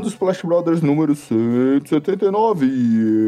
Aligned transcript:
Começando 0.00 0.04
o 0.04 0.08
Splash 0.08 0.42
Brothers 0.42 0.80
número 0.80 1.14
179. 1.14 2.66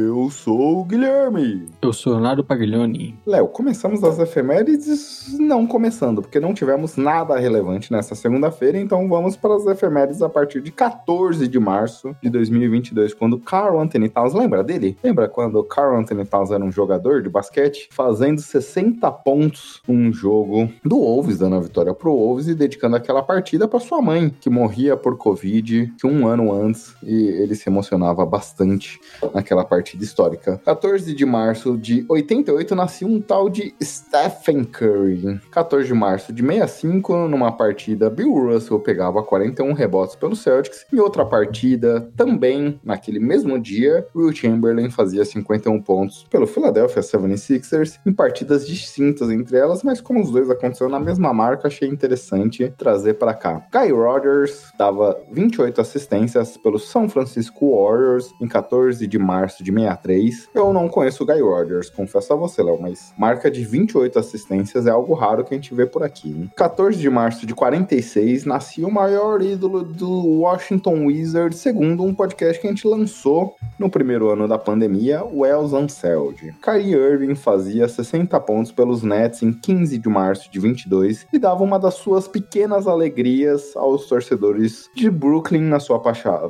Eu 0.07 0.31
sou 0.31 0.81
o 0.81 0.85
Guilherme. 0.85 1.67
Eu 1.83 1.93
sou 1.93 2.15
Leonardo 2.15 2.43
Paglioni. 2.43 3.15
Léo, 3.27 3.48
começamos 3.48 4.03
as 4.03 4.19
efemérides 4.19 5.37
não 5.39 5.67
começando, 5.67 6.23
porque 6.23 6.41
não 6.41 6.55
tivemos 6.55 6.97
nada 6.97 7.39
relevante 7.39 7.93
nessa 7.93 8.15
segunda-feira, 8.15 8.79
então 8.79 9.07
vamos 9.07 9.37
para 9.37 9.55
as 9.55 9.67
efemérides 9.67 10.23
a 10.23 10.31
partir 10.31 10.62
de 10.62 10.71
14 10.71 11.47
de 11.47 11.59
março 11.59 12.17
de 12.23 12.31
2022, 12.31 13.12
quando 13.12 13.39
Carl 13.39 13.79
Anthony 13.79 14.09
Towns, 14.09 14.33
lembra 14.33 14.65
dele? 14.65 14.97
Lembra 15.05 15.29
quando 15.29 15.62
Carl 15.65 15.98
Anthony 15.98 16.25
Towns 16.25 16.53
era 16.53 16.65
um 16.65 16.73
jogador 16.73 17.23
de 17.23 17.29
basquete, 17.29 17.89
fazendo 17.91 18.41
60 18.41 19.11
pontos 19.11 19.83
num 19.87 20.11
jogo 20.11 20.70
do 20.83 20.97
Wolves, 20.97 21.39
dando 21.39 21.57
a 21.57 21.61
vitória 21.61 21.93
pro 21.93 22.17
Wolves 22.17 22.48
e 22.48 22.55
dedicando 22.55 22.97
aquela 22.97 23.23
partida 23.23 23.69
para 23.69 23.79
sua 23.79 24.01
mãe, 24.01 24.34
que 24.41 24.48
morria 24.48 24.97
por 24.97 25.19
Covid 25.19 25.93
que 25.98 26.07
um 26.07 26.27
ano 26.27 26.53
antes 26.53 26.62
e 27.02 27.27
ele 27.27 27.55
se 27.55 27.69
emocionava 27.69 28.25
bastante 28.25 29.01
naquela 29.34 29.64
partida 29.64 30.05
histórica. 30.05 30.61
14 30.64 31.14
de 31.14 31.25
março 31.25 31.77
de 31.77 32.05
88 32.09 32.75
nasceu 32.75 33.09
um 33.09 33.20
tal 33.20 33.48
de 33.48 33.75
Stephen 33.83 34.64
Curry. 34.64 35.41
14 35.50 35.87
de 35.87 35.95
março 35.95 36.33
de 36.33 36.42
65, 36.42 37.28
numa 37.28 37.53
partida, 37.53 38.11
Bill 38.11 38.33
Russell 38.33 38.81
pegava 38.81 39.22
41 39.22 39.72
rebotes 39.72 40.17
pelo 40.17 40.37
Celtics. 40.37 40.87
Em 40.92 40.98
outra 40.98 41.25
partida, 41.25 42.11
também 42.17 42.81
naquele 42.84 43.19
mesmo 43.19 43.59
dia, 43.59 44.06
Will 44.15 44.34
Chamberlain 44.34 44.91
fazia 44.91 45.25
51 45.25 45.81
pontos 45.81 46.27
pelo 46.31 46.47
Philadelphia 46.47 47.03
76ers 47.03 47.98
em 48.05 48.12
partidas 48.12 48.67
distintas 48.67 49.31
entre 49.31 49.56
elas, 49.56 49.83
mas 49.83 50.00
como 50.00 50.20
os 50.20 50.31
dois 50.31 50.50
aconteceram 50.50 50.91
na 50.91 51.00
mesma 51.00 51.33
marca, 51.33 51.69
achei 51.69 51.89
interessante 51.89 52.72
trazer 52.77 53.15
para 53.15 53.34
cá. 53.34 53.67
Guy 53.72 53.92
Rodgers 53.92 54.72
dava 54.78 55.19
28 55.31 55.81
assistências 55.81 56.42
pelo 56.62 56.79
São 56.79 57.09
Francisco 57.09 57.77
Warriors 57.77 58.35
em 58.41 58.47
14 58.47 59.07
de 59.07 59.19
março 59.19 59.62
de 59.62 59.73
63. 59.73 60.49
Eu 60.55 60.73
não 60.73 60.89
conheço 60.89 61.23
o 61.23 61.27
Guy 61.27 61.41
Rodgers, 61.41 61.91
confesso 61.91 62.33
a 62.33 62.37
você, 62.37 62.62
Léo, 62.62 62.81
mas 62.81 63.12
marca 63.17 63.51
de 63.51 63.65
28 63.65 64.19
assistências 64.19 64.87
é 64.87 64.91
algo 64.91 65.15
raro 65.15 65.45
que 65.45 65.55
a 65.55 65.57
gente 65.57 65.75
vê 65.75 65.87
por 65.87 66.03
aqui. 66.03 66.31
Hein? 66.31 66.51
14 66.57 66.99
de 66.99 67.09
março 67.09 67.47
de 67.47 67.55
46 67.55 68.45
nascia 68.45 68.87
o 68.87 68.93
maior 68.93 69.41
ídolo 69.43 69.83
do 69.83 70.11
Washington 70.41 71.07
Wizards, 71.07 71.59
segundo 71.59 72.03
um 72.05 72.15
podcast 72.15 72.61
que 72.61 72.67
a 72.67 72.71
gente 72.71 72.87
lançou 72.87 73.55
no 73.79 73.91
primeiro 73.91 74.31
ano 74.31 74.47
da 74.47 74.59
pandemia, 74.59 75.25
Wells 75.25 75.73
Unseld. 75.73 76.55
Kyrie 76.62 76.95
Irving 76.95 77.34
fazia 77.34 77.89
60 77.89 78.39
pontos 78.41 78.73
pelos 78.73 79.03
Nets 79.03 79.43
em 79.43 79.53
15 79.53 79.99
de 79.99 80.09
março 80.09 80.51
de 80.51 80.59
22 80.61 81.27
e 81.33 81.39
dava 81.39 81.62
uma 81.62 81.79
das 81.79 81.95
suas 81.95 82.29
pequenas 82.29 82.87
alegrias 82.87 83.77
aos 83.77 84.06
torcedores 84.06 84.89
de 84.95 85.11
Brooklyn 85.11 85.62
na 85.62 85.81
sua, 85.81 86.01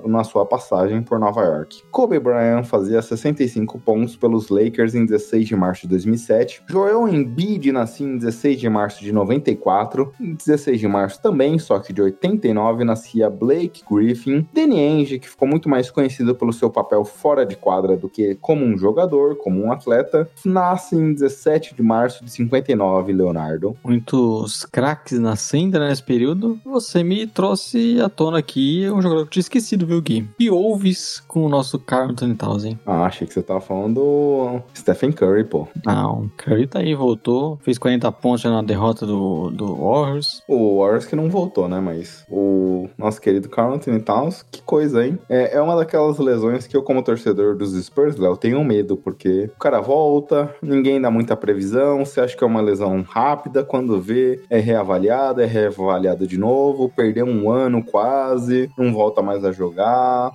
na 0.06 0.25
sua 0.25 0.44
passagem 0.44 1.02
por 1.02 1.19
Nova 1.19 1.42
York. 1.42 1.83
Kobe 1.91 2.19
Bryant 2.19 2.64
fazia 2.64 3.00
65 3.00 3.78
pontos 3.80 4.16
pelos 4.16 4.48
Lakers 4.48 4.94
em 4.94 5.05
16 5.05 5.47
de 5.47 5.56
março 5.56 5.83
de 5.83 5.88
2007. 5.88 6.62
Joel 6.66 7.09
Embiid 7.09 7.72
nascia 7.72 8.06
em 8.06 8.16
16 8.16 8.60
de 8.60 8.69
março 8.69 9.03
de 9.03 9.12
94. 9.12 10.12
Em 10.21 10.34
16 10.34 10.81
de 10.81 10.88
março 10.88 11.21
também, 11.22 11.59
só 11.59 11.78
que 11.78 11.92
de 11.92 12.03
89, 12.03 12.84
nascia 12.84 13.28
Blake 13.28 13.82
Griffin. 13.91 14.47
Danny 14.53 14.81
Ainge, 14.81 15.19
que 15.19 15.28
ficou 15.28 15.48
muito 15.48 15.69
mais 15.69 15.91
conhecido 15.91 16.34
pelo 16.34 16.53
seu 16.53 16.71
papel 16.71 17.04
fora 17.04 17.44
de 17.44 17.56
quadra 17.56 17.97
do 17.97 18.09
que 18.09 18.34
como 18.37 18.65
um 18.65 18.76
jogador, 18.76 19.37
como 19.37 19.62
um 19.62 19.72
atleta, 19.72 20.28
nasce 20.44 20.97
em 20.97 21.12
17 21.12 21.75
de 21.75 21.82
março 21.82 22.25
de 22.25 22.31
59, 22.31 23.12
Leonardo. 23.12 23.76
Muitos 23.84 24.65
craques 24.65 25.19
nascendo 25.19 25.78
nesse 25.78 26.03
período. 26.03 26.60
Você 26.65 27.03
me 27.03 27.26
trouxe 27.26 28.00
à 28.00 28.09
tona 28.09 28.38
aqui 28.38 28.88
um 28.91 29.00
jogador 29.00 29.26
que 29.26 29.38
eu 29.38 29.42
tinha 29.42 29.42
viu, 29.77 30.00
Gui? 30.00 30.28
E 30.38 30.50
ouves 30.50 31.21
com 31.27 31.44
o 31.44 31.49
nosso 31.49 31.78
Carl 31.78 32.10
Anthony 32.10 32.34
Towns, 32.34 32.65
hein? 32.65 32.78
Ah, 32.87 33.05
achei 33.05 33.27
que 33.27 33.33
você 33.33 33.43
tava 33.43 33.60
falando 33.60 33.93
do 33.94 34.62
Stephen 34.75 35.12
Curry, 35.12 35.44
pô. 35.44 35.69
Não, 35.84 36.31
Curry 36.37 36.66
tá 36.66 36.81
aí, 36.81 36.94
voltou. 36.94 37.59
Fez 37.62 37.78
40 37.78 38.10
pontos 38.12 38.44
na 38.44 38.62
derrota 38.62 39.06
do, 39.06 39.50
do 39.50 39.75
Warriors. 39.75 40.43
O 40.49 40.81
Warriors 40.81 41.06
que 41.06 41.16
não 41.16 41.31
voltou, 41.31 41.69
né? 41.69 41.81
Mas 41.81 42.25
o 42.28 42.88
nosso 42.99 43.21
querido 43.21 43.49
Carl 43.49 43.75
Anthony 43.75 44.00
Towns, 44.00 44.43
que 44.50 44.62
coisa, 44.62 45.06
hein? 45.06 45.19
É, 45.28 45.56
é 45.56 45.60
uma 45.60 45.77
daquelas 45.77 46.19
lesões 46.19 46.66
que 46.66 46.77
eu, 46.77 46.83
como 46.83 47.03
torcedor 47.03 47.56
dos 47.56 47.72
Spurs, 47.84 48.16
Léo, 48.16 48.37
tenho 48.37 48.62
medo, 48.65 48.97
porque 48.97 49.50
o 49.54 49.59
cara 49.59 49.81
volta, 49.81 50.54
ninguém 50.62 51.00
dá 51.00 51.10
muita 51.10 51.37
previsão, 51.37 52.04
você 52.04 52.21
acha 52.21 52.37
que 52.37 52.44
é 52.44 52.47
uma 52.47 52.60
lesão 52.60 53.03
rápida, 53.03 53.65
quando 53.65 54.00
vê, 54.00 54.41
é 54.49 54.59
reavaliada, 54.59 55.43
é 55.43 55.47
reavaliada 55.47 56.27
de 56.27 56.39
novo, 56.39 56.89
perdeu 56.89 57.27
um 57.27 57.50
ano 57.50 57.84
quase, 57.84 58.71
não 58.77 58.93
volta 58.93 59.22
mais 59.22 59.44
a 59.44 59.53
jogar, 59.53 59.62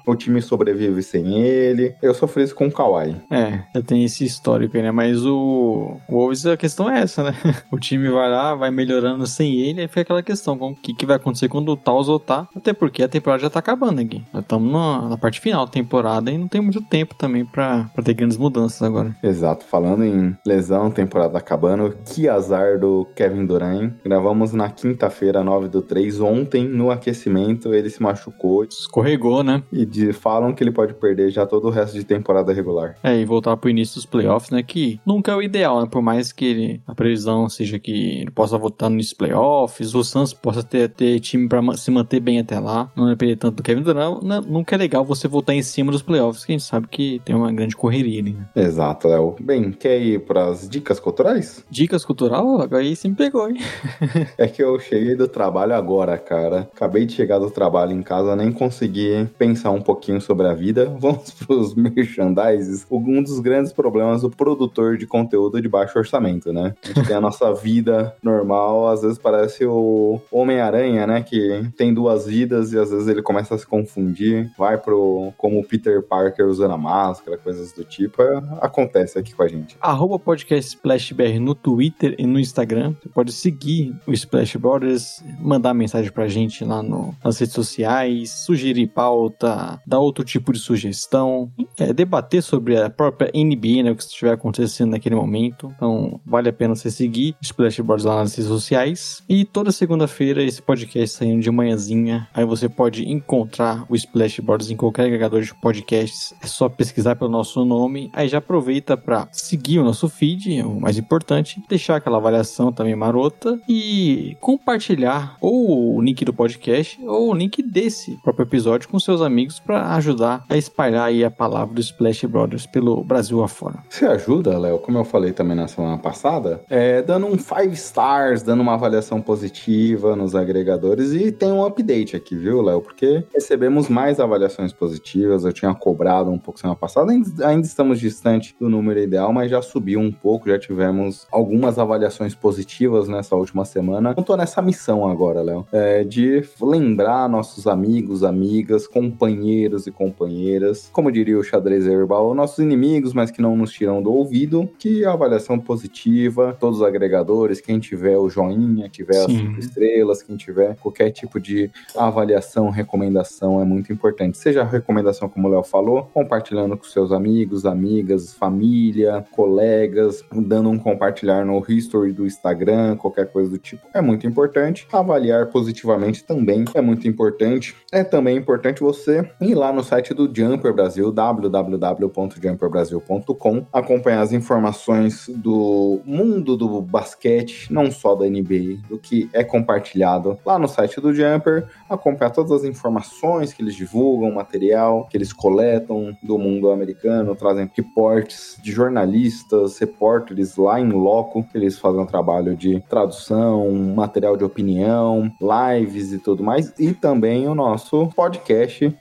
o 0.06 0.16
time 0.16 0.42
sobrevive 0.42 1.02
sem 1.04 1.42
ele. 1.42 1.96
Eu 2.02 2.14
sofri 2.14 2.44
isso 2.44 2.56
com 2.56 2.68
o 2.68 2.72
Kawhi. 2.72 3.16
É, 3.32 3.64
já 3.76 3.82
tem 3.82 4.04
esse 4.04 4.24
histórico 4.24 4.78
aí, 4.78 4.84
né? 4.84 4.92
Mas 4.92 5.26
o, 5.26 5.98
o 6.08 6.16
Wolves, 6.16 6.46
a 6.46 6.58
questão 6.58 6.90
é 6.90 7.02
essa, 7.02 7.24
né? 7.24 7.36
O 7.72 7.80
time 7.80 8.10
vai 8.10 8.30
lá, 8.30 8.56
vai 8.56 8.72
melhorando 8.72 9.28
sem 9.28 9.60
ele, 9.60 9.82
aí 9.82 9.88
fica 9.88 10.02
aquela 10.02 10.24
questão, 10.24 10.56
o 10.56 10.76
que, 10.76 10.94
que 10.94 11.06
vai 11.06 11.18
acontecer 11.18 11.50
quando 11.50 11.70
o 11.70 11.78
Taus 11.78 12.08
voltar? 12.08 12.48
Até 12.56 12.74
porque 12.74 13.04
a 13.04 13.08
temporada 13.08 13.44
já 13.44 13.50
tá 13.50 13.60
acabando 13.60 14.02
aqui. 14.02 14.24
Já 14.34 14.40
estamos 14.40 14.72
na, 14.72 15.10
na, 15.10 15.18
parte 15.18 15.40
final 15.40 15.66
da 15.66 15.72
temporada 15.72 16.32
e 16.32 16.38
não 16.38 16.48
tem 16.48 16.62
muito 16.62 16.82
tempo 16.82 17.16
também 17.16 17.46
pra, 17.46 17.90
pra 17.94 18.04
ter 18.04 18.14
grandes 18.14 18.38
mudanças 18.38 18.82
agora. 18.82 19.16
Exato, 19.22 19.66
falando 19.66 20.04
em 20.04 20.36
lesão, 20.46 20.90
temporada 20.90 21.38
acabando, 21.38 21.96
que 22.06 22.28
azar 22.28 22.80
do 22.80 23.06
Kevin 23.16 23.46
Durant. 23.46 23.94
Gravamos 24.04 24.54
na 24.54 24.70
quinta-feira, 24.70 25.44
9 25.44 25.68
do 25.68 25.82
3, 25.82 26.20
ontem 26.22 26.68
no 26.68 26.92
aquecimento, 26.92 27.74
ele 27.74 27.90
se 27.90 28.02
machucou. 28.02 28.64
Escorregou, 28.64 29.17
né? 29.44 29.64
E 29.72 29.86
de, 29.86 30.14
falam 30.14 30.54
que 30.54 30.64
ele 30.64 30.72
pode 30.72 30.94
perder 30.94 31.30
já 31.30 31.46
todo 31.46 31.68
o 31.68 31.72
resto 31.72 31.94
de 31.94 32.04
temporada 32.04 32.54
regular. 32.54 32.96
É, 33.04 33.20
e 33.20 33.26
voltar 33.26 33.56
pro 33.58 33.70
início 33.70 33.96
dos 33.96 34.06
playoffs, 34.06 34.52
né? 34.52 34.64
Que 34.64 35.00
nunca 35.06 35.32
é 35.32 35.36
o 35.36 35.42
ideal, 35.42 35.82
né? 35.82 35.88
Por 35.90 36.02
mais 36.02 36.32
que 36.32 36.46
ele, 36.46 36.82
a 36.88 36.96
previsão 36.96 37.50
seja 37.50 37.80
que 37.80 38.22
ele 38.22 38.32
possa 38.32 38.58
voltar 38.58 38.90
nos 38.90 39.14
playoffs, 39.14 39.96
o 39.96 40.04
Suns 40.04 40.34
possa 40.34 40.64
ter, 40.64 40.90
ter 40.90 41.20
time 41.20 41.48
pra 41.48 41.62
se 41.76 41.92
manter 41.92 42.20
bem 42.20 42.40
até 42.40 42.60
lá, 42.60 42.92
não 42.96 43.08
depender 43.08 43.36
tanto 43.36 43.58
do 43.58 43.64
Kevin 43.64 43.82
Durant, 43.82 44.22
né? 44.24 44.42
nunca 44.48 44.76
é 44.76 44.78
legal 44.78 45.04
você 45.04 45.28
voltar 45.28 45.54
em 45.54 45.62
cima 45.62 45.92
dos 45.92 46.02
playoffs, 46.02 46.46
que 46.46 46.52
a 46.52 46.58
gente 46.58 46.66
sabe 46.66 46.88
que 46.88 47.22
tem 47.26 47.36
uma 47.36 47.52
grande 47.52 47.76
correria 47.76 48.22
ali, 48.22 48.34
né? 48.34 48.46
Exato, 48.56 49.08
Léo. 49.08 49.36
Bem, 49.40 49.72
quer 49.72 50.00
ir 50.00 50.20
pras 50.22 50.68
dicas 50.70 51.00
culturais? 51.00 51.64
Dicas 51.70 52.06
cultural? 52.06 52.62
Agora 52.62 52.82
aí 52.82 52.96
você 52.96 53.08
me 53.08 53.16
pegou, 53.16 53.50
hein? 53.50 53.58
é 54.38 54.48
que 54.48 54.64
eu 54.64 54.80
cheguei 54.80 55.16
do 55.16 55.28
trabalho 55.28 55.74
agora, 55.74 56.18
cara. 56.18 56.70
Acabei 56.74 57.06
de 57.06 57.14
chegar 57.14 57.40
do 57.40 57.50
trabalho 57.50 57.92
em 57.92 58.02
casa, 58.02 58.36
nem 58.36 58.52
consegui 58.52 59.07
pensar 59.38 59.72
um 59.72 59.82
pouquinho 59.82 60.20
sobre 60.22 60.48
a 60.48 60.54
vida. 60.54 60.86
Vamos 61.00 61.32
pros 61.32 61.76
merchandises. 61.76 62.86
Um 62.90 63.22
dos 63.22 63.40
grandes 63.40 63.72
problemas 63.72 64.22
do 64.22 64.30
produtor 64.30 64.98
de 64.98 65.06
conteúdo 65.06 65.62
de 65.62 65.68
baixo 65.68 65.98
orçamento, 65.98 66.52
né? 66.52 66.74
A 66.84 66.88
gente 66.88 67.08
tem 67.08 67.16
a 67.16 67.22
nossa 67.22 67.54
vida 67.56 68.16
normal, 68.22 68.88
às 68.88 69.02
vezes 69.02 69.18
parece 69.18 69.66
o 69.66 70.20
Homem-Aranha, 70.32 71.08
né? 71.08 71.22
Que 71.22 71.70
tem 71.78 71.94
duas 71.94 72.26
vidas 72.26 72.74
e 72.74 72.80
às 72.80 72.90
vezes 72.92 73.08
ele 73.08 73.22
começa 73.22 73.56
a 73.56 73.58
se 73.58 73.66
confundir, 73.66 74.52
vai 74.58 74.78
pro 74.78 75.34
como 75.38 75.60
o 75.60 75.64
Peter 75.64 76.02
Parker 76.02 76.48
usando 76.48 76.74
a 76.74 76.78
máscara, 76.78 77.38
coisas 77.38 77.72
do 77.72 77.84
tipo. 77.84 78.22
É, 78.22 78.42
acontece 78.62 79.18
aqui 79.18 79.34
com 79.34 79.44
a 79.44 79.48
gente. 79.48 79.78
Arroba 79.82 80.20
podcast 80.20 80.76
SplashBR 80.76 81.40
no 81.40 81.56
Twitter 81.56 82.16
e 82.18 82.26
no 82.26 82.40
Instagram. 82.40 82.94
Você 83.02 83.10
pode 83.10 83.32
seguir 83.32 83.96
o 84.06 84.14
Splash 84.14 84.56
Brothers, 84.58 85.24
mandar 85.40 85.74
mensagem 85.74 86.12
pra 86.12 86.28
gente 86.28 86.64
lá 86.64 86.82
no, 86.82 87.16
nas 87.24 87.40
redes 87.40 87.54
sociais, 87.54 88.32
sugerir 88.32 88.88
pauta, 88.98 89.80
dar 89.86 90.00
outro 90.00 90.26
tipo 90.26 90.52
de 90.52 90.58
sugestão. 90.58 91.52
é, 91.78 91.94
debater 91.94 92.42
sobre 92.42 92.82
a 92.82 92.90
própria 92.90 93.32
NBA, 93.32 93.84
né, 93.84 93.92
o 93.92 93.96
que 93.96 94.02
estiver 94.02 94.34
acontecendo 94.34 94.90
naquele 94.90 95.14
momento. 95.14 95.72
Então, 95.76 96.20
vale 96.26 96.50
a 96.50 96.54
pena 96.54 96.74
você 96.74 96.90
seguir 96.90 97.36
Splashboards 97.40 98.06
lá 98.06 98.16
nas 98.16 98.34
redes 98.34 98.50
sociais. 98.50 99.24
E 99.30 99.46
toda 99.46 99.72
segunda-feira 99.72 100.42
esse 100.42 100.64
podcast 100.64 101.16
saindo 101.16 101.44
de 101.44 101.52
manhãzinha. 101.52 102.28
Aí 102.34 102.44
você 102.44 102.68
pode 102.68 103.08
encontrar 103.08 103.86
o 103.88 103.96
Splashboards 103.96 104.72
em 104.72 104.76
qualquer 104.76 105.04
agregador 105.04 105.44
de 105.44 105.54
podcasts. 105.54 106.34
É 106.42 106.48
só 106.48 106.68
pesquisar 106.68 107.16
pelo 107.16 107.30
nosso 107.30 107.64
nome. 107.64 108.10
Aí 108.14 108.28
já 108.28 108.40
aproveita 108.40 108.98
para 108.98 109.28
seguir 109.32 109.78
o 109.78 109.84
nosso 109.84 110.10
feed, 110.10 110.64
o 110.64 110.80
mais 110.80 110.98
importante, 110.98 111.62
deixar 111.70 111.98
aquela 111.98 112.18
avaliação 112.18 112.72
também 112.72 112.96
marota 112.96 113.60
e 113.70 114.36
compartilhar 114.42 115.38
ou 115.40 115.98
o 115.98 116.02
link 116.02 116.26
do 116.26 116.34
podcast 116.34 117.00
ou 117.06 117.30
o 117.30 117.34
link 117.36 117.62
desse 117.62 118.18
próprio 118.24 118.46
episódio 118.46 118.87
com 118.88 119.00
seus 119.00 119.22
amigos 119.22 119.60
para 119.60 119.94
ajudar 119.96 120.44
a 120.50 120.58
espalhar 120.58 121.06
aí 121.06 121.24
a 121.24 121.32
palavra 121.32 121.76
do 121.76 121.82
Splash 121.82 122.26
Brothers 122.26 122.66
pelo 122.66 123.04
Brasil 123.04 123.44
afora. 123.44 123.84
Você 123.90 124.06
ajuda, 124.06 124.58
Léo, 124.58 124.80
como 124.80 124.98
eu 124.98 125.04
falei 125.04 125.32
também 125.32 125.56
na 125.56 125.68
semana 125.68 125.98
passada, 125.98 126.62
é, 126.70 127.02
dando 127.02 127.28
um 127.28 127.38
5 127.38 127.74
stars, 127.74 128.44
dando 128.44 128.62
uma 128.62 128.74
avaliação 128.74 129.22
positiva 129.22 130.16
nos 130.16 130.36
agregadores 130.36 131.14
e 131.14 131.32
tem 131.32 131.52
um 131.52 131.66
update 131.66 132.16
aqui, 132.16 132.36
viu, 132.36 132.62
Léo? 132.62 132.82
Porque 132.82 133.24
recebemos 133.34 133.90
mais 133.90 134.20
avaliações 134.20 134.74
positivas, 134.74 135.46
eu 135.46 135.54
tinha 135.54 135.74
cobrado 135.74 136.30
um 136.30 136.38
pouco 136.38 136.60
semana 136.60 136.78
passada, 136.78 137.12
ainda, 137.12 137.68
estamos 137.68 138.00
distante 138.00 138.56
do 138.60 138.70
número 138.70 139.00
ideal, 139.00 139.32
mas 139.34 139.52
já 139.52 139.62
subiu 139.62 140.00
um 140.00 140.12
pouco, 140.12 140.50
já 140.50 140.58
tivemos 140.58 141.28
algumas 141.32 141.78
avaliações 141.80 142.36
positivas 142.36 143.08
nessa 143.08 143.36
última 143.36 143.66
semana. 143.66 144.14
Eu 144.16 144.24
tô 144.24 144.36
nessa 144.36 144.62
missão 144.62 145.08
agora, 145.08 145.42
Léo, 145.42 145.66
é, 145.72 146.04
de 146.04 146.44
lembrar 146.62 147.30
nossos 147.30 147.68
amigos, 147.68 148.24
amigas, 148.24 148.77
companheiros 148.86 149.88
e 149.88 149.92
companheiras, 149.92 150.90
como 150.92 151.12
diria 151.12 151.40
o 151.40 151.44
xadrez 151.44 151.88
herbal, 151.88 152.36
nossos 152.36 152.60
inimigos, 152.60 153.14
mas 153.14 153.32
que 153.32 153.42
não 153.42 153.56
nos 153.56 153.72
tiram 153.72 154.02
do 154.02 154.12
ouvido, 154.12 154.70
que 154.78 155.06
a 155.06 155.14
avaliação 155.14 155.58
positiva, 155.58 156.56
todos 156.60 156.82
os 156.82 156.86
agregadores, 156.86 157.62
quem 157.62 157.80
tiver 157.80 158.18
o 158.18 158.30
joinha, 158.30 158.90
tiver 158.90 159.14
Sim. 159.14 159.22
as 159.22 159.32
cinco 159.32 159.60
estrelas, 159.60 160.22
quem 160.22 160.36
tiver 160.36 160.76
qualquer 160.76 161.12
tipo 161.12 161.40
de 161.40 161.72
avaliação, 161.96 162.70
recomendação 162.70 163.62
é 163.62 163.66
muito 163.66 163.94
importante. 163.94 164.38
Seja 164.38 164.62
a 164.62 164.66
recomendação, 164.66 165.30
como 165.30 165.48
o 165.48 165.52
Léo 165.52 165.64
falou, 165.64 166.10
compartilhando 166.14 166.76
com 166.78 166.84
seus 166.84 167.12
amigos, 167.12 167.66
amigas, 167.66 168.34
família, 168.34 169.26
colegas, 169.32 170.24
dando 170.32 170.70
um 170.70 170.78
compartilhar 170.78 171.46
no 171.46 171.64
history 171.68 172.12
do 172.12 172.26
Instagram, 172.26 172.98
qualquer 172.98 173.32
coisa 173.32 173.50
do 173.50 173.58
tipo, 173.58 173.86
é 173.94 174.02
muito 174.02 174.28
importante. 174.28 174.88
Avaliar 174.92 175.48
positivamente 175.48 176.24
também 176.24 176.66
é 176.74 176.82
muito 176.82 177.08
importante. 177.08 177.76
É 177.92 178.04
também 178.04 178.38
importante 178.38 178.57
você 178.84 179.28
ir 179.42 179.56
lá 179.56 179.74
no 179.74 179.84
site 179.84 180.14
do 180.14 180.32
Jumper 180.34 180.74
Brasil, 180.74 181.12
www.jumperbrasil.com, 181.12 183.66
acompanhar 183.72 184.22
as 184.22 184.34
informações 184.34 185.30
do 185.30 186.02
mundo 186.06 186.58
do 186.58 186.82
basquete, 186.82 187.72
não 187.72 187.92
só 187.92 188.16
da 188.16 188.26
NBA, 188.26 188.80
do 188.90 188.98
que 188.98 189.30
é 189.34 189.44
compartilhado 189.44 190.40
lá 190.46 190.58
no 190.60 190.68
site 190.68 191.02
do 191.02 191.14
Jumper, 191.14 191.68
acompanhar 191.90 192.32
todas 192.32 192.52
as 192.52 192.64
informações 192.64 193.54
que 193.54 193.62
eles 193.62 193.76
divulgam, 193.76 194.32
material 194.32 195.08
que 195.10 195.18
eles 195.18 195.34
coletam 195.34 196.16
do 196.22 196.38
mundo 196.38 196.72
americano, 196.72 197.36
trazem 197.36 197.70
reportes 197.76 198.58
de 198.62 198.72
jornalistas, 198.72 199.78
repórteres 199.78 200.56
lá 200.58 200.80
em 200.80 200.90
loco, 200.90 201.44
que 201.44 201.58
eles 201.58 201.78
fazem 201.78 202.02
um 202.02 202.06
trabalho 202.06 202.56
de 202.56 202.80
tradução, 202.90 203.72
material 203.96 204.38
de 204.38 204.44
opinião, 204.44 205.32
lives 205.42 206.14
e 206.14 206.20
tudo 206.20 206.44
mais, 206.44 206.74
e 206.80 206.94
também 206.94 207.48
o 207.48 207.56
nosso 207.56 208.08
podcast 208.16 208.47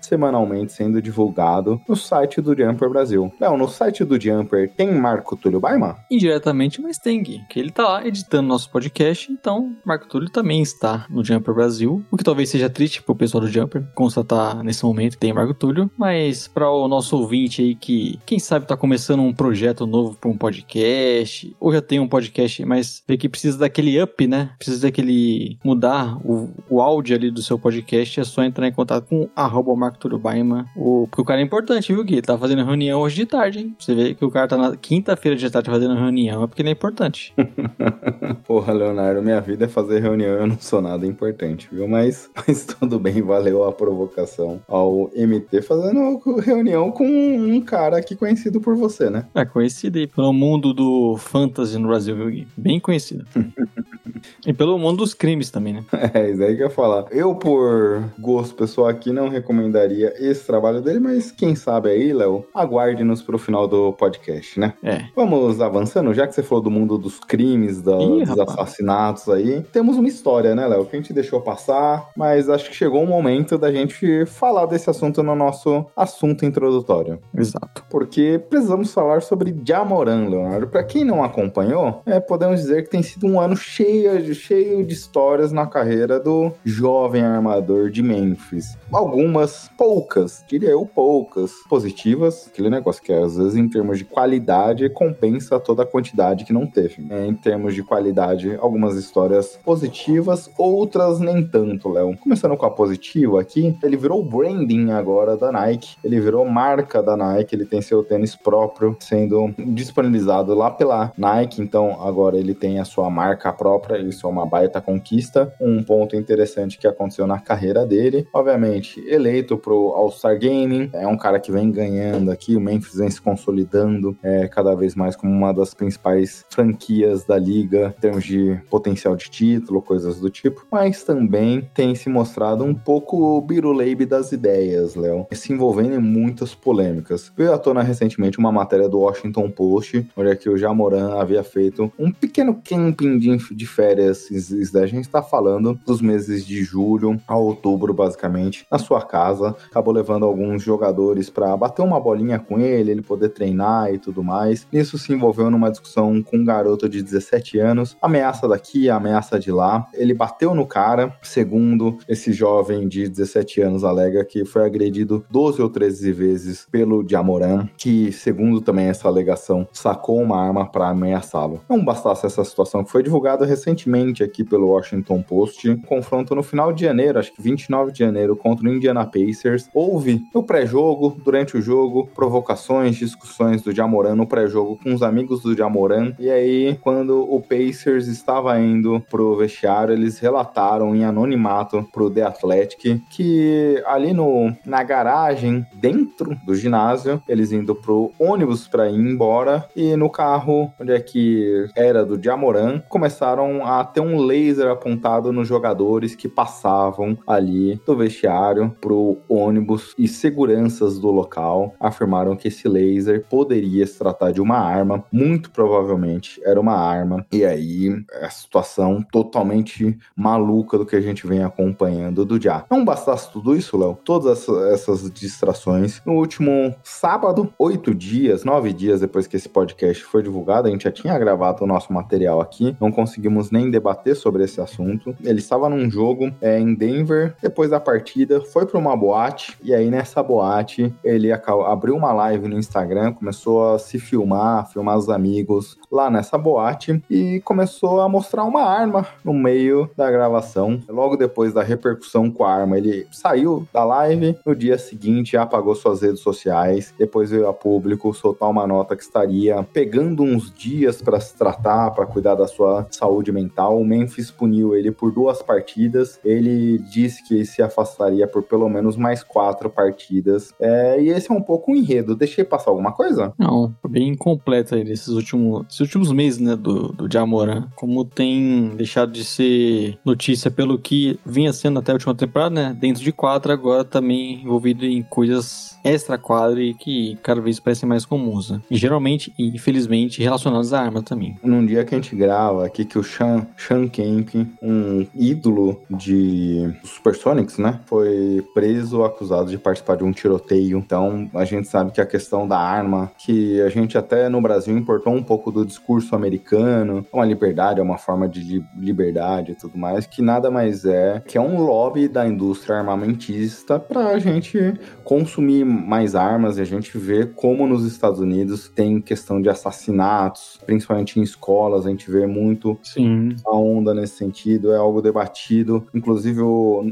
semanalmente 0.01 0.73
sendo 0.73 1.01
divulgado 1.01 1.81
no 1.89 1.97
site 1.97 2.41
do 2.41 2.57
Jumper 2.57 2.89
Brasil. 2.91 3.33
Não, 3.41 3.57
no 3.57 3.69
site 3.69 4.05
do 4.05 4.21
Jumper 4.21 4.71
tem 4.77 4.93
Marco 4.93 5.37
Túlio 5.37 5.61
Baima? 5.61 5.97
Indiretamente, 6.11 6.81
mas 6.81 6.99
tem, 6.99 7.23
Gui, 7.23 7.43
que 7.49 7.59
ele 7.59 7.71
tá 7.71 7.89
lá 7.89 8.07
editando 8.07 8.49
nosso 8.49 8.71
podcast, 8.71 9.31
então 9.31 9.77
Marco 9.85 10.09
Túlio 10.09 10.31
também 10.31 10.63
está 10.63 11.07
no 11.11 11.25
Jumper 11.25 11.55
Brasil, 11.55 12.05
o 12.11 12.17
que 12.17 12.25
talvez 12.25 12.49
seja 12.49 12.69
triste 12.69 13.03
pro 13.03 13.15
pessoal 13.15 13.41
do 13.43 13.49
Jumper 13.49 13.85
constatar 13.95 14.63
nesse 14.63 14.85
momento 14.85 15.13
que 15.13 15.19
tem 15.19 15.33
Marco 15.33 15.55
Túlio, 15.55 15.91
mas 15.97 16.49
para 16.49 16.71
o 16.71 16.89
nosso 16.89 17.17
ouvinte 17.17 17.63
aí 17.63 17.75
que, 17.75 18.19
quem 18.27 18.39
sabe, 18.39 18.67
tá 18.67 18.77
começando 18.77 19.21
um 19.21 19.33
projeto 19.33 19.87
novo 19.87 20.17
para 20.17 20.31
um 20.31 20.37
podcast, 20.37 21.55
ou 21.61 21.73
já 21.73 21.81
tem 21.81 22.01
um 22.01 22.09
podcast, 22.09 22.65
mas 22.65 23.03
vê 23.07 23.17
que 23.17 23.29
precisa 23.29 23.59
daquele 23.59 24.01
up, 24.01 24.27
né? 24.27 24.51
Precisa 24.59 24.83
daquele 24.83 25.59
mudar 25.65 26.17
o, 26.25 26.51
o 26.69 26.81
áudio 26.81 27.17
ali 27.17 27.31
do 27.31 27.43
seu 27.43 27.59
podcast, 27.59 28.21
é 28.21 28.25
só 28.25 28.43
entrar 28.43 28.67
em 28.67 28.73
contato 28.73 29.07
com 29.09 29.29
arroba 29.37 29.77
Marco 29.77 29.99
Túlio 29.99 30.19
Baima, 30.19 30.67
o, 30.75 31.07
porque 31.11 31.21
o 31.21 31.25
cara 31.25 31.41
é 31.41 31.45
importante, 31.45 31.93
viu, 31.93 32.03
Gui? 32.03 32.15
Ele 32.15 32.23
tá 32.23 32.39
fazendo 32.39 32.65
reunião 32.65 33.01
hoje 33.03 33.17
de 33.17 33.27
tarde, 33.27 33.59
hein? 33.61 33.77
Você 33.79 33.95
vê 33.95 34.15
que 34.15 34.25
o 34.25 34.31
cara 34.31 34.49
tá 34.49 34.57
na 34.57 34.75
quinta-feira 34.77 35.37
de 35.37 35.51
tarde 35.51 35.71
fazendo 35.71 35.95
reunião, 35.95 36.43
é 36.43 36.47
porque 36.47 36.63
ele 36.63 36.71
é 36.71 36.73
importante. 36.73 37.35
Porra, 38.47 38.73
Leonardo, 38.73 39.23
minha 39.23 39.41
vida 39.41 39.67
é 39.67 39.69
fazer 39.69 40.01
reunião, 40.01 40.31
eu 40.31 40.47
não 40.47 40.59
sou 40.59 40.81
nada 40.81 41.07
importante, 41.07 41.69
viu? 41.71 41.87
Mas, 41.87 42.31
mas 42.49 42.65
tudo 42.65 42.99
bem, 42.99 43.21
valeu 43.21 43.65
a 43.65 43.73
provocação 43.73 44.61
ao 44.67 45.11
MT 45.15 45.61
fazendo 45.63 46.19
reunião 46.41 46.91
com 46.91 47.07
um 47.07 47.61
cara 47.61 47.99
aqui 47.99 48.17
conhecido 48.17 48.59
por 48.61 48.75
você, 48.75 49.11
né? 49.11 49.27
É 49.35 49.45
conhecido 49.45 49.99
aí 49.99 50.07
pelo 50.07 50.33
mundo 50.33 50.73
do 50.73 51.17
fantasy 51.19 51.79
no 51.79 51.89
Brasil, 51.89 52.17
viu, 52.17 52.31
Gui? 52.31 52.49
Bem 52.57 52.81
conhecido. 52.81 53.27
e 54.47 54.53
pelo 54.53 54.79
mundo 54.79 54.99
dos 54.99 55.13
crimes 55.13 55.51
também, 55.51 55.75
né? 55.75 55.85
É, 56.15 56.31
isso 56.31 56.43
aí 56.43 56.57
que 56.57 56.63
eu 56.63 56.67
ia 56.67 56.71
falar. 56.71 57.07
Eu, 57.11 57.35
por 57.35 58.03
gosto 58.19 58.55
pessoal 58.55 58.89
aqui, 58.89 59.13
não 59.13 59.26
recomendaria 59.29 60.15
esse 60.19 60.47
trabalho 60.47 60.81
dele, 60.81 60.99
mas 60.99 61.31
quem 61.31 61.55
sabe 61.55 61.91
aí, 61.91 62.13
Léo, 62.13 62.45
aguarde-nos 62.55 63.23
pro 63.23 63.39
final 63.39 63.67
do 63.67 63.93
podcast, 63.93 64.59
né? 64.59 64.75
É. 64.83 65.05
Vamos 65.15 65.61
avançando, 65.61 66.13
já 66.15 66.27
que 66.27 66.35
você 66.35 66.43
falou 66.43 66.63
do 66.63 66.71
mundo 66.71 66.99
dos 66.99 67.19
crimes, 67.21 67.83
da, 67.83 67.97
Ih, 67.97 68.21
dos 68.21 68.29
rapaz. 68.31 68.51
assassinatos 68.51 69.29
aí. 69.29 69.63
Temos 69.73 69.97
uma 69.97 70.09
história, 70.09 70.55
né, 70.55 70.67
Léo, 70.67 70.87
que 70.87 70.97
a 70.97 71.01
gente 71.01 71.13
deixou 71.13 71.41
passar, 71.41 72.11
mas 72.17 72.49
acho 72.49 72.71
que 72.71 72.77
chegou 72.77 73.03
o 73.03 73.07
momento 73.07 73.59
da 73.59 73.71
gente 73.73 74.25
falar 74.27 74.67
desse 74.67 74.89
assunto 74.91 75.23
no 75.23 75.35
nosso 75.35 75.85
assunto 75.97 76.45
introdutório. 76.45 77.19
Exato. 77.37 77.85
Porque 77.91 78.41
precisamos 78.49 78.93
falar 78.93 79.23
sobre 79.23 79.55
Jamoran, 79.65 80.29
Leonardo. 80.29 80.67
Para 80.69 80.85
quem 80.85 81.05
não 81.05 81.23
acompanhou, 81.23 82.03
é, 82.07 82.21
podemos 82.21 82.61
dizer 82.61 82.85
que 82.85 82.91
tem 82.91 83.03
sido 83.03 83.27
um 83.27 83.41
ano 83.41 83.57
cheio 83.57 84.23
de, 84.23 84.35
cheio 84.35 84.85
de 84.85 84.93
histórias 84.95 85.53
na 85.53 85.67
carreira 85.67 86.19
do 86.19 86.53
jovem 86.65 87.23
armador 87.23 87.91
de 87.91 88.03
Memphis. 88.03 88.77
Algumas, 89.17 89.71
poucas, 89.79 90.45
diria 90.47 90.69
eu, 90.69 90.85
poucas 90.85 91.51
positivas. 91.71 92.49
Aquele 92.53 92.69
negócio 92.69 93.03
que 93.03 93.11
às 93.11 93.35
vezes 93.35 93.57
em 93.57 93.67
termos 93.67 93.97
de 93.97 94.05
qualidade 94.05 94.91
compensa 94.91 95.59
toda 95.59 95.85
a 95.85 95.87
quantidade 95.87 96.45
que 96.45 96.53
não 96.53 96.67
teve. 96.67 97.07
É, 97.09 97.25
em 97.25 97.33
termos 97.33 97.75
de 97.75 97.83
qualidade, 97.83 98.55
algumas 98.57 98.95
histórias 98.95 99.59
positivas, 99.65 100.51
outras 100.59 101.19
nem 101.19 101.43
tanto, 101.43 101.89
Léo. 101.89 102.15
Começando 102.19 102.59
com 102.59 102.67
a 102.67 102.71
positiva 102.71 103.41
aqui, 103.41 103.75
ele 103.83 103.97
virou 103.97 104.23
branding 104.23 104.91
agora 104.91 105.35
da 105.35 105.51
Nike. 105.51 105.97
Ele 106.05 106.21
virou 106.21 106.45
marca 106.45 107.03
da 107.03 107.17
Nike, 107.17 107.55
ele 107.55 107.65
tem 107.65 107.81
seu 107.81 108.05
tênis 108.05 108.37
próprio 108.37 108.95
sendo 109.01 109.51
disponibilizado 109.57 110.53
lá 110.53 110.71
pela 110.71 111.11
Nike, 111.17 111.63
então 111.63 112.03
agora 112.03 112.37
ele 112.37 112.55
tem 112.55 112.81
a 112.81 112.85
sua 112.85 113.09
marca 113.09 113.51
própria, 113.51 113.97
isso 113.97 114.27
é 114.27 114.31
uma 114.31 114.45
baita 114.45 114.79
conquista. 114.79 115.51
Um 115.59 115.83
ponto 115.83 116.15
interessante 116.15 116.77
que 116.77 116.87
aconteceu 116.87 117.27
na 117.27 117.41
carreira 117.41 117.87
dele, 117.87 118.29
obviamente, 118.31 119.06
eleito 119.07 119.57
pro 119.57 119.93
All-Star 119.95 120.39
Gaming, 120.39 120.91
é 120.93 121.07
um 121.07 121.17
cara 121.17 121.41
que 121.41 121.53
vem 121.53 121.71
ganhando 121.71 122.31
aqui, 122.31 122.57
o 122.57 122.61
Memphis 122.61 122.97
vem 122.97 123.11
se 123.11 123.21
consolidando 123.21 124.17
é, 124.23 124.49
cada 124.49 124.75
vez 124.75 124.95
mais 124.95 125.17
como 125.17 125.33
uma 125.33 125.53
das 125.53 125.75
principais 125.75 126.45
franquias 126.51 127.25
da 127.25 127.39
liga 127.39 127.95
em 127.97 128.01
termos 128.01 128.25
de 128.25 128.61
potencial 128.71 129.17
de 129.17 129.31
título, 129.31 129.83
coisas 129.83 130.21
do 130.21 130.31
tipo, 130.31 130.67
mas 130.71 131.05
também 131.05 131.69
tem 131.75 131.95
se 131.95 132.09
mostrado 132.09 132.65
um 132.65 132.75
pouco 132.75 133.37
o 133.37 133.41
biruleibe 133.41 134.07
das 134.07 134.33
ideias, 134.33 134.95
Léo, 134.95 135.27
se 135.33 135.53
envolvendo 135.53 135.95
em 135.95 136.01
muitas 136.01 136.55
polêmicas. 136.55 137.33
Veio 137.37 137.53
à 137.53 137.59
tona 137.59 137.83
recentemente 137.83 138.39
uma 138.39 138.53
matéria 138.53 138.89
do 138.89 138.99
Washington 138.99 139.51
Post, 139.51 140.09
onde 140.17 140.31
aqui 140.31 140.49
o 140.49 140.57
Jamoran 140.57 141.19
havia 141.21 141.43
feito 141.43 141.93
um 141.99 142.11
pequeno 142.11 142.61
camping 142.65 143.19
de, 143.19 143.37
de 143.55 143.67
férias, 143.67 144.29
a 144.75 144.87
gente 144.87 145.05
está 145.05 145.23
falando 145.23 145.79
dos 145.87 146.01
meses 146.01 146.45
de 146.45 146.63
julho 146.63 147.21
a 147.27 147.37
outubro, 147.37 147.93
basicamente, 147.93 148.67
na 148.71 148.79
sua 148.79 148.96
casa, 149.05 149.55
acabou 149.71 149.93
levando 149.93 150.25
alguns 150.25 150.63
jogadores 150.63 151.29
para 151.29 151.57
bater 151.57 151.83
uma 151.83 152.01
bolinha 152.01 152.39
com 152.39 152.59
ele, 152.59 152.91
ele 152.91 153.03
poder 153.03 153.31
treinar 153.31 153.93
e 153.93 153.99
tudo 153.99 154.23
mais. 154.23 154.67
Nisso 154.73 154.97
se 154.97 155.13
envolveu 155.13 155.51
numa 155.51 155.71
discussão 155.71 156.23
com 156.23 156.39
um 156.39 156.45
garoto 156.45 156.89
de 156.89 157.03
17 157.03 157.59
anos, 157.59 157.97
ameaça 158.01 158.49
daqui, 158.49 158.89
ameaça 158.89 159.39
de 159.39 159.51
lá. 159.51 159.87
Ele 159.93 160.15
bateu 160.15 160.55
no 160.55 160.67
cara, 160.67 161.17
segundo 161.23 161.99
esse 162.09 162.33
jovem 162.33 162.89
de 162.89 163.09
17 163.09 163.61
anos 163.61 163.85
alega 163.85 164.25
que 164.25 164.45
foi 164.45 164.65
agredido 164.65 165.25
12 165.31 165.61
ou 165.61 165.69
13 165.69 166.13
vezes 166.13 166.67
pelo 166.71 167.05
Jamoran, 167.09 167.69
que, 167.77 168.13
segundo 168.13 168.61
também 168.61 168.87
essa 168.87 169.09
alegação, 169.09 169.67
sacou 169.73 170.21
uma 170.21 170.41
arma 170.41 170.67
para 170.67 170.89
ameaçá-lo. 170.89 171.61
Não 171.69 171.85
bastasse 171.85 172.27
essa 172.27 172.45
situação 172.45 172.85
que 172.85 172.91
foi 172.91 173.03
divulgada 173.03 173.45
recentemente 173.45 174.23
aqui 174.23 174.45
pelo 174.45 174.69
Washington 174.69 175.23
Post, 175.23 175.77
confronto 175.87 176.35
no 176.35 176.43
final 176.43 176.73
de 176.73 176.85
janeiro, 176.85 177.19
acho 177.19 177.33
que 177.33 177.43
29 177.43 177.93
de 177.93 177.99
janeiro, 177.99 178.37
contra 178.37 178.69
o 178.69 178.73
Indiana 178.73 178.86
Pacers. 179.07 179.69
Houve 179.73 180.27
no 180.35 180.43
pré-jogo, 180.43 181.17
durante 181.25 181.57
o 181.57 181.63
jogo, 181.63 182.09
provocações, 182.15 182.97
discussões 182.97 183.63
do 183.63 183.73
Jamoran 183.73 184.15
no 184.15 184.27
pré-jogo 184.27 184.79
com 184.83 184.95
os 184.95 185.03
amigos 185.03 185.43
do 185.43 185.57
Jamoran. 185.57 186.13
E 186.19 186.31
aí, 186.31 186.79
quando 186.83 187.23
o 187.23 187.41
Pacers 187.41 188.07
estava 188.07 188.59
indo 188.61 189.01
pro 189.11 189.37
vestiário, 189.37 189.95
eles 189.95 190.19
relataram 190.19 190.95
em 190.95 191.05
anonimato 191.05 191.87
pro 191.93 192.11
The 192.11 192.23
Athletic 192.23 193.01
que 193.11 193.83
ali 193.87 194.13
no, 194.13 194.55
na 194.65 194.83
garagem, 194.83 195.67
dentro 195.75 196.37
do 196.45 196.55
ginásio, 196.55 197.23
eles 197.29 197.53
indo 197.53 197.75
pro 197.75 198.13
ônibus 198.19 198.69
para 198.69 198.89
ir 198.91 198.99
embora 198.99 199.65
e 199.75 199.97
no 199.97 200.11
carro, 200.11 200.73
onde 200.81 200.93
é 200.93 201.01
que 201.01 201.67
era 201.75 202.05
do 202.05 202.23
Jamoran, 202.23 202.81
começaram 202.89 203.67
a 203.67 203.85
ter 203.85 204.01
um 204.01 204.19
laser 204.19 204.71
apontado 204.71 205.33
nos 205.33 205.49
jogadores 205.49 206.15
que 206.15 206.29
passavam 206.29 207.17
ali 207.27 207.81
do 207.87 207.97
vestiário 207.97 208.66
pro 208.69 209.19
ônibus 209.29 209.95
e 209.99 210.09
seguranças 210.09 210.99
do 210.99 211.11
local 211.11 211.75
afirmaram 211.81 212.37
que 212.37 212.49
esse 212.49 212.69
laser 212.69 213.25
poderia 213.29 213.87
se 213.87 213.99
tratar 213.99 214.33
de 214.33 214.41
uma 214.41 214.59
arma, 214.59 215.05
muito 215.13 215.51
provavelmente 215.51 216.41
era 216.45 216.61
uma 216.61 216.77
arma. 216.77 217.27
E 217.33 217.45
aí, 217.45 218.05
a 218.21 218.31
situação 218.31 219.05
totalmente 219.11 219.97
maluca 220.15 220.79
do 220.79 220.87
que 220.87 220.97
a 220.97 221.01
gente 221.01 221.27
vem 221.27 221.43
acompanhando 221.43 222.25
do 222.25 222.41
Já. 222.41 222.65
Não 222.71 222.85
bastasse 222.85 223.31
tudo 223.33 223.57
isso, 223.57 223.77
Léo, 223.77 223.99
todas 224.05 224.39
essas, 224.39 224.73
essas 224.73 225.11
distrações. 225.11 226.01
No 226.05 226.15
último 226.15 226.75
sábado, 226.83 227.53
oito 227.59 227.95
dias, 227.95 228.45
nove 228.45 228.73
dias 228.73 229.01
depois 229.01 229.27
que 229.27 229.37
esse 229.37 229.49
podcast 229.49 230.05
foi 230.05 230.23
divulgado, 230.23 230.69
a 230.69 230.71
gente 230.71 230.85
já 230.85 230.93
tinha 230.93 231.19
gravado 231.19 231.65
o 231.65 231.67
nosso 231.67 231.93
material 231.93 232.41
aqui, 232.41 232.77
não 232.81 232.91
conseguimos 232.91 233.51
nem 233.51 233.71
debater 233.71 234.17
sobre 234.17 234.45
esse 234.45 234.61
assunto. 234.61 235.15
Ele 235.23 235.39
estava 235.39 235.69
num 235.69 235.91
jogo 235.91 236.33
é, 236.41 236.59
em 236.59 236.75
Denver, 236.75 237.35
depois 237.43 237.71
da 237.71 237.81
partida, 237.81 238.41
foi 238.57 238.65
para 238.65 238.79
uma 238.79 238.97
boate, 238.97 239.55
e 239.63 239.75
aí 239.75 239.91
nessa 239.91 240.23
boate 240.23 240.91
ele 241.05 241.31
abriu 241.31 241.95
uma 241.95 242.11
live 242.15 242.49
no 242.49 242.59
Instagram, 242.59 243.13
começou 243.13 243.75
a 243.75 243.79
se 243.79 243.99
filmar, 243.99 244.67
filmar 244.73 244.97
os 244.97 245.11
amigos 245.11 245.77
lá 245.93 246.09
nessa 246.09 246.39
boate 246.39 247.03
e 247.11 247.43
começou 247.45 248.01
a 248.01 248.09
mostrar 248.09 248.45
uma 248.45 248.63
arma 248.63 249.07
no 249.23 249.35
meio 249.35 249.91
da 249.95 250.11
gravação. 250.11 250.81
Logo 250.89 251.19
depois 251.19 251.53
da 251.53 251.63
repercussão 251.63 252.31
com 252.31 252.45
a 252.45 252.51
arma, 252.51 252.79
ele 252.79 253.07
saiu 253.13 253.69
da 253.75 253.85
live, 253.85 254.39
no 254.47 254.57
dia 254.57 254.79
seguinte 254.79 255.37
apagou 255.37 255.75
suas 255.75 256.01
redes 256.01 256.21
sociais, 256.21 256.95
depois 256.99 257.31
veio 257.31 257.49
a 257.49 257.53
público 257.53 258.15
soltar 258.15 258.49
uma 258.49 258.67
nota 258.67 258.97
que 258.97 259.03
estaria 259.03 259.63
pegando 259.71 260.23
uns 260.23 260.51
dias 260.51 261.03
para 261.03 261.21
se 261.21 261.37
tratar, 261.37 261.91
para 261.91 262.07
cuidar 262.07 262.35
da 262.35 262.47
sua 262.47 262.87
saúde 262.91 263.31
mental. 263.31 263.79
O 263.79 263.85
Memphis 263.85 264.31
puniu 264.31 264.75
ele 264.75 264.91
por 264.91 265.13
duas 265.13 265.43
partidas. 265.43 266.19
Ele 266.25 266.79
disse 266.79 267.23
que 267.23 267.45
se 267.45 267.61
afastaria 267.61 268.27
por 268.27 268.46
pelo 268.49 268.69
menos 268.69 268.97
mais 268.97 269.23
quatro 269.23 269.69
partidas. 269.69 270.53
É, 270.61 271.01
e 271.01 271.09
esse 271.09 271.31
é 271.31 271.35
um 271.35 271.43
pouco 271.43 271.73
um 271.73 271.77
enredo. 271.77 272.17
Deixei 272.17 272.45
passar 272.45 272.71
alguma 272.71 272.93
coisa? 272.93 273.33
Não, 273.39 273.75
bem 273.89 274.09
incompleto 274.09 274.75
aí 274.75 274.85
nesses 274.85 275.09
últimos, 275.09 275.67
esses 275.69 275.81
últimos 275.81 276.13
meses, 276.13 276.41
né, 276.41 276.57
do, 276.57 276.93
do 276.93 277.13
Jamoran. 277.13 277.69
Como 277.75 278.05
tem 278.05 278.71
deixado 278.77 279.13
de 279.13 279.25
ser 279.25 279.99
notícia 280.05 280.51
pelo 280.51 280.79
que 280.79 281.19
vinha 281.25 281.53
sendo 281.53 281.79
até 281.79 281.93
a 281.93 281.95
última 281.95 282.15
temporada, 282.15 282.55
né, 282.55 282.77
dentro 282.79 283.03
de 283.03 283.13
quadra, 283.13 283.53
agora 283.53 283.85
também 283.85 284.43
envolvido 284.43 284.85
em 284.85 285.03
coisas 285.03 285.77
extra-quadra 285.85 286.61
e 286.61 286.75
que 286.75 287.17
cada 287.23 287.41
vez 287.41 287.61
parecem 287.61 287.89
mais 287.89 288.05
comuns, 288.05 288.51
né? 288.51 288.61
E 288.71 288.77
geralmente, 288.77 289.33
infelizmente, 289.39 290.23
relacionados 290.23 290.73
à 290.73 290.81
arma 290.81 291.03
também. 291.03 291.37
Num 291.43 291.65
dia 291.65 291.85
que 291.85 291.95
a 291.95 291.99
gente 291.99 292.15
grava 292.17 292.67
aqui, 292.67 292.85
que 292.85 292.99
o 292.99 293.05
Sean, 293.05 293.47
Sean 293.57 293.87
Kemp, 293.89 294.35
um 294.61 295.07
ídolo 295.15 295.81
de 295.89 296.75
Supersonics, 296.85 297.59
né, 297.59 297.81
foi 297.87 298.36
preso 298.43 299.05
acusado 299.05 299.51
de 299.51 299.59
participar 299.59 299.97
de 299.97 300.05
um 300.05 300.13
tiroteio. 300.13 300.79
Então, 300.79 301.31
a 301.35 301.45
gente 301.45 301.69
sabe 301.69 301.93
que 301.93 302.01
a 302.01 302.07
questão 302.07 302.47
da 302.47 302.59
arma, 302.59 303.11
que 303.19 303.61
a 303.63 303.69
gente 303.69 303.97
até 303.99 304.29
no 304.29 304.41
Brasil 304.41 304.77
importou 304.77 305.13
um 305.13 305.23
pouco 305.23 305.51
do 305.51 305.65
discurso 305.65 306.15
americano, 306.15 307.07
uma 307.13 307.25
liberdade, 307.25 307.81
é 307.81 307.83
uma 307.83 307.99
forma 307.99 308.29
de 308.29 308.41
li 308.41 308.65
liberdade 308.77 309.53
e 309.53 309.55
tudo 309.55 309.77
mais, 309.79 310.07
que 310.07 310.23
nada 310.23 310.51
mais 310.51 310.85
é 310.85 311.23
que 311.27 311.39
é 311.39 311.41
um 311.41 311.61
lobby 311.61 312.09
da 312.09 312.27
indústria 312.27 312.77
armamentista 312.77 313.79
para 313.79 314.09
a 314.09 314.19
gente 314.19 314.75
consumir 315.05 315.65
mais 315.65 316.15
armas 316.15 316.59
e 316.59 316.61
a 316.61 316.65
gente 316.65 316.97
vê 316.99 317.27
como 317.27 317.67
nos 317.67 317.85
Estados 317.85 318.21
Unidos 318.21 318.69
tem 318.69 319.01
questão 319.01 319.41
de 319.41 319.49
assassinatos, 319.49 320.59
principalmente 320.65 321.19
em 321.19 321.23
escolas, 321.23 321.87
a 321.87 321.91
gente 321.91 322.11
vê 322.11 322.27
muito 322.27 322.79
Sim. 322.83 323.37
a 323.47 323.57
onda 323.57 323.95
nesse 323.95 324.17
sentido, 324.17 324.73
é 324.73 324.77
algo 324.77 325.01
debatido. 325.01 325.87
Inclusive, 325.95 326.41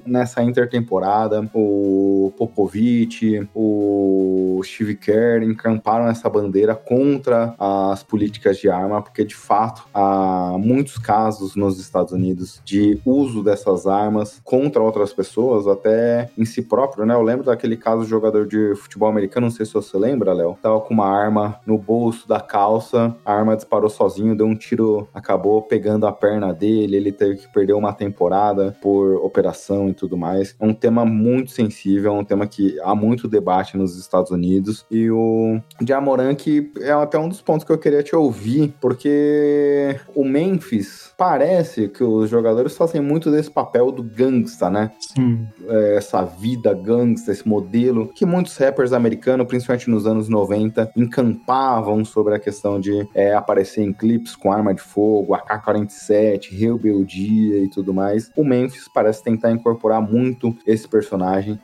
nessa 0.06 0.42
intertemporada, 0.42 1.33
o 1.52 2.32
Popovich, 2.36 3.48
o 3.54 4.60
Steve 4.64 4.94
Kerr 4.94 5.42
encamparam 5.42 6.08
essa 6.08 6.28
bandeira 6.28 6.74
contra 6.74 7.54
as 7.58 8.02
políticas 8.02 8.58
de 8.58 8.68
arma, 8.68 9.02
porque 9.02 9.24
de 9.24 9.34
fato 9.34 9.84
há 9.92 10.56
muitos 10.58 10.98
casos 10.98 11.54
nos 11.56 11.78
Estados 11.78 12.12
Unidos 12.12 12.60
de 12.64 13.00
uso 13.04 13.42
dessas 13.42 13.86
armas 13.86 14.40
contra 14.44 14.82
outras 14.82 15.12
pessoas, 15.12 15.66
até 15.66 16.30
em 16.36 16.44
si 16.44 16.62
próprio, 16.62 17.04
né? 17.04 17.14
Eu 17.14 17.22
lembro 17.22 17.44
daquele 17.44 17.76
caso 17.76 18.02
do 18.02 18.08
jogador 18.08 18.46
de 18.46 18.74
futebol 18.76 19.08
americano, 19.08 19.46
não 19.46 19.52
sei 19.52 19.66
se 19.66 19.74
você 19.74 19.96
lembra, 19.96 20.32
Léo, 20.32 20.58
tava 20.62 20.80
com 20.80 20.94
uma 20.94 21.08
arma 21.08 21.60
no 21.66 21.78
bolso 21.78 22.28
da 22.28 22.40
calça, 22.40 23.14
a 23.24 23.32
arma 23.34 23.56
disparou 23.56 23.90
sozinho, 23.90 24.36
deu 24.36 24.46
um 24.46 24.54
tiro, 24.54 25.08
acabou 25.12 25.62
pegando 25.62 26.06
a 26.06 26.12
perna 26.12 26.52
dele, 26.52 26.96
ele 26.96 27.12
teve 27.12 27.36
que 27.36 27.52
perder 27.52 27.74
uma 27.74 27.92
temporada 27.92 28.76
por 28.80 29.16
operação 29.16 29.88
e 29.88 29.94
tudo 29.94 30.16
mais. 30.16 30.54
É 30.58 30.64
um 30.64 30.74
tema 30.74 31.04
muito 31.04 31.23
sensível, 31.46 32.14
é 32.14 32.18
um 32.18 32.24
tema 32.24 32.46
que 32.46 32.78
há 32.80 32.94
muito 32.94 33.28
debate 33.28 33.76
nos 33.76 33.98
Estados 33.98 34.30
Unidos. 34.30 34.84
E 34.90 35.10
o 35.10 35.60
Jamoran, 35.86 36.34
que 36.34 36.72
é 36.80 36.92
até 36.92 37.18
um 37.18 37.28
dos 37.28 37.40
pontos 37.40 37.64
que 37.64 37.72
eu 37.72 37.78
queria 37.78 38.02
te 38.02 38.14
ouvir, 38.14 38.74
porque 38.80 39.98
o 40.14 40.24
Memphis 40.24 41.12
parece 41.16 41.88
que 41.88 42.02
os 42.02 42.28
jogadores 42.28 42.76
fazem 42.76 43.00
muito 43.00 43.30
desse 43.30 43.50
papel 43.50 43.90
do 43.90 44.02
gangsta, 44.02 44.68
né? 44.68 44.92
Sim. 44.98 45.46
É, 45.68 45.96
essa 45.96 46.24
vida 46.24 46.74
gangsta, 46.74 47.32
esse 47.32 47.46
modelo 47.46 48.08
que 48.14 48.26
muitos 48.26 48.56
rappers 48.56 48.92
americanos, 48.92 49.46
principalmente 49.46 49.90
nos 49.90 50.06
anos 50.06 50.28
90, 50.28 50.92
encampavam 50.96 52.04
sobre 52.04 52.34
a 52.34 52.38
questão 52.38 52.80
de 52.80 53.06
é, 53.14 53.34
aparecer 53.34 53.82
em 53.82 53.92
clipes 53.92 54.36
com 54.36 54.52
arma 54.52 54.74
de 54.74 54.80
fogo, 54.80 55.34
AK-47, 55.34 56.50
rebeldia 56.50 57.58
e 57.62 57.68
tudo 57.68 57.94
mais. 57.94 58.30
O 58.36 58.44
Memphis 58.44 58.88
parece 58.92 59.22
tentar 59.22 59.50
incorporar 59.50 60.00
muito 60.00 60.56
esse 60.66 60.88
personagem. 60.88 61.13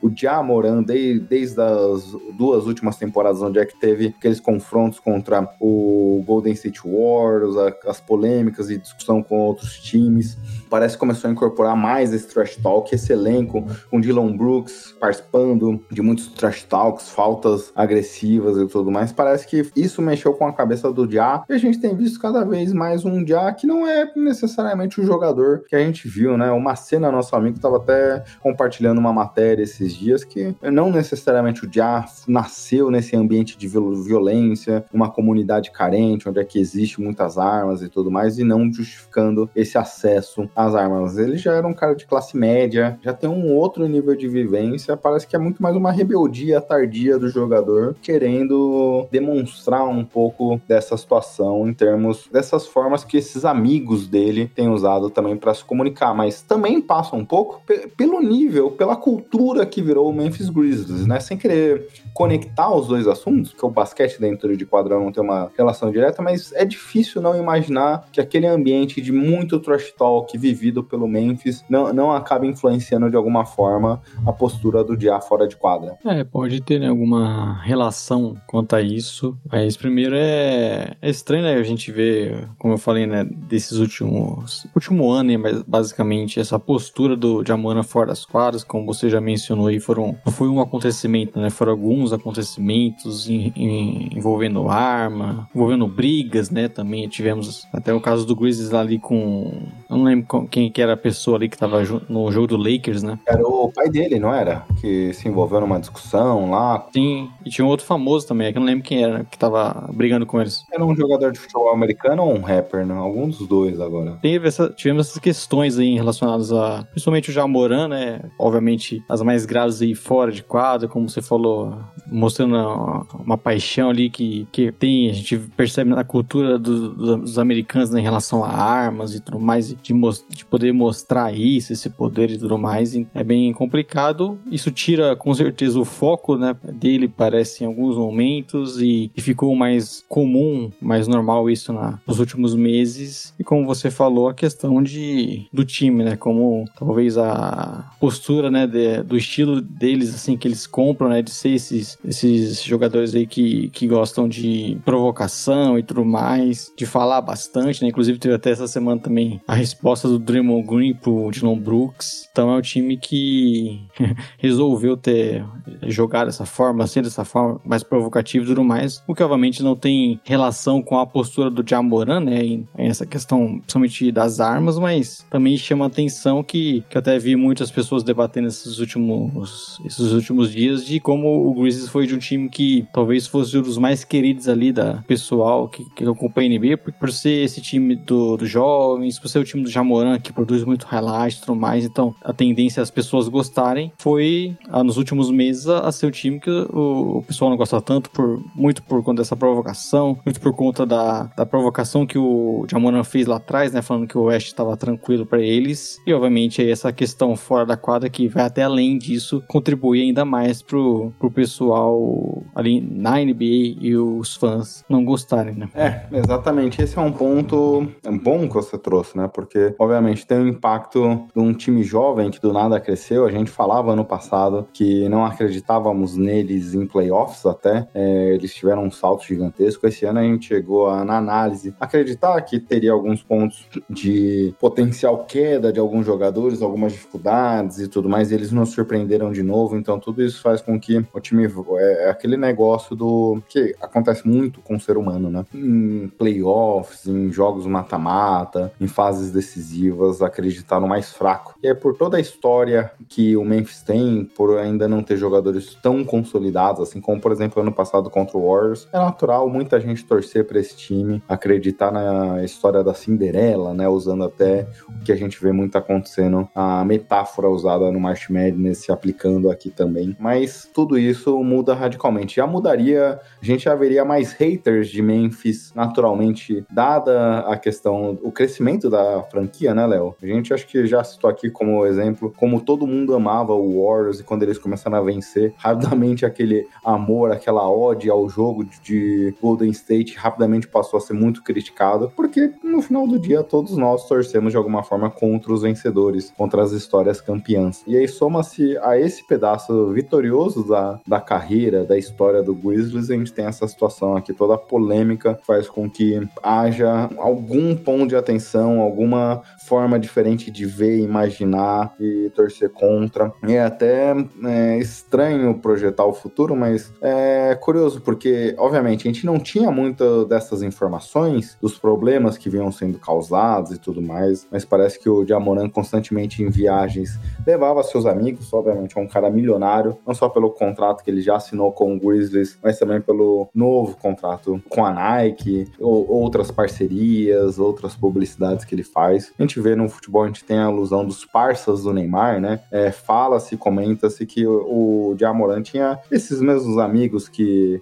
O 0.01 0.11
Jamoran, 0.13 0.83
de, 0.83 1.19
desde 1.19 1.61
as 1.61 2.15
duas 2.37 2.65
últimas 2.65 2.97
temporadas, 2.97 3.41
onde 3.41 3.59
é 3.59 3.65
que 3.65 3.79
teve 3.79 4.07
aqueles 4.07 4.39
confrontos 4.39 4.99
contra 4.99 5.47
o 5.59 6.23
Golden 6.25 6.53
State 6.53 6.81
Warriors, 6.83 7.55
as 7.85 7.99
polêmicas 7.99 8.69
e 8.69 8.77
discussão 8.77 9.21
com 9.21 9.39
outros 9.39 9.79
times, 9.79 10.37
parece 10.71 10.95
que 10.95 11.01
começou 11.01 11.29
a 11.29 11.33
incorporar 11.33 11.75
mais 11.75 12.13
esse 12.13 12.29
trash 12.29 12.55
talk, 12.55 12.95
esse 12.95 13.11
elenco, 13.11 13.65
com 13.89 13.99
Dylan 13.99 14.37
Brooks 14.37 14.95
participando 14.97 15.83
de 15.91 16.01
muitos 16.01 16.27
trash 16.27 16.63
talks, 16.63 17.09
faltas 17.09 17.73
agressivas 17.75 18.57
e 18.57 18.65
tudo 18.67 18.89
mais. 18.89 19.11
Parece 19.11 19.45
que 19.45 19.69
isso 19.75 20.01
mexeu 20.01 20.33
com 20.33 20.47
a 20.47 20.53
cabeça 20.53 20.89
do 20.91 21.11
Ja 21.11 21.43
e 21.49 21.53
a 21.53 21.57
gente 21.57 21.77
tem 21.77 21.93
visto 21.93 22.19
cada 22.21 22.45
vez 22.45 22.71
mais 22.71 23.03
um 23.03 23.25
Ja 23.27 23.51
que 23.51 23.67
não 23.67 23.85
é 23.85 24.09
necessariamente 24.15 25.01
o 25.01 25.05
jogador 25.05 25.65
que 25.67 25.75
a 25.75 25.79
gente 25.79 26.07
viu, 26.07 26.37
né? 26.37 26.49
Uma 26.51 26.75
cena, 26.77 27.11
nosso 27.11 27.35
amigo 27.35 27.57
estava 27.57 27.75
até 27.75 28.23
compartilhando 28.39 28.99
uma 28.99 29.11
matéria 29.11 29.63
esses 29.63 29.93
dias 29.93 30.23
que 30.23 30.55
não 30.63 30.89
necessariamente 30.89 31.65
o 31.65 31.69
Ja 31.69 32.05
nasceu 32.25 32.89
nesse 32.89 33.13
ambiente 33.13 33.57
de 33.57 33.67
violência, 33.67 34.85
uma 34.93 35.11
comunidade 35.11 35.69
carente, 35.71 36.29
onde 36.29 36.39
é 36.39 36.45
que 36.45 36.59
existe 36.59 37.01
muitas 37.01 37.37
armas 37.37 37.81
e 37.81 37.89
tudo 37.89 38.09
mais, 38.09 38.39
e 38.39 38.45
não 38.45 38.71
justificando 38.71 39.49
esse 39.53 39.77
acesso 39.77 40.49
às 40.65 40.75
armas. 40.75 41.17
Ele 41.17 41.37
já 41.37 41.53
era 41.53 41.67
um 41.67 41.73
cara 41.73 41.95
de 41.95 42.05
classe 42.05 42.37
média, 42.37 42.99
já 43.01 43.13
tem 43.13 43.29
um 43.29 43.55
outro 43.55 43.87
nível 43.87 44.15
de 44.15 44.27
vivência, 44.27 44.95
parece 44.97 45.27
que 45.27 45.35
é 45.35 45.39
muito 45.39 45.61
mais 45.61 45.75
uma 45.75 45.91
rebeldia 45.91 46.61
tardia 46.61 47.17
do 47.17 47.29
jogador, 47.29 47.95
querendo 48.01 49.07
demonstrar 49.11 49.87
um 49.87 50.03
pouco 50.03 50.59
dessa 50.67 50.95
situação 50.97 51.67
em 51.67 51.73
termos 51.73 52.27
dessas 52.31 52.67
formas 52.67 53.03
que 53.03 53.17
esses 53.17 53.45
amigos 53.45 54.07
dele 54.07 54.51
têm 54.53 54.69
usado 54.69 55.09
também 55.09 55.35
para 55.35 55.53
se 55.53 55.63
comunicar, 55.63 56.13
mas 56.13 56.41
também 56.41 56.81
passa 56.81 57.15
um 57.15 57.25
pouco 57.25 57.61
pelo 57.95 58.21
nível, 58.21 58.71
pela 58.71 58.95
cultura 58.95 59.65
que 59.65 59.81
virou 59.81 60.09
o 60.09 60.13
Memphis 60.13 60.49
Grizzlies, 60.49 61.05
né? 61.05 61.19
Sem 61.19 61.37
querer 61.37 61.87
conectar 62.13 62.73
os 62.73 62.87
dois 62.87 63.07
assuntos, 63.07 63.53
que 63.53 63.65
o 63.65 63.69
basquete 63.69 64.19
dentro 64.19 64.55
de 64.55 64.65
quadrão 64.65 65.03
não 65.03 65.11
tem 65.11 65.23
uma 65.23 65.51
relação 65.57 65.91
direta, 65.91 66.21
mas 66.21 66.51
é 66.53 66.65
difícil 66.65 67.21
não 67.21 67.37
imaginar 67.37 68.07
que 68.11 68.21
aquele 68.21 68.47
ambiente 68.47 69.01
de 69.01 69.11
muito 69.11 69.59
trash 69.59 69.91
talk 69.97 70.37
vivido 70.51 70.83
pelo 70.83 71.07
Memphis 71.07 71.63
não, 71.69 71.93
não 71.93 72.11
acaba 72.11 72.45
influenciando 72.45 73.09
de 73.09 73.15
alguma 73.15 73.45
forma 73.45 74.01
a 74.25 74.33
postura 74.33 74.83
do 74.83 74.97
Dia 74.97 75.19
fora 75.21 75.47
de 75.47 75.55
quadra. 75.55 75.97
É, 76.05 76.23
pode 76.23 76.61
ter 76.61 76.79
né, 76.79 76.87
alguma 76.87 77.61
relação 77.63 78.35
quanto 78.47 78.75
a 78.75 78.81
isso, 78.81 79.37
mas 79.49 79.77
primeiro 79.77 80.15
é, 80.15 80.95
é 81.01 81.09
estranho, 81.09 81.43
né, 81.43 81.53
a 81.55 81.63
gente 81.63 81.91
ver, 81.91 82.47
como 82.57 82.73
eu 82.73 82.77
falei, 82.77 83.07
né, 83.07 83.23
desses 83.23 83.77
últimos, 83.77 84.67
último 84.75 85.09
ano, 85.09 85.37
né, 85.37 85.63
basicamente, 85.67 86.39
essa 86.39 86.59
postura 86.59 87.15
do 87.15 87.43
Jamona 87.45 87.83
fora 87.83 88.07
das 88.07 88.25
quadras, 88.25 88.63
como 88.63 88.85
você 88.85 89.09
já 89.09 89.21
mencionou 89.21 89.67
aí, 89.67 89.79
foram, 89.79 90.15
foi 90.31 90.47
um 90.47 90.59
acontecimento, 90.59 91.39
né, 91.39 91.49
foram 91.49 91.71
alguns 91.71 92.13
acontecimentos 92.13 93.29
em, 93.29 93.53
em, 93.55 94.09
envolvendo 94.15 94.69
arma, 94.69 95.49
envolvendo 95.53 95.87
brigas, 95.87 96.49
né? 96.49 96.67
Também 96.67 97.07
tivemos 97.07 97.67
até 97.71 97.93
o 97.93 98.01
caso 98.01 98.25
do 98.25 98.35
Grizzlies 98.35 98.73
ali 98.73 98.99
com. 98.99 99.63
Não 99.89 100.03
lembro 100.03 100.40
quem 100.47 100.71
que 100.71 100.81
era 100.81 100.93
a 100.93 100.97
pessoa 100.97 101.37
ali 101.37 101.49
que 101.49 101.57
tava 101.57 101.81
no 102.09 102.31
jogo 102.31 102.47
do 102.47 102.57
Lakers, 102.57 103.03
né? 103.03 103.19
Era 103.27 103.45
o 103.45 103.71
pai 103.71 103.89
dele, 103.89 104.19
não 104.19 104.33
era? 104.33 104.65
Que 104.79 105.13
se 105.13 105.27
envolveu 105.27 105.61
numa 105.61 105.79
discussão 105.79 106.51
lá. 106.51 106.87
Sim, 106.93 107.29
e 107.45 107.49
tinha 107.49 107.65
um 107.65 107.69
outro 107.69 107.85
famoso 107.85 108.27
também, 108.27 108.47
é 108.47 108.51
que 108.51 108.57
eu 108.57 108.61
não 108.61 108.67
lembro 108.67 108.83
quem 108.83 109.03
era, 109.03 109.23
que 109.23 109.37
tava 109.37 109.89
brigando 109.93 110.25
com 110.25 110.39
eles. 110.39 110.65
Era 110.71 110.85
um 110.85 110.95
jogador 110.95 111.31
de 111.31 111.39
futebol 111.39 111.71
americano 111.71 112.23
ou 112.23 112.33
um 112.33 112.41
rapper, 112.41 112.85
né? 112.85 112.93
Algum 112.93 113.29
dos 113.29 113.47
dois 113.47 113.79
agora. 113.79 114.17
Teve 114.21 114.47
essa, 114.47 114.69
tivemos 114.69 115.07
essas 115.07 115.19
questões 115.19 115.77
aí 115.77 115.95
relacionadas 115.95 116.51
a. 116.51 116.83
Principalmente 116.91 117.29
o 117.29 117.33
Jamoran, 117.33 117.87
né? 117.87 118.21
Obviamente, 118.39 119.03
as 119.09 119.21
mais 119.21 119.45
graves 119.45 119.81
aí 119.81 119.95
fora 119.95 120.31
de 120.31 120.43
quadro, 120.43 120.89
como 120.89 121.09
você 121.09 121.21
falou, 121.21 121.77
mostrando 122.07 122.55
uma, 122.55 123.07
uma 123.13 123.37
paixão 123.37 123.89
ali 123.89 124.09
que, 124.09 124.47
que 124.51 124.71
tem, 124.71 125.09
a 125.09 125.13
gente 125.13 125.37
percebe 125.55 125.89
na 125.89 126.03
cultura 126.03 126.57
do, 126.57 127.17
dos 127.17 127.39
americanos 127.39 127.89
né, 127.89 127.99
em 127.99 128.03
relação 128.03 128.43
a 128.43 128.49
armas 128.49 129.15
e 129.15 129.19
tudo 129.19 129.39
mais, 129.39 129.75
de, 129.81 129.93
de 130.35 130.45
poder 130.45 130.71
mostrar 130.71 131.33
isso, 131.33 131.73
esse 131.73 131.89
poder 131.89 132.31
e 132.31 132.37
tudo 132.37 132.57
mais. 132.57 132.95
É 133.13 133.23
bem 133.23 133.51
complicado. 133.53 134.39
Isso 134.51 134.71
tira 134.71 135.15
com 135.15 135.33
certeza 135.33 135.79
o 135.79 135.85
foco 135.85 136.37
né, 136.37 136.55
dele, 136.73 137.07
parece, 137.07 137.63
em 137.63 137.67
alguns 137.67 137.97
momentos, 137.97 138.81
e, 138.81 139.11
e 139.15 139.21
ficou 139.21 139.55
mais 139.55 140.03
comum, 140.07 140.71
mais 140.81 141.07
normal 141.07 141.49
isso 141.49 141.73
na, 141.73 141.99
nos 142.05 142.19
últimos 142.19 142.55
meses. 142.55 143.33
E 143.39 143.43
como 143.43 143.65
você 143.65 143.89
falou, 143.89 144.29
a 144.29 144.33
questão 144.33 144.81
de, 144.81 145.47
do 145.51 145.63
time, 145.65 146.03
né? 146.03 146.15
Como 146.15 146.65
talvez 146.77 147.17
a 147.17 147.91
postura 147.99 148.49
né, 148.49 148.67
de, 148.67 149.03
do 149.03 149.17
estilo 149.17 149.61
deles, 149.61 150.13
assim, 150.13 150.37
que 150.37 150.47
eles 150.47 150.65
compram, 150.65 151.09
né? 151.09 151.21
De 151.21 151.31
ser 151.31 151.49
esses, 151.49 151.97
esses 152.03 152.63
jogadores 152.63 153.13
aí 153.15 153.25
que, 153.25 153.69
que 153.69 153.87
gostam 153.87 154.27
de 154.27 154.77
provocação 154.85 155.77
e 155.77 155.83
tudo 155.83 156.05
mais, 156.05 156.71
de 156.75 156.85
falar 156.85 157.21
bastante, 157.21 157.81
né? 157.81 157.89
Inclusive 157.89 158.19
teve 158.19 158.35
até 158.35 158.51
essa 158.51 158.67
semana 158.67 159.01
também 159.01 159.41
a 159.47 159.53
resposta 159.53 160.07
do 160.11 160.19
Draymond 160.19 160.67
Green 160.67 160.93
pro 160.93 161.31
Dylan 161.31 161.57
Brooks. 161.57 162.27
Então 162.31 162.51
é 162.51 162.57
um 162.57 162.61
time 162.61 162.97
que 162.97 163.81
resolveu 164.37 164.97
ter 164.97 165.43
jogado 165.83 166.27
dessa 166.27 166.45
forma, 166.45 166.83
assim, 166.83 167.01
dessa 167.01 167.23
forma 167.23 167.59
mais 167.65 167.83
provocativa 167.83 168.43
e 168.43 168.47
tudo 168.47 168.63
mais, 168.63 169.03
o 169.07 169.15
que 169.15 169.23
obviamente 169.23 169.63
não 169.63 169.75
tem 169.75 170.19
relação 170.23 170.81
com 170.81 170.99
a 170.99 171.05
postura 171.05 171.49
do 171.49 171.67
Jamoran, 171.67 172.19
né? 172.19 172.43
Em, 172.43 172.67
essa 172.77 173.05
questão, 173.05 173.59
principalmente 173.59 174.11
das 174.11 174.39
armas, 174.39 174.77
mas 174.77 175.25
também 175.29 175.57
chama 175.57 175.85
atenção 175.85 176.43
que, 176.43 176.83
que 176.89 176.97
eu 176.97 176.99
até 176.99 177.17
vi 177.17 177.35
muitas 177.35 177.71
pessoas 177.71 178.03
debatendo 178.03 178.47
esses 178.47 178.79
últimos, 178.79 179.79
esses 179.85 180.11
últimos 180.11 180.51
dias 180.51 180.85
de 180.85 180.99
como 180.99 181.47
o 181.47 181.53
Grizzlies 181.53 181.89
foi 181.89 182.07
de 182.07 182.15
um 182.15 182.19
time 182.19 182.49
que 182.49 182.85
talvez 182.93 183.27
fosse 183.27 183.57
um 183.57 183.61
dos 183.61 183.77
mais 183.77 184.03
queridos 184.03 184.47
ali 184.47 184.71
da 184.71 185.03
pessoal 185.07 185.67
que, 185.67 185.85
que 185.95 186.03
acompanha 186.03 186.55
a 186.55 186.59
NBA, 186.59 186.77
por, 186.77 186.93
por 186.93 187.11
ser 187.11 187.43
esse 187.43 187.61
time 187.61 187.95
do, 187.95 188.37
dos 188.37 188.49
jovens, 188.49 189.19
por 189.19 189.29
ser 189.29 189.39
o 189.39 189.43
time 189.43 189.63
do 189.63 189.69
Jamoran 189.69 190.00
que 190.21 190.31
produz 190.33 190.63
muito 190.63 190.85
highlights 190.85 191.37
e 191.37 191.41
tudo 191.41 191.55
mais, 191.55 191.85
então 191.85 192.15
a 192.23 192.33
tendência 192.33 192.81
é 192.81 192.83
as 192.83 192.91
pessoas 192.91 193.27
gostarem 193.27 193.91
foi, 193.97 194.57
ah, 194.69 194.83
nos 194.83 194.97
últimos 194.97 195.29
meses, 195.29 195.67
a, 195.67 195.79
a 195.79 195.91
ser 195.91 196.07
o 196.07 196.11
time 196.11 196.39
que 196.39 196.49
o, 196.49 197.17
o, 197.17 197.23
pessoal 197.23 197.49
não 197.49 197.57
gosta 197.57 197.81
tanto, 197.81 198.09
por 198.09 198.41
muito 198.55 198.83
por 198.83 199.03
conta 199.03 199.21
dessa 199.21 199.35
provocação, 199.35 200.17
muito 200.25 200.39
por 200.39 200.53
conta 200.53 200.85
da, 200.85 201.23
da 201.35 201.45
provocação 201.45 202.05
que 202.05 202.17
o 202.17 202.65
Jamoran 202.69 203.03
fez 203.03 203.27
lá 203.27 203.37
atrás, 203.37 203.71
né, 203.71 203.81
falando 203.81 204.07
que 204.07 204.17
o 204.17 204.23
West 204.23 204.47
estava 204.47 204.75
tranquilo 204.75 205.25
para 205.25 205.41
eles, 205.41 205.99
e 206.05 206.13
obviamente 206.13 206.61
aí 206.61 206.69
essa 206.69 206.91
questão 206.91 207.35
fora 207.35 207.65
da 207.65 207.77
quadra 207.77 208.09
que 208.09 208.27
vai 208.27 208.45
até 208.45 208.63
além 208.63 208.97
disso, 208.97 209.43
contribuir 209.47 210.01
ainda 210.01 210.25
mais 210.25 210.61
pro, 210.61 211.11
pro 211.19 211.31
pessoal 211.31 212.43
ali 212.55 212.81
na 212.81 213.17
NBA 213.19 213.77
e 213.79 213.95
os 213.95 214.35
fãs 214.35 214.83
não 214.89 215.03
gostarem, 215.03 215.55
né? 215.55 215.69
É, 215.75 216.05
exatamente. 216.11 216.81
Esse 216.81 216.97
é 216.97 217.01
um 217.01 217.11
ponto 217.11 217.87
bom 218.23 218.47
que 218.47 218.53
você 218.53 218.77
trouxe, 218.77 219.17
né? 219.17 219.29
Porque, 219.33 219.73
obviamente, 219.77 219.90
tem 220.27 220.39
o 220.39 220.47
impacto 220.47 221.27
de 221.33 221.41
um 221.41 221.53
time 221.53 221.83
jovem 221.83 222.29
que 222.29 222.41
do 222.41 222.53
nada 222.53 222.79
cresceu. 222.79 223.25
A 223.25 223.31
gente 223.31 223.49
falava 223.49 223.93
ano 223.93 224.05
passado 224.05 224.67
que 224.73 225.07
não 225.09 225.25
acreditávamos 225.25 226.15
neles 226.15 226.73
em 226.73 226.85
playoffs 226.85 227.45
até. 227.45 227.87
É, 227.93 228.33
eles 228.33 228.53
tiveram 228.53 228.83
um 228.83 228.91
salto 228.91 229.25
gigantesco. 229.25 229.87
Esse 229.87 230.05
ano 230.05 230.19
a 230.19 230.23
gente 230.23 230.47
chegou 230.47 230.89
a, 230.89 231.03
na 231.03 231.17
análise 231.17 231.73
acreditar 231.79 232.39
que 232.41 232.59
teria 232.59 232.91
alguns 232.91 233.23
pontos 233.23 233.67
de 233.89 234.53
potencial 234.59 235.25
queda 235.25 235.71
de 235.71 235.79
alguns 235.79 236.05
jogadores, 236.05 236.61
algumas 236.61 236.93
dificuldades 236.93 237.79
e 237.79 237.87
tudo 237.87 238.09
mais. 238.09 238.31
Eles 238.31 238.51
nos 238.51 238.69
surpreenderam 238.69 239.31
de 239.31 239.43
novo. 239.43 239.77
Então, 239.77 239.99
tudo 239.99 240.23
isso 240.23 240.41
faz 240.41 240.61
com 240.61 240.79
que 240.79 241.05
o 241.13 241.19
time 241.19 241.45
é, 241.77 242.05
é 242.05 242.09
aquele 242.09 242.37
negócio 242.37 242.95
do 242.95 243.41
que 243.47 243.75
acontece 243.81 244.27
muito 244.27 244.61
com 244.61 244.75
o 244.75 244.79
ser 244.79 244.97
humano, 244.97 245.29
né? 245.29 245.45
Em 245.53 246.07
playoffs, 246.07 247.05
em 247.07 247.31
jogos 247.31 247.65
mata-mata, 247.65 248.71
em 248.79 248.87
fases 248.87 249.31
decisivas, 249.31 249.80
acreditar 250.21 250.79
no 250.79 250.87
mais 250.87 251.13
fraco. 251.13 251.55
E 251.63 251.67
é 251.67 251.73
por 251.73 251.95
toda 251.95 252.17
a 252.17 252.19
história 252.19 252.91
que 253.07 253.35
o 253.35 253.43
Memphis 253.43 253.81
tem, 253.81 254.25
por 254.35 254.57
ainda 254.57 254.87
não 254.87 255.01
ter 255.03 255.17
jogadores 255.17 255.75
tão 255.81 256.03
consolidados, 256.03 256.81
assim 256.81 256.99
como, 256.99 257.21
por 257.21 257.31
exemplo, 257.31 257.61
ano 257.61 257.71
passado 257.71 258.09
contra 258.09 258.37
o 258.37 258.47
Warriors, 258.51 258.87
é 258.91 258.97
natural 258.97 259.49
muita 259.49 259.79
gente 259.79 260.05
torcer 260.05 260.45
para 260.45 260.59
esse 260.59 260.75
time, 260.75 261.21
acreditar 261.27 261.91
na 261.91 262.43
história 262.43 262.83
da 262.83 262.93
Cinderela, 262.93 263.73
né? 263.73 263.87
Usando 263.87 264.23
até 264.23 264.67
o 264.89 265.03
que 265.03 265.11
a 265.11 265.15
gente 265.15 265.41
vê 265.41 265.51
muito 265.51 265.77
acontecendo, 265.77 266.47
a 266.53 266.83
metáfora 266.83 267.49
usada 267.49 267.91
no 267.91 267.99
March 267.99 268.29
Madness 268.29 268.79
se 268.79 268.91
aplicando 268.91 269.49
aqui 269.49 269.69
também. 269.69 270.15
Mas 270.19 270.69
tudo 270.73 270.97
isso 270.97 271.41
muda 271.43 271.73
radicalmente. 271.73 272.35
Já 272.35 272.47
mudaria, 272.47 273.19
a 273.41 273.45
gente 273.45 273.65
já 273.65 273.75
veria 273.75 274.03
mais 274.05 274.33
haters 274.33 274.89
de 274.89 275.01
Memphis 275.01 275.71
naturalmente, 275.75 276.65
dada 276.71 277.39
a 277.39 277.57
questão, 277.57 278.17
o 278.21 278.31
crescimento 278.31 278.89
da 278.89 279.23
franquia, 279.23 279.70
né, 279.73 279.85
Léo? 279.85 280.15
A 280.21 280.25
gente 280.25 280.53
acho 280.53 280.67
que 280.67 280.85
já 280.85 281.03
citou 281.03 281.29
aqui 281.29 281.49
como 281.49 281.85
exemplo, 281.85 282.33
como 282.37 282.61
todo 282.61 282.87
mundo 282.87 283.15
amava 283.15 283.53
o 283.53 283.85
Warriors 283.85 284.19
e 284.19 284.23
quando 284.23 284.43
eles 284.43 284.57
começaram 284.57 284.97
a 284.97 285.01
vencer, 285.01 285.53
rapidamente 285.57 286.25
aquele 286.25 286.67
amor, 286.83 287.31
aquela 287.31 287.69
ode 287.69 288.09
ao 288.09 288.27
jogo 288.29 288.65
de 288.83 289.33
Golden 289.41 289.71
State 289.71 290.15
rapidamente 290.17 290.67
passou 290.67 290.97
a 290.97 291.01
ser 291.01 291.13
muito 291.13 291.43
criticado, 291.43 292.11
porque 292.15 292.51
no 292.63 292.81
final 292.81 293.07
do 293.07 293.19
dia 293.19 293.43
todos 293.43 293.77
nós 293.77 294.07
torcemos 294.07 294.51
de 294.51 294.57
alguma 294.57 294.83
forma 294.83 295.09
contra 295.09 295.51
os 295.51 295.61
vencedores, 295.61 296.31
contra 296.37 296.61
as 296.61 296.71
histórias 296.71 297.21
campeãs. 297.21 297.83
E 297.87 297.97
aí 297.97 298.07
soma-se 298.07 298.77
a 298.79 298.99
esse 298.99 299.25
pedaço 299.27 299.91
vitorioso 299.91 300.67
da, 300.67 300.99
da 301.07 301.19
carreira, 301.19 301.83
da 301.83 301.97
história 301.97 302.41
do 302.41 302.53
Grizzlies, 302.53 303.09
a 303.09 303.15
gente 303.15 303.33
tem 303.33 303.45
essa 303.45 303.67
situação 303.67 304.15
aqui 304.15 304.33
toda 304.33 304.57
polêmica, 304.57 305.39
faz 305.45 305.69
com 305.69 305.89
que 305.89 306.27
haja 306.41 307.09
algum 307.17 307.75
ponto 307.75 308.07
de 308.07 308.15
atenção, 308.15 308.79
alguma 308.79 309.41
forma 309.65 309.99
diferente 309.99 310.51
de 310.51 310.65
ver, 310.65 310.99
imaginar 310.99 311.93
e 311.99 312.31
torcer 312.35 312.69
contra. 312.69 313.31
E 313.47 313.53
é 313.53 313.63
até 313.63 314.13
é, 314.43 314.77
estranho 314.77 315.57
projetar 315.59 316.05
o 316.05 316.13
futuro, 316.13 316.55
mas 316.55 316.93
é 317.01 317.55
curioso 317.55 318.01
porque, 318.01 318.55
obviamente, 318.57 319.07
a 319.07 319.11
gente 319.11 319.25
não 319.25 319.39
tinha 319.39 319.71
muito 319.71 320.25
dessas 320.25 320.61
informações 320.61 321.57
dos 321.61 321.77
problemas 321.77 322.37
que 322.37 322.49
vinham 322.49 322.71
sendo 322.71 322.97
causados 322.99 323.71
e 323.71 323.79
tudo 323.79 324.01
mais, 324.01 324.47
mas 324.51 324.65
parece 324.65 324.99
que 324.99 325.09
o 325.09 325.25
Jamoran 325.25 325.69
constantemente 325.69 326.43
em 326.43 326.49
viagens 326.49 327.19
levava 327.45 327.83
seus 327.83 328.05
amigos, 328.05 328.51
obviamente 328.53 328.97
é 328.97 329.01
um 329.01 329.07
cara 329.07 329.29
milionário, 329.29 329.97
não 330.05 330.13
só 330.13 330.29
pelo 330.29 330.51
contrato 330.51 331.03
que 331.03 331.09
ele 331.09 331.21
já 331.21 331.35
assinou 331.35 331.71
com 331.71 331.95
o 331.95 331.99
Grizzlies, 331.99 332.57
mas 332.63 332.77
também 332.77 333.01
pelo 333.01 333.49
novo 333.53 333.95
contrato 333.97 334.61
com 334.69 334.85
a 334.85 334.91
Nike, 334.91 335.67
ou 335.79 336.09
outras 336.09 336.51
parcerias, 336.51 337.59
outras 337.59 337.95
publicidades 337.95 338.65
que 338.65 338.75
ele 338.75 338.83
faz. 338.83 339.31
A 339.37 339.41
gente 339.41 339.50
vê 339.59 339.75
no 339.75 339.89
futebol, 339.89 340.23
a 340.23 340.27
gente 340.27 340.43
tem 340.43 340.57
a 340.57 340.65
alusão 340.65 341.05
dos 341.05 341.25
parças 341.25 341.83
do 341.83 341.93
Neymar, 341.93 342.39
né? 342.39 342.61
É, 342.71 342.91
Fala-se, 342.91 343.57
comenta-se 343.57 344.25
que 344.25 344.45
o, 344.45 345.11
o 345.11 345.15
Jamoran 345.17 345.61
tinha 345.61 345.99
esses 346.11 346.41
mesmos 346.41 346.77
amigos 346.77 347.27
que 347.27 347.81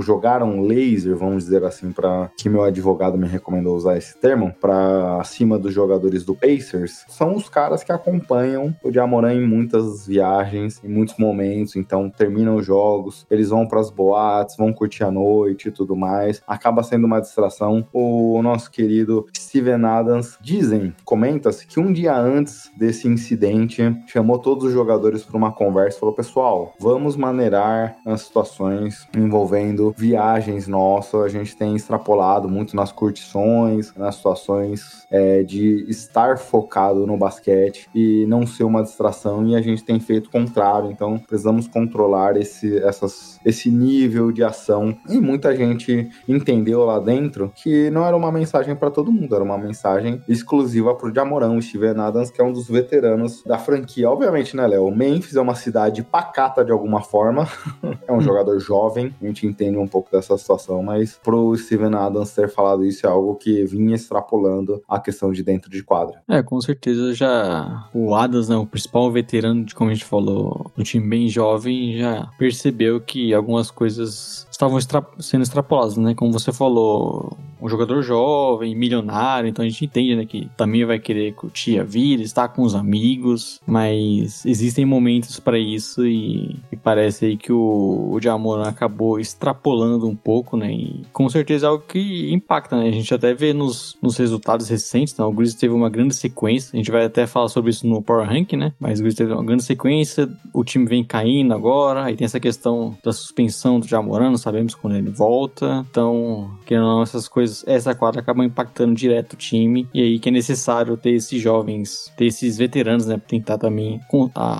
jogaram 0.00 0.62
laser, 0.62 1.16
vamos 1.16 1.44
dizer 1.44 1.64
assim, 1.64 1.92
para 1.92 2.30
que 2.36 2.48
meu 2.48 2.62
advogado 2.62 3.16
me 3.16 3.26
recomendou 3.26 3.76
usar 3.76 3.96
esse 3.96 4.16
termo, 4.18 4.52
para 4.60 5.22
cima 5.24 5.58
dos 5.58 5.72
jogadores 5.72 6.24
do 6.24 6.34
Pacers, 6.34 7.04
são 7.08 7.34
os 7.34 7.48
caras 7.48 7.82
que 7.82 7.92
acompanham 7.92 8.74
o 8.82 8.92
Jamoran 8.92 9.34
em 9.34 9.46
muitas 9.46 10.06
viagens, 10.06 10.82
em 10.82 10.88
muitos 10.88 11.16
momentos, 11.18 11.76
então 11.76 12.10
terminam 12.10 12.56
os 12.56 12.66
jogos, 12.66 13.26
eles 13.30 13.50
vão 13.50 13.66
para 13.66 13.80
as 13.80 13.90
boates, 13.90 14.56
vão 14.56 14.72
curtir 14.72 15.04
a 15.04 15.10
noite 15.10 15.68
e 15.68 15.72
tudo 15.72 15.96
mais, 15.96 16.42
acaba 16.46 16.82
sendo 16.82 17.06
uma 17.06 17.20
distração. 17.20 17.86
O 17.92 18.40
nosso 18.42 18.70
querido 18.70 19.26
Steven 19.36 19.84
Adams 19.84 20.38
dizem, 20.40 20.94
comenta-se 21.06 21.64
que 21.66 21.78
um 21.78 21.92
dia 21.92 22.18
antes 22.18 22.70
desse 22.76 23.06
incidente 23.06 23.80
chamou 24.08 24.38
todos 24.38 24.64
os 24.64 24.72
jogadores 24.72 25.22
para 25.22 25.36
uma 25.36 25.52
conversa 25.52 25.96
e 25.96 26.00
falou: 26.00 26.14
pessoal, 26.14 26.74
vamos 26.78 27.16
maneirar 27.16 27.96
as 28.04 28.22
situações 28.22 29.06
envolvendo 29.16 29.94
viagens 29.96 30.66
nossas. 30.66 31.22
A 31.22 31.28
gente 31.28 31.56
tem 31.56 31.76
extrapolado 31.76 32.48
muito 32.48 32.74
nas 32.74 32.90
curtições, 32.90 33.94
nas 33.94 34.16
situações 34.16 35.06
é, 35.10 35.44
de 35.44 35.86
estar 35.88 36.38
focado 36.38 37.06
no 37.06 37.16
basquete 37.16 37.88
e 37.94 38.26
não 38.26 38.44
ser 38.44 38.64
uma 38.64 38.82
distração. 38.82 39.46
E 39.46 39.54
a 39.54 39.62
gente 39.62 39.84
tem 39.84 40.00
feito 40.00 40.26
o 40.26 40.30
contrário. 40.30 40.90
Então 40.90 41.18
precisamos 41.18 41.68
controlar 41.68 42.36
esse, 42.36 42.78
essas, 42.78 43.38
esse 43.44 43.70
nível 43.70 44.32
de 44.32 44.42
ação. 44.42 44.96
E 45.08 45.20
muita 45.20 45.54
gente 45.54 46.08
entendeu 46.28 46.84
lá 46.84 46.98
dentro 46.98 47.52
que 47.54 47.88
não 47.90 48.04
era 48.04 48.16
uma 48.16 48.32
mensagem 48.32 48.74
para 48.74 48.90
todo 48.90 49.12
mundo, 49.12 49.34
era 49.34 49.44
uma 49.44 49.56
mensagem 49.56 50.20
exclusiva 50.28 50.95
pro 50.96 51.14
Jamorão, 51.14 51.60
Steven 51.60 52.00
Adams, 52.00 52.30
que 52.30 52.40
é 52.40 52.44
um 52.44 52.52
dos 52.52 52.68
veteranos 52.68 53.42
da 53.44 53.58
franquia. 53.58 54.10
Obviamente, 54.10 54.56
né, 54.56 54.66
Léo? 54.66 54.90
Memphis 54.90 55.36
é 55.36 55.40
uma 55.40 55.54
cidade 55.54 56.02
pacata 56.02 56.64
de 56.64 56.72
alguma 56.72 57.00
forma, 57.00 57.48
é 58.06 58.12
um 58.12 58.20
jogador 58.20 58.58
jovem, 58.58 59.14
a 59.22 59.26
gente 59.26 59.46
entende 59.46 59.78
um 59.78 59.86
pouco 59.86 60.10
dessa 60.10 60.36
situação, 60.36 60.82
mas 60.82 61.18
pro 61.22 61.56
Steven 61.56 61.94
Adams 61.94 62.32
ter 62.32 62.48
falado 62.48 62.84
isso 62.84 63.06
é 63.06 63.10
algo 63.10 63.34
que 63.36 63.64
vinha 63.64 63.94
extrapolando 63.94 64.82
a 64.88 64.98
questão 64.98 65.32
de 65.32 65.42
dentro 65.42 65.70
de 65.70 65.82
quadra. 65.82 66.22
É, 66.28 66.42
com 66.42 66.60
certeza 66.60 67.14
já 67.14 67.88
o 67.94 68.14
Adams, 68.14 68.48
né, 68.48 68.56
o 68.56 68.66
principal 68.66 69.10
veterano 69.10 69.64
de 69.64 69.74
como 69.74 69.90
a 69.90 69.94
gente 69.94 70.04
falou, 70.04 70.70
um 70.76 70.82
time 70.82 71.06
bem 71.08 71.28
jovem, 71.28 71.98
já 71.98 72.28
percebeu 72.38 73.00
que 73.00 73.34
algumas 73.34 73.70
coisas 73.70 74.46
estavam 74.50 74.78
extra 74.78 75.04
sendo 75.18 75.42
extrapoladas, 75.42 75.96
né? 75.96 76.14
Como 76.14 76.32
você 76.32 76.52
falou, 76.52 77.36
um 77.66 77.68
jogador 77.68 78.02
jovem, 78.02 78.74
milionário, 78.74 79.48
então 79.48 79.64
a 79.64 79.68
gente 79.68 79.84
entende, 79.84 80.14
né, 80.14 80.24
que 80.24 80.48
também 80.56 80.84
vai 80.84 80.98
querer 80.98 81.34
curtir 81.34 81.80
a 81.80 81.82
vida, 81.82 82.22
estar 82.22 82.48
com 82.48 82.62
os 82.62 82.74
amigos, 82.74 83.60
mas 83.66 84.46
existem 84.46 84.84
momentos 84.84 85.40
para 85.40 85.58
isso 85.58 86.06
e, 86.06 86.56
e, 86.70 86.76
parece 86.76 87.26
aí 87.26 87.36
que 87.36 87.52
o, 87.52 88.10
o 88.12 88.18
acabou 88.66 89.18
extrapolando 89.18 90.06
um 90.06 90.14
pouco, 90.14 90.56
né? 90.56 90.72
E 90.72 91.02
com 91.12 91.28
certeza 91.28 91.66
é 91.66 91.68
algo 91.68 91.84
que 91.86 92.32
impacta, 92.32 92.76
né? 92.76 92.88
A 92.88 92.92
gente 92.92 93.12
até 93.12 93.34
vê 93.34 93.52
nos, 93.52 93.96
nos 94.02 94.16
resultados 94.16 94.68
recentes, 94.68 95.16
né? 95.16 95.24
O 95.24 95.32
Grizzlies 95.32 95.60
teve 95.60 95.74
uma 95.74 95.90
grande 95.90 96.14
sequência, 96.14 96.70
a 96.72 96.76
gente 96.76 96.90
vai 96.90 97.04
até 97.04 97.26
falar 97.26 97.48
sobre 97.48 97.70
isso 97.70 97.86
no 97.86 98.02
Power 98.02 98.28
Rank, 98.28 98.52
né? 98.52 98.72
Mas 98.78 99.00
o 99.00 99.02
Grizzlies 99.02 99.14
teve 99.16 99.32
uma 99.32 99.44
grande 99.44 99.64
sequência, 99.64 100.28
o 100.52 100.64
time 100.64 100.86
vem 100.86 101.04
caindo 101.04 101.54
agora, 101.54 102.04
aí 102.04 102.16
tem 102.16 102.24
essa 102.24 102.40
questão 102.40 102.96
da 103.02 103.12
suspensão 103.12 103.80
do 103.80 103.86
Jamoran, 103.86 104.36
sabemos 104.36 104.74
quando 104.74 104.96
ele 104.96 105.10
volta. 105.10 105.84
Então, 105.90 106.50
querendo 106.64 106.86
ou 106.86 106.96
não, 106.96 107.02
essas 107.02 107.28
coisas, 107.28 107.55
essa 107.66 107.94
quadra 107.94 108.20
acaba 108.20 108.44
impactando 108.44 108.94
direto 108.94 109.34
o 109.34 109.36
time. 109.36 109.88
E 109.92 110.02
aí 110.02 110.18
que 110.18 110.28
é 110.28 110.32
necessário 110.32 110.96
ter 110.96 111.10
esses 111.10 111.40
jovens, 111.40 112.12
ter 112.16 112.26
esses 112.26 112.56
veteranos, 112.56 113.06
né? 113.06 113.16
Pra 113.16 113.26
tentar 113.28 113.58
também 113.58 114.00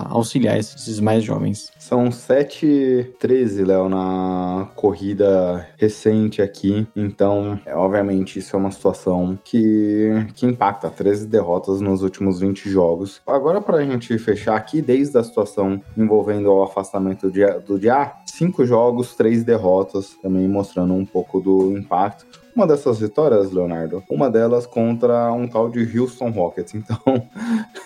auxiliar 0.09 0.57
esses 0.57 0.99
mais 0.99 1.23
jovens. 1.23 1.71
São 1.77 2.09
7-13, 2.09 3.65
Léo, 3.65 3.89
na 3.89 4.69
corrida 4.75 5.67
recente 5.77 6.41
aqui. 6.41 6.87
Então, 6.95 7.59
é, 7.65 7.75
obviamente, 7.75 8.39
isso 8.39 8.55
é 8.55 8.59
uma 8.59 8.71
situação 8.71 9.37
que, 9.43 10.27
que 10.35 10.45
impacta. 10.45 10.89
13 10.89 11.27
derrotas 11.27 11.81
nos 11.81 12.01
últimos 12.01 12.39
20 12.39 12.69
jogos. 12.69 13.21
Agora, 13.25 13.61
pra 13.61 13.83
gente 13.83 14.17
fechar 14.17 14.55
aqui, 14.55 14.81
desde 14.81 15.17
a 15.17 15.23
situação 15.23 15.81
envolvendo 15.95 16.51
o 16.51 16.63
afastamento 16.63 17.29
do 17.65 17.79
Dia, 17.79 18.11
5 18.25 18.65
jogos, 18.65 19.15
3 19.15 19.43
derrotas, 19.43 20.15
também 20.21 20.47
mostrando 20.47 20.93
um 20.93 21.05
pouco 21.05 21.39
do 21.39 21.77
impacto. 21.77 22.25
Uma 22.57 22.65
dessas 22.65 22.99
vitórias, 22.99 23.51
Leonardo, 23.51 24.03
uma 24.09 24.31
delas 24.31 24.65
contra 24.65 25.31
um 25.31 25.47
tal 25.47 25.69
de 25.69 25.99
Houston 25.99 26.31
Rockets. 26.31 26.73
Então. 26.73 26.97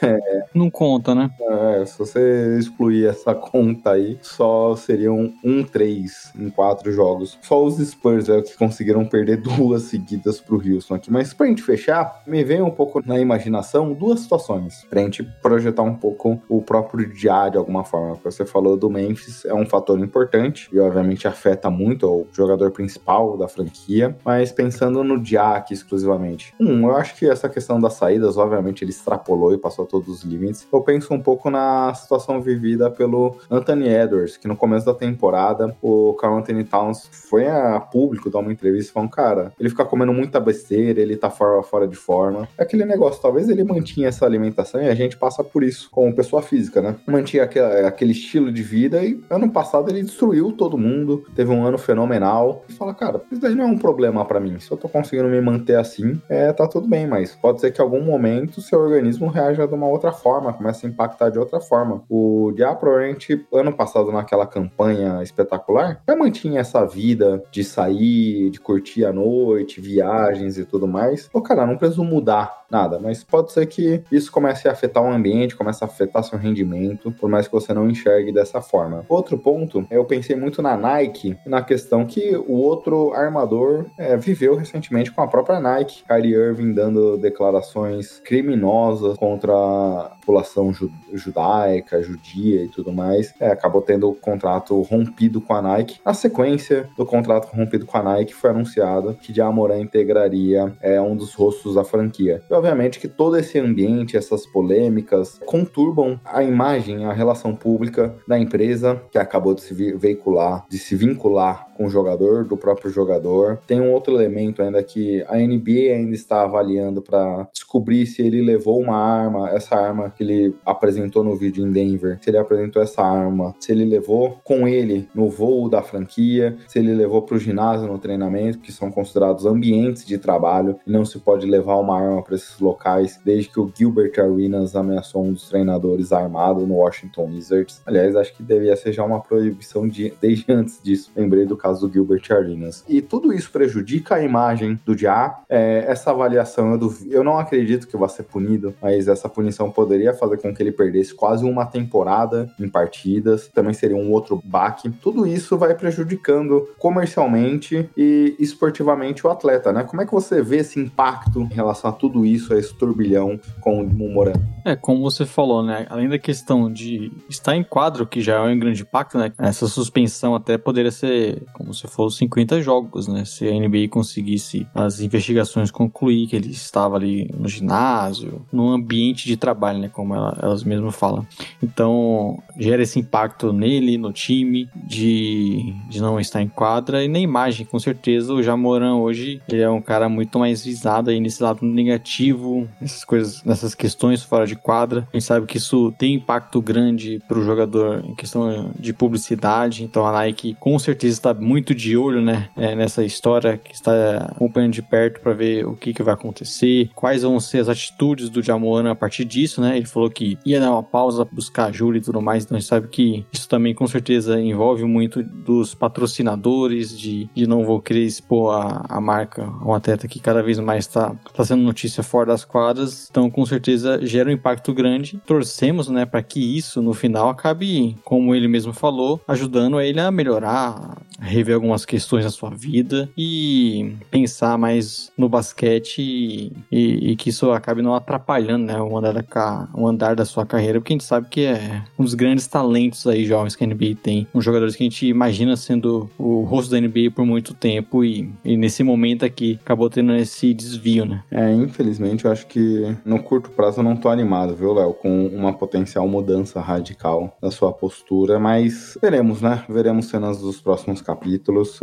É, 0.03 0.17
não 0.51 0.67
conta, 0.67 1.13
né? 1.13 1.29
É, 1.39 1.85
se 1.85 1.99
você 1.99 2.57
excluir 2.57 3.05
essa 3.05 3.35
conta 3.35 3.91
aí, 3.91 4.17
só 4.19 4.75
seriam 4.75 5.31
um 5.43 5.63
3 5.63 6.33
em 6.39 6.49
quatro 6.49 6.91
jogos. 6.91 7.37
Só 7.43 7.63
os 7.63 7.77
Spurs 7.77 8.27
é 8.29 8.41
que 8.41 8.57
conseguiram 8.57 9.05
perder 9.05 9.37
duas 9.37 9.83
seguidas 9.83 10.41
pro 10.41 10.55
Houston 10.55 10.95
aqui. 10.95 11.11
Mas 11.11 11.35
pra 11.35 11.45
gente 11.45 11.61
fechar, 11.61 12.23
me 12.25 12.43
vem 12.43 12.63
um 12.63 12.71
pouco 12.71 12.99
na 13.05 13.19
imaginação 13.19 13.93
duas 13.93 14.21
situações. 14.21 14.83
Pra 14.89 15.01
gente 15.01 15.21
projetar 15.21 15.83
um 15.83 15.93
pouco 15.93 16.41
o 16.49 16.63
próprio 16.63 17.07
dia 17.13 17.49
de 17.49 17.57
alguma 17.57 17.83
forma. 17.83 18.17
Você 18.23 18.43
falou 18.43 18.75
do 18.75 18.89
Memphis, 18.89 19.45
é 19.45 19.53
um 19.53 19.67
fator 19.67 19.99
importante 19.99 20.67
e 20.73 20.79
obviamente 20.79 21.27
afeta 21.27 21.69
muito 21.69 22.07
o 22.07 22.27
jogador 22.33 22.71
principal 22.71 23.37
da 23.37 23.47
franquia. 23.47 24.17
Mas 24.25 24.51
pensando 24.61 25.03
no 25.03 25.19
Jack 25.19 25.73
exclusivamente. 25.73 26.53
Um, 26.59 26.85
eu 26.87 26.95
acho 26.95 27.15
que 27.15 27.27
essa 27.27 27.49
questão 27.49 27.79
das 27.79 27.93
saídas, 27.93 28.37
obviamente, 28.37 28.83
ele 28.83 28.91
extrapolou 28.91 29.53
e 29.53 29.57
passou 29.57 29.85
todos 29.87 30.07
os 30.07 30.23
limites. 30.23 30.67
Eu 30.71 30.81
penso 30.81 31.13
um 31.13 31.19
pouco 31.19 31.49
na 31.49 31.93
situação 31.95 32.39
vivida 32.39 32.91
pelo 32.91 33.37
Anthony 33.49 33.89
Edwards, 33.89 34.37
que 34.37 34.47
no 34.47 34.55
começo 34.55 34.85
da 34.85 34.93
temporada, 34.93 35.75
o 35.81 36.13
Carl 36.13 36.37
Anthony 36.37 36.63
Towns 36.63 37.09
foi 37.11 37.47
a 37.47 37.79
público 37.79 38.29
dar 38.29 38.39
uma 38.39 38.51
entrevista 38.51 38.93
falando, 38.93 39.09
cara, 39.09 39.51
ele 39.59 39.69
fica 39.69 39.83
comendo 39.83 40.13
muita 40.13 40.39
besteira, 40.39 41.01
ele 41.01 41.17
tá 41.17 41.29
fora, 41.29 41.63
fora 41.63 41.87
de 41.87 41.95
forma. 41.95 42.47
É 42.57 42.63
aquele 42.63 42.85
negócio, 42.85 43.21
talvez 43.21 43.49
ele 43.49 43.63
mantinha 43.63 44.09
essa 44.09 44.25
alimentação 44.25 44.81
e 44.81 44.89
a 44.89 44.95
gente 44.95 45.17
passa 45.17 45.43
por 45.43 45.63
isso 45.63 45.89
como 45.89 46.13
pessoa 46.13 46.41
física, 46.41 46.81
né? 46.81 46.95
Mantinha 47.07 47.43
aquele, 47.43 47.85
aquele 47.85 48.11
estilo 48.11 48.51
de 48.51 48.61
vida 48.61 49.03
e 49.03 49.19
ano 49.29 49.49
passado 49.51 49.89
ele 49.89 50.03
destruiu 50.03 50.51
todo 50.51 50.77
mundo, 50.77 51.25
teve 51.35 51.51
um 51.51 51.65
ano 51.65 51.79
fenomenal. 51.79 52.63
E 52.69 52.73
fala, 52.73 52.93
cara, 52.93 53.21
isso 53.31 53.41
daí 53.41 53.55
não 53.55 53.63
é 53.63 53.67
um 53.67 53.77
problema 53.77 54.23
para 54.23 54.39
mim 54.39 54.50
mim. 54.51 54.59
Se 54.59 54.71
eu 54.71 54.77
tô 54.77 54.87
conseguindo 54.87 55.29
me 55.29 55.39
manter 55.41 55.75
assim, 55.75 56.21
é, 56.29 56.51
tá 56.51 56.67
tudo 56.67 56.87
bem, 56.87 57.07
mas 57.07 57.35
pode 57.35 57.61
ser 57.61 57.71
que 57.71 57.81
em 57.81 57.83
algum 57.83 58.01
momento 58.01 58.61
seu 58.61 58.79
organismo 58.79 59.27
reaja 59.27 59.67
de 59.67 59.73
uma 59.73 59.87
outra 59.87 60.11
forma, 60.11 60.53
comece 60.53 60.85
a 60.85 60.89
impactar 60.89 61.29
de 61.29 61.39
outra 61.39 61.59
forma. 61.59 62.03
O 62.09 62.51
Dia 62.55 62.73
provavelmente, 62.75 63.45
ano 63.53 63.73
passado, 63.73 64.11
naquela 64.11 64.45
campanha 64.45 65.21
espetacular, 65.23 66.01
já 66.07 66.15
mantinha 66.15 66.59
essa 66.59 66.85
vida 66.85 67.43
de 67.51 67.63
sair, 67.63 68.49
de 68.49 68.59
curtir 68.59 69.05
a 69.05 69.13
noite, 69.13 69.81
viagens 69.81 70.57
e 70.57 70.65
tudo 70.65 70.87
mais. 70.87 71.27
Pô, 71.27 71.41
cara, 71.41 71.65
não 71.65 71.77
preciso 71.77 72.03
mudar 72.03 72.60
nada, 72.71 72.99
mas 72.99 73.23
pode 73.23 73.51
ser 73.51 73.65
que 73.65 74.01
isso 74.11 74.31
comece 74.31 74.67
a 74.67 74.71
afetar 74.71 75.03
o 75.03 75.11
ambiente, 75.11 75.55
comece 75.55 75.83
a 75.83 75.87
afetar 75.87 76.23
seu 76.23 76.39
rendimento, 76.39 77.11
por 77.11 77.29
mais 77.29 77.47
que 77.47 77.53
você 77.53 77.73
não 77.73 77.89
enxergue 77.89 78.31
dessa 78.31 78.61
forma. 78.61 79.05
Outro 79.09 79.37
ponto, 79.37 79.85
eu 79.91 80.05
pensei 80.05 80.35
muito 80.35 80.61
na 80.61 80.77
Nike, 80.77 81.37
na 81.45 81.61
questão 81.61 82.05
que 82.05 82.35
o 82.35 82.53
outro 82.53 83.13
armador 83.13 83.85
é, 83.97 84.15
viveu 84.15 84.55
recentemente 84.55 85.11
com 85.11 85.21
a 85.21 85.27
própria 85.27 85.59
Nike, 85.59 86.03
Kyrie 86.07 86.33
Irving 86.33 86.73
dando 86.73 87.17
declarações 87.17 88.19
criminosas 88.23 89.17
contra 89.17 89.51
a 89.53 90.11
população 90.19 90.73
judaica, 91.13 92.01
judia 92.01 92.63
e 92.63 92.69
tudo 92.69 92.93
mais, 92.93 93.33
é, 93.39 93.51
acabou 93.51 93.81
tendo 93.81 94.09
o 94.09 94.15
contrato 94.15 94.79
rompido 94.81 95.41
com 95.41 95.53
a 95.53 95.61
Nike. 95.61 95.99
Na 96.05 96.13
sequência 96.13 96.89
do 96.97 97.05
contrato 97.05 97.53
rompido 97.53 97.85
com 97.85 97.97
a 97.97 98.03
Nike, 98.03 98.33
foi 98.33 98.51
anunciado 98.51 99.13
que 99.15 99.33
Jamoran 99.33 99.79
integraria 99.79 100.73
é, 100.81 101.01
um 101.01 101.15
dos 101.15 101.33
rostos 101.33 101.75
da 101.75 101.83
franquia. 101.83 102.41
E 102.49 102.53
obviamente 102.61 102.99
que 102.99 103.07
todo 103.07 103.37
esse 103.37 103.57
ambiente, 103.57 104.15
essas 104.15 104.45
polêmicas, 104.45 105.39
conturbam 105.47 106.19
a 106.23 106.43
imagem, 106.43 107.05
a 107.05 107.11
relação 107.11 107.55
pública 107.55 108.15
da 108.27 108.37
empresa 108.37 109.01
que 109.11 109.17
acabou 109.17 109.55
de 109.55 109.61
se 109.61 109.73
veicular, 109.73 110.63
de 110.69 110.77
se 110.77 110.95
vincular 110.95 111.67
com 111.81 111.87
o 111.87 111.89
jogador, 111.89 112.45
do 112.45 112.55
próprio 112.55 112.91
jogador. 112.91 113.59
Tem 113.65 113.81
um 113.81 113.91
outro 113.91 114.13
elemento 114.13 114.61
ainda 114.61 114.83
que 114.83 115.23
a 115.27 115.37
NBA 115.37 115.93
ainda 115.95 116.13
está 116.13 116.43
avaliando 116.43 117.01
para 117.01 117.47
descobrir 117.51 118.05
se 118.05 118.21
ele 118.21 118.41
levou 118.41 118.79
uma 118.79 118.97
arma, 118.97 119.49
essa 119.49 119.75
arma 119.75 120.11
que 120.11 120.23
ele 120.23 120.55
apresentou 120.63 121.23
no 121.23 121.35
vídeo 121.35 121.65
em 121.65 121.71
Denver, 121.71 122.19
se 122.21 122.29
ele 122.29 122.37
apresentou 122.37 122.83
essa 122.83 123.01
arma, 123.01 123.55
se 123.59 123.71
ele 123.71 123.85
levou 123.85 124.37
com 124.43 124.67
ele 124.67 125.09
no 125.15 125.27
voo 125.27 125.67
da 125.67 125.81
franquia, 125.81 126.55
se 126.67 126.77
ele 126.77 126.93
levou 126.93 127.23
para 127.23 127.35
o 127.35 127.39
ginásio 127.39 127.87
no 127.87 127.97
treinamento, 127.97 128.59
que 128.59 128.71
são 128.71 128.91
considerados 128.91 129.45
ambientes 129.45 130.05
de 130.05 130.19
trabalho, 130.19 130.77
e 130.85 130.91
não 130.91 131.03
se 131.03 131.17
pode 131.17 131.47
levar 131.47 131.77
uma 131.77 131.99
arma 131.99 132.21
para 132.21 132.35
esses 132.35 132.59
locais, 132.59 133.19
desde 133.25 133.49
que 133.49 133.59
o 133.59 133.71
Gilbert 133.73 134.13
Arenas 134.19 134.75
ameaçou 134.75 135.23
um 135.23 135.33
dos 135.33 135.49
treinadores 135.49 136.11
armado 136.11 136.67
no 136.67 136.75
Washington 136.75 137.25
Wizards. 137.25 137.81
Aliás, 137.87 138.15
acho 138.15 138.35
que 138.35 138.43
devia 138.43 138.75
ser 138.75 138.93
já 138.93 139.03
uma 139.03 139.19
proibição 139.19 139.87
de, 139.87 140.13
desde 140.21 140.51
antes 140.51 140.79
disso. 140.83 141.11
Lembrei 141.15 141.45
do 141.45 141.57
caso 141.57 141.70
do 141.79 141.91
Gilbert 141.91 142.23
Arenas. 142.29 142.83
E 142.87 143.01
tudo 143.01 143.33
isso 143.33 143.51
prejudica 143.51 144.15
a 144.15 144.23
imagem 144.23 144.79
do 144.85 144.95
Dia. 144.95 145.35
É, 145.49 145.85
essa 145.87 146.11
avaliação, 146.11 146.71
eu, 146.71 146.77
duv... 146.77 147.07
eu 147.09 147.23
não 147.23 147.37
acredito 147.37 147.87
que 147.87 147.97
vai 147.97 148.09
ser 148.09 148.23
punido, 148.23 148.73
mas 148.81 149.07
essa 149.07 149.29
punição 149.29 149.71
poderia 149.71 150.13
fazer 150.13 150.37
com 150.37 150.53
que 150.53 150.61
ele 150.61 150.71
perdesse 150.71 151.13
quase 151.13 151.45
uma 151.45 151.65
temporada 151.65 152.49
em 152.59 152.67
partidas. 152.67 153.47
Também 153.53 153.73
seria 153.73 153.97
um 153.97 154.11
outro 154.11 154.41
baque. 154.43 154.89
Tudo 154.89 155.25
isso 155.27 155.57
vai 155.57 155.73
prejudicando 155.75 156.67
comercialmente 156.77 157.89
e 157.95 158.35
esportivamente 158.39 159.25
o 159.25 159.29
atleta, 159.29 159.71
né? 159.71 159.83
Como 159.83 160.01
é 160.01 160.05
que 160.05 160.11
você 160.11 160.41
vê 160.41 160.57
esse 160.57 160.79
impacto 160.79 161.41
em 161.41 161.53
relação 161.53 161.89
a 161.89 161.93
tudo 161.93 162.25
isso, 162.25 162.53
a 162.53 162.57
esse 162.59 162.73
turbilhão 162.73 163.39
com 163.59 163.81
o 163.81 164.09
Morano? 164.09 164.41
É, 164.65 164.75
como 164.75 165.01
você 165.01 165.25
falou, 165.25 165.63
né? 165.63 165.85
Além 165.89 166.09
da 166.09 166.19
questão 166.19 166.71
de 166.71 167.11
estar 167.29 167.55
em 167.55 167.63
quadro, 167.63 168.05
que 168.05 168.21
já 168.21 168.35
é 168.35 168.39
um 168.39 168.59
grande 168.59 168.81
impacto, 168.81 169.17
né? 169.17 169.31
Essa 169.37 169.67
suspensão 169.67 170.35
até 170.35 170.57
poderia 170.57 170.91
ser, 170.91 171.43
como 171.61 171.73
você 171.73 171.87
falou, 171.87 172.09
50 172.09 172.61
jogos, 172.61 173.07
né? 173.07 173.25
Se 173.25 173.47
a 173.47 173.51
NBA 173.51 173.87
conseguisse 173.89 174.67
as 174.73 174.99
investigações 174.99 175.71
concluir 175.71 176.27
que 176.27 176.35
ele 176.35 176.49
estava 176.49 176.95
ali 176.95 177.29
no 177.37 177.47
ginásio, 177.47 178.45
no 178.51 178.69
ambiente 178.69 179.25
de 179.25 179.37
trabalho, 179.37 179.79
né? 179.79 179.89
Como 179.89 180.13
ela, 180.13 180.37
elas 180.41 180.63
mesmas 180.63 180.95
falam. 180.95 181.25
Então, 181.61 182.41
gera 182.57 182.83
esse 182.83 182.99
impacto 182.99 183.53
nele, 183.53 183.97
no 183.97 184.11
time, 184.11 184.69
de, 184.75 185.73
de 185.89 186.01
não 186.01 186.19
estar 186.19 186.41
em 186.41 186.47
quadra 186.47 187.03
e 187.03 187.07
na 187.07 187.19
imagem, 187.19 187.65
com 187.65 187.79
certeza. 187.79 188.33
O 188.33 188.43
Jamoran 188.43 188.95
hoje, 188.95 189.41
ele 189.47 189.61
é 189.61 189.69
um 189.69 189.81
cara 189.81 190.09
muito 190.09 190.37
mais 190.37 190.63
visado 190.63 191.09
aí 191.09 191.19
nesse 191.19 191.41
lado 191.41 191.65
negativo 191.65 192.11
coletivo, 192.11 192.67
essas 192.81 193.03
coisas, 193.03 193.43
nessas 193.43 193.73
questões 193.73 194.23
fora 194.23 194.45
de 194.45 194.55
quadra. 194.55 195.07
A 195.11 195.17
gente 195.17 195.25
sabe 195.25 195.45
que 195.45 195.57
isso 195.57 195.93
tem 195.97 196.15
impacto 196.15 196.61
grande 196.61 197.21
para 197.27 197.39
o 197.39 197.43
jogador 197.43 198.03
em 198.05 198.15
questão 198.15 198.71
de 198.77 198.93
publicidade. 198.93 199.83
Então 199.83 200.05
a 200.05 200.11
Nike 200.11 200.55
com 200.59 200.77
certeza 200.77 201.13
está 201.13 201.33
muito 201.41 201.73
de 201.73 201.97
olho, 201.97 202.21
né, 202.21 202.49
é, 202.55 202.75
nessa 202.75 203.03
história 203.03 203.57
que 203.57 203.73
está 203.73 204.29
acompanhando 204.29 204.73
de 204.73 204.81
perto 204.81 205.19
para 205.21 205.33
ver 205.33 205.65
o 205.65 205.75
que, 205.75 205.93
que 205.93 206.03
vai 206.03 206.13
acontecer, 206.13 206.89
quais 206.95 207.23
vão 207.23 207.39
ser 207.39 207.59
as 207.59 207.69
atitudes 207.69 208.29
do 208.29 208.41
Jamoran 208.41 208.91
a 208.91 208.95
partir 208.95 209.25
disso, 209.25 209.61
né? 209.61 209.77
Ele 209.77 209.85
falou 209.85 210.09
que 210.09 210.37
ia 210.45 210.59
dar 210.59 210.71
uma 210.71 210.83
pausa, 210.83 211.25
buscar 211.25 211.65
ajuda 211.65 211.97
e 211.97 212.01
tudo 212.01 212.21
mais. 212.21 212.43
Então 212.43 212.57
a 212.57 212.59
gente 212.59 212.69
sabe 212.69 212.87
que 212.87 213.25
isso 213.31 213.47
também 213.49 213.73
com 213.73 213.87
certeza 213.87 214.39
envolve 214.39 214.83
muito 214.85 215.23
dos 215.23 215.73
patrocinadores, 215.73 216.97
de, 216.97 217.29
de 217.33 217.47
não 217.47 217.65
vou 217.65 217.81
querer 217.81 218.03
expor 218.03 218.55
a, 218.55 218.85
a 218.87 219.01
marca, 219.01 219.43
um 219.65 219.73
atleta 219.73 220.07
que 220.07 220.19
cada 220.19 220.43
vez 220.43 220.59
mais 220.59 220.85
está 220.85 221.15
tá 221.33 221.43
sendo 221.43 221.63
notícia 221.63 222.03
fora 222.03 222.27
das 222.27 222.45
quadras. 222.45 223.07
Então 223.09 223.29
com 223.29 223.45
certeza 223.45 224.05
gera 224.05 224.29
um 224.29 224.33
impacto 224.33 224.73
grande. 224.73 225.21
Torcemos, 225.25 225.87
né, 225.89 226.05
para 226.05 226.21
que 226.21 226.57
isso 226.57 226.81
no 226.81 226.93
final 226.93 227.29
acabe, 227.29 227.97
como 228.03 228.35
ele 228.35 228.47
mesmo 228.47 228.73
falou, 228.73 229.21
ajudando 229.27 229.79
ele 229.79 229.99
a 229.99 230.11
melhorar, 230.11 231.01
rever 231.31 231.55
algumas 231.55 231.85
questões 231.85 232.25
na 232.25 232.31
sua 232.31 232.49
vida 232.49 233.09
e 233.17 233.95
pensar 234.09 234.57
mais 234.57 235.11
no 235.17 235.29
basquete 235.29 236.01
e, 236.01 236.53
e, 236.71 237.11
e 237.11 237.15
que 237.15 237.29
isso 237.29 237.51
acabe 237.51 237.81
não 237.81 237.95
atrapalhando, 237.95 238.65
né, 238.65 238.81
o 238.81 238.97
andar, 238.97 239.13
da, 239.13 239.69
o 239.73 239.87
andar 239.87 240.15
da 240.15 240.25
sua 240.25 240.45
carreira, 240.45 240.79
porque 240.79 240.93
a 240.93 240.95
gente 240.95 241.03
sabe 241.03 241.27
que 241.29 241.45
é 241.45 241.83
um 241.97 242.03
dos 242.03 242.13
grandes 242.13 242.47
talentos 242.47 243.07
aí 243.07 243.25
jovens 243.25 243.55
que 243.55 243.63
a 243.63 243.67
NBA 243.67 243.95
tem, 244.01 244.27
uns 244.33 244.43
jogadores 244.43 244.75
que 244.75 244.83
a 244.83 244.85
gente 244.85 245.07
imagina 245.07 245.55
sendo 245.55 246.09
o 246.17 246.41
rosto 246.41 246.71
da 246.71 246.79
NBA 246.79 247.11
por 247.15 247.25
muito 247.25 247.53
tempo 247.53 248.03
e, 248.03 248.29
e 248.43 248.57
nesse 248.57 248.83
momento 248.83 249.25
aqui 249.25 249.59
acabou 249.61 249.89
tendo 249.89 250.13
esse 250.15 250.53
desvio, 250.53 251.05
né? 251.05 251.23
É, 251.31 251.51
infelizmente 251.53 252.25
eu 252.25 252.31
acho 252.31 252.47
que 252.47 252.95
no 253.05 253.21
curto 253.21 253.49
prazo 253.51 253.79
eu 253.79 253.83
não 253.83 253.95
tô 253.95 254.09
animado, 254.09 254.55
viu, 254.55 254.73
Léo, 254.73 254.93
com 254.93 255.27
uma 255.27 255.53
potencial 255.53 256.07
mudança 256.07 256.59
radical 256.59 257.37
da 257.41 257.51
sua 257.51 257.71
postura, 257.71 258.39
mas 258.39 258.97
veremos, 259.01 259.41
né? 259.41 259.63
Veremos 259.69 260.07
cenas 260.07 260.39
dos 260.39 260.59
próximos 260.59 261.01
capítulos. 261.01 261.20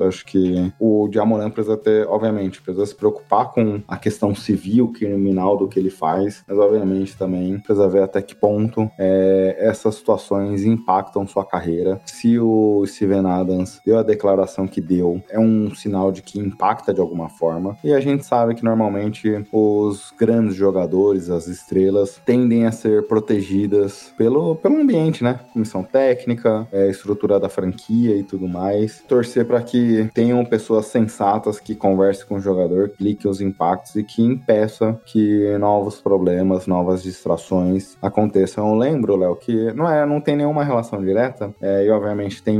Acho 0.02 0.24
que 0.24 0.72
o 0.78 1.08
Jamoran 1.12 1.50
precisa 1.50 1.76
ter, 1.76 2.06
obviamente, 2.06 2.60
precisa 2.60 2.84
se 2.86 2.94
preocupar 2.94 3.52
com 3.52 3.80
a 3.86 3.96
questão 3.96 4.34
civil, 4.34 4.92
criminal 4.92 5.56
do 5.56 5.68
que 5.68 5.78
ele 5.78 5.90
faz, 5.90 6.44
mas 6.46 6.58
obviamente 6.58 7.16
também 7.16 7.58
precisa 7.58 7.88
ver 7.88 8.02
até 8.02 8.20
que 8.20 8.34
ponto 8.34 8.90
é, 8.98 9.56
essas 9.58 9.96
situações 9.96 10.64
impactam 10.64 11.26
sua 11.26 11.44
carreira. 11.44 12.00
Se 12.04 12.38
o 12.38 12.84
Steven 12.86 13.26
Adams 13.26 13.80
deu 13.84 13.98
a 13.98 14.02
declaração 14.02 14.66
que 14.66 14.80
deu, 14.80 15.22
é 15.30 15.38
um 15.38 15.74
sinal 15.74 16.12
de 16.12 16.22
que 16.22 16.38
impacta 16.38 16.92
de 16.92 17.00
alguma 17.00 17.28
forma. 17.28 17.76
E 17.82 17.92
a 17.92 18.00
gente 18.00 18.24
sabe 18.24 18.54
que 18.54 18.64
normalmente 18.64 19.44
os 19.52 20.12
grandes 20.18 20.54
jogadores, 20.54 21.30
as 21.30 21.46
estrelas, 21.46 22.20
tendem 22.24 22.66
a 22.66 22.72
ser 22.72 23.06
protegidas 23.06 24.12
pelo, 24.16 24.56
pelo 24.56 24.80
ambiente, 24.80 25.22
né? 25.22 25.40
Comissão 25.52 25.82
técnica, 25.82 26.66
é, 26.72 26.88
estrutura 26.88 27.38
da 27.38 27.48
franquia 27.48 28.16
e 28.16 28.22
tudo 28.22 28.48
mais. 28.48 29.02
Torcer 29.08 29.27
para 29.44 29.62
que 29.62 30.08
tenham 30.14 30.44
pessoas 30.44 30.86
sensatas 30.86 31.60
que 31.60 31.74
conversem 31.74 32.26
com 32.26 32.36
o 32.36 32.40
jogador, 32.40 32.88
expliquem 32.88 33.30
os 33.30 33.40
impactos 33.40 33.96
e 33.96 34.02
que 34.02 34.22
impeça 34.22 35.00
que 35.04 35.56
novos 35.58 36.00
problemas, 36.00 36.66
novas 36.66 37.02
distrações 37.02 37.96
aconteçam. 38.00 38.68
Eu 38.68 38.74
lembro, 38.74 39.16
Léo, 39.16 39.36
que 39.36 39.72
não 39.72 39.88
é, 39.88 40.04
não 40.06 40.20
tem 40.20 40.36
nenhuma 40.36 40.64
relação 40.64 41.02
direta, 41.02 41.54
é, 41.60 41.84
e 41.84 41.90
obviamente 41.90 42.42
tem 42.42 42.58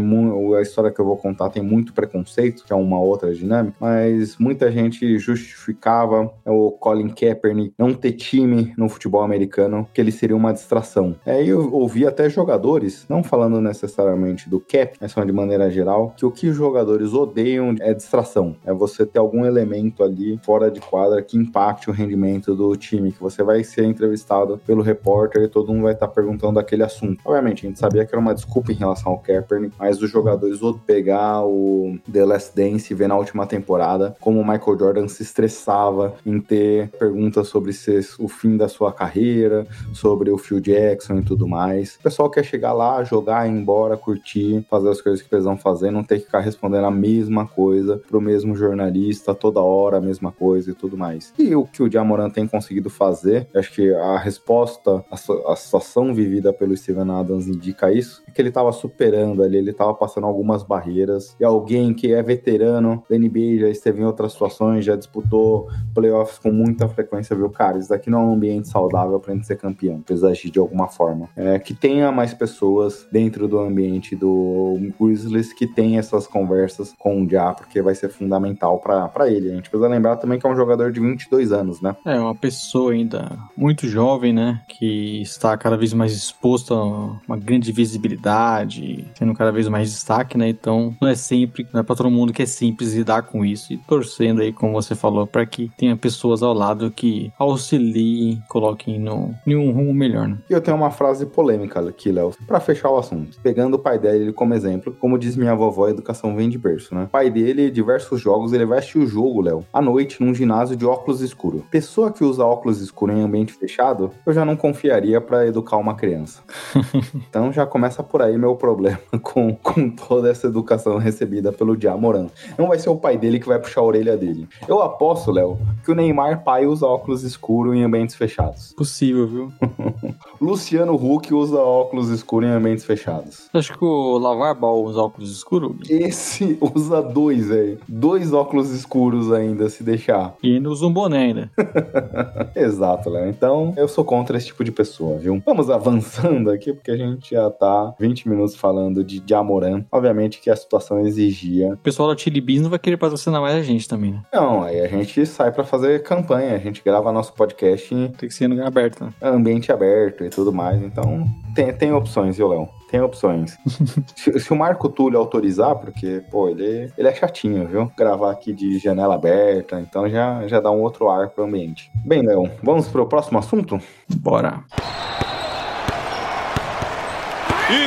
a 0.57 0.63
história 0.63 0.91
que 0.91 1.01
eu 1.01 1.05
vou 1.05 1.17
contar 1.17 1.51
tem 1.51 1.63
muito 1.63 1.93
preconceito, 1.93 2.65
que 2.65 2.73
é 2.73 2.77
uma 2.77 3.01
outra 3.01 3.33
dinâmica, 3.35 3.77
mas 3.81 4.37
muita 4.39 4.71
gente 4.71 5.19
justificava 5.19 6.33
o 6.45 6.71
Colin 6.73 7.09
Kaepernick 7.09 7.75
não 7.79 7.95
ter 7.95 8.13
time 8.13 8.73
no 8.77 8.89
futebol 8.89 9.23
americano, 9.23 9.89
que 9.93 10.01
ele 10.01 10.13
seria 10.13 10.37
uma 10.37 10.53
distração. 10.53 11.17
É, 11.25 11.43
eu 11.43 11.73
ouvi 11.73 12.07
até 12.07 12.29
jogadores, 12.29 13.07
não 13.09 13.23
falando 13.23 13.61
necessariamente 13.61 14.49
do 14.49 14.61
Cap, 14.61 14.97
mas 15.01 15.15
de 15.15 15.33
maneira 15.33 15.71
geral, 15.71 16.15
que 16.17 16.25
o 16.25 16.31
que 16.31 16.53
jogadores 16.59 17.13
odeiam 17.15 17.75
é 17.81 17.95
distração. 17.95 18.57
É 18.65 18.73
você 18.73 19.07
ter 19.07 19.19
algum 19.19 19.45
elemento 19.45 20.03
ali 20.03 20.39
fora 20.43 20.71
de 20.71 20.81
quadra 20.81 21.23
que 21.23 21.37
impacte 21.37 21.89
o 21.89 21.93
rendimento 21.93 22.55
do 22.55 22.77
time, 22.77 23.13
que 23.13 23.21
você 23.21 23.43
vai 23.43 23.65
ser 23.65 23.85
entrevistado 23.85 24.59
pelo 24.67 24.83
repórter 24.83 25.43
e 25.43 25.49
todo 25.49 25.73
mundo 25.73 25.85
vai 25.85 25.95
estar 25.95 26.09
perguntando 26.09 26.59
aquele 26.59 26.83
assunto. 26.83 27.21
Obviamente, 27.25 27.65
a 27.65 27.69
gente 27.69 27.79
sabia 27.79 28.05
que 28.05 28.15
era 28.15 28.21
uma 28.21 28.35
desculpa 28.35 28.73
em 28.73 28.77
relação 28.77 29.13
ao 29.13 29.19
Kaepernick, 29.19 29.75
mas 29.79 30.01
os 30.03 30.11
jogadores 30.11 30.59
vão 30.61 30.75
pegar 30.75 31.45
o 31.45 31.97
The 32.11 32.25
Last 32.25 32.57
Dance 32.57 32.93
e 32.93 32.97
ver 32.97 33.09
na 33.09 33.17
última 33.17 33.47
temporada 33.47 34.17
como 34.21 34.41
o 34.41 34.47
Michael 34.47 34.79
Jordan 34.79 35.09
se 35.09 35.23
estressava 35.23 36.15
em 36.25 36.41
ter 36.41 36.89
perguntas 36.91 37.49
sobre 37.49 37.73
se, 37.73 38.01
o 38.19 38.29
fim 38.29 38.57
da 38.57 38.69
sua 38.69 38.93
carreira, 38.93 39.67
sobre 39.93 40.31
o 40.31 40.39
Phil 40.39 40.61
Jackson 40.61 41.19
e 41.19 41.23
tudo 41.23 41.47
mais. 41.47 41.97
O 41.97 42.03
pessoal 42.03 42.31
quer 42.31 42.45
chegar 42.45 42.73
lá, 42.73 43.03
jogar, 43.05 43.47
ir 43.47 43.53
embora, 43.53 43.97
curtir, 43.97 44.65
fazer 44.69 44.89
as 44.89 45.01
coisas 45.01 45.23
que 45.23 45.29
precisam 45.29 45.57
fazer, 45.57 45.91
não 45.91 46.03
ter 46.03 46.19
que 46.19 46.27
ficar 46.27 46.41
respondendo 46.49 46.85
a 46.85 46.91
mesma 46.91 47.47
coisa 47.47 48.01
pro 48.09 48.21
mesmo 48.21 48.57
jornalista 48.57 49.35
toda 49.35 49.61
hora, 49.61 49.99
a 49.99 50.01
mesma 50.01 50.33
coisa 50.33 50.71
e 50.71 50.75
tudo 50.75 50.97
mais. 50.97 51.33
E 51.39 51.55
o 51.55 51.65
que 51.65 51.83
o 51.83 51.91
Jamoran 51.91 52.31
tem 52.31 52.47
conseguido 52.47 52.91
fazer, 52.91 53.49
acho 53.55 53.73
que 53.73 53.93
a 53.95 54.19
resposta, 54.19 55.05
a, 55.11 55.53
a 55.53 55.57
situação 55.57 56.15
vivida 56.15 56.53
pelo 56.53 56.77
Steven 56.77 57.11
Adams 57.11 57.47
indica 57.47 57.93
isso, 57.93 58.23
é 58.27 58.31
que 58.31 58.41
ele 58.41 58.49
estava 58.49 58.73
superando 58.73 59.43
ali, 59.43 59.59
ele 59.59 59.71
estava 59.71 59.95
passando 59.95 60.27
algumas 60.27 60.63
barreiras, 60.63 61.37
e 61.39 61.45
alguém 61.45 61.95
que 61.95 62.13
é 62.13 62.23
veterano 62.23 63.03
da 63.09 63.19
NBA, 63.19 63.59
já 63.61 63.69
esteve 63.69 64.01
em 64.01 64.05
outras 64.05 64.33
situações, 64.33 64.85
já 64.85 64.97
disputou 64.97 65.69
playoffs 65.95 66.39
com 66.39 66.51
muita 66.51 66.89
frequência, 66.89 67.37
viu, 67.37 67.51
cara, 67.51 67.79
isso 67.79 67.89
daqui 67.89 68.11
não 68.11 68.21
é 68.21 68.25
um 68.25 68.35
ambiente 68.35 68.69
saudável 68.69 69.19
pra 69.21 69.35
gente 69.35 69.47
ser 69.47 69.57
campeão, 69.57 70.01
precisa 70.01 70.29
agir 70.29 70.51
de 70.51 70.59
alguma 70.59 70.89
forma. 70.89 71.29
É, 71.37 71.59
que 71.59 71.75
tenha 71.75 72.11
mais 72.11 72.33
pessoas 72.35 73.07
dentro 73.11 73.49
do 73.49 73.59
ambiente 73.59 74.15
do 74.17 74.79
Grizzlies 75.01 75.53
que 75.53 75.67
tem 75.67 75.99
essas 75.99 76.27
conversas 76.39 76.95
com 76.97 77.23
o 77.23 77.29
Ja, 77.29 77.53
porque 77.53 77.83
vai 77.83 77.95
ser 77.95 78.09
fundamental 78.09 78.79
para 78.79 79.29
ele. 79.29 79.51
A 79.51 79.55
gente 79.55 79.69
precisa 79.69 79.89
lembrar 79.89 80.17
também 80.17 80.39
que 80.39 80.47
é 80.47 80.51
um 80.51 80.57
jogador 80.57 80.93
de 80.93 81.01
22 81.01 81.53
anos, 81.53 81.81
né? 81.81 81.97
É, 82.05 82.19
uma 82.19 82.35
pessoa 82.35 82.93
ainda 82.93 83.37
muito 83.57 83.89
jovem, 83.89 84.33
né? 84.33 84.63
Que 84.69 85.21
está 85.21 85.57
cada 85.57 85.77
vez 85.77 85.93
mais 85.93 86.13
exposto 86.13 86.75
a 86.75 86.85
uma 87.27 87.37
grande 87.37 87.73
visibilidade, 87.73 89.05
tendo 89.19 89.35
cada 89.35 89.51
vez 89.51 89.67
mais 89.69 89.91
destaque, 89.91 90.39
né? 90.39 90.49
Então, 90.49 90.95
não 91.01 91.09
é 91.09 91.17
sempre, 91.17 91.67
não 91.73 91.81
é 91.81 91.83
para 91.83 91.97
todo 91.97 92.11
mundo 92.11 92.33
que 92.33 92.43
é 92.43 92.47
simples 92.47 92.95
lidar 92.95 93.23
com 93.23 93.45
isso 93.45 93.73
e 93.73 93.77
torcendo 93.77 94.41
aí, 94.41 94.53
como 94.53 94.73
você 94.73 94.95
falou, 94.95 95.27
para 95.27 95.45
que 95.45 95.71
tenha 95.77 95.97
pessoas 95.97 96.43
ao 96.43 96.55
lado 96.55 96.91
que 96.91 97.33
auxiliem, 97.39 98.43
coloquem 98.49 98.99
no, 98.99 99.35
em 99.47 99.57
um 99.57 99.73
rumo 99.73 99.93
melhor, 99.93 100.29
né? 100.29 100.39
E 100.49 100.53
eu 100.53 100.61
tenho 100.61 100.77
uma 100.77 100.91
frase 100.91 101.27
polêmica 101.27 101.81
aqui, 101.81 102.13
Léo, 102.13 102.33
para 102.47 102.61
fechar 102.61 102.91
o 102.91 102.99
assunto. 102.99 103.39
Pegando 103.43 103.75
o 103.75 103.79
pai 103.79 103.99
dele 103.99 104.33
como 104.33 104.55
exemplo, 104.55 104.97
como 105.01 105.19
diz 105.19 105.37
minha 105.37 105.55
vovó, 105.55 105.87
a 105.87 105.91
educação 106.29 106.37
vem 106.37 106.49
de 106.49 106.59
berço, 106.59 106.95
né? 106.95 107.05
O 107.05 107.09
pai 107.09 107.31
dele, 107.31 107.71
diversos 107.71 108.21
jogos, 108.21 108.53
ele 108.53 108.67
vai 108.67 108.79
assistir 108.79 108.99
o 108.99 109.07
jogo, 109.07 109.41
Léo, 109.41 109.65
à 109.73 109.81
noite, 109.81 110.23
num 110.23 110.35
ginásio 110.35 110.77
de 110.77 110.85
óculos 110.85 111.21
escuro. 111.21 111.65
Pessoa 111.71 112.13
que 112.13 112.25
usa 112.25 112.45
óculos 112.45 112.81
escuros 112.81 113.17
em 113.17 113.23
ambiente 113.23 113.53
fechado, 113.53 114.11
eu 114.27 114.33
já 114.33 114.45
não 114.45 114.57
confiaria 114.57 115.21
para 115.21 115.47
educar 115.47 115.77
uma 115.77 115.95
criança. 115.95 116.43
então 117.29 117.53
já 117.53 117.67
começa 117.67 118.03
por 118.03 118.23
aí 118.23 118.37
meu 118.37 118.57
problema 118.57 118.99
com, 119.23 119.55
com 119.55 119.91
toda 119.91 120.31
essa 120.31 120.47
educação 120.47 120.99
recebida 120.99 121.53
pelo 121.53 121.77
Diamoran. 121.77 122.27
Não 122.59 122.69
vai 122.69 122.79
ser 122.79 122.91
o 122.91 122.97
pai 122.97 123.17
dele 123.17 123.39
que 123.39 123.49
vai 123.49 123.59
puxar 123.59 123.81
a 123.81 123.85
orelha 123.85 124.17
dele. 124.17 124.49
Eu 124.67 124.83
aposto, 124.83 125.31
Léo, 125.31 125.59
que 125.85 125.91
o 125.91 125.95
Neymar 125.95 126.43
pai 126.43 126.67
usa 126.67 126.87
óculos 126.87 127.23
escuros 127.23 127.75
em 127.75 127.83
ambientes 127.83 128.15
fechados. 128.15 128.73
Possível, 128.77 129.27
viu? 129.27 129.53
Luciano 130.41 130.95
Huck 130.95 131.33
usa 131.35 131.59
óculos 131.59 132.11
escuros 132.11 132.49
em 132.49 132.53
ambientes 132.53 132.85
fechados. 132.85 133.49
Acho 133.53 133.77
que 133.77 133.85
o 133.85 134.19
Lavar 134.19 134.55
Ball 134.55 134.85
usa 134.85 135.01
óculos 135.01 135.31
escuros. 135.33 135.77
Esse 135.89 136.57
usa 136.75 137.03
dois, 137.03 137.49
velho. 137.49 137.79
Dois 137.89 138.33
óculos 138.33 138.71
escuros 138.71 139.33
ainda, 139.33 139.69
se 139.69 139.83
deixar. 139.83 140.35
E 140.43 140.55
ainda 140.55 140.71
usa 140.71 140.87
um 140.87 140.93
boné 140.93 141.19
ainda. 141.19 141.51
Exato, 142.55 143.11
Léo. 143.11 143.29
Então, 143.29 143.75
eu 143.77 143.89
sou 143.89 144.05
contra 144.05 144.37
esse 144.37 144.47
tipo 144.47 144.63
de 144.63 144.71
pessoa, 144.73 145.19
viu? 145.19 145.43
Vamos 145.45 145.71
avançando 145.71 146.51
aqui, 146.51 146.73
porque 146.73 146.91
a 146.91 146.97
gente 146.97 147.35
já 147.35 147.51
tá 147.51 147.95
20 147.99 148.29
minutos 148.29 148.55
falando 148.55 149.03
de 149.03 149.23
Jamoran. 149.27 149.85
Obviamente 149.91 150.41
que 150.41 150.51
a 150.51 150.57
situação 150.57 151.01
exigia. 151.07 151.73
O 151.73 151.77
pessoal 151.79 152.09
da 152.09 152.17
Chili 152.17 152.41
Beans 152.41 152.63
não 152.63 152.71
vai 152.71 152.79
querer 152.79 152.97
patrocinar 152.97 153.41
mais 153.41 153.57
a 153.57 153.63
gente 153.63 153.89
também, 153.89 154.13
né? 154.13 154.23
Não, 154.33 154.63
aí 154.63 154.81
a 154.81 154.87
gente 154.87 155.27
sai 155.27 155.51
para 155.51 155.65
fazer 155.65 156.03
campanha, 156.03 156.55
a 156.55 156.59
gente 156.59 156.83
grava 156.85 157.13
nosso 157.13 157.33
podcast 157.33 157.95
em 157.95 158.09
Tem 158.09 158.29
que 158.29 158.35
ser 158.35 158.45
em 158.45 158.49
lugar 158.49 158.67
aberto, 158.69 159.05
né? 159.05 159.13
ambiente 159.23 159.73
aberto 159.73 160.28
e 160.29 160.31
tudo 160.31 160.53
mais. 160.53 160.81
Então, 160.83 161.27
tem, 161.55 161.73
tem 161.73 161.93
opções, 161.93 162.37
viu, 162.37 162.49
Léo? 162.49 162.69
Tem 162.91 163.01
opções. 163.01 163.59
se, 164.15 164.39
se 164.39 164.53
o 164.53 164.57
Marco 164.57 164.89
Túlio 164.89 165.19
autorizar, 165.19 165.75
porque, 165.77 166.23
pô, 166.31 166.49
ele, 166.49 166.93
ele 166.97 167.09
é 167.09 167.15
chatinho, 167.15 167.67
viu? 167.67 167.91
Gravar 167.97 168.31
aqui 168.31 168.53
de 168.53 168.79
janela 168.79 169.15
aberta, 169.15 169.81
então 169.81 170.09
já, 170.09 170.47
já 170.47 170.61
dá 170.61 170.71
um 170.71 170.83
outro 170.83 171.09
ar 171.09 171.31
pro 171.31 171.45
ambiente. 171.45 171.91
Bem, 172.05 172.23
Léo, 172.23 172.51
vamos 172.63 172.89
pro 172.89 173.07
próximo 173.07 173.39
assunto? 173.39 173.79
Bora. 174.09 174.65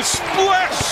Splash! 0.02 0.92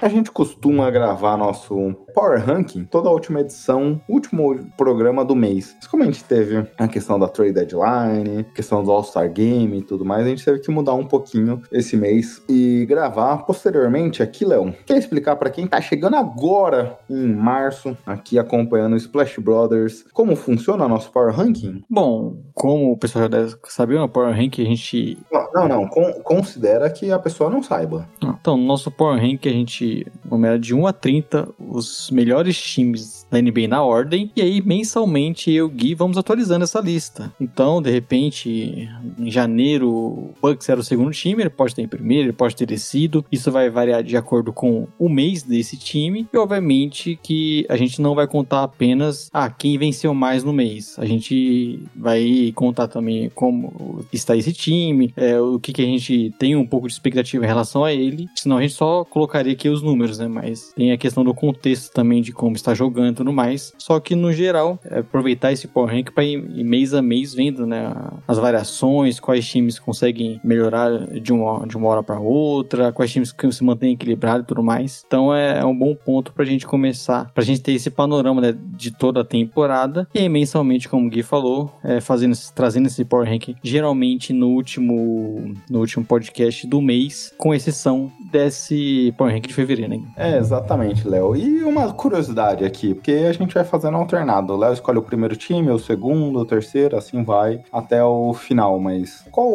A 0.00 0.08
gente 0.08 0.30
costuma 0.30 0.88
gravar 0.92 1.36
nosso 1.36 1.96
Power 2.18 2.44
Ranking 2.44 2.82
toda 2.82 3.08
a 3.08 3.12
última 3.12 3.42
edição, 3.42 4.00
último 4.08 4.68
programa 4.76 5.24
do 5.24 5.36
mês. 5.36 5.76
Mas 5.76 5.86
como 5.86 6.02
a 6.02 6.06
gente 6.06 6.24
teve 6.24 6.66
a 6.76 6.88
questão 6.88 7.16
da 7.16 7.28
Trade 7.28 7.52
Deadline, 7.52 8.42
questão 8.56 8.82
do 8.82 8.90
All-Star 8.90 9.32
Game 9.32 9.78
e 9.78 9.82
tudo 9.82 10.04
mais, 10.04 10.26
a 10.26 10.28
gente 10.28 10.44
teve 10.44 10.58
que 10.58 10.68
mudar 10.68 10.94
um 10.94 11.06
pouquinho 11.06 11.62
esse 11.70 11.96
mês 11.96 12.42
e 12.48 12.84
gravar 12.88 13.44
posteriormente 13.44 14.20
aqui, 14.20 14.44
Léo. 14.44 14.74
Quer 14.84 14.98
explicar 14.98 15.36
para 15.36 15.48
quem 15.48 15.68
tá 15.68 15.80
chegando 15.80 16.16
agora 16.16 16.98
em 17.08 17.32
março, 17.32 17.96
aqui 18.04 18.36
acompanhando 18.36 18.94
o 18.94 18.96
Splash 18.96 19.38
Brothers, 19.38 20.04
como 20.12 20.34
funciona 20.34 20.88
nosso 20.88 21.12
Power 21.12 21.32
Ranking? 21.32 21.84
Bom, 21.88 22.36
como 22.52 22.90
o 22.90 22.96
pessoal 22.96 23.26
já 23.26 23.28
deve 23.28 23.54
saber, 23.68 23.96
no 23.96 24.08
Power 24.08 24.34
Ranking 24.34 24.62
a 24.62 24.66
gente. 24.66 25.18
Não, 25.30 25.48
não, 25.54 25.68
não. 25.68 25.88
Con 25.88 26.14
considera 26.24 26.90
que 26.90 27.12
a 27.12 27.18
pessoa 27.20 27.48
não 27.48 27.62
saiba. 27.62 28.08
Então, 28.20 28.56
no 28.56 28.66
nosso 28.66 28.90
Power 28.90 29.20
Ranking 29.20 29.48
a 29.48 29.52
gente 29.52 30.06
numera 30.28 30.58
de 30.58 30.74
1 30.74 30.84
a 30.84 30.92
30 30.92 31.48
os 31.60 32.07
melhores 32.10 32.60
times 32.60 33.26
da 33.30 33.40
NBA 33.40 33.68
na 33.68 33.82
ordem. 33.82 34.30
E 34.34 34.40
aí, 34.40 34.62
mensalmente, 34.62 35.50
eu 35.50 35.66
e 35.66 35.68
o 35.68 35.68
Gui 35.68 35.94
vamos 35.94 36.16
atualizando 36.16 36.64
essa 36.64 36.80
lista. 36.80 37.32
Então, 37.40 37.82
de 37.82 37.90
repente, 37.90 38.88
em 39.18 39.30
janeiro, 39.30 39.90
o 39.90 40.34
Bucks 40.40 40.68
era 40.68 40.80
o 40.80 40.84
segundo 40.84 41.10
time, 41.12 41.42
ele 41.42 41.50
pode 41.50 41.74
ter 41.74 41.82
em 41.82 41.88
primeiro, 41.88 42.26
ele 42.26 42.32
pode 42.32 42.56
ter 42.56 42.66
descido. 42.66 43.24
Isso 43.30 43.50
vai 43.50 43.68
variar 43.70 44.02
de 44.02 44.16
acordo 44.16 44.52
com 44.52 44.86
o 44.98 45.08
mês 45.08 45.42
desse 45.42 45.76
time. 45.76 46.26
E, 46.32 46.36
obviamente, 46.36 47.18
que 47.22 47.66
a 47.68 47.76
gente 47.76 48.00
não 48.00 48.14
vai 48.14 48.26
contar 48.26 48.62
apenas 48.62 49.28
ah, 49.32 49.50
quem 49.50 49.78
venceu 49.78 50.14
mais 50.14 50.42
no 50.44 50.52
mês. 50.52 50.98
A 50.98 51.04
gente 51.04 51.82
vai 51.94 52.52
contar 52.54 52.88
também 52.88 53.30
como 53.34 54.04
está 54.12 54.36
esse 54.36 54.52
time, 54.52 55.12
é, 55.16 55.38
o 55.40 55.58
que, 55.58 55.72
que 55.72 55.82
a 55.82 55.86
gente 55.86 56.32
tem 56.38 56.56
um 56.56 56.66
pouco 56.66 56.86
de 56.86 56.92
expectativa 56.94 57.44
em 57.44 57.48
relação 57.48 57.84
a 57.84 57.92
ele. 57.92 58.26
Senão 58.34 58.58
a 58.58 58.62
gente 58.62 58.74
só 58.74 59.04
colocaria 59.04 59.52
aqui 59.52 59.68
os 59.68 59.82
números, 59.82 60.18
né? 60.18 60.28
Mas 60.28 60.72
tem 60.74 60.92
a 60.92 60.98
questão 60.98 61.24
do 61.24 61.34
contexto 61.34 61.87
também 61.92 62.22
de 62.22 62.32
como 62.32 62.56
está 62.56 62.74
jogando 62.74 63.12
e 63.12 63.16
tudo 63.16 63.32
mais. 63.32 63.72
Só 63.78 64.00
que 64.00 64.14
no 64.14 64.32
geral, 64.32 64.78
é 64.84 65.00
aproveitar 65.00 65.52
esse 65.52 65.66
Power 65.66 65.94
Rank 65.94 66.10
para 66.12 66.24
ir 66.24 66.64
mês 66.64 66.94
a 66.94 67.02
mês 67.02 67.34
vendo, 67.34 67.66
né? 67.66 67.92
As 68.26 68.38
variações, 68.38 69.20
quais 69.20 69.46
times 69.48 69.78
conseguem 69.78 70.40
melhorar 70.44 70.90
de 71.20 71.32
uma, 71.32 71.66
de 71.66 71.76
uma 71.76 71.88
hora 71.88 72.02
para 72.02 72.20
outra, 72.20 72.92
quais 72.92 73.10
times 73.10 73.32
que 73.32 73.50
se 73.50 73.64
mantêm 73.64 73.92
equilibrados 73.94 74.44
e 74.44 74.46
tudo 74.46 74.62
mais. 74.62 75.04
Então 75.06 75.34
é, 75.34 75.60
é 75.60 75.64
um 75.64 75.76
bom 75.76 75.94
ponto 75.94 76.32
para 76.32 76.42
a 76.42 76.46
gente 76.46 76.66
começar, 76.66 77.30
para 77.32 77.42
a 77.42 77.46
gente 77.46 77.60
ter 77.60 77.72
esse 77.72 77.90
panorama 77.90 78.40
né, 78.40 78.54
de 78.76 78.90
toda 78.90 79.20
a 79.20 79.24
temporada. 79.24 80.08
E 80.14 80.18
aí, 80.18 80.28
mensalmente, 80.28 80.88
como 80.88 81.06
o 81.06 81.10
Gui 81.10 81.22
falou, 81.22 81.72
é, 81.82 82.00
fazendo, 82.00 82.36
trazendo 82.54 82.86
esse 82.86 83.04
Power 83.04 83.28
Rank 83.28 83.54
geralmente 83.62 84.32
no 84.32 84.48
último, 84.48 85.54
no 85.70 85.80
último 85.80 86.04
podcast 86.04 86.66
do 86.66 86.80
mês, 86.80 87.32
com 87.36 87.54
exceção 87.54 88.10
desse 88.30 89.12
Power 89.16 89.32
Rank 89.34 89.46
de 89.46 89.54
fevereiro, 89.54 89.90
né? 89.90 90.00
É, 90.16 90.38
exatamente, 90.38 91.06
Léo. 91.06 91.36
E 91.36 91.62
uma 91.62 91.77
curiosidade 91.94 92.64
aqui, 92.64 92.94
porque 92.94 93.12
a 93.12 93.32
gente 93.32 93.54
vai 93.54 93.64
fazendo 93.64 93.96
alternado. 93.96 94.52
O 94.52 94.56
Léo 94.56 94.72
escolhe 94.72 94.98
o 94.98 95.02
primeiro 95.02 95.36
time, 95.36 95.70
o 95.70 95.78
segundo, 95.78 96.38
o 96.38 96.44
terceiro, 96.44 96.96
assim 96.96 97.22
vai 97.22 97.60
até 97.72 98.02
o 98.02 98.32
final. 98.32 98.78
Mas 98.78 99.24
qual 99.30 99.48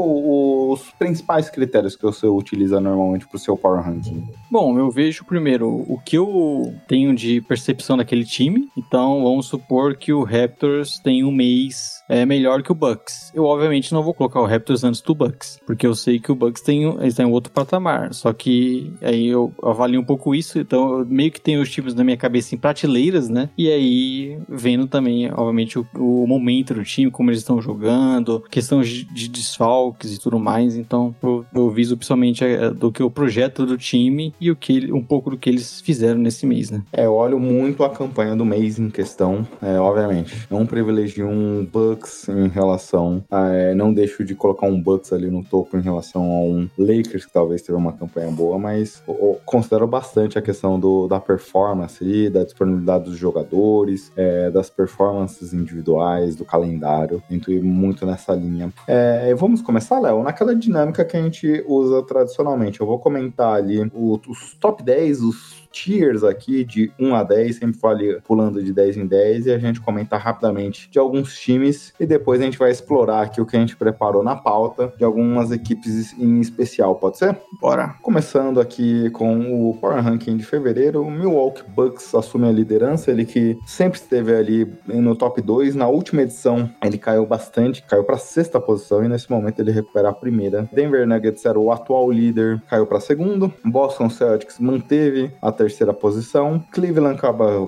os 0.71 0.91
principais 0.97 1.49
critérios 1.49 1.95
que 1.95 2.03
você 2.03 2.27
utiliza 2.27 2.79
normalmente 2.79 3.27
para 3.27 3.35
o 3.35 3.39
seu 3.39 3.57
Power 3.57 3.81
Ranking? 3.81 4.27
Bom, 4.49 4.77
eu 4.77 4.89
vejo 4.89 5.25
primeiro 5.25 5.67
o 5.87 5.99
que 6.03 6.17
eu 6.17 6.73
tenho 6.87 7.15
de 7.15 7.41
percepção 7.41 7.97
daquele 7.97 8.25
time. 8.25 8.69
Então, 8.77 9.23
vamos 9.23 9.47
supor 9.47 9.95
que 9.95 10.13
o 10.13 10.23
Raptors 10.23 10.99
tem 10.99 11.23
um 11.23 11.31
mês 11.31 12.02
é 12.07 12.25
melhor 12.25 12.61
que 12.61 12.71
o 12.71 12.75
Bucks. 12.75 13.31
Eu, 13.33 13.45
obviamente, 13.45 13.93
não 13.93 14.03
vou 14.03 14.13
colocar 14.13 14.41
o 14.41 14.45
Raptors 14.45 14.83
antes 14.83 15.01
do 15.01 15.15
Bucks, 15.15 15.59
porque 15.65 15.85
eu 15.85 15.95
sei 15.95 16.19
que 16.19 16.31
o 16.31 16.35
Bucks 16.35 16.61
tem, 16.61 16.85
um 16.87 17.31
outro 17.31 17.51
patamar. 17.51 18.13
Só 18.13 18.33
que 18.33 18.93
aí 19.01 19.27
eu 19.27 19.53
avalio 19.63 19.99
um 19.99 20.03
pouco 20.03 20.35
isso, 20.35 20.59
então 20.59 20.99
eu 20.99 21.05
meio 21.05 21.31
que 21.31 21.41
tenho 21.41 21.61
os 21.61 21.71
times 21.71 21.93
na 21.93 22.03
minha 22.03 22.17
cabeça 22.17 22.53
em 22.53 22.57
prateleiras, 22.57 23.29
né? 23.29 23.49
E 23.57 23.69
aí 23.71 24.37
vendo 24.49 24.87
também, 24.87 25.31
obviamente, 25.31 25.79
o, 25.79 25.85
o 25.95 26.27
momento 26.27 26.73
do 26.73 26.83
time, 26.83 27.09
como 27.09 27.29
eles 27.29 27.39
estão 27.39 27.61
jogando, 27.61 28.43
questão 28.49 28.81
de, 28.81 29.05
de 29.05 29.29
desfalques 29.29 30.13
e 30.13 30.19
tudo 30.19 30.39
mais. 30.39 30.75
Então 30.75 31.15
eu, 31.23 31.45
eu 31.53 31.69
viso 31.69 31.95
principalmente 31.95 32.43
é, 32.43 32.69
do 32.69 32.91
que 32.91 33.01
o 33.01 33.09
projeto 33.09 33.65
do 33.65 33.77
time 33.77 34.33
e 34.39 34.51
o 34.51 34.55
que 34.55 34.91
um 34.91 35.03
pouco 35.03 35.29
do 35.29 35.37
que 35.37 35.49
eles 35.49 35.81
fizeram 35.81 36.19
nesse 36.19 36.45
mês, 36.45 36.69
né? 36.69 36.81
É, 36.91 37.05
eu 37.05 37.13
olho 37.13 37.39
muito 37.39 37.83
a 37.83 37.89
campanha 37.89 38.35
do 38.35 38.45
mês 38.45 38.77
em 38.77 38.89
questão, 38.89 39.47
é, 39.61 39.79
obviamente. 39.79 40.47
Não 40.49 40.65
privilegio 40.65 41.27
um 41.27 41.65
Bucks 41.65 41.92
em 42.29 42.47
relação 42.47 43.23
a, 43.29 43.49
é, 43.49 43.73
não 43.73 43.93
deixo 43.93 44.23
de 44.23 44.35
colocar 44.35 44.67
um 44.67 44.79
Bucks 44.79 45.13
ali 45.13 45.29
no 45.29 45.43
topo 45.43 45.77
em 45.77 45.81
relação 45.81 46.21
a 46.23 46.39
um 46.41 46.69
Lakers 46.77 47.25
que 47.25 47.33
talvez 47.33 47.61
teve 47.61 47.77
uma 47.77 47.93
campanha 47.93 48.31
boa, 48.31 48.57
mas 48.57 49.01
eu, 49.07 49.39
considero 49.45 49.87
bastante 49.87 50.37
a 50.37 50.41
questão 50.41 50.79
do, 50.79 51.07
da 51.07 51.19
performance 51.19 52.03
ali, 52.03 52.29
da 52.29 52.43
disponibilidade 52.43 53.05
dos 53.05 53.17
jogadores, 53.17 54.11
é, 54.15 54.49
das 54.49 54.69
performances 54.69 55.53
individuais, 55.53 56.35
do 56.35 56.45
calendário. 56.45 57.21
Tento 57.29 57.51
muito 57.63 58.05
nessa 58.05 58.33
linha. 58.33 58.71
É, 58.87 59.33
vamos 59.35 59.61
começar, 59.61 59.99
Léo, 59.99 60.23
naquela 60.23 60.55
dinâmica 60.55 61.05
que 61.05 61.17
a 61.17 61.21
gente 61.21 61.63
usa 61.67 62.01
tradicionalmente. 62.03 62.81
Eu 62.81 62.87
vou 62.87 62.99
comentar 62.99 63.55
ali 63.55 63.79
o, 63.93 64.19
os 64.27 64.53
top 64.59 64.83
10, 64.83 65.21
os 65.21 65.62
tiers 65.73 66.23
aqui 66.23 66.63
de 66.63 66.91
1 66.99 67.15
a 67.15 67.23
10, 67.23 67.55
sempre 67.57 67.79
fale 67.79 68.21
pulando 68.21 68.63
de 68.63 68.71
10 68.71 68.97
em 68.97 69.07
10 69.07 69.47
e 69.47 69.51
a 69.51 69.57
gente 69.57 69.81
comenta 69.81 70.15
rapidamente 70.15 70.89
de 70.89 70.99
alguns 70.99 71.37
times 71.37 71.93
e 71.99 72.05
depois 72.05 72.39
a 72.39 72.45
gente 72.45 72.57
vai 72.57 72.71
explorar 72.71 73.23
aqui 73.23 73.41
o 73.41 73.45
que 73.45 73.57
a 73.57 73.59
gente 73.59 73.75
preparou 73.75 74.23
na 74.23 74.35
pauta 74.35 74.93
de 74.97 75.03
algumas 75.03 75.51
equipes 75.51 76.13
em 76.17 76.39
especial, 76.39 76.95
pode 76.95 77.17
ser? 77.17 77.37
Bora! 77.59 77.95
Começando 78.01 78.61
aqui 78.61 79.09
com 79.09 79.69
o 79.69 79.75
Power 79.77 80.01
Ranking 80.03 80.37
de 80.37 80.45
fevereiro, 80.45 81.01
o 81.01 81.09
Milwaukee 81.09 81.63
Bucks 81.67 82.13
assume 82.13 82.47
a 82.47 82.51
liderança, 82.51 83.09
ele 83.09 83.25
que 83.25 83.57
sempre 83.65 83.99
esteve 83.99 84.33
ali 84.35 84.71
no 84.85 85.15
top 85.15 85.41
2, 85.41 85.73
na 85.75 85.87
última 85.87 86.21
edição 86.21 86.69
ele 86.83 86.97
caiu 86.97 87.25
bastante, 87.25 87.81
caiu 87.83 88.03
para 88.03 88.17
sexta 88.17 88.59
posição 88.59 89.03
e 89.03 89.07
nesse 89.07 89.29
momento 89.31 89.59
ele 89.59 89.71
recupera 89.71 90.09
a 90.09 90.13
primeira. 90.13 90.69
Denver 90.71 91.07
Nuggets 91.07 91.45
era 91.45 91.59
o 91.59 91.71
atual 91.71 92.11
líder, 92.11 92.61
caiu 92.69 92.85
para 92.85 92.99
segundo. 92.99 93.51
Boston 93.65 94.09
Celtics 94.09 94.59
manteve 94.59 95.31
a 95.41 95.51
terceira 95.63 95.93
posição. 95.93 96.61
Cleveland 96.71 97.19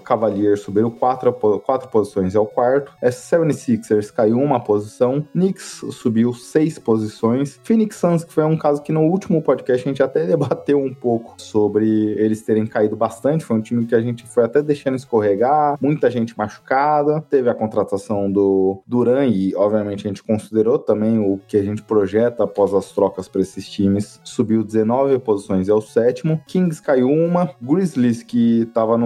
Cavaliers 0.03 0.61
subiu 0.61 0.91
quatro, 0.91 1.31
quatro 1.31 1.87
posições 1.89 2.35
ao 2.35 2.45
quarto. 2.45 2.91
É 3.01 3.09
76ers 3.09 4.11
caiu 4.11 4.37
uma 4.37 4.59
posição. 4.59 5.25
Knicks 5.31 5.85
subiu 5.91 6.33
seis 6.33 6.77
posições. 6.77 7.59
Phoenix 7.63 7.95
Suns, 7.95 8.23
que 8.25 8.33
foi 8.33 8.43
um 8.43 8.57
caso 8.57 8.81
que 8.81 8.91
no 8.91 9.03
último 9.03 9.41
podcast 9.41 9.87
a 9.87 9.91
gente 9.91 10.03
até 10.03 10.25
debateu 10.27 10.77
um 10.77 10.93
pouco 10.93 11.35
sobre 11.37 11.87
eles 12.17 12.41
terem 12.41 12.67
caído 12.67 12.97
bastante. 12.97 13.45
Foi 13.45 13.55
um 13.55 13.61
time 13.61 13.85
que 13.85 13.95
a 13.95 14.01
gente 14.01 14.27
foi 14.27 14.43
até 14.43 14.61
deixando 14.61 14.95
escorregar, 14.95 15.77
muita 15.79 16.11
gente 16.11 16.37
machucada. 16.37 17.21
Teve 17.29 17.49
a 17.49 17.55
contratação 17.55 18.29
do 18.29 18.81
Duran 18.85 19.25
e, 19.27 19.55
obviamente, 19.55 20.05
a 20.05 20.09
gente 20.09 20.23
considerou 20.23 20.77
também 20.77 21.17
o 21.17 21.39
que 21.47 21.55
a 21.55 21.63
gente 21.63 21.81
projeta 21.81 22.43
após 22.43 22.73
as 22.73 22.91
trocas 22.91 23.29
para 23.29 23.41
esses 23.41 23.69
times. 23.69 24.19
Subiu 24.23 24.63
19 24.63 25.17
posições, 25.19 25.69
é 25.69 25.73
o 25.73 25.81
sétimo. 25.81 26.41
Kings 26.45 26.81
caiu 26.81 27.09
uma. 27.09 27.49
Grizzlies, 27.61 27.84
que 28.25 28.61
estava 28.61 28.97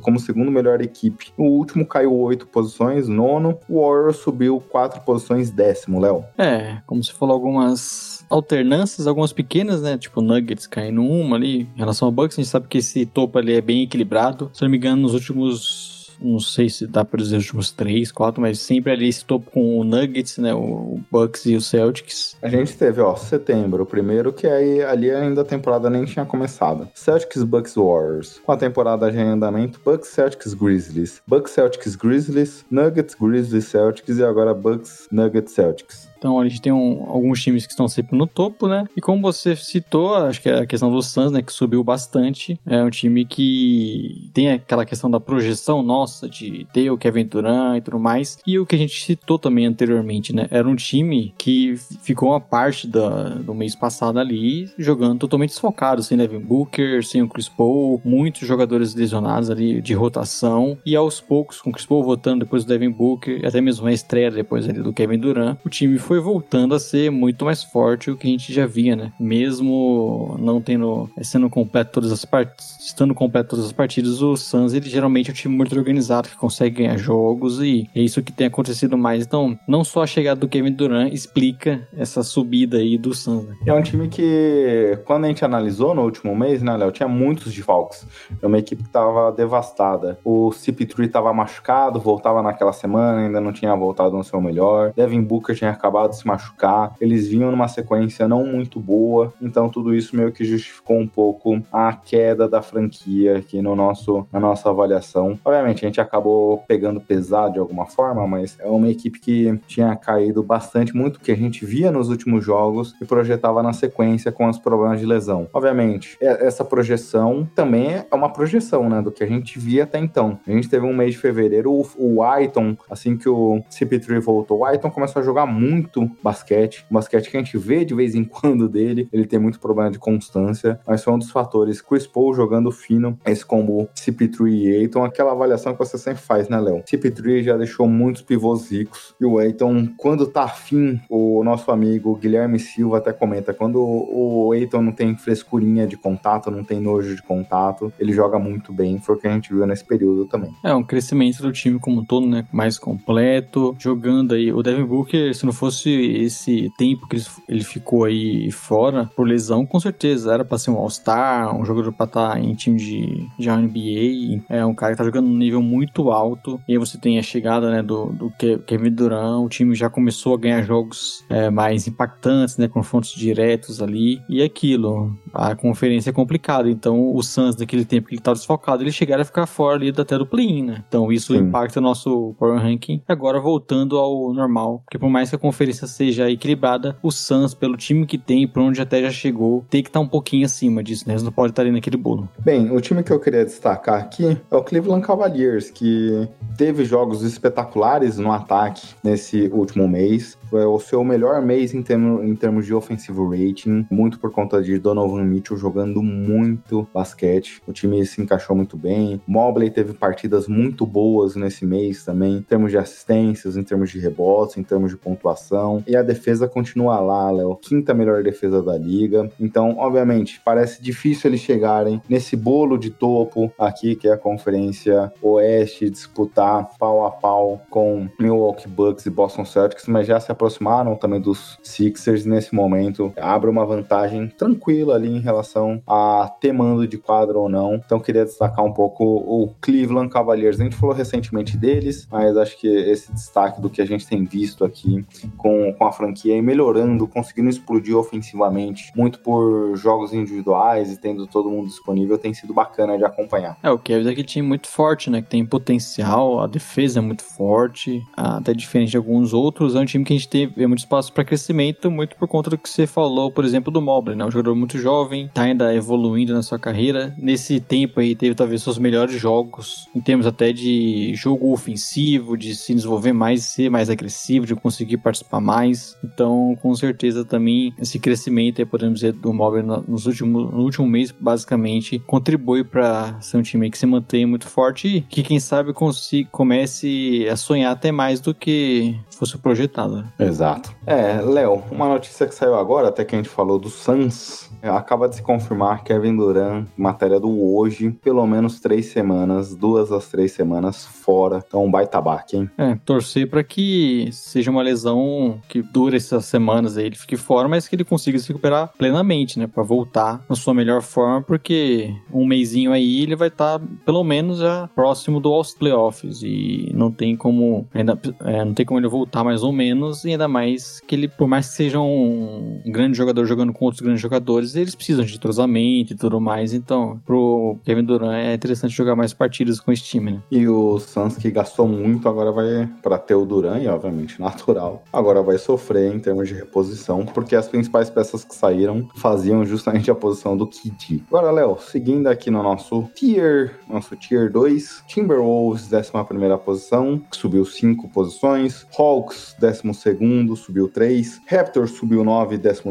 como 0.00 0.18
segundo 0.18 0.50
melhor 0.50 0.80
equipe. 0.80 1.32
O 1.36 1.44
último 1.44 1.86
caiu 1.86 2.14
oito 2.14 2.46
posições, 2.46 3.08
nono. 3.08 3.58
O 3.68 3.80
Warriors 3.80 4.16
subiu 4.18 4.62
quatro 4.68 5.00
posições, 5.00 5.50
décimo, 5.50 6.00
Léo. 6.00 6.24
É, 6.36 6.78
como 6.86 7.02
você 7.02 7.12
falou, 7.12 7.34
algumas 7.34 8.24
alternâncias, 8.28 9.06
algumas 9.06 9.32
pequenas, 9.32 9.82
né? 9.82 9.98
Tipo, 9.98 10.20
Nuggets 10.20 10.66
caindo 10.66 11.02
uma 11.02 11.36
ali. 11.36 11.68
Em 11.74 11.78
relação 11.78 12.06
ao 12.06 12.12
Bucks, 12.12 12.38
a 12.38 12.42
gente 12.42 12.50
sabe 12.50 12.68
que 12.68 12.78
esse 12.78 13.04
topo 13.06 13.38
ali 13.38 13.54
é 13.54 13.60
bem 13.60 13.82
equilibrado. 13.82 14.50
Se 14.52 14.62
não 14.62 14.70
me 14.70 14.76
engano, 14.76 15.02
nos 15.02 15.14
últimos 15.14 15.99
não 16.20 16.38
sei 16.38 16.68
se 16.68 16.86
dá 16.86 17.04
para 17.04 17.22
dizer 17.22 17.36
os 17.36 17.44
últimos 17.44 17.70
três, 17.70 18.12
quatro, 18.12 18.40
mas 18.40 18.60
sempre 18.60 18.92
ali 18.92 19.08
esse 19.08 19.24
topo 19.24 19.50
com 19.50 19.78
o 19.78 19.84
Nuggets, 19.84 20.38
né, 20.38 20.54
o 20.54 21.00
Bucks 21.10 21.46
e 21.46 21.56
o 21.56 21.60
Celtics. 21.60 22.36
A 22.42 22.48
gente 22.48 22.76
teve, 22.76 23.00
ó, 23.00 23.16
setembro, 23.16 23.82
o 23.82 23.86
primeiro 23.86 24.32
que 24.32 24.46
aí 24.46 24.82
ali 24.82 25.10
ainda 25.10 25.42
a 25.42 25.44
temporada 25.44 25.88
nem 25.88 26.04
tinha 26.04 26.24
começado. 26.24 26.88
Celtics, 26.94 27.42
Bucks, 27.42 27.74
Warriors. 27.74 28.40
Com 28.44 28.52
a 28.52 28.56
temporada 28.56 29.10
já 29.12 29.20
em 29.20 29.30
andamento, 29.30 29.80
Bucks, 29.84 30.08
Celtics, 30.08 30.54
Grizzlies. 30.54 31.22
Bucks, 31.26 31.52
Celtics, 31.52 31.96
Grizzlies, 31.96 32.64
Nuggets, 32.70 33.14
Grizzlies, 33.14 33.66
Celtics 33.66 34.18
e 34.18 34.24
agora 34.24 34.52
Bucks, 34.52 35.08
Nuggets, 35.10 35.52
Celtics. 35.52 36.09
Então 36.20 36.38
a 36.38 36.46
gente 36.46 36.60
tem 36.60 36.70
um, 36.70 37.06
alguns 37.08 37.42
times 37.42 37.64
que 37.64 37.72
estão 37.72 37.88
sempre 37.88 38.16
no 38.16 38.26
topo, 38.26 38.68
né? 38.68 38.86
E 38.94 39.00
como 39.00 39.22
você 39.22 39.56
citou, 39.56 40.14
acho 40.14 40.42
que 40.42 40.50
é 40.50 40.58
a 40.60 40.66
questão 40.66 40.92
do 40.92 41.02
Suns, 41.02 41.32
né? 41.32 41.40
Que 41.40 41.52
subiu 41.52 41.82
bastante. 41.82 42.60
É 42.66 42.82
um 42.84 42.90
time 42.90 43.24
que 43.24 44.30
tem 44.34 44.52
aquela 44.52 44.84
questão 44.84 45.10
da 45.10 45.18
projeção 45.18 45.82
nossa 45.82 46.28
de 46.28 46.66
ter 46.74 46.90
o 46.90 46.98
Kevin 46.98 47.24
Durant 47.24 47.78
e 47.78 47.80
tudo 47.80 47.98
mais. 47.98 48.38
E 48.46 48.58
o 48.58 48.66
que 48.66 48.76
a 48.76 48.78
gente 48.78 49.02
citou 49.02 49.38
também 49.38 49.64
anteriormente, 49.64 50.34
né? 50.34 50.46
Era 50.50 50.68
um 50.68 50.76
time 50.76 51.34
que 51.38 51.74
ficou 52.02 52.28
uma 52.28 52.40
parte 52.40 52.86
da, 52.86 53.30
do 53.30 53.54
mês 53.54 53.74
passado 53.74 54.18
ali 54.18 54.70
jogando 54.78 55.18
totalmente 55.18 55.50
desfocado, 55.50 56.02
sem 56.02 56.18
Devin 56.18 56.40
Booker, 56.40 57.02
sem 57.02 57.22
o 57.22 57.28
Chris 57.28 57.48
Paul, 57.48 58.00
muitos 58.04 58.46
jogadores 58.46 58.94
lesionados 58.94 59.48
ali 59.48 59.80
de 59.80 59.94
rotação. 59.94 60.76
E 60.84 60.94
aos 60.94 61.18
poucos, 61.18 61.62
com 61.62 61.70
o 61.70 61.72
Chris 61.72 61.86
Paul 61.86 62.04
voltando 62.04 62.40
depois 62.40 62.62
do 62.62 62.68
Devin 62.68 62.90
Booker, 62.90 63.46
até 63.46 63.60
mesmo 63.60 63.86
a 63.86 63.92
estreia 63.92 64.30
depois 64.30 64.68
ali 64.68 64.82
do 64.82 64.92
Kevin 64.92 65.18
Durant, 65.18 65.56
o 65.64 65.68
time 65.70 65.98
foi 65.98 66.09
foi 66.10 66.18
voltando 66.18 66.74
a 66.74 66.80
ser 66.80 67.08
muito 67.08 67.44
mais 67.44 67.62
forte 67.62 68.10
o 68.10 68.16
que 68.16 68.26
a 68.26 68.30
gente 68.32 68.52
já 68.52 68.66
via, 68.66 68.96
né? 68.96 69.12
Mesmo 69.20 70.36
não 70.40 70.60
tendo, 70.60 71.08
sendo 71.22 71.48
completo 71.48 71.92
todas 71.92 72.10
as 72.10 72.24
partidas, 72.24 72.76
estando 72.84 73.14
completo 73.14 73.50
todas 73.50 73.66
as 73.66 73.70
partidas, 73.70 74.20
o 74.20 74.36
Suns, 74.36 74.74
ele 74.74 74.90
geralmente 74.90 75.30
é 75.30 75.32
um 75.32 75.36
time 75.36 75.56
muito 75.56 75.72
organizado, 75.78 76.28
que 76.28 76.34
consegue 76.34 76.78
ganhar 76.78 76.96
jogos 76.96 77.60
e 77.60 77.88
é 77.94 78.00
isso 78.00 78.24
que 78.24 78.32
tem 78.32 78.48
acontecido 78.48 78.98
mais. 78.98 79.24
Então, 79.24 79.56
não 79.68 79.84
só 79.84 80.02
a 80.02 80.06
chegada 80.06 80.40
do 80.40 80.48
Kevin 80.48 80.72
Durant 80.72 81.12
explica 81.12 81.86
essa 81.96 82.24
subida 82.24 82.78
aí 82.78 82.98
do 82.98 83.14
Suns. 83.14 83.46
Né? 83.46 83.54
É 83.66 83.72
um 83.72 83.80
time 83.80 84.08
que, 84.08 84.98
quando 85.04 85.26
a 85.26 85.28
gente 85.28 85.44
analisou 85.44 85.94
no 85.94 86.02
último 86.02 86.34
mês, 86.34 86.60
né, 86.60 86.76
Léo, 86.76 86.90
tinha 86.90 87.08
muitos 87.08 87.54
desfalques. 87.54 88.04
É 88.42 88.48
uma 88.48 88.58
equipe 88.58 88.82
que 88.82 88.88
estava 88.88 89.30
devastada. 89.30 90.18
O 90.24 90.50
CP3 90.50 91.06
estava 91.06 91.32
machucado, 91.32 92.00
voltava 92.00 92.42
naquela 92.42 92.72
semana, 92.72 93.20
ainda 93.20 93.40
não 93.40 93.52
tinha 93.52 93.72
voltado 93.76 94.16
no 94.16 94.24
seu 94.24 94.40
melhor. 94.40 94.92
Devin 94.96 95.22
Booker 95.22 95.54
tinha 95.54 95.70
acabado 95.70 95.99
de 96.08 96.16
se 96.16 96.26
machucar. 96.26 96.94
Eles 97.00 97.28
vinham 97.28 97.50
numa 97.50 97.68
sequência 97.68 98.28
não 98.28 98.46
muito 98.46 98.80
boa, 98.80 99.32
então 99.40 99.68
tudo 99.68 99.94
isso 99.94 100.16
meio 100.16 100.32
que 100.32 100.44
justificou 100.44 100.98
um 100.98 101.06
pouco 101.06 101.62
a 101.72 101.92
queda 101.92 102.48
da 102.48 102.62
franquia 102.62 103.38
aqui 103.38 103.60
no 103.62 103.74
nosso, 103.74 104.26
na 104.32 104.40
nossa 104.40 104.68
avaliação. 104.70 105.38
Obviamente, 105.44 105.84
a 105.84 105.88
gente 105.88 106.00
acabou 106.00 106.58
pegando 106.68 107.00
pesado 107.00 107.54
de 107.54 107.58
alguma 107.58 107.86
forma, 107.86 108.26
mas 108.26 108.56
é 108.60 108.66
uma 108.66 108.88
equipe 108.88 109.18
que 109.18 109.58
tinha 109.66 109.94
caído 109.96 110.42
bastante, 110.42 110.94
muito 110.94 111.20
que 111.20 111.32
a 111.32 111.36
gente 111.36 111.64
via 111.64 111.90
nos 111.90 112.08
últimos 112.08 112.44
jogos 112.44 112.94
e 113.00 113.04
projetava 113.04 113.62
na 113.62 113.72
sequência 113.72 114.30
com 114.30 114.48
os 114.48 114.58
problemas 114.58 115.00
de 115.00 115.06
lesão. 115.06 115.48
Obviamente, 115.52 116.16
essa 116.20 116.64
projeção 116.64 117.48
também 117.54 117.94
é 118.10 118.14
uma 118.14 118.32
projeção, 118.32 118.88
né, 118.88 119.02
do 119.02 119.10
que 119.10 119.24
a 119.24 119.26
gente 119.26 119.58
via 119.58 119.84
até 119.84 119.98
então. 119.98 120.38
A 120.46 120.50
gente 120.50 120.68
teve 120.68 120.86
um 120.86 120.94
mês 120.94 121.12
de 121.12 121.18
fevereiro, 121.18 121.72
o, 121.96 122.22
Aiton, 122.22 122.76
assim 122.88 123.16
que 123.16 123.28
o 123.28 123.62
CP3 123.70 124.20
voltou, 124.20 124.58
o 124.58 124.64
Aiton 124.64 124.90
começou 124.90 125.20
a 125.20 125.24
jogar 125.24 125.46
muito 125.46 125.89
basquete, 126.22 126.84
basquete 126.90 127.30
que 127.30 127.36
a 127.36 127.40
gente 127.40 127.56
vê 127.56 127.84
de 127.84 127.94
vez 127.94 128.14
em 128.14 128.24
quando 128.24 128.68
dele, 128.68 129.08
ele 129.12 129.26
tem 129.26 129.38
muito 129.38 129.58
problema 129.60 129.90
de 129.90 129.98
constância, 129.98 130.80
mas 130.86 131.02
foi 131.02 131.12
um 131.12 131.18
dos 131.18 131.30
fatores. 131.30 131.80
Chris 131.80 132.06
Paul 132.06 132.34
jogando 132.34 132.70
fino, 132.70 133.18
esse 133.26 133.44
combo 133.44 133.88
CP3 133.94 134.50
e 134.50 134.76
Aiton, 134.76 135.04
aquela 135.04 135.32
avaliação 135.32 135.72
que 135.72 135.78
você 135.78 135.98
sempre 135.98 136.22
faz, 136.22 136.48
né, 136.48 136.60
Léo? 136.60 136.82
CP3 136.82 137.42
já 137.42 137.56
deixou 137.56 137.88
muitos 137.88 138.22
pivôs 138.22 138.70
ricos, 138.70 139.14
e 139.20 139.24
o 139.24 139.38
Aiton, 139.38 139.88
quando 139.96 140.26
tá 140.26 140.44
afim, 140.44 141.00
o 141.08 141.42
nosso 141.44 141.70
amigo 141.70 142.16
Guilherme 142.16 142.58
Silva 142.58 142.98
até 142.98 143.12
comenta, 143.12 143.54
quando 143.54 143.80
o 143.80 144.52
Aiton 144.52 144.82
não 144.82 144.92
tem 144.92 145.16
frescurinha 145.16 145.86
de 145.86 145.96
contato, 145.96 146.50
não 146.50 146.64
tem 146.64 146.80
nojo 146.80 147.14
de 147.14 147.22
contato, 147.22 147.92
ele 147.98 148.12
joga 148.12 148.38
muito 148.38 148.72
bem, 148.72 148.98
foi 148.98 149.14
o 149.14 149.18
que 149.18 149.26
a 149.26 149.32
gente 149.32 149.52
viu 149.52 149.66
nesse 149.66 149.84
período 149.84 150.26
também. 150.26 150.54
É, 150.64 150.74
um 150.74 150.82
crescimento 150.82 151.42
do 151.42 151.52
time 151.52 151.78
como 151.78 152.00
um 152.00 152.04
todo, 152.04 152.26
né, 152.26 152.46
mais 152.52 152.78
completo, 152.78 153.74
jogando 153.78 154.34
aí, 154.34 154.52
o 154.52 154.62
Devin 154.62 154.84
Booker, 154.84 155.34
se 155.34 155.44
não 155.44 155.52
fosse 155.52 155.79
esse 155.88 156.70
tempo 156.76 157.06
que 157.06 157.16
ele 157.48 157.64
ficou 157.64 158.04
aí 158.04 158.50
fora, 158.50 159.10
por 159.16 159.26
lesão, 159.26 159.64
com 159.64 159.78
certeza, 159.78 160.34
era 160.34 160.44
pra 160.44 160.58
ser 160.58 160.70
um 160.70 160.76
All-Star, 160.76 161.56
um 161.56 161.64
jogador 161.64 161.92
pra 161.92 162.06
estar 162.06 162.32
tá 162.32 162.40
em 162.40 162.54
time 162.54 162.78
de, 162.78 163.26
de 163.38 163.50
NBA, 163.50 164.44
é 164.48 164.64
um 164.64 164.74
cara 164.74 164.92
que 164.92 164.98
tá 164.98 165.04
jogando 165.04 165.26
num 165.26 165.36
nível 165.36 165.62
muito 165.62 166.10
alto, 166.10 166.60
e 166.68 166.72
aí 166.72 166.78
você 166.78 166.98
tem 166.98 167.18
a 167.18 167.22
chegada, 167.22 167.70
né, 167.70 167.82
do, 167.82 168.06
do 168.06 168.32
Kevin 168.66 168.92
Durant, 168.92 169.44
o 169.44 169.48
time 169.48 169.74
já 169.74 169.88
começou 169.88 170.34
a 170.34 170.38
ganhar 170.38 170.62
jogos 170.62 171.24
é, 171.28 171.50
mais 171.50 171.86
impactantes, 171.86 172.56
né, 172.56 172.68
confrontos 172.68 173.10
diretos 173.12 173.82
ali, 173.82 174.20
e 174.28 174.42
aquilo, 174.42 175.16
a 175.32 175.54
conferência 175.54 176.10
é 176.10 176.12
complicada, 176.12 176.68
então 176.70 177.14
o 177.14 177.22
Suns, 177.22 177.56
naquele 177.56 177.84
tempo 177.84 178.08
que 178.08 178.14
ele 178.14 178.22
tava 178.22 178.36
desfocado, 178.36 178.82
ele 178.82 178.92
chegaram 178.92 179.22
a 179.22 179.24
ficar 179.24 179.46
fora 179.46 179.76
ali 179.76 179.92
até 179.96 180.18
do 180.18 180.26
play-in, 180.26 180.64
né, 180.64 180.84
então 180.88 181.12
isso 181.12 181.32
Sim. 181.32 181.40
impacta 181.40 181.78
o 181.78 181.82
nosso 181.82 182.34
power 182.38 182.60
ranking, 182.60 183.02
agora 183.08 183.40
voltando 183.40 183.96
ao 183.96 184.32
normal, 184.32 184.80
porque 184.84 184.98
por 184.98 185.08
mais 185.08 185.30
que 185.30 185.36
a 185.36 185.38
conferência 185.38 185.69
seja 185.72 186.30
equilibrada, 186.30 186.96
o 187.02 187.10
Suns, 187.10 187.54
pelo 187.54 187.76
time 187.76 188.06
que 188.06 188.18
tem, 188.18 188.46
por 188.46 188.62
onde 188.62 188.80
até 188.80 189.02
já 189.02 189.10
chegou, 189.10 189.64
tem 189.68 189.82
que 189.82 189.88
estar 189.88 190.00
tá 190.00 190.04
um 190.04 190.08
pouquinho 190.08 190.46
acima 190.46 190.82
disso, 190.82 191.04
né, 191.06 191.14
eles 191.14 191.22
não 191.22 191.32
pode 191.32 191.52
estar 191.52 191.62
ali 191.62 191.70
naquele 191.70 191.96
bolo. 191.96 192.28
Bem, 192.38 192.70
o 192.70 192.80
time 192.80 193.02
que 193.02 193.12
eu 193.12 193.20
queria 193.20 193.44
destacar 193.44 194.00
aqui 194.00 194.36
é 194.50 194.56
o 194.56 194.62
Cleveland 194.62 195.06
Cavaliers, 195.06 195.70
que 195.70 196.28
teve 196.56 196.84
jogos 196.84 197.22
espetaculares 197.22 198.18
no 198.18 198.32
ataque 198.32 198.88
nesse 199.02 199.48
último 199.48 199.88
mês. 199.88 200.38
Foi 200.50 200.64
o 200.64 200.78
seu 200.80 201.04
melhor 201.04 201.40
mês 201.40 201.72
em, 201.72 201.82
termo, 201.82 202.22
em 202.22 202.34
termos 202.34 202.66
de 202.66 202.74
ofensivo 202.74 203.30
rating, 203.30 203.86
muito 203.90 204.18
por 204.18 204.32
conta 204.32 204.60
de 204.62 204.78
Donovan 204.78 205.24
Mitchell 205.24 205.56
jogando 205.56 206.02
muito 206.02 206.86
basquete. 206.92 207.62
O 207.66 207.72
time 207.72 208.04
se 208.04 208.20
encaixou 208.20 208.56
muito 208.56 208.76
bem. 208.76 209.20
Mobley 209.26 209.70
teve 209.70 209.92
partidas 209.92 210.48
muito 210.48 210.84
boas 210.84 211.36
nesse 211.36 211.64
mês 211.64 212.04
também, 212.04 212.38
em 212.38 212.42
termos 212.42 212.70
de 212.70 212.78
assistências, 212.78 213.56
em 213.56 213.62
termos 213.62 213.90
de 213.90 214.00
rebotes, 214.00 214.56
em 214.56 214.62
termos 214.62 214.90
de 214.90 214.96
pontuação. 214.96 215.49
E 215.86 215.96
a 215.96 216.02
defesa 216.02 216.48
continua 216.48 217.00
lá, 217.00 217.30
Léo. 217.30 217.56
Quinta 217.56 217.94
melhor 217.94 218.22
defesa 218.22 218.62
da 218.62 218.76
liga. 218.76 219.30
Então, 219.40 219.76
obviamente, 219.78 220.40
parece 220.44 220.82
difícil 220.82 221.30
eles 221.30 221.40
chegarem 221.40 222.00
nesse 222.08 222.36
bolo 222.36 222.76
de 222.76 222.90
topo 222.90 223.52
aqui, 223.58 223.96
que 223.96 224.08
é 224.08 224.12
a 224.12 224.18
Conferência 224.18 225.12
Oeste, 225.22 225.90
disputar 225.90 226.70
pau 226.78 227.04
a 227.04 227.10
pau 227.10 227.60
com 227.70 228.08
Milwaukee 228.18 228.68
Bucks 228.68 229.06
e 229.06 229.10
Boston 229.10 229.44
Celtics, 229.44 229.86
mas 229.86 230.06
já 230.06 230.20
se 230.20 230.30
aproximaram 230.30 230.94
também 230.96 231.20
dos 231.20 231.58
Sixers 231.62 232.24
nesse 232.24 232.54
momento. 232.54 233.12
Abre 233.16 233.50
uma 233.50 233.64
vantagem 233.64 234.28
tranquila 234.28 234.94
ali 234.94 235.08
em 235.08 235.20
relação 235.20 235.82
a 235.86 236.30
ter 236.40 236.52
mando 236.52 236.86
de 236.86 236.98
quadro 236.98 237.40
ou 237.40 237.48
não. 237.48 237.74
Então 237.74 238.00
queria 238.00 238.24
destacar 238.24 238.64
um 238.64 238.72
pouco 238.72 239.04
o 239.04 239.50
Cleveland 239.60 240.10
Cavaliers. 240.10 240.60
A 240.60 240.64
gente 240.64 240.76
falou 240.76 240.94
recentemente 240.94 241.56
deles, 241.56 242.06
mas 242.10 242.36
acho 242.36 242.58
que 242.58 242.68
esse 242.68 243.12
destaque 243.12 243.60
do 243.60 243.70
que 243.70 243.80
a 243.80 243.86
gente 243.86 244.06
tem 244.06 244.24
visto 244.24 244.64
aqui 244.64 245.04
com, 245.40 245.72
com 245.72 245.84
a 245.84 245.92
franquia 245.92 246.36
e 246.36 246.42
melhorando, 246.42 247.06
conseguindo 247.06 247.48
explodir 247.48 247.96
ofensivamente, 247.96 248.92
muito 248.94 249.20
por 249.20 249.76
jogos 249.76 250.12
individuais 250.12 250.92
e 250.92 251.00
tendo 251.00 251.26
todo 251.26 251.50
mundo 251.50 251.68
disponível, 251.68 252.18
tem 252.18 252.34
sido 252.34 252.52
bacana 252.52 252.96
de 252.96 253.04
acompanhar. 253.04 253.56
É, 253.62 253.70
o 253.70 253.78
Cavs 253.78 254.06
é 254.06 254.10
aquele 254.10 254.26
time 254.26 254.46
muito 254.46 254.68
forte, 254.68 255.10
né? 255.10 255.22
Que 255.22 255.28
tem 255.28 255.44
potencial, 255.44 256.40
a 256.40 256.46
defesa 256.46 256.98
é 256.98 257.02
muito 257.02 257.24
forte, 257.24 258.02
até 258.16 258.52
diferente 258.52 258.90
de 258.90 258.96
alguns 258.96 259.32
outros. 259.32 259.74
É 259.74 259.80
um 259.80 259.84
time 259.84 260.04
que 260.04 260.12
a 260.12 260.16
gente 260.16 260.28
teve 260.28 260.66
muito 260.66 260.80
espaço 260.80 261.12
para 261.12 261.24
crescimento, 261.24 261.90
muito 261.90 262.16
por 262.16 262.28
conta 262.28 262.50
do 262.50 262.58
que 262.58 262.68
você 262.68 262.86
falou, 262.86 263.30
por 263.30 263.44
exemplo, 263.44 263.72
do 263.72 263.80
Mobley, 263.80 264.16
né? 264.16 264.24
Um 264.24 264.30
jogador 264.30 264.54
muito 264.54 264.78
jovem, 264.78 265.30
tá 265.32 265.42
ainda 265.42 265.74
evoluindo 265.74 266.32
na 266.32 266.42
sua 266.42 266.58
carreira. 266.58 267.14
Nesse 267.16 267.60
tempo 267.60 268.00
aí, 268.00 268.14
teve 268.14 268.34
talvez 268.34 268.62
seus 268.62 268.78
melhores 268.78 269.18
jogos, 269.18 269.88
em 269.94 270.00
termos 270.00 270.26
até 270.26 270.52
de 270.52 271.14
jogo 271.14 271.52
ofensivo, 271.52 272.36
de 272.36 272.54
se 272.54 272.74
desenvolver 272.74 273.12
mais, 273.12 273.44
ser 273.44 273.70
mais 273.70 273.88
agressivo, 273.88 274.46
de 274.46 274.54
conseguir 274.54 274.98
participar 274.98 275.29
mais. 275.38 275.96
Então, 276.02 276.56
com 276.62 276.74
certeza 276.74 277.24
também 277.24 277.74
esse 277.78 277.98
crescimento, 277.98 278.60
aí, 278.60 278.64
podemos 278.64 279.00
dizer, 279.00 279.12
do 279.12 279.32
Mobley 279.32 279.62
nos 279.62 280.06
últimos, 280.06 280.50
no 280.50 280.62
último 280.62 280.86
mês, 280.86 281.14
basicamente, 281.18 281.98
contribui 282.00 282.64
para 282.64 283.20
ser 283.20 283.36
um 283.36 283.42
time 283.42 283.70
que 283.70 283.76
se 283.76 283.86
mantém 283.86 284.24
muito 284.24 284.48
forte 284.48 284.88
e 284.88 285.00
que, 285.02 285.22
quem 285.22 285.38
sabe, 285.38 285.74
consiga, 285.74 286.28
comece 286.32 287.28
a 287.30 287.36
sonhar 287.36 287.72
até 287.72 287.92
mais 287.92 288.20
do 288.20 288.34
que 288.34 288.98
fosse 289.10 289.36
projetado. 289.36 290.04
Exato. 290.18 290.74
É, 290.86 291.20
Léo, 291.20 291.62
uma 291.70 291.88
notícia 291.88 292.26
que 292.26 292.34
saiu 292.34 292.54
agora, 292.54 292.88
até 292.88 293.04
que 293.04 293.14
a 293.14 293.18
gente 293.18 293.28
falou 293.28 293.58
do 293.58 293.68
Suns, 293.68 294.50
acaba 294.62 295.08
de 295.08 295.16
se 295.16 295.22
confirmar 295.22 295.84
Kevin 295.84 296.16
Durant, 296.16 296.66
matéria 296.76 297.20
do 297.20 297.54
hoje, 297.54 297.90
pelo 298.02 298.26
menos 298.26 298.60
três 298.60 298.86
semanas, 298.86 299.54
duas 299.54 299.90
das 299.90 300.08
três 300.08 300.32
semanas 300.32 300.86
fora. 300.86 301.42
Então, 301.46 301.64
um 301.64 301.70
baita 301.70 302.00
baque, 302.00 302.36
hein? 302.36 302.50
É, 302.56 302.74
torcer 302.84 303.28
para 303.28 303.44
que 303.44 304.08
seja 304.12 304.50
uma 304.50 304.62
lesão 304.62 305.19
que 305.48 305.62
dure 305.62 305.96
essas 305.96 306.24
semanas 306.24 306.76
aí, 306.76 306.86
ele 306.86 306.96
fique 306.96 307.16
fora, 307.16 307.48
mas 307.48 307.68
que 307.68 307.76
ele 307.76 307.84
consiga 307.84 308.18
se 308.18 308.28
recuperar 308.28 308.72
plenamente, 308.76 309.38
né? 309.38 309.46
Pra 309.46 309.62
voltar 309.62 310.24
na 310.28 310.36
sua 310.36 310.54
melhor 310.54 310.82
forma, 310.82 311.22
porque 311.22 311.94
um 312.12 312.24
mêsinho 312.26 312.72
aí 312.72 313.02
ele 313.02 313.16
vai 313.16 313.28
estar, 313.28 313.58
tá, 313.58 313.64
pelo 313.84 314.02
menos, 314.04 314.38
já 314.38 314.68
próximo 314.74 315.20
do 315.20 315.32
aos 315.32 315.52
playoffs 315.54 316.22
e 316.22 316.70
não 316.74 316.90
tem 316.90 317.16
como, 317.16 317.66
ainda, 317.72 317.98
é, 318.20 318.44
não 318.44 318.54
tem 318.54 318.66
como 318.66 318.80
ele 318.80 318.88
voltar 318.88 319.24
mais 319.24 319.42
ou 319.42 319.52
menos, 319.52 320.04
e 320.04 320.10
ainda 320.10 320.28
mais 320.28 320.80
que 320.86 320.94
ele, 320.94 321.08
por 321.08 321.28
mais 321.28 321.48
que 321.48 321.54
seja 321.54 321.80
um 321.80 322.60
grande 322.66 322.96
jogador 322.96 323.24
jogando 323.24 323.52
com 323.52 323.64
outros 323.64 323.82
grandes 323.82 324.00
jogadores, 324.00 324.54
eles 324.54 324.74
precisam 324.74 325.04
de 325.04 325.14
entrosamento 325.14 325.92
e 325.92 325.96
tudo 325.96 326.20
mais. 326.20 326.52
Então, 326.52 327.00
pro 327.04 327.58
Kevin 327.64 327.84
Durant 327.84 328.14
é 328.14 328.34
interessante 328.34 328.74
jogar 328.74 328.96
mais 328.96 329.12
partidas 329.12 329.60
com 329.60 329.72
esse 329.72 329.82
time, 329.82 330.12
né? 330.12 330.22
E 330.30 330.46
o 330.48 330.78
Suns 330.78 331.16
que 331.16 331.30
gastou 331.30 331.66
muito 331.66 332.08
agora 332.08 332.32
vai 332.32 332.68
para 332.82 332.98
ter 332.98 333.14
o 333.14 333.24
Durant, 333.24 333.62
e 333.62 333.68
obviamente 333.68 334.20
natural. 334.20 334.82
Agora 334.92 335.09
vai 335.20 335.38
sofrer 335.38 335.92
em 335.92 335.98
termos 335.98 336.28
de 336.28 336.34
reposição, 336.34 337.04
porque 337.04 337.34
as 337.34 337.48
principais 337.48 337.90
peças 337.90 338.24
que 338.24 338.34
saíram 338.34 338.88
faziam 338.94 339.44
justamente 339.44 339.90
a 339.90 339.94
posição 339.94 340.36
do 340.36 340.46
KD. 340.46 341.02
Agora, 341.08 341.32
Léo, 341.32 341.58
seguindo 341.58 342.06
aqui 342.06 342.30
no 342.30 342.42
nosso 342.42 342.88
tier, 342.94 343.58
nosso 343.68 343.96
tier 343.96 344.30
2, 344.30 344.84
Timberwolves, 344.86 345.68
11 345.72 346.38
posição, 346.44 347.02
subiu 347.10 347.44
5 347.44 347.88
posições, 347.88 348.66
Hawks, 348.78 349.34
12 349.40 350.36
subiu 350.36 350.68
3, 350.68 351.20
Raptors 351.26 351.72
subiu 351.72 352.04
9, 352.04 352.38
13 352.38 352.62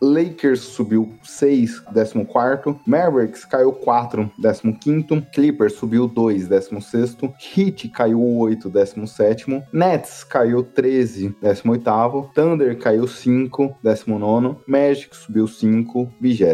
Lakers 0.00 0.60
subiu 0.60 1.12
6, 1.22 1.80
14 1.80 2.26
Mavericks 2.86 3.44
caiu 3.44 3.72
4, 3.72 4.30
15 4.80 5.26
Clippers 5.32 5.74
subiu 5.74 6.06
2, 6.06 6.48
16 6.48 7.16
Heat 7.56 7.88
caiu 7.88 8.22
8, 8.22 8.68
17 8.68 9.62
Nets 9.72 10.24
caiu 10.24 10.62
13, 10.62 11.34
18º, 11.62 12.30
Thunder 12.34 12.78
caiu 12.78 13.06
5, 13.06 13.76
19º, 13.84 14.56
Magic 14.66 15.16
subiu 15.16 15.46
5, 15.46 16.12
20 16.20 16.44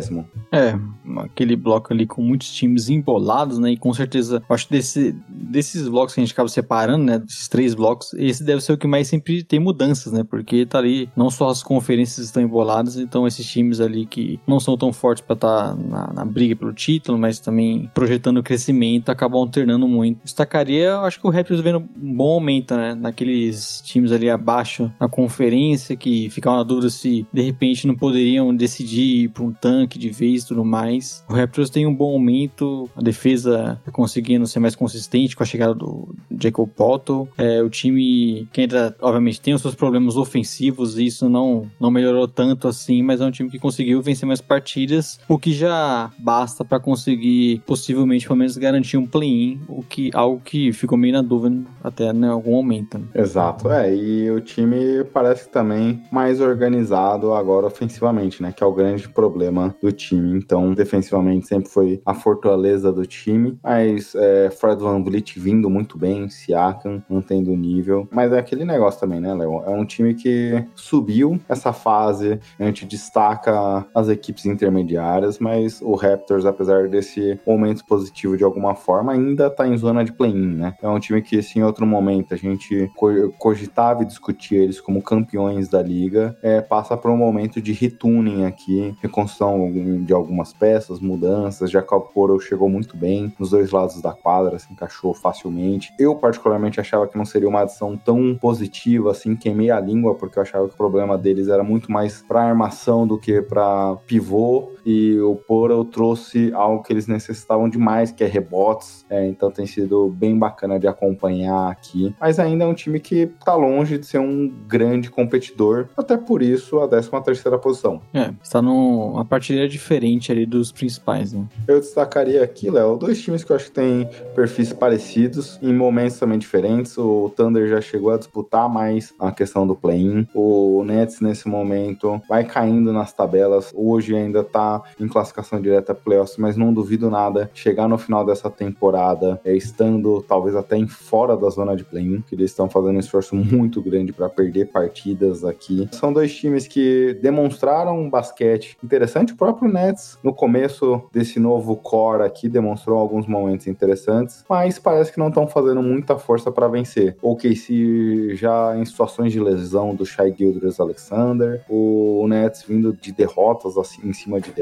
É, 0.52 0.78
aquele 1.18 1.56
bloco 1.56 1.92
ali 1.92 2.06
com 2.06 2.22
muitos 2.22 2.52
times 2.52 2.88
embolados, 2.88 3.58
né? 3.58 3.72
E 3.72 3.76
com 3.76 3.92
certeza, 3.92 4.42
acho 4.48 4.66
que 4.66 4.74
desse, 4.74 5.16
desses 5.28 5.88
blocos 5.88 6.14
que 6.14 6.20
a 6.20 6.24
gente 6.24 6.32
acaba 6.32 6.48
separando, 6.48 7.04
né? 7.04 7.18
Desses 7.18 7.48
três 7.48 7.74
blocos, 7.74 8.12
esse 8.14 8.44
deve 8.44 8.60
ser 8.60 8.72
o 8.72 8.78
que 8.78 8.86
mais 8.86 9.08
sempre 9.08 9.42
tem 9.42 9.58
mudanças, 9.58 10.12
né? 10.12 10.22
Porque 10.24 10.66
tá 10.66 10.78
ali, 10.78 11.08
não 11.16 11.30
só 11.30 11.48
as 11.48 11.62
conferências 11.62 12.26
estão 12.26 12.42
emboladas, 12.42 12.96
então 12.96 13.26
esses 13.26 13.46
times 13.46 13.80
ali 13.80 14.06
que 14.06 14.38
não 14.46 14.60
são 14.60 14.76
tão 14.76 14.92
fortes 14.92 15.24
para 15.24 15.34
estar 15.34 15.68
tá 15.68 15.74
na, 15.74 16.12
na, 16.12 16.24
briga 16.24 16.54
pelo 16.54 16.72
título, 16.72 17.18
mas 17.18 17.38
também 17.38 17.90
projetando 17.94 18.42
crescimento, 18.42 19.10
acabam 19.10 19.40
alternando 19.40 19.88
muito. 19.88 20.22
Destacaria, 20.24 20.98
acho 20.98 21.20
que 21.20 21.26
o 21.26 21.30
Raptors 21.30 21.60
vendo 21.60 21.78
um 21.78 22.16
bom 22.16 22.32
aumento, 22.34 22.76
né? 22.76 22.94
Naqueles 22.94 23.80
times 23.84 24.12
ali 24.12 24.30
abaixo 24.30 24.91
na 24.98 25.08
conferência 25.08 25.96
que 25.96 26.28
ficavam 26.30 26.58
na 26.58 26.64
dúvida 26.64 26.90
se 26.90 27.26
de 27.32 27.42
repente 27.42 27.86
não 27.86 27.94
poderiam 27.94 28.54
decidir 28.54 29.24
ir 29.24 29.28
para 29.28 29.42
um 29.42 29.52
tanque 29.52 29.98
de 29.98 30.10
vez 30.10 30.42
e 30.42 30.48
tudo 30.48 30.64
mais. 30.64 31.24
O 31.28 31.34
Raptors 31.34 31.70
tem 31.70 31.86
um 31.86 31.94
bom 31.94 32.12
aumento, 32.12 32.88
a 32.96 33.02
defesa 33.02 33.80
tá 33.84 33.90
conseguindo 33.90 34.46
ser 34.46 34.60
mais 34.60 34.74
consistente 34.74 35.36
com 35.36 35.42
a 35.42 35.46
chegada 35.46 35.74
do 35.74 36.14
Jacob 36.40 36.68
Potto. 36.68 37.28
É, 37.36 37.62
o 37.62 37.70
time 37.70 38.48
que 38.52 38.62
ainda, 38.62 38.94
obviamente, 39.00 39.40
tem 39.40 39.54
os 39.54 39.62
seus 39.62 39.74
problemas 39.74 40.16
ofensivos, 40.16 40.98
e 40.98 41.06
isso 41.06 41.28
não, 41.28 41.70
não 41.80 41.90
melhorou 41.90 42.26
tanto 42.26 42.68
assim, 42.68 43.02
mas 43.02 43.20
é 43.20 43.24
um 43.24 43.30
time 43.30 43.50
que 43.50 43.58
conseguiu 43.58 44.00
vencer 44.02 44.26
mais 44.26 44.40
partidas, 44.40 45.18
o 45.28 45.38
que 45.38 45.52
já 45.52 46.10
basta 46.18 46.64
para 46.64 46.80
conseguir 46.80 47.62
possivelmente 47.66 48.26
pelo 48.26 48.38
menos 48.38 48.56
garantir 48.56 48.96
um 48.96 49.06
play-in, 49.06 49.60
o 49.68 49.82
que 49.82 50.10
algo 50.14 50.40
que 50.44 50.72
ficou 50.72 50.96
meio 50.98 51.14
na 51.14 51.22
dúvida 51.22 51.62
até 51.82 52.10
em 52.10 52.24
algum 52.24 52.52
momento. 52.52 52.98
Né? 52.98 53.04
Exato, 53.14 53.70
é, 53.70 53.94
e 53.94 54.30
o 54.30 54.40
time 54.40 54.76
parece 55.12 55.48
também 55.48 56.02
mais 56.10 56.40
organizado 56.40 57.34
agora 57.34 57.66
ofensivamente, 57.66 58.42
né, 58.42 58.52
que 58.52 58.62
é 58.62 58.66
o 58.66 58.72
grande 58.72 59.08
problema 59.08 59.74
do 59.80 59.90
time. 59.92 60.36
Então, 60.36 60.72
defensivamente 60.74 61.46
sempre 61.46 61.68
foi 61.68 62.00
a 62.04 62.14
fortaleza 62.14 62.92
do 62.92 63.06
time, 63.06 63.58
mas 63.62 64.14
é, 64.14 64.50
Fred 64.50 64.82
Van 64.82 65.02
Vliet 65.02 65.38
vindo 65.38 65.68
muito 65.68 65.98
bem, 65.98 66.28
Siakam 66.28 67.02
mantendo 67.08 67.52
o 67.52 67.56
nível, 67.56 68.08
mas 68.10 68.32
é 68.32 68.38
aquele 68.38 68.64
negócio 68.64 69.00
também, 69.00 69.20
né, 69.20 69.34
Léo? 69.34 69.62
É 69.66 69.70
um 69.70 69.84
time 69.84 70.14
que 70.14 70.64
subiu 70.74 71.40
essa 71.48 71.72
fase, 71.72 72.38
a 72.58 72.64
gente 72.64 72.86
destaca 72.86 73.86
as 73.94 74.08
equipes 74.08 74.46
intermediárias, 74.46 75.38
mas 75.38 75.80
o 75.82 75.94
Raptors, 75.94 76.44
apesar 76.44 76.88
desse 76.88 77.38
momento 77.46 77.84
positivo 77.84 78.36
de 78.36 78.44
alguma 78.44 78.74
forma, 78.74 79.12
ainda 79.12 79.50
tá 79.50 79.66
em 79.66 79.76
zona 79.76 80.04
de 80.04 80.12
play-in, 80.12 80.54
né? 80.56 80.74
É 80.82 80.88
um 80.88 80.98
time 80.98 81.22
que, 81.22 81.42
se 81.42 81.58
em 81.58 81.62
outro 81.62 81.86
momento 81.86 82.34
a 82.34 82.36
gente 82.36 82.90
cogitava 83.38 84.02
e 84.02 84.06
discutia 84.06 84.61
eles 84.62 84.80
como 84.80 85.02
campeões 85.02 85.68
da 85.68 85.82
liga, 85.82 86.36
é, 86.42 86.60
passa 86.60 86.96
por 86.96 87.10
um 87.10 87.16
momento 87.16 87.60
de 87.60 87.72
retuning 87.72 88.44
aqui, 88.44 88.94
reconstrução 89.00 89.70
de 90.04 90.12
algumas 90.12 90.52
peças, 90.52 91.00
mudanças. 91.00 91.70
Jacob 91.70 92.12
Poro 92.12 92.38
chegou 92.40 92.68
muito 92.68 92.96
bem 92.96 93.32
nos 93.38 93.50
dois 93.50 93.70
lados 93.70 94.00
da 94.00 94.12
quadra, 94.12 94.58
se 94.58 94.72
encaixou 94.72 95.14
facilmente. 95.14 95.92
Eu, 95.98 96.14
particularmente, 96.16 96.80
achava 96.80 97.06
que 97.06 97.18
não 97.18 97.24
seria 97.24 97.48
uma 97.48 97.60
adição 97.60 97.96
tão 97.96 98.36
positiva 98.40 99.10
assim, 99.10 99.36
queimei 99.36 99.70
a 99.70 99.80
língua, 99.80 100.14
porque 100.14 100.38
eu 100.38 100.42
achava 100.42 100.68
que 100.68 100.74
o 100.74 100.76
problema 100.76 101.16
deles 101.18 101.48
era 101.48 101.62
muito 101.62 101.90
mais 101.90 102.22
para 102.22 102.42
armação 102.42 103.06
do 103.06 103.18
que 103.18 103.42
para 103.42 103.96
pivô. 104.06 104.72
E 104.84 105.18
o 105.20 105.36
Poro 105.36 105.84
trouxe 105.84 106.52
algo 106.52 106.82
que 106.82 106.92
eles 106.92 107.06
necessitavam 107.06 107.68
demais, 107.68 108.10
que 108.10 108.24
é 108.24 108.26
rebotes. 108.26 109.04
É, 109.08 109.26
então 109.26 109.50
tem 109.50 109.66
sido 109.66 110.08
bem 110.08 110.38
bacana 110.38 110.78
de 110.78 110.86
acompanhar 110.86 111.70
aqui. 111.70 112.14
Mas 112.20 112.38
ainda 112.38 112.64
é 112.64 112.66
um 112.66 112.74
time 112.74 113.00
que 113.00 113.26
tá 113.44 113.54
longe 113.54 113.98
de 113.98 114.06
ser 114.06 114.18
um 114.18 114.48
grande 114.66 115.10
competidor. 115.10 115.88
Até 115.96 116.16
por 116.16 116.42
isso, 116.42 116.80
a 116.80 116.88
13 116.88 117.10
terceira 117.24 117.58
posição. 117.58 118.00
É, 118.12 118.32
está 118.42 118.60
numa 118.60 119.24
partida 119.24 119.68
diferente 119.68 120.32
ali 120.32 120.46
dos 120.46 120.72
principais, 120.72 121.32
né? 121.32 121.46
Eu 121.66 121.80
destacaria 121.80 122.42
aqui, 122.42 122.70
Léo, 122.70 122.96
dois 122.96 123.20
times 123.20 123.44
que 123.44 123.52
eu 123.52 123.56
acho 123.56 123.66
que 123.66 123.72
têm 123.72 124.08
perfis 124.34 124.72
parecidos, 124.72 125.58
em 125.62 125.72
momentos 125.72 126.18
também 126.18 126.38
diferentes. 126.38 126.96
O 126.98 127.30
Thunder 127.36 127.68
já 127.68 127.80
chegou 127.80 128.12
a 128.12 128.18
disputar 128.18 128.68
mais 128.68 129.14
a 129.18 129.30
questão 129.30 129.66
do 129.66 129.74
play-in. 129.74 130.26
O 130.34 130.82
Nets, 130.84 131.20
nesse 131.20 131.48
momento, 131.48 132.20
vai 132.28 132.44
caindo 132.44 132.92
nas 132.92 133.12
tabelas. 133.12 133.72
Hoje 133.74 134.14
ainda 134.14 134.42
tá 134.42 134.71
em 135.00 135.08
classificação 135.08 135.60
direta 135.60 135.94
playoffs, 135.94 136.36
mas 136.36 136.56
não 136.56 136.72
duvido 136.72 137.10
nada 137.10 137.50
chegar 137.54 137.88
no 137.88 137.98
final 137.98 138.24
dessa 138.24 138.50
temporada, 138.50 139.40
é, 139.44 139.54
estando 139.54 140.22
talvez 140.22 140.54
até 140.54 140.76
em 140.76 140.86
fora 140.86 141.36
da 141.36 141.48
zona 141.50 141.76
de 141.76 141.84
play-in, 141.84 142.22
que 142.22 142.34
eles 142.34 142.50
estão 142.50 142.68
fazendo 142.68 142.96
um 142.96 143.00
esforço 143.00 143.34
muito 143.34 143.82
grande 143.82 144.12
para 144.12 144.28
perder 144.28 144.66
partidas 144.66 145.44
aqui. 145.44 145.88
São 145.92 146.12
dois 146.12 146.34
times 146.34 146.66
que 146.66 147.18
demonstraram 147.22 147.98
um 147.98 148.08
basquete 148.08 148.76
interessante. 148.82 149.32
O 149.32 149.36
próprio 149.36 149.70
Nets, 149.70 150.18
no 150.22 150.32
começo 150.34 151.02
desse 151.12 151.38
novo 151.38 151.76
core 151.76 152.22
aqui, 152.22 152.48
demonstrou 152.48 152.98
alguns 152.98 153.26
momentos 153.26 153.66
interessantes, 153.66 154.44
mas 154.48 154.78
parece 154.78 155.12
que 155.12 155.18
não 155.18 155.28
estão 155.28 155.46
fazendo 155.46 155.82
muita 155.82 156.18
força 156.18 156.50
para 156.50 156.68
vencer. 156.68 157.16
O 157.22 157.36
KC 157.36 158.34
já 158.34 158.76
em 158.76 158.84
situações 158.84 159.32
de 159.32 159.40
lesão 159.40 159.94
do 159.94 160.04
Shai 160.04 160.34
Gilders 160.36 160.80
Alexander, 160.80 161.64
o 161.68 162.26
Nets 162.28 162.62
vindo 162.62 162.92
de 162.92 163.12
derrotas 163.12 163.76
assim, 163.76 164.06
em 164.06 164.12
cima 164.12 164.40
de 164.40 164.50
derrotas, 164.50 164.61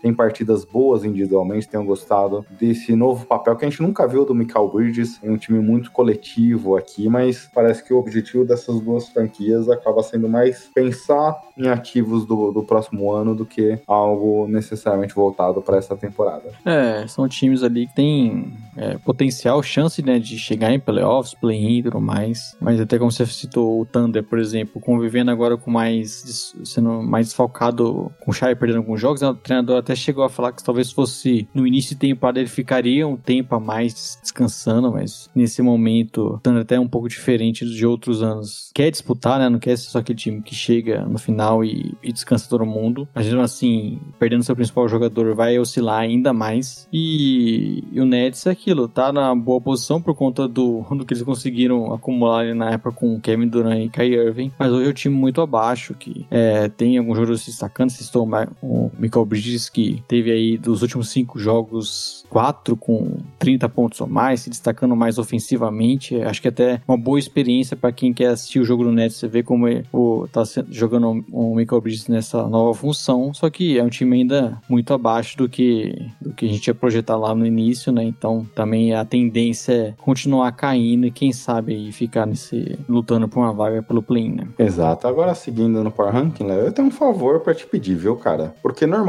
tem 0.00 0.14
partidas 0.14 0.64
boas 0.64 1.04
individualmente, 1.04 1.68
tenho 1.68 1.84
gostado 1.84 2.44
desse 2.58 2.94
novo 2.94 3.26
papel 3.26 3.56
que 3.56 3.64
a 3.64 3.70
gente 3.70 3.82
nunca 3.82 4.06
viu 4.06 4.24
do 4.24 4.34
Michael 4.34 4.68
Bridges, 4.68 5.22
em 5.22 5.30
um 5.30 5.36
time 5.36 5.58
muito 5.60 5.90
coletivo 5.90 6.76
aqui, 6.76 7.08
mas 7.08 7.48
parece 7.54 7.84
que 7.84 7.92
o 7.92 7.98
objetivo 7.98 8.44
dessas 8.44 8.80
duas 8.80 9.08
franquias 9.08 9.68
acaba 9.68 10.02
sendo 10.02 10.28
mais 10.28 10.70
pensar 10.74 11.40
em 11.56 11.68
ativos 11.68 12.24
do, 12.24 12.52
do 12.52 12.62
próximo 12.62 13.12
ano 13.12 13.34
do 13.34 13.44
que 13.44 13.80
algo 13.86 14.46
necessariamente 14.46 15.14
voltado 15.14 15.60
para 15.60 15.76
essa 15.76 15.96
temporada. 15.96 16.50
É, 16.64 17.06
são 17.06 17.28
times 17.28 17.62
ali 17.62 17.86
que 17.86 17.94
têm 17.94 18.52
é, 18.76 18.96
potencial, 18.98 19.62
chance 19.62 20.00
né, 20.02 20.18
de 20.18 20.38
chegar 20.38 20.72
em 20.72 20.78
playoffs, 20.78 21.34
play-in 21.34 21.78
e 21.78 21.82
tudo 21.82 22.00
mais, 22.00 22.56
mas 22.60 22.80
até 22.80 22.98
como 22.98 23.10
você 23.10 23.26
citou 23.26 23.80
o 23.80 23.86
Thunder, 23.86 24.22
por 24.22 24.38
exemplo, 24.38 24.80
convivendo 24.80 25.30
agora 25.30 25.56
com 25.56 25.70
mais, 25.70 26.54
sendo 26.64 27.02
mais 27.02 27.26
desfalcado, 27.26 28.12
com 28.20 28.30
o 28.30 28.34
Shai 28.34 28.54
perdendo 28.54 28.78
alguns 28.78 29.00
jogos, 29.00 29.20
o 29.22 29.27
treinador 29.34 29.78
até 29.78 29.94
chegou 29.94 30.24
a 30.24 30.28
falar 30.28 30.52
que 30.52 30.62
talvez 30.62 30.92
fosse 30.92 31.48
no 31.52 31.66
início 31.66 31.90
de 31.90 32.00
temporada 32.00 32.38
ele 32.38 32.48
ficaria 32.48 33.06
um 33.06 33.16
tempo 33.16 33.54
a 33.54 33.60
mais 33.60 34.18
descansando, 34.22 34.92
mas 34.92 35.28
nesse 35.34 35.62
momento, 35.62 36.34
o 36.34 36.38
Thunder 36.38 36.62
até 36.62 36.78
um 36.78 36.88
pouco 36.88 37.08
diferente 37.08 37.66
de 37.66 37.86
outros 37.86 38.22
anos. 38.22 38.70
Quer 38.74 38.90
disputar, 38.90 39.38
né, 39.38 39.48
não 39.48 39.58
quer 39.58 39.76
ser 39.76 39.90
só 39.90 39.98
aquele 39.98 40.18
time 40.18 40.42
que 40.42 40.54
chega 40.54 41.04
no 41.04 41.18
final 41.18 41.64
e, 41.64 41.96
e 42.02 42.12
descansa 42.12 42.48
todo 42.48 42.64
mundo, 42.64 43.08
mas 43.14 43.26
mesmo 43.26 43.40
assim, 43.40 43.98
perdendo 44.18 44.44
seu 44.44 44.54
principal 44.54 44.88
jogador, 44.88 45.34
vai 45.34 45.58
oscilar 45.58 46.00
ainda 46.00 46.32
mais, 46.32 46.88
e, 46.92 47.84
e 47.92 48.00
o 48.00 48.04
Nets 48.04 48.46
é 48.46 48.50
aquilo, 48.50 48.88
tá 48.88 49.12
na 49.12 49.34
boa 49.34 49.60
posição 49.60 50.00
por 50.00 50.14
conta 50.14 50.46
do, 50.46 50.82
do 50.82 51.04
que 51.04 51.14
eles 51.14 51.22
conseguiram 51.22 51.92
acumular 51.92 52.54
na 52.54 52.70
época 52.70 52.92
com 52.92 53.14
o 53.14 53.20
Kevin 53.20 53.48
Durant 53.48 53.84
e 53.84 53.88
Kai 53.88 54.08
Irving, 54.08 54.52
mas 54.58 54.72
hoje 54.72 54.86
é 54.86 54.90
um 54.90 54.94
time 54.94 55.14
muito 55.14 55.40
abaixo, 55.40 55.94
que 55.94 56.26
é, 56.30 56.68
tem 56.68 56.98
alguns 56.98 57.16
jogadores 57.16 57.42
se 57.42 57.50
destacando, 57.50 57.90
se 57.90 58.02
estou 58.02 58.28
o 58.62 58.90
Michael 58.98 59.17
Bridges, 59.24 59.68
que 59.68 60.02
teve 60.06 60.30
aí 60.30 60.58
dos 60.58 60.82
últimos 60.82 61.10
cinco 61.10 61.38
jogos, 61.38 62.24
quatro 62.28 62.76
com 62.76 63.18
30 63.38 63.68
pontos 63.68 64.00
ou 64.00 64.06
mais, 64.06 64.40
se 64.40 64.50
destacando 64.50 64.94
mais 64.94 65.18
ofensivamente, 65.18 66.20
acho 66.22 66.42
que 66.42 66.48
até 66.48 66.80
uma 66.86 66.96
boa 66.96 67.18
experiência 67.18 67.76
para 67.76 67.92
quem 67.92 68.12
quer 68.12 68.28
assistir 68.28 68.60
o 68.60 68.64
jogo 68.64 68.84
do 68.84 68.92
Nets, 68.92 69.16
você 69.16 69.28
vê 69.28 69.42
como 69.42 69.66
é 69.66 69.82
o, 69.92 70.26
tá 70.30 70.42
jogando 70.70 71.24
o 71.32 71.54
Michael 71.54 71.80
Bridges 71.80 72.08
nessa 72.08 72.46
nova 72.46 72.74
função, 72.74 73.32
só 73.34 73.50
que 73.50 73.78
é 73.78 73.82
um 73.82 73.88
time 73.88 74.16
ainda 74.16 74.60
muito 74.68 74.92
abaixo 74.92 75.36
do 75.36 75.48
que, 75.48 76.10
do 76.20 76.32
que 76.32 76.46
a 76.46 76.48
gente 76.48 76.66
ia 76.66 76.74
projetar 76.74 77.16
lá 77.16 77.34
no 77.34 77.46
início, 77.46 77.92
né, 77.92 78.04
então 78.04 78.46
também 78.54 78.94
a 78.94 79.04
tendência 79.04 79.72
é 79.72 79.94
continuar 79.98 80.50
caindo 80.52 81.06
e 81.06 81.10
quem 81.10 81.32
sabe 81.32 81.74
aí 81.74 81.92
ficar 81.92 82.26
nesse 82.26 82.78
lutando 82.88 83.28
por 83.28 83.40
uma 83.40 83.52
vaga 83.52 83.82
pelo 83.82 84.02
play, 84.02 84.28
né? 84.28 84.48
Exato. 84.58 85.06
Agora 85.06 85.34
seguindo 85.34 85.82
no 85.82 85.90
Power 85.90 86.12
Ranking, 86.12 86.44
né, 86.44 86.66
eu 86.66 86.72
tenho 86.72 86.88
um 86.88 86.90
favor 86.90 87.40
para 87.40 87.54
te 87.54 87.66
pedir, 87.66 87.94
viu, 87.94 88.16
cara? 88.16 88.54
Porque 88.62 88.86
normalmente 88.86 89.07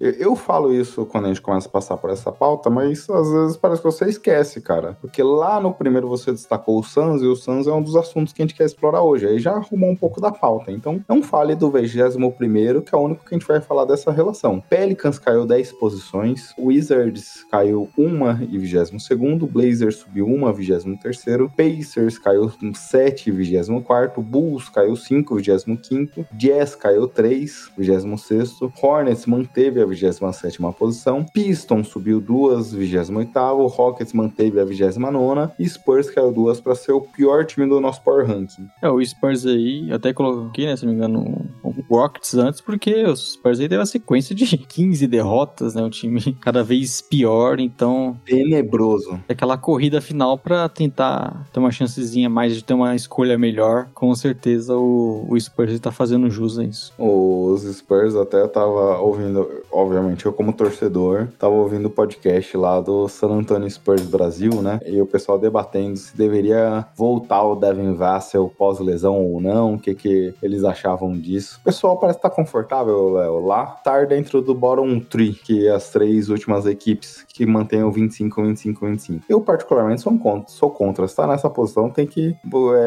eu 0.00 0.36
falo 0.36 0.72
isso 0.72 1.06
quando 1.06 1.26
a 1.26 1.28
gente 1.28 1.40
começa 1.40 1.68
a 1.68 1.70
passar 1.70 1.96
por 1.96 2.10
essa 2.10 2.30
pauta, 2.30 2.68
mas 2.68 3.08
às 3.08 3.30
vezes 3.30 3.56
parece 3.56 3.82
que 3.82 3.90
você 3.90 4.06
esquece, 4.06 4.60
cara. 4.60 4.96
Porque 5.00 5.22
lá 5.22 5.60
no 5.60 5.72
primeiro 5.72 6.08
você 6.08 6.32
destacou 6.32 6.78
o 6.78 6.82
Suns 6.82 7.22
e 7.22 7.26
o 7.26 7.36
Suns 7.36 7.66
é 7.66 7.72
um 7.72 7.82
dos 7.82 7.96
assuntos 7.96 8.32
que 8.32 8.42
a 8.42 8.44
gente 8.44 8.54
quer 8.54 8.64
explorar 8.64 9.02
hoje. 9.02 9.26
Aí 9.26 9.38
já 9.38 9.52
arrumou 9.52 9.90
um 9.90 9.96
pouco 9.96 10.20
da 10.20 10.30
pauta. 10.30 10.70
Então 10.70 11.02
não 11.08 11.22
fale 11.22 11.54
do 11.54 11.70
21 11.70 12.30
primeiro, 12.32 12.82
que 12.82 12.94
é 12.94 12.98
o 12.98 13.02
único 13.02 13.24
que 13.24 13.34
a 13.34 13.38
gente 13.38 13.46
vai 13.46 13.60
falar 13.60 13.84
dessa 13.84 14.10
relação. 14.10 14.62
Pelicans 14.68 15.18
caiu 15.18 15.46
10 15.46 15.72
posições, 15.72 16.54
Wizards 16.58 17.44
caiu 17.50 17.88
uma 17.96 18.40
e 18.50 18.58
22 18.58 19.02
segundo, 19.02 19.46
Blazers 19.46 19.96
subiu 19.96 20.26
uma, 20.26 20.52
23 20.52 20.96
terceiro, 21.00 21.50
Pacers 21.56 22.18
caiu 22.18 22.50
7 22.74 23.28
e 23.28 23.32
24 23.32 24.20
Bulls 24.22 24.68
caiu 24.68 24.96
5, 24.96 25.36
25 25.36 26.26
Jazz 26.32 26.74
caiu 26.74 27.06
3, 27.06 27.70
26 27.76 28.46
sexto, 28.46 28.72
Hornets 28.80 29.05
Hornets 29.06 29.26
manteve 29.26 29.80
a 29.80 29.86
27ª 29.86 30.74
posição, 30.74 31.24
Pistons 31.24 31.88
subiu 31.88 32.20
duas, 32.20 32.74
28º, 32.74 33.70
Rockets 33.70 34.12
manteve 34.12 34.60
a 34.60 34.66
29ª 34.66 35.52
e 35.58 35.68
Spurs 35.68 36.10
caiu 36.10 36.32
duas 36.32 36.60
para 36.60 36.74
ser 36.74 36.92
o 36.92 37.00
pior 37.00 37.44
time 37.44 37.68
do 37.68 37.80
nosso 37.80 38.02
Power 38.02 38.26
Ranking. 38.26 38.66
É, 38.82 38.88
o 38.88 39.04
Spurs 39.04 39.46
aí, 39.46 39.92
até 39.92 40.12
coloquei, 40.12 40.66
né, 40.66 40.76
se 40.76 40.84
não 40.84 40.92
me 40.92 40.98
engano, 40.98 41.46
o 41.62 41.72
Rockets 41.88 42.34
antes, 42.34 42.60
porque 42.60 43.04
o 43.04 43.16
Spurs 43.16 43.60
aí 43.60 43.68
teve 43.68 43.78
uma 43.78 43.86
sequência 43.86 44.34
de 44.34 44.44
15 44.58 45.06
derrotas, 45.06 45.74
né, 45.74 45.82
o 45.82 45.90
time 45.90 46.20
cada 46.40 46.64
vez 46.64 47.00
pior, 47.00 47.60
então... 47.60 48.18
Tenebroso. 48.24 49.20
É 49.28 49.32
aquela 49.32 49.56
corrida 49.56 50.00
final 50.00 50.36
para 50.36 50.68
tentar 50.68 51.46
ter 51.52 51.60
uma 51.60 51.70
chancezinha 51.70 52.28
mais 52.28 52.54
de 52.54 52.64
ter 52.64 52.74
uma 52.74 52.94
escolha 52.96 53.38
melhor, 53.38 53.88
com 53.94 54.14
certeza 54.14 54.76
o, 54.76 55.26
o 55.28 55.38
Spurs 55.38 55.72
está 55.72 55.92
fazendo 55.92 56.28
jus 56.28 56.58
a 56.58 56.64
isso. 56.64 56.92
Os 56.98 57.62
Spurs 57.62 58.16
até 58.16 58.46
tava 58.48 58.95
ouvindo, 58.98 59.62
obviamente 59.70 60.26
eu 60.26 60.32
como 60.32 60.52
torcedor, 60.52 61.28
tava 61.38 61.54
ouvindo 61.54 61.86
o 61.86 61.90
podcast 61.90 62.56
lá 62.56 62.80
do 62.80 63.08
San 63.08 63.28
Antonio 63.28 63.70
Spurs 63.70 64.06
Brasil, 64.06 64.62
né? 64.62 64.80
E 64.86 65.00
o 65.00 65.06
pessoal 65.06 65.38
debatendo 65.38 65.96
se 65.96 66.16
deveria 66.16 66.86
voltar 66.96 67.42
o 67.42 67.54
Devin 67.54 67.94
Vassell 67.94 68.52
pós-lesão 68.56 69.24
ou 69.24 69.40
não, 69.40 69.74
o 69.74 69.78
que, 69.78 69.94
que 69.94 70.34
eles 70.42 70.64
achavam 70.64 71.12
disso. 71.12 71.58
O 71.60 71.64
pessoal 71.64 71.96
parece 71.96 72.18
estar 72.18 72.30
tá 72.30 72.36
confortável, 72.36 73.14
Léo, 73.14 73.46
lá. 73.46 73.76
Estar 73.78 74.06
dentro 74.06 74.40
do 74.40 74.54
bottom 74.54 75.00
3, 75.00 75.40
que 75.40 75.66
é 75.66 75.70
as 75.70 75.90
três 75.90 76.28
últimas 76.28 76.66
equipes 76.66 77.24
que 77.28 77.44
mantêm 77.46 77.82
o 77.82 77.90
25, 77.90 78.42
25, 78.42 78.86
25. 78.86 79.24
Eu, 79.28 79.40
particularmente, 79.40 80.00
sou, 80.00 80.18
contra, 80.18 80.48
sou 80.48 80.70
contra. 80.70 81.04
Estar 81.04 81.26
nessa 81.26 81.50
posição 81.50 81.90
tem 81.90 82.06
que 82.06 82.36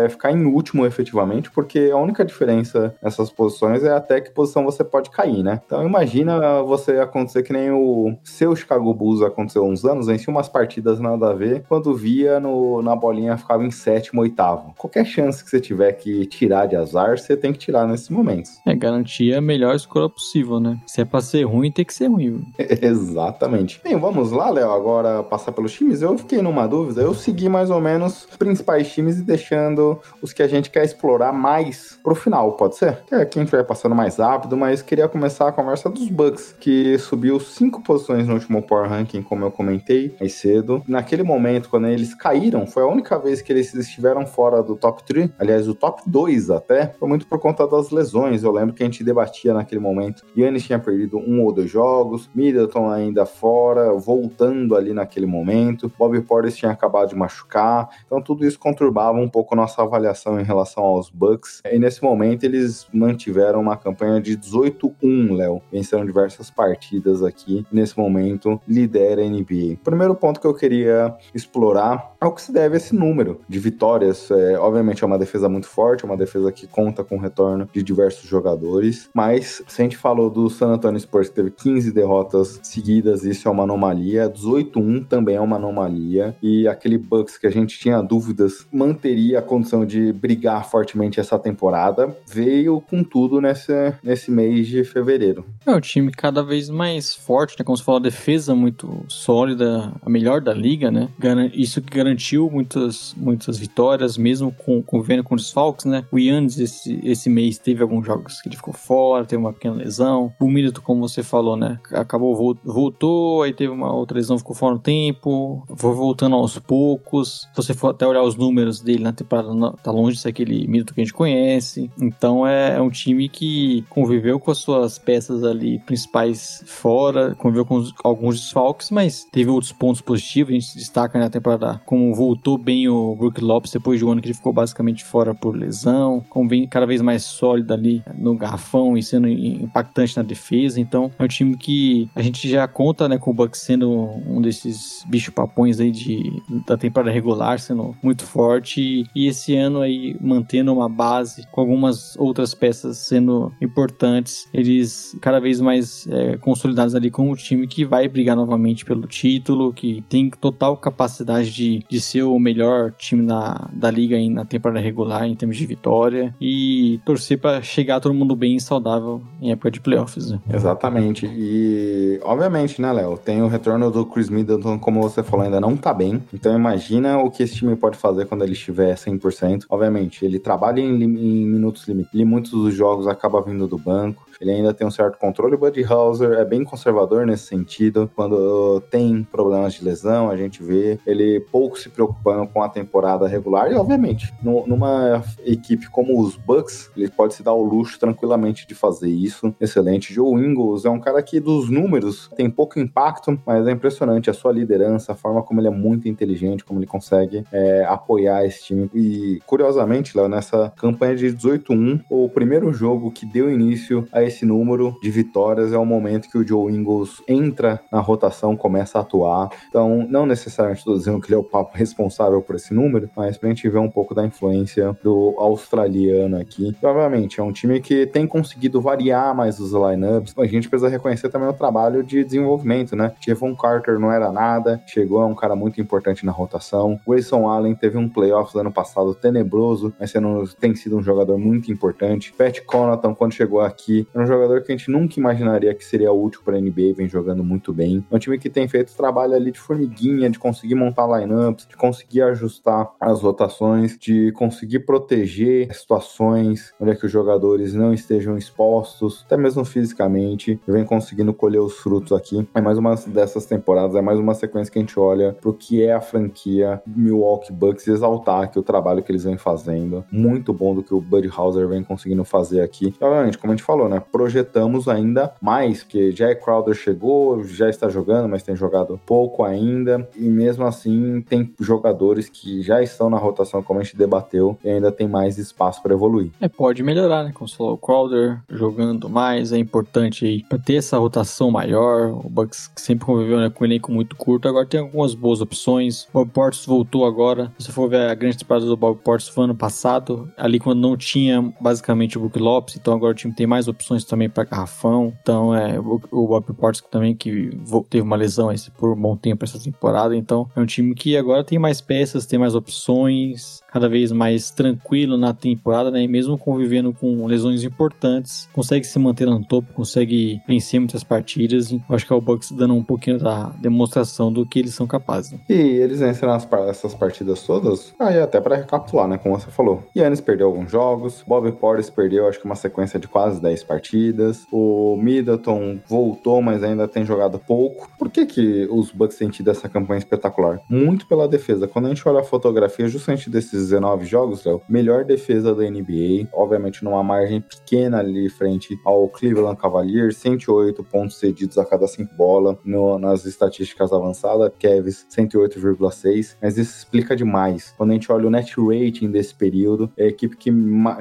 é, 0.03 0.10
ficar 0.10 0.32
em 0.32 0.45
último 0.45 0.86
efetivamente, 0.86 1.51
porque 1.51 1.89
a 1.91 1.97
única 1.97 2.26
diferença 2.26 2.95
nessas 3.01 3.30
posições 3.30 3.84
é 3.84 3.91
até 3.91 4.22
que 4.22 4.32
posição 4.32 4.64
você 4.64 4.84
pode 4.84 5.10
cair, 5.10 5.43
né? 5.43 5.62
Então 5.66 5.82
imagina 5.89 6.61
você 6.63 6.99
acontecer 6.99 7.43
que 7.43 7.51
nem 7.51 7.71
o 7.71 8.15
seu 8.23 8.55
Chicago 8.55 8.93
Bulls 8.93 9.21
aconteceu 9.21 9.65
uns 9.65 9.83
anos, 9.83 10.07
vencia 10.07 10.31
umas 10.31 10.47
partidas 10.47 10.99
nada 10.99 11.31
a 11.31 11.33
ver, 11.33 11.63
quando 11.67 11.93
via 11.93 12.39
no, 12.39 12.81
na 12.81 12.95
bolinha 12.95 13.37
ficava 13.37 13.63
em 13.63 13.71
sétimo, 13.71 14.21
oitavo. 14.21 14.73
Qualquer 14.77 15.05
chance 15.05 15.43
que 15.43 15.49
você 15.49 15.59
tiver 15.59 15.91
que 15.93 16.25
tirar 16.25 16.67
de 16.67 16.75
azar, 16.75 17.17
você 17.17 17.35
tem 17.35 17.51
que 17.51 17.59
tirar 17.59 17.87
nesses 17.87 18.09
momentos. 18.09 18.59
É, 18.65 18.75
garantir 18.75 19.33
a 19.33 19.41
melhor 19.41 19.75
escolha 19.75 20.09
possível, 20.09 20.59
né? 20.59 20.77
Se 20.85 21.01
é 21.01 21.05
pra 21.05 21.21
ser 21.21 21.43
ruim, 21.43 21.71
tem 21.71 21.83
que 21.83 21.93
ser 21.93 22.07
ruim. 22.07 22.45
Exatamente. 22.59 23.81
Bem, 23.83 23.97
vamos 23.97 24.31
lá, 24.31 24.49
Léo, 24.49 24.71
agora 24.71 25.23
passar 25.23 25.51
pelos 25.51 25.73
times. 25.73 26.01
Eu 26.01 26.17
fiquei 26.17 26.41
numa 26.41 26.67
dúvida, 26.67 27.01
eu 27.01 27.13
segui 27.13 27.49
mais 27.49 27.69
ou 27.69 27.81
menos 27.81 28.27
os 28.29 28.37
principais 28.37 28.91
times 28.91 29.19
e 29.19 29.23
deixando 29.23 29.99
os 30.21 30.33
que 30.33 30.43
a 30.43 30.47
gente 30.47 30.69
quer 30.69 30.83
explorar 30.83 31.31
mais 31.31 31.97
pro 32.03 32.15
final, 32.15 32.53
pode 32.53 32.75
ser? 32.75 32.97
Que 33.07 33.15
é 33.15 33.25
quem 33.25 33.45
vai 33.45 33.63
passando 33.63 33.95
mais 33.95 34.17
rápido, 34.17 34.55
mas 34.57 34.81
queria 34.81 35.07
começar 35.07 35.47
a 35.47 35.51
conversa 35.51 35.78
dos 35.88 36.09
Bucks, 36.09 36.55
que 36.59 36.97
subiu 36.97 37.39
cinco 37.39 37.84
posições 37.84 38.27
no 38.27 38.34
último 38.34 38.61
Power 38.63 38.89
Ranking, 38.89 39.21
como 39.21 39.45
eu 39.45 39.51
comentei 39.51 40.15
mais 40.19 40.34
cedo. 40.34 40.84
Naquele 40.88 41.21
momento, 41.21 41.69
quando 41.69 41.88
eles 41.88 42.15
caíram, 42.15 42.65
foi 42.65 42.82
a 42.82 42.88
única 42.88 43.19
vez 43.19 43.41
que 43.41 43.53
eles 43.53 43.73
estiveram 43.73 44.25
fora 44.25 44.63
do 44.63 44.75
top 44.75 45.03
3, 45.03 45.30
aliás, 45.38 45.67
o 45.67 45.75
top 45.75 46.01
2 46.07 46.49
até, 46.49 46.88
foi 46.99 47.07
muito 47.07 47.27
por 47.27 47.39
conta 47.39 47.67
das 47.67 47.91
lesões. 47.91 48.43
Eu 48.43 48.51
lembro 48.51 48.73
que 48.73 48.82
a 48.82 48.86
gente 48.86 49.03
debatia 49.03 49.53
naquele 49.53 49.80
momento. 49.80 50.25
Yannis 50.36 50.63
tinha 50.63 50.80
perdido 50.80 51.17
um 51.19 51.43
ou 51.43 51.53
dois 51.53 51.69
jogos, 51.69 52.30
Middleton 52.34 52.89
ainda 52.89 53.25
fora, 53.25 53.93
voltando 53.93 54.75
ali 54.75 54.93
naquele 54.93 55.27
momento, 55.27 55.91
Bobby 55.97 56.21
Portis 56.21 56.57
tinha 56.57 56.71
acabado 56.71 57.09
de 57.09 57.15
machucar, 57.15 57.89
então 58.05 58.21
tudo 58.21 58.45
isso 58.45 58.57
conturbava 58.57 59.17
um 59.17 59.30
pouco 59.30 59.55
nossa 59.55 59.82
avaliação 59.82 60.39
em 60.39 60.43
relação 60.43 60.84
aos 60.84 61.09
Bucks. 61.09 61.61
E 61.69 61.77
nesse 61.77 62.01
momento 62.03 62.43
eles 62.43 62.88
mantiveram 62.93 63.61
uma 63.61 63.77
campanha 63.77 64.21
de 64.21 64.38
18-1, 64.38 65.36
Léo, 65.36 65.61
venceram 65.72 66.05
diversas 66.05 66.49
partidas 66.49 67.24
aqui. 67.24 67.65
Nesse 67.72 67.97
momento 67.97 68.59
lidera 68.67 69.22
a 69.22 69.30
NBA. 69.30 69.78
Primeiro 69.84 70.15
ponto 70.15 70.39
que 70.39 70.47
eu 70.47 70.53
queria 70.53 71.15
explorar 71.34 72.13
é 72.22 72.26
o 72.26 72.32
que 72.32 72.41
se 72.41 72.51
deve 72.51 72.76
a 72.76 72.78
esse 72.78 72.95
número 72.95 73.41
de 73.47 73.59
vitórias. 73.59 74.30
É, 74.32 74.57
obviamente 74.57 75.03
é 75.03 75.07
uma 75.07 75.17
defesa 75.17 75.47
muito 75.47 75.67
forte, 75.67 76.03
é 76.03 76.07
uma 76.07 76.17
defesa 76.17 76.51
que 76.51 76.67
conta 76.67 77.03
com 77.03 77.15
o 77.15 77.20
retorno 77.20 77.67
de 77.72 77.84
diversos 77.84 78.28
jogadores, 78.30 79.09
mas 79.13 79.61
se 79.67 79.82
a 79.82 79.84
gente 79.84 79.97
falou 79.97 80.30
do 80.30 80.49
San 80.49 80.67
Antonio 80.67 80.99
Spurs 80.99 81.30
que 81.30 81.36
teve 81.36 81.51
15 81.51 81.91
derrotas 81.91 82.59
seguidas, 82.63 83.24
isso 83.24 83.47
é 83.47 83.51
uma 83.51 83.63
anomalia. 83.63 84.30
18-1 84.30 85.07
também 85.07 85.36
é 85.36 85.41
uma 85.41 85.55
anomalia. 85.55 86.36
E 86.41 86.67
aquele 86.67 86.97
Bucks 86.97 87.38
que 87.38 87.47
a 87.47 87.51
gente 87.51 87.80
tinha 87.80 88.01
dúvidas 88.01 88.67
manteria 88.72 89.39
a 89.39 89.41
condição 89.41 89.86
de 89.86 90.11
brigar 90.13 90.70
fortemente 90.70 91.20
essa 91.20 91.38
temporada, 91.38 92.15
veio 92.28 92.82
com 92.82 93.03
tudo 93.03 93.39
nesse 93.41 94.32
mês 94.32 94.67
de 94.67 94.84
fevereiro. 94.84 95.45
É 95.66 95.72
um 95.72 95.80
time 95.80 96.12
cada 96.12 96.41
vez 96.41 96.70
mais 96.70 97.14
forte, 97.14 97.55
né? 97.60 97.66
Como 97.66 97.78
você 97.78 97.84
falou, 97.84 97.99
a 97.99 98.03
defesa 98.03 98.55
muito 98.55 99.03
sólida, 99.07 99.93
a 100.01 100.10
melhor 100.10 100.41
da 100.41 100.53
liga, 100.53 100.89
né? 100.89 101.10
Isso 101.53 101.82
que 101.82 101.95
garantiu 101.95 102.49
muitas, 102.49 103.14
muitas 103.18 103.57
vitórias, 103.57 104.18
mesmo 104.18 104.51
com, 104.51 104.82
convivendo 104.82 105.24
com 105.24 105.36
os 105.36 105.51
Falcons, 105.51 105.86
né? 105.86 106.05
O 106.12 106.18
Yannis 106.18 106.57
esse, 106.57 106.99
esse 107.03 107.30
mês 107.30 107.57
teve 107.57 107.84
alguns 107.84 108.05
jogos 108.05 108.41
que 108.41 108.49
ele 108.49 108.55
ficou 108.55 108.74
fora, 108.74 109.26
teve 109.26 109.41
uma 109.41 109.53
pequena 109.53 109.76
lesão. 109.76 110.34
O 110.39 110.47
Middleton, 110.47 110.82
como 110.82 111.07
você 111.07 111.22
falou, 111.22 111.55
né? 111.57 111.80
Acabou, 111.91 112.57
voltou, 112.64 113.43
aí 113.43 113.53
teve 113.53 113.72
uma 113.72 113.93
outra 113.93 114.18
lesão, 114.18 114.38
ficou 114.38 114.55
fora 114.55 114.76
um 114.76 114.80
tempo, 114.80 115.66
foi 115.76 115.93
voltando 115.93 116.36
aos 116.36 116.57
poucos. 116.57 117.47
Se 117.53 117.55
você 117.55 117.74
for 117.74 117.89
até 117.89 118.07
olhar 118.07 118.24
os 118.24 118.36
números 118.36 118.80
dele 118.80 119.03
na 119.03 119.14
temporada, 119.14 119.49
tá 119.84 119.91
longe 119.91 120.16
de 120.16 120.22
ser 120.22 120.30
aquele 120.30 120.68
Middleton 120.68 120.93
que 120.93 121.01
a 121.01 121.03
gente 121.03 121.14
conhece. 121.14 121.91
Então 122.01 122.47
é, 122.47 122.78
é 122.78 122.82
um 122.82 122.89
time 122.89 123.28
que 123.28 123.84
conviveu 123.89 124.39
com 124.39 124.51
as 124.51 124.57
suas 124.57 124.97
peças 124.97 125.43
ali 125.49 125.79
principais 125.79 126.63
fora, 126.65 127.35
conviveu 127.35 127.65
com 127.65 127.75
os, 127.75 127.93
alguns 128.03 128.39
desfalques, 128.39 128.91
mas 128.91 129.25
teve 129.31 129.49
outros 129.49 129.71
pontos 129.71 130.01
positivos. 130.01 130.51
A 130.51 130.59
gente 130.59 130.77
destaca 130.77 131.19
na 131.19 131.29
temporada 131.29 131.81
como 131.85 132.13
voltou 132.13 132.57
bem 132.57 132.87
o 132.87 133.15
Brook 133.15 133.41
Lopes 133.41 133.71
depois 133.71 133.99
de 133.99 134.05
um 134.05 134.11
ano 134.11 134.21
que 134.21 134.27
ele 134.27 134.33
ficou 134.33 134.53
basicamente 134.53 135.03
fora 135.03 135.33
por 135.33 135.55
lesão, 135.55 136.23
como 136.29 136.49
vem 136.49 136.67
cada 136.67 136.85
vez 136.85 137.01
mais 137.01 137.23
sólido 137.23 137.73
ali 137.73 138.03
no 138.17 138.35
garrafão 138.35 138.97
e 138.97 139.03
sendo 139.03 139.27
impactante 139.27 140.17
na 140.17 140.23
defesa. 140.23 140.79
Então 140.79 141.11
é 141.17 141.23
um 141.23 141.27
time 141.27 141.57
que 141.57 142.09
a 142.15 142.21
gente 142.21 142.47
já 142.49 142.67
conta 142.67 143.07
né, 143.07 143.17
com 143.17 143.31
o 143.31 143.33
Bucks 143.33 143.61
sendo 143.61 143.89
um 143.91 144.41
desses 144.41 145.03
bicho 145.07 145.31
papões 145.31 145.79
aí 145.79 145.91
de, 145.91 146.41
da 146.65 146.77
temporada 146.77 147.11
regular, 147.11 147.59
sendo 147.59 147.95
muito 148.01 148.23
forte 148.23 149.05
e 149.15 149.27
esse 149.27 149.55
ano 149.55 149.81
aí 149.81 150.15
mantendo 150.19 150.73
uma 150.73 150.89
base 150.89 151.45
com 151.51 151.61
algumas 151.61 152.17
outras 152.17 152.53
peças 152.53 152.97
sendo 152.97 153.51
importantes, 153.61 154.47
eles 154.53 155.17
cada 155.21 155.38
vez 155.39 155.59
mais 155.61 156.07
é, 156.09 156.37
consolidados 156.37 156.95
ali 156.95 157.09
com 157.09 157.31
o 157.31 157.35
time 157.35 157.67
que 157.67 157.85
vai 157.85 158.07
brigar 158.07 158.35
novamente 158.35 158.85
pelo 158.85 159.07
título, 159.07 159.73
que 159.73 160.03
tem 160.09 160.29
total 160.29 160.77
capacidade 160.77 161.51
de, 161.51 161.85
de 161.89 162.01
ser 162.01 162.23
o 162.23 162.39
melhor 162.39 162.91
time 162.97 163.21
na, 163.21 163.69
da 163.73 163.89
liga 163.89 164.15
aí 164.15 164.29
na 164.29 164.45
temporada 164.45 164.79
regular 164.79 165.25
em 165.25 165.35
termos 165.35 165.57
de 165.57 165.65
vitória 165.65 166.35
e 166.39 166.99
torcer 167.05 167.39
para 167.39 167.61
chegar 167.61 167.99
todo 167.99 168.13
mundo 168.13 168.35
bem 168.35 168.55
e 168.55 168.61
saudável 168.61 169.21
em 169.41 169.51
época 169.51 169.71
de 169.71 169.79
playoffs. 169.79 170.31
Né? 170.31 170.39
Exatamente. 170.51 171.25
E 171.25 172.19
obviamente, 172.23 172.81
né, 172.81 172.91
Léo, 172.91 173.17
tem 173.17 173.41
o 173.41 173.47
retorno 173.47 173.91
do 173.91 174.05
Chris 174.05 174.29
Middleton, 174.29 174.79
como 174.79 175.01
você 175.01 175.23
falou, 175.23 175.45
ainda 175.45 175.59
não 175.59 175.75
tá 175.75 175.93
bem. 175.93 176.21
Então 176.33 176.55
imagina 176.55 177.17
o 177.17 177.29
que 177.29 177.43
esse 177.43 177.55
time 177.55 177.75
pode 177.75 177.97
fazer 177.97 178.25
quando 178.25 178.43
ele 178.43 178.53
estiver 178.53 178.95
100%. 178.95 179.65
Obviamente, 179.69 180.25
ele 180.25 180.39
trabalha 180.39 180.79
em, 180.79 181.03
em 181.03 181.45
minutos 181.45 181.87
limitados. 181.87 182.09
Muitos 182.25 182.51
dos 182.51 182.73
jogos 182.73 183.07
acaba 183.07 183.41
vindo 183.41 183.67
do 183.67 183.77
banco. 183.77 184.28
Ele 184.39 184.51
ainda 184.51 184.73
tem 184.73 184.85
um 184.87 184.91
certo 184.91 185.17
controle. 185.17 185.55
O 185.55 185.57
Buddy 185.57 185.83
Hauser 185.83 186.33
é 186.33 186.45
bem 186.45 186.63
conservador 186.63 187.25
nesse 187.25 187.45
sentido. 187.45 188.09
Quando 188.15 188.81
tem 188.89 189.23
problemas 189.23 189.73
de 189.73 189.83
lesão, 189.83 190.29
a 190.29 190.37
gente 190.37 190.63
vê 190.63 190.99
ele 191.05 191.39
pouco 191.51 191.77
se 191.77 191.89
preocupando 191.89 192.47
com 192.47 192.61
a 192.61 192.69
temporada 192.69 193.27
regular. 193.27 193.71
E, 193.71 193.75
obviamente, 193.75 194.33
no, 194.41 194.65
numa 194.65 195.23
equipe 195.45 195.89
como 195.89 196.21
os 196.21 196.35
Bucks, 196.35 196.91
ele 196.95 197.09
pode 197.09 197.33
se 197.33 197.43
dar 197.43 197.53
o 197.53 197.63
luxo 197.63 197.99
tranquilamente 197.99 198.67
de 198.67 198.73
fazer 198.73 199.09
isso. 199.09 199.53
Excelente. 199.59 200.13
Joe 200.13 200.41
Ingles 200.41 200.85
é 200.85 200.89
um 200.89 200.99
cara 200.99 201.21
que, 201.21 201.39
dos 201.39 201.69
números, 201.69 202.29
tem 202.35 202.49
pouco 202.49 202.79
impacto, 202.79 203.39
mas 203.45 203.67
é 203.67 203.71
impressionante 203.71 204.29
a 204.29 204.33
sua 204.33 204.51
liderança, 204.51 205.11
a 205.11 205.15
forma 205.15 205.43
como 205.43 205.59
ele 205.59 205.67
é 205.67 205.71
muito 205.71 206.07
inteligente, 206.07 206.63
como 206.63 206.79
ele 206.79 206.87
consegue 206.87 207.43
é, 207.51 207.85
apoiar 207.85 208.45
esse 208.45 208.63
time. 208.63 208.89
E, 208.93 209.39
curiosamente, 209.45 210.15
Léo, 210.17 210.27
nessa 210.27 210.71
campanha 210.77 211.15
de 211.15 211.27
18-1, 211.27 212.01
o 212.09 212.29
primeiro 212.29 212.71
jogo 212.71 213.11
que 213.11 213.25
deu 213.25 213.51
início 213.51 214.07
a 214.11 214.23
esse 214.30 214.45
número 214.45 214.95
de 215.01 215.09
vitórias 215.09 215.73
é 215.73 215.77
o 215.77 215.86
momento 215.86 216.30
que 216.30 216.38
o 216.38 216.47
Joe 216.47 216.71
Ingles 216.71 217.21
entra 217.27 217.82
na 217.91 217.99
rotação, 217.99 218.55
começa 218.55 218.97
a 218.97 219.01
atuar. 219.01 219.49
Então, 219.67 220.07
não 220.09 220.25
necessariamente 220.25 220.80
estou 220.80 220.95
dizendo 220.95 221.19
que 221.19 221.27
ele 221.27 221.36
é 221.36 221.38
o 221.38 221.43
papo 221.43 221.75
responsável 221.75 222.41
por 222.41 222.55
esse 222.55 222.73
número, 222.73 223.09
mas 223.15 223.38
pra 223.38 223.49
gente 223.49 223.67
ver 223.67 223.80
um 223.80 223.89
pouco 223.89 224.13
da 224.15 224.25
influência 224.25 224.97
do 225.03 225.36
australiano 225.38 226.39
aqui. 226.39 226.75
E, 226.82 226.86
obviamente, 226.86 227.39
é 227.39 227.43
um 227.43 227.51
time 227.51 227.82
que 227.82 228.05
tem 228.05 228.25
conseguido 228.25 228.80
variar 228.80 229.36
mais 229.36 229.59
os 229.59 229.71
lineups. 229.71 230.34
A 230.38 230.45
gente 230.45 230.69
precisa 230.69 230.89
reconhecer 230.89 231.30
também 231.30 231.49
o 231.49 231.53
trabalho 231.53 232.03
de 232.03 232.23
desenvolvimento, 232.23 232.95
né? 232.95 233.13
Jevon 233.19 233.55
Carter 233.55 233.99
não 233.99 234.11
era 234.11 234.32
nada, 234.32 234.82
chegou 234.86 235.21
a 235.21 235.25
um 235.25 235.36
cara 235.36 235.55
muito 235.55 235.82
importante 235.82 236.25
na 236.25 236.32
rotação. 236.32 236.99
Grayson 237.07 237.47
Allen 237.47 237.75
teve 237.75 237.97
um 237.97 238.07
playoffs 238.07 238.55
ano 238.55 238.71
passado 238.71 239.15
tenebroso, 239.15 239.93
mas 239.99 240.11
sendo, 240.11 240.47
tem 240.59 240.75
sido 240.75 240.97
um 240.97 241.03
jogador 241.03 241.38
muito 241.38 241.71
importante. 241.71 242.32
Pat 242.34 242.61
Connaughton, 242.61 243.15
quando 243.15 243.34
chegou 243.34 243.61
aqui, 243.61 244.07
É 244.13 244.18
um 244.24 244.28
jogador 244.28 244.61
que 244.61 244.72
a 244.72 244.78
gente 244.78 244.89
nunca 244.89 245.20
imaginaria 245.20 245.74
que 245.74 245.84
seria 245.84 246.11
útil 246.11 246.41
para 246.43 246.57
a 246.57 246.61
NBA, 246.61 246.93
vem 246.95 247.07
jogando 247.07 247.43
muito 247.43 247.74
bem. 247.74 248.05
É 248.11 248.15
um 248.15 248.20
time 248.20 248.38
que 248.38 248.49
tem 248.49 248.67
feito 248.67 248.95
trabalho 248.95 249.34
ali 249.34 249.51
de 249.51 249.59
formiguinha, 249.59 250.30
de 250.30 250.39
conseguir 250.39 250.76
montar 250.76 251.07
lineups, 251.07 251.67
de 251.67 251.78
conseguir 251.78 252.22
ajustar 252.24 252.91
as 252.99 253.22
rotações, 253.22 253.97
de 253.97 254.32
conseguir 254.34 254.80
proteger 254.80 255.74
situações 255.74 256.74
onde 256.80 256.91
é 256.91 256.95
que 256.95 257.05
os 257.05 257.11
jogadores 257.11 257.74
não 257.74 257.93
estejam 257.93 258.38
expostos, 258.38 259.24
até 259.26 259.38
mesmo 259.38 259.63
fisicamente. 259.65 260.59
Vem 260.67 260.86
conseguindo 260.86 261.34
colher 261.34 261.59
os 261.59 261.78
frutos 261.78 262.11
aqui. 262.11 262.47
É 262.53 262.61
mais 262.61 262.78
uma 262.78 262.95
dessas 262.95 263.45
temporadas, 263.45 263.95
é 263.95 264.01
mais 264.01 264.20
uma 264.20 264.34
sequência 264.34 264.72
que 264.72 264.80
a 264.80 264.82
gente 264.82 264.99
olha 264.99 265.34
pro 265.34 265.53
que 265.53 265.84
é 265.84 265.93
a 265.93 266.01
franquia 266.01 266.82
Milwaukee 266.86 267.51
Bucks 267.51 267.88
exaltar 267.88 268.43
aqui 268.43 268.57
o 268.59 268.63
trabalho 268.63 269.03
que 269.03 269.11
eles 269.11 269.24
vêm 269.24 269.38
fazendo. 269.38 270.03
Muito 270.11 270.53
bom 270.53 270.74
do 270.76 270.84
que 270.84 270.93
o 270.93 271.01
Buddy 271.01 271.30
Hauser 271.36 271.67
vem 271.67 271.84
conseguindo 271.84 272.24
fazer 272.24 272.61
aqui. 272.61 272.93
Obviamente, 272.99 273.38
como 273.38 273.51
a 273.51 273.55
gente 273.55 273.65
falou, 273.65 273.89
né? 273.89 274.01
Projetamos 274.12 274.88
ainda 274.88 275.34
mais, 275.41 275.84
porque 275.84 276.12
Jack 276.12 276.43
Crowder 276.43 276.74
chegou, 276.74 277.43
já 277.43 277.70
está 277.70 277.89
jogando, 277.89 278.28
mas 278.30 278.43
tem 278.43 278.55
jogado 278.55 278.99
pouco 279.05 279.43
ainda. 279.43 280.07
E 280.16 280.28
mesmo 280.28 280.66
assim, 280.66 281.22
tem 281.22 281.53
jogadores 281.60 282.30
que 282.30 282.62
já 282.62 282.82
estão 282.82 283.10
na 283.10 283.18
rotação, 283.18 283.62
como 283.62 283.80
a 283.80 283.84
gente 283.84 283.97
debateu, 283.97 284.57
e 284.64 284.70
ainda 284.70 284.91
tem 284.91 285.07
mais 285.07 285.38
espaço 285.38 285.82
para 285.82 285.93
evoluir. 285.93 286.32
É, 286.39 286.47
pode 286.47 286.84
melhorar, 286.84 287.24
né? 287.24 287.32
Como 287.34 287.47
você 287.47 287.55
falou, 287.55 287.74
o 287.74 287.78
Crowder 287.78 288.39
jogando 288.49 289.10
mais, 289.10 289.51
é 289.51 289.57
importante 289.57 290.45
para 290.49 290.57
ter 290.57 290.76
essa 290.76 290.97
rotação 290.97 291.51
maior. 291.51 292.12
O 292.26 292.30
Bucks 292.30 292.72
sempre 292.76 293.05
conviveu 293.05 293.39
né, 293.39 293.49
com 293.49 293.64
um 293.64 293.68
elenco 293.68 293.91
muito 293.91 294.16
curto, 294.16 294.47
agora 294.47 294.66
tem 294.66 294.80
algumas 294.80 295.14
boas 295.14 295.41
opções. 295.41 296.07
O 296.14 296.20
Bob 296.20 296.32
Portis 296.32 296.66
voltou 296.66 297.05
agora. 297.05 297.51
Se 297.60 297.72
for 297.72 297.89
ver 297.89 298.10
a 298.10 298.16
grande 298.16 298.38
temporada 298.38 298.66
do 298.66 298.78
Bob 298.78 298.99
Portis 299.03 299.28
foi 299.28 299.45
ano 299.45 299.55
passado, 299.55 300.32
ali 300.38 300.60
quando 300.60 300.80
não 300.80 300.97
tinha 300.97 301.53
basicamente 301.60 302.18
o 302.18 302.22
Brook 302.22 302.39
Lopes, 302.39 302.76
então 302.76 302.93
agora 302.93 303.12
o 303.12 303.16
time 303.16 303.34
tem 303.34 303.47
mais 303.47 303.68
opções 303.68 303.98
também 304.03 304.29
para 304.29 304.43
garrafão. 304.43 305.13
Então 305.21 305.53
é 305.53 305.79
o, 305.79 306.01
o 306.11 306.27
Bob 306.27 306.53
Portis 306.53 306.81
também 306.89 307.15
que 307.15 307.51
teve 307.89 308.01
uma 308.01 308.15
lesão 308.15 308.49
por 308.77 308.91
um 308.91 309.01
bom 309.01 309.15
tempo 309.15 309.45
essa 309.45 309.59
temporada, 309.59 310.15
então 310.15 310.49
é 310.55 310.59
um 310.59 310.65
time 310.65 310.95
que 310.95 311.15
agora 311.15 311.43
tem 311.43 311.59
mais 311.59 311.81
peças, 311.81 312.25
tem 312.25 312.39
mais 312.39 312.55
opções, 312.55 313.61
cada 313.72 313.88
vez 313.88 314.11
mais 314.11 314.51
tranquilo 314.51 315.17
na 315.17 315.34
temporada, 315.34 315.91
né? 315.91 316.03
E 316.03 316.07
mesmo 316.07 316.38
convivendo 316.38 316.93
com 316.93 317.26
lesões 317.26 317.63
importantes, 317.63 318.49
consegue 318.53 318.86
se 318.86 318.97
manter 318.99 319.26
no 319.26 319.43
topo, 319.43 319.74
consegue 319.74 320.41
vencer 320.47 320.80
muitas 320.80 321.03
partidas. 321.03 321.72
Eu 321.72 321.82
acho 321.89 322.05
que 322.05 322.13
é 322.13 322.15
o 322.15 322.22
Bucks 322.22 322.51
dando 322.51 322.74
um 322.74 322.84
pouquinho 322.84 323.20
da 323.20 323.49
demonstração 323.61 324.32
do 324.32 324.45
que 324.45 324.59
eles 324.59 324.74
são 324.74 324.88
capazes. 324.88 325.32
Né? 325.32 325.39
E 325.49 325.53
eles 325.53 325.99
venceram 325.99 326.34
as, 326.34 326.47
essas 326.67 326.93
partidas 326.95 327.43
todas, 327.43 327.93
aí 327.99 328.20
até 328.20 328.39
para 328.41 328.55
recapitular, 328.55 329.07
né? 329.07 329.17
Como 329.17 329.39
você 329.39 329.49
falou. 329.51 329.84
Yannis 329.95 330.22
perdeu 330.22 330.47
alguns 330.47 330.72
jogos, 330.72 331.24
Bob 331.28 331.51
Portis 331.53 331.89
perdeu, 331.89 332.28
acho 332.28 332.39
que 332.39 332.45
uma 332.45 332.55
sequência 332.55 332.99
de 332.99 333.07
quase 333.07 333.41
10 333.41 333.63
partidas. 333.63 334.45
O 334.51 334.97
Middleton 334.97 335.80
voltou, 335.88 336.41
mas 336.41 336.63
ainda 336.63 336.88
tem 336.88 337.05
jogado 337.05 337.39
pouco. 337.39 337.89
Por 337.97 338.09
que, 338.09 338.26
que 338.26 338.67
os 338.72 338.91
Bucks 338.91 339.17
têm 339.17 339.30
tido 339.30 339.49
essa 339.51 339.70
campanha 339.70 339.99
espetacular? 339.99 340.59
Muito 340.70 341.05
pela 341.05 341.28
defesa. 341.28 341.67
Quando 341.67 341.86
a 341.86 341.89
gente 341.89 342.07
olha 342.07 342.20
a 342.20 342.24
fotografia 342.24 342.88
justamente 342.88 343.30
desses 343.30 343.59
19 343.60 344.05
jogos, 344.05 344.43
Léo, 344.43 344.62
melhor 344.68 345.05
defesa 345.05 345.53
da 345.53 345.70
NBA, 345.70 346.28
obviamente 346.34 346.84
numa 346.84 347.03
margem 347.03 347.41
pequena 347.41 347.99
ali 347.99 348.30
frente 348.30 348.80
ao 348.86 349.07
Cleveland 349.10 349.57
Cavaliers, 349.57 350.18
108 350.18 350.84
pontos 350.84 351.18
cedidos 351.20 351.57
a 351.57 351.66
cada 351.66 351.88
5 351.88 352.16
bolas 352.16 352.57
nas 352.99 353.26
estatísticas 353.26 353.91
avançadas, 353.91 354.51
Cavs 354.60 355.05
108,6, 355.10 356.38
mas 356.41 356.57
isso 356.57 356.78
explica 356.78 357.16
demais. 357.16 357.74
Quando 357.78 357.91
a 357.91 357.93
gente 357.93 358.12
olha 358.12 358.28
o 358.28 358.30
net 358.30 358.55
rating 358.57 359.12
desse 359.12 359.34
período, 359.36 359.91
é 359.97 360.05
a 360.05 360.07
equipe 360.07 360.38
que 360.38 360.51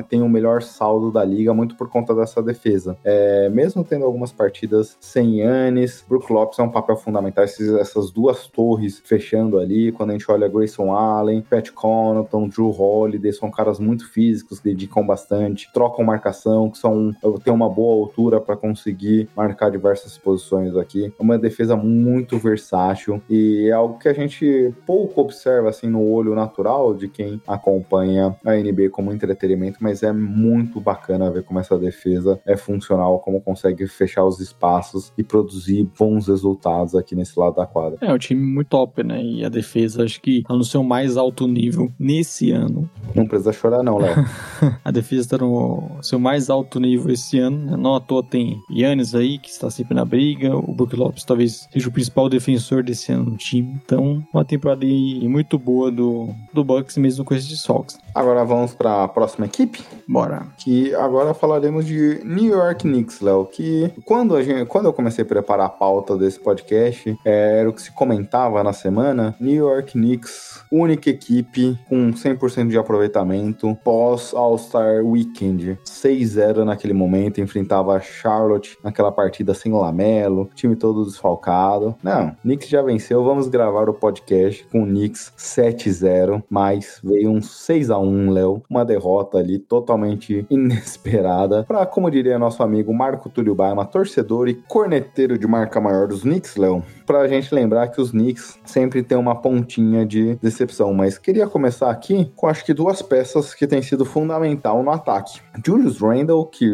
tem 0.09 0.23
o 0.23 0.29
melhor 0.29 0.63
saldo 0.63 1.11
da 1.11 1.25
liga, 1.25 1.53
muito 1.55 1.77
por 1.77 1.89
conta 1.89 2.15
dessa 2.15 2.43
defesa. 2.43 2.97
É, 3.05 3.49
mesmo 3.49 3.85
tendo 3.85 4.05
algumas 4.05 4.33
partidas 4.33 4.97
sem 5.01 5.41
Yannis, 5.41 6.05
Brook 6.09 6.33
Lopes 6.33 6.59
é 6.59 6.63
um 6.63 6.71
papel 6.71 6.97
fundamental, 6.97 7.45
essas 7.45 8.11
duas 8.11 8.47
torres 8.47 9.01
fechando 9.05 9.59
ali, 9.59 9.93
quando 9.93 10.11
a 10.11 10.13
gente 10.13 10.31
olha 10.31 10.49
Grayson 10.49 10.93
Allen, 10.93 11.43
Pat 11.43 11.71
Connaughton, 11.71 12.47
Drew 12.49 12.70
Holiday, 12.70 13.32
são 13.32 13.51
caras 13.51 13.78
muito 13.78 14.09
físicos, 14.09 14.61
dedicam 14.61 15.07
bastante, 15.07 15.70
trocam 15.72 16.05
marcação, 16.05 16.70
que 16.70 16.78
são 16.78 17.14
têm 17.42 17.53
uma 17.53 17.68
boa 17.68 17.94
altura 18.05 18.40
para 18.40 18.57
conseguir 18.57 19.28
marcar 19.36 19.70
diversas 19.70 20.16
posições 20.18 20.76
aqui. 20.76 21.12
É 21.18 21.22
uma 21.22 21.38
defesa 21.38 21.76
muito 21.76 22.38
versátil 22.38 23.22
e 23.28 23.68
é 23.68 23.72
algo 23.72 23.99
que 23.99 24.09
a 24.09 24.12
gente 24.12 24.72
pouco 24.86 25.20
observa 25.20 25.68
assim 25.68 25.88
no 25.88 26.03
olho 26.03 26.34
natural 26.34 26.94
de 26.94 27.09
quem 27.09 27.40
acompanha 27.46 28.36
a 28.44 28.55
NBA 28.55 28.90
como 28.90 29.12
entretenimento, 29.12 29.78
mas 29.80 30.03
é 30.03 30.12
muito 30.12 30.80
bacana 30.80 31.30
ver 31.30 31.42
como 31.42 31.61
essa 31.61 31.78
defesa 31.78 32.40
é 32.44 32.57
funcional, 32.57 33.18
como 33.20 33.40
consegue 33.40 33.86
fechar 33.86 34.24
os 34.24 34.40
espaços 34.40 35.12
e 35.16 35.22
produzir 35.22 35.88
bons 35.99 36.28
resultados 36.28 36.94
aqui 36.94 37.14
nesse 37.14 37.38
lado 37.38 37.57
da 37.57 37.66
quadra. 37.66 37.99
É, 38.01 38.12
um 38.12 38.18
time 38.18 38.40
muito 38.40 38.68
top, 38.68 39.03
né? 39.03 39.22
E 39.22 39.44
a 39.44 39.49
defesa 39.49 40.05
acho 40.05 40.20
que 40.20 40.42
tá 40.42 40.55
no 40.55 40.64
seu 40.64 40.82
mais 40.82 41.16
alto 41.16 41.46
nível 41.46 41.90
nesse 41.99 42.38
ano. 42.53 42.89
Não 43.14 43.26
precisa 43.26 43.53
chorar 43.53 43.82
não, 43.82 43.99
Léo. 43.99 44.16
a 44.84 44.91
defesa 44.91 45.22
está 45.22 45.39
no 45.39 45.99
seu 46.03 46.18
mais 46.18 46.49
alto 46.51 46.80
nível 46.80 47.12
esse 47.12 47.39
ano. 47.39 47.59
Né? 47.59 47.76
Não 47.76 47.95
à 47.95 48.01
toa 48.01 48.22
tem 48.22 48.61
Yannis 48.70 49.14
aí, 49.14 49.39
que 49.39 49.49
está 49.49 49.70
sempre 49.70 49.95
na 49.95 50.05
briga. 50.05 50.57
O 50.57 50.74
Brook 50.74 50.95
Lopes 50.97 51.24
talvez 51.24 51.68
seja 51.72 51.89
o 51.89 51.93
principal 51.93 52.28
defensor 52.28 52.82
desse 52.82 53.12
ano 53.12 53.30
no 53.30 53.36
time. 53.36 53.80
Então, 53.84 54.22
uma 54.32 54.45
temporada 54.45 54.86
muito 55.22 55.59
boa 55.59 55.91
do, 55.91 56.28
do 56.53 56.64
Bucks, 56.64 56.97
mesmo 56.97 57.24
com 57.24 57.34
esses 57.34 57.49
desfalques. 57.49 57.99
Agora 58.14 58.45
vamos 58.45 58.74
para 58.74 59.05
a 59.05 59.09
próxima 59.09 59.47
equipe? 59.47 59.82
Bora. 60.07 60.47
Que 60.57 60.95
agora 60.95 61.34
falaremos 61.34 61.86
de 61.86 62.20
New 62.24 62.53
York 62.53 62.82
Knicks, 62.82 63.20
Léo. 63.20 63.47
Que 63.47 63.93
quando, 64.05 64.34
a 64.34 64.43
gente, 64.43 64.66
quando 64.66 64.86
eu 64.86 64.93
comecei 64.93 65.24
a 65.24 65.26
preparar 65.26 65.66
a 65.66 65.70
pauta 65.70 66.16
desse 66.16 66.39
podcast, 66.41 67.16
é, 67.24 67.61
era 67.61 67.68
o 67.68 67.72
que 67.72 67.82
se 67.82 67.93
comentava 67.93 68.62
na 68.62 68.72
semana. 68.72 69.34
New 69.41 69.55
York 69.55 69.93
Knicks, 69.93 70.62
única 70.70 71.11
equipe 71.11 71.78
com 71.89 72.12
100% 72.12 72.28
de 72.68 72.79
aproveitamento 72.79 73.76
pós 73.85 74.35
All-Star 74.35 75.05
Weekend. 75.05 75.79
6-0 75.85 76.64
naquele 76.64 76.93
momento, 76.93 77.41
enfrentava 77.41 77.97
a 77.97 78.01
Charlotte 78.01 78.79
naquela 78.83 79.12
partida 79.12 79.55
sem 79.55 79.72
Lamelo, 79.72 80.51
time 80.55 80.76
todo 80.76 81.05
desfalcado. 81.05 81.95
Não, 82.03 82.37
Knicks 82.43 82.68
já 82.68 82.83
venceu, 82.83 83.22
vamos 83.24 83.49
gravar 83.49 83.89
o 83.89 83.95
podcast 83.95 84.66
com 84.70 84.83
o 84.83 84.87
Knicks 84.87 85.33
7-0, 85.37 86.43
mas 86.49 87.01
veio 87.03 87.31
um 87.31 87.41
6x1, 87.41 88.33
Léo. 88.33 88.62
Uma 88.68 88.85
derrota 88.85 89.39
ali 89.39 89.59
totalmente 89.59 90.47
inesperada 90.51 91.64
para, 91.64 91.85
como 91.87 92.11
diria 92.11 92.39
nosso 92.39 92.62
amigo 92.62 92.93
Marco 92.93 93.29
Túlio 93.29 93.55
Baima, 93.55 93.85
torcedor 93.85 94.49
e 94.49 94.55
corneteiro 94.55 95.39
de 95.39 95.47
marca 95.47 95.81
maior 95.81 96.09
dos 96.09 96.22
Knicks, 96.22 96.57
Léo. 96.57 96.83
Pra 97.09 97.27
gente 97.27 97.55
lembrar 97.55 97.89
que 97.89 98.03
os 98.03 98.11
Knicks 98.11 98.59
sempre 98.67 99.03
tem 99.03 99.17
uma 99.17 99.35
pontinha 99.35 100.05
de 100.05 100.35
decepção, 100.43 100.93
mas 100.93 101.17
queria 101.17 101.47
começar 101.47 101.91
aqui 101.91 102.31
com 102.37 102.47
acho 102.47 102.63
que 102.63 102.75
duas 102.75 103.01
peças 103.01 103.55
que 103.55 103.67
têm 103.67 103.81
sido 103.81 104.05
fundamental 104.05 104.83
no 104.83 104.91
ataque. 104.91 105.41
Julius 105.65 105.99
Randle, 106.03 106.45
que 106.45 106.71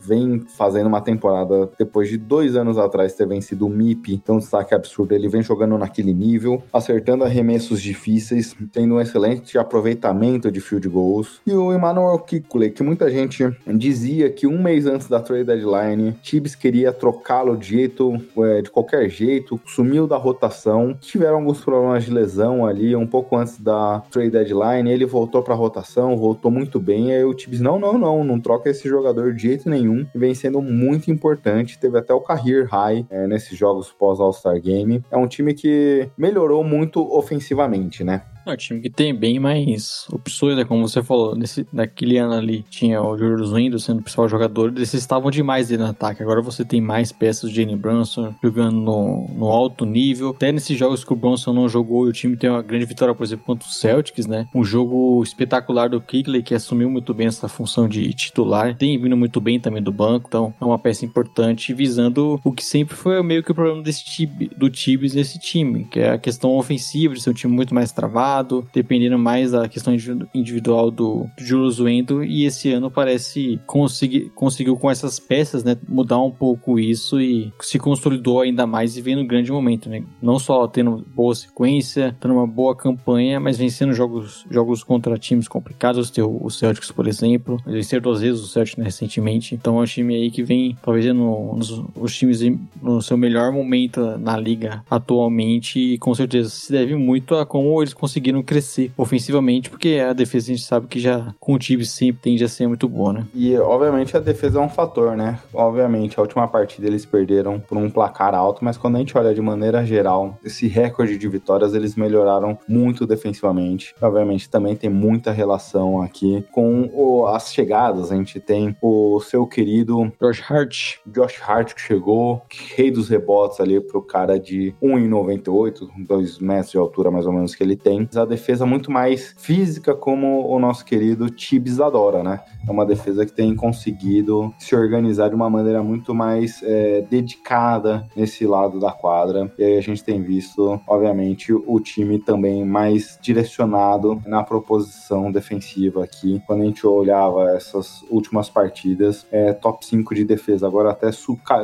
vem 0.00 0.44
fazendo 0.56 0.86
uma 0.86 1.00
temporada 1.00 1.68
depois 1.76 2.08
de 2.08 2.16
dois 2.16 2.54
anos 2.54 2.78
atrás 2.78 3.14
ter 3.14 3.26
vencido 3.26 3.66
o 3.66 3.68
MIP, 3.68 4.14
então 4.14 4.36
um 4.36 4.38
destaque 4.38 4.76
absurdo. 4.76 5.12
Ele 5.12 5.28
vem 5.28 5.42
jogando 5.42 5.76
naquele 5.76 6.14
nível, 6.14 6.62
acertando 6.72 7.24
arremessos 7.24 7.82
difíceis, 7.82 8.54
tendo 8.72 8.94
um 8.94 9.00
excelente 9.00 9.58
aproveitamento 9.58 10.52
de 10.52 10.60
field 10.60 10.88
goals. 10.88 11.40
E 11.44 11.52
o 11.52 11.72
Emmanuel 11.72 12.16
Kikule, 12.20 12.70
que 12.70 12.84
muita 12.84 13.10
gente 13.10 13.44
dizia 13.66 14.30
que 14.30 14.46
um 14.46 14.62
mês 14.62 14.86
antes 14.86 15.08
da 15.08 15.18
trade 15.18 15.42
deadline, 15.42 16.12
Tibbs 16.22 16.54
queria 16.54 16.92
trocá-lo 16.92 17.56
de 17.56 17.66
jeito, 17.66 18.22
é, 18.38 18.62
de 18.62 18.70
qualquer 18.70 19.08
jeito, 19.08 19.60
sumiu 19.66 20.06
da 20.06 20.16
rotação. 20.16 20.96
Tiveram 21.00 21.36
alguns 21.36 21.60
problemas 21.60 22.04
de 22.04 22.10
lesão 22.10 22.66
ali, 22.66 22.94
um 22.94 23.06
pouco 23.06 23.36
antes 23.36 23.58
da 23.58 24.02
trade 24.10 24.30
deadline. 24.30 24.90
Ele 24.90 25.06
voltou 25.06 25.42
para 25.42 25.54
a 25.54 25.56
rotação, 25.56 26.16
voltou 26.16 26.50
muito 26.50 26.80
bem. 26.80 27.12
Aí 27.12 27.24
o 27.24 27.34
Tibbs, 27.34 27.60
não, 27.60 27.78
não, 27.78 27.98
não, 27.98 28.24
não 28.24 28.40
troca 28.40 28.70
esse 28.70 28.88
jogador 28.88 29.34
de 29.34 29.42
jeito 29.42 29.68
nenhum. 29.68 30.06
E 30.14 30.18
vem 30.18 30.34
sendo 30.34 30.60
muito 30.60 31.10
importante. 31.10 31.78
Teve 31.78 31.98
até 31.98 32.12
o 32.12 32.20
career 32.20 32.66
high 32.70 33.06
é, 33.10 33.26
nesses 33.26 33.56
jogos 33.58 33.92
pós 33.92 34.20
All-Star 34.20 34.60
Game. 34.60 35.02
É 35.10 35.16
um 35.16 35.26
time 35.26 35.54
que 35.54 36.08
melhorou 36.16 36.62
muito 36.64 37.00
ofensivamente, 37.16 38.04
né? 38.04 38.22
É 38.46 38.52
um 38.52 38.56
time 38.56 38.80
que 38.80 38.90
tem 38.90 39.14
bem 39.14 39.38
mais 39.38 40.06
opções, 40.12 40.56
né? 40.56 40.64
Como 40.64 40.86
você 40.86 41.02
falou, 41.02 41.34
nesse, 41.34 41.66
naquele 41.72 42.18
ano 42.18 42.34
ali 42.34 42.64
tinha 42.68 43.02
o 43.02 43.16
Julius 43.16 43.52
Randle 43.52 43.78
sendo 43.78 44.00
o 44.00 44.02
principal 44.02 44.28
jogador, 44.28 44.72
eles 44.74 44.92
estavam 44.92 45.30
demais 45.30 45.70
no 45.70 45.86
ataque. 45.86 46.22
Agora 46.22 46.42
você 46.42 46.64
tem 46.64 46.80
mais 46.80 47.10
peças 47.10 47.50
de 47.50 47.62
Jalen 47.62 47.76
Brunson 47.76 48.34
jogando 48.42 48.76
no, 48.76 49.28
no, 49.34 49.46
alto 49.46 49.86
nível. 49.86 50.30
Até 50.30 50.52
nesses 50.52 50.76
jogos 50.76 51.02
que 51.02 51.12
o 51.12 51.16
Brunson 51.16 51.54
não 51.54 51.68
jogou, 51.68 52.02
o 52.02 52.12
time 52.12 52.36
tem 52.36 52.50
uma 52.50 52.60
grande 52.60 52.84
vitória, 52.84 53.14
por 53.14 53.24
exemplo, 53.24 53.46
contra 53.46 53.66
o 53.66 53.72
Celtics, 53.72 54.26
né? 54.26 54.46
Um 54.54 54.62
jogo 54.62 55.22
espetacular 55.22 55.88
do 55.88 56.00
Kigley, 56.00 56.42
que 56.42 56.54
assumiu 56.54 56.90
muito 56.90 57.14
bem 57.14 57.28
essa 57.28 57.48
função 57.48 57.88
de 57.88 58.12
titular. 58.12 58.76
Tem 58.76 58.98
vindo 59.00 59.16
muito 59.16 59.40
bem 59.40 59.58
também 59.58 59.82
do 59.82 59.92
banco, 59.92 60.26
então 60.28 60.52
é 60.60 60.64
uma 60.64 60.78
peça 60.78 61.04
importante 61.04 61.72
visando 61.72 62.38
o 62.44 62.52
que 62.52 62.64
sempre 62.64 62.94
foi 62.94 63.22
meio 63.22 63.42
que 63.42 63.52
o 63.52 63.54
problema 63.54 63.82
desse 63.82 64.04
time, 64.04 64.50
do 64.54 64.68
Tibbs 64.68 65.14
nesse 65.14 65.38
time, 65.38 65.84
que 65.84 66.00
é 66.00 66.10
a 66.10 66.18
questão 66.18 66.56
ofensiva, 66.56 67.14
de 67.14 67.22
ser 67.22 67.30
um 67.30 67.34
time 67.34 67.54
muito 67.54 67.74
mais 67.74 67.90
travado 67.90 68.33
dependendo 68.72 69.18
mais 69.18 69.52
da 69.52 69.68
questão 69.68 69.94
individual 70.34 70.90
do 70.90 71.26
Julius 71.38 71.80
Wendel, 71.80 72.24
e 72.24 72.44
esse 72.44 72.72
ano 72.72 72.90
parece 72.90 73.60
conseguir, 73.66 74.30
conseguiu 74.34 74.76
com 74.76 74.90
essas 74.90 75.18
peças, 75.18 75.62
né, 75.62 75.76
mudar 75.88 76.20
um 76.20 76.30
pouco 76.30 76.78
isso 76.78 77.20
e 77.20 77.52
se 77.60 77.78
consolidou 77.78 78.40
ainda 78.40 78.66
mais 78.66 78.96
e 78.96 79.02
vem 79.02 79.16
no 79.16 79.26
grande 79.26 79.52
momento, 79.52 79.88
né? 79.88 80.02
Não 80.22 80.38
só 80.38 80.66
tendo 80.66 81.04
boa 81.14 81.34
sequência, 81.34 82.16
tendo 82.20 82.34
uma 82.34 82.46
boa 82.46 82.74
campanha, 82.74 83.38
mas 83.38 83.58
vencendo 83.58 83.92
jogos, 83.92 84.44
jogos 84.50 84.82
contra 84.82 85.18
times 85.18 85.48
complicados, 85.48 86.10
tem 86.10 86.24
o 86.24 86.48
Celtics, 86.50 86.90
por 86.90 87.06
exemplo, 87.06 87.60
vencer 87.66 88.00
duas 88.00 88.20
vezes 88.20 88.42
o 88.42 88.46
Celtics 88.46 88.76
né, 88.76 88.84
recentemente, 88.84 89.54
então 89.54 89.78
é 89.78 89.82
um 89.82 89.84
time 89.84 90.14
aí 90.14 90.30
que 90.30 90.42
vem, 90.42 90.76
talvez, 90.82 91.04
no, 91.14 91.56
nos 91.56 91.84
os 91.94 92.16
times 92.16 92.40
no 92.82 93.00
seu 93.02 93.16
melhor 93.16 93.52
momento 93.52 94.18
na 94.18 94.36
liga 94.36 94.82
atualmente 94.90 95.78
e 95.78 95.98
com 95.98 96.14
certeza 96.14 96.50
se 96.50 96.72
deve 96.72 96.94
muito 96.94 97.34
a 97.34 97.46
como 97.46 97.80
eles 97.80 97.94
conseguiram 97.94 98.23
crescer 98.42 98.92
ofensivamente, 98.96 99.70
porque 99.70 100.02
a 100.06 100.12
defesa 100.12 100.52
a 100.52 100.54
gente 100.54 100.66
sabe 100.66 100.86
que 100.86 100.98
já 100.98 101.34
com 101.38 101.54
o 101.54 101.58
time 101.58 101.84
sempre 101.84 102.22
tende 102.22 102.44
a 102.44 102.48
ser 102.48 102.66
muito 102.66 102.88
boa, 102.88 103.12
né? 103.12 103.26
E 103.34 103.56
obviamente 103.56 104.16
a 104.16 104.20
defesa 104.20 104.58
é 104.58 104.62
um 104.62 104.68
fator, 104.68 105.16
né? 105.16 105.38
Obviamente 105.52 106.18
a 106.18 106.22
última 106.22 106.46
partida 106.48 106.86
eles 106.86 107.04
perderam 107.04 107.60
por 107.60 107.76
um 107.76 107.90
placar 107.90 108.34
alto, 108.34 108.64
mas 108.64 108.76
quando 108.76 108.96
a 108.96 108.98
gente 108.98 109.16
olha 109.16 109.34
de 109.34 109.40
maneira 109.40 109.84
geral, 109.84 110.38
esse 110.44 110.66
recorde 110.66 111.18
de 111.18 111.28
vitórias 111.28 111.74
eles 111.74 111.96
melhoraram 111.96 112.58
muito 112.68 113.06
defensivamente. 113.06 113.94
Obviamente 114.00 114.48
também 114.48 114.76
tem 114.76 114.90
muita 114.90 115.32
relação 115.32 116.02
aqui 116.02 116.44
com 116.52 116.90
o, 116.92 117.26
as 117.26 117.52
chegadas. 117.52 118.10
A 118.10 118.16
gente 118.16 118.40
tem 118.40 118.76
o 118.82 119.20
seu 119.20 119.46
querido 119.46 120.12
Josh 120.20 120.42
Hart, 120.50 120.96
Josh 121.06 121.40
Hart 121.42 121.74
que 121.74 121.80
chegou, 121.80 122.42
rei 122.76 122.90
dos 122.90 123.08
rebotes 123.08 123.60
ali 123.60 123.80
pro 123.80 124.02
cara 124.02 124.38
de 124.38 124.74
1,98, 124.82 125.88
2 126.06 126.38
metros 126.38 126.70
de 126.72 126.78
altura 126.78 127.10
mais 127.10 127.26
ou 127.26 127.32
menos 127.32 127.54
que 127.54 127.62
ele 127.62 127.76
tem. 127.76 128.08
A 128.16 128.24
defesa 128.24 128.64
muito 128.64 128.90
mais 128.90 129.34
física 129.38 129.94
como 129.94 130.46
o 130.48 130.58
nosso 130.58 130.84
querido 130.84 131.28
Tibbs 131.28 131.80
adora, 131.80 132.22
né? 132.22 132.40
É 132.66 132.70
uma 132.70 132.86
defesa 132.86 133.26
que 133.26 133.32
tem 133.32 133.54
conseguido 133.54 134.54
se 134.58 134.74
organizar 134.74 135.28
de 135.28 135.34
uma 135.34 135.50
maneira 135.50 135.82
muito 135.82 136.14
mais 136.14 136.62
é, 136.62 137.02
dedicada 137.02 138.06
nesse 138.16 138.46
lado 138.46 138.78
da 138.80 138.92
quadra. 138.92 139.52
E 139.58 139.64
aí 139.64 139.78
a 139.78 139.82
gente 139.82 140.02
tem 140.02 140.22
visto, 140.22 140.80
obviamente, 140.86 141.52
o 141.52 141.80
time 141.80 142.18
também 142.18 142.64
mais 142.64 143.18
direcionado 143.20 144.22
na 144.26 144.42
proposição 144.42 145.30
defensiva 145.30 146.04
aqui. 146.04 146.42
Quando 146.46 146.62
a 146.62 146.66
gente 146.66 146.86
olhava 146.86 147.50
essas 147.50 148.02
últimas 148.10 148.48
partidas, 148.48 149.26
é, 149.30 149.52
top 149.52 149.84
5 149.84 150.14
de 150.14 150.24
defesa, 150.24 150.66
agora 150.66 150.90
até 150.90 151.10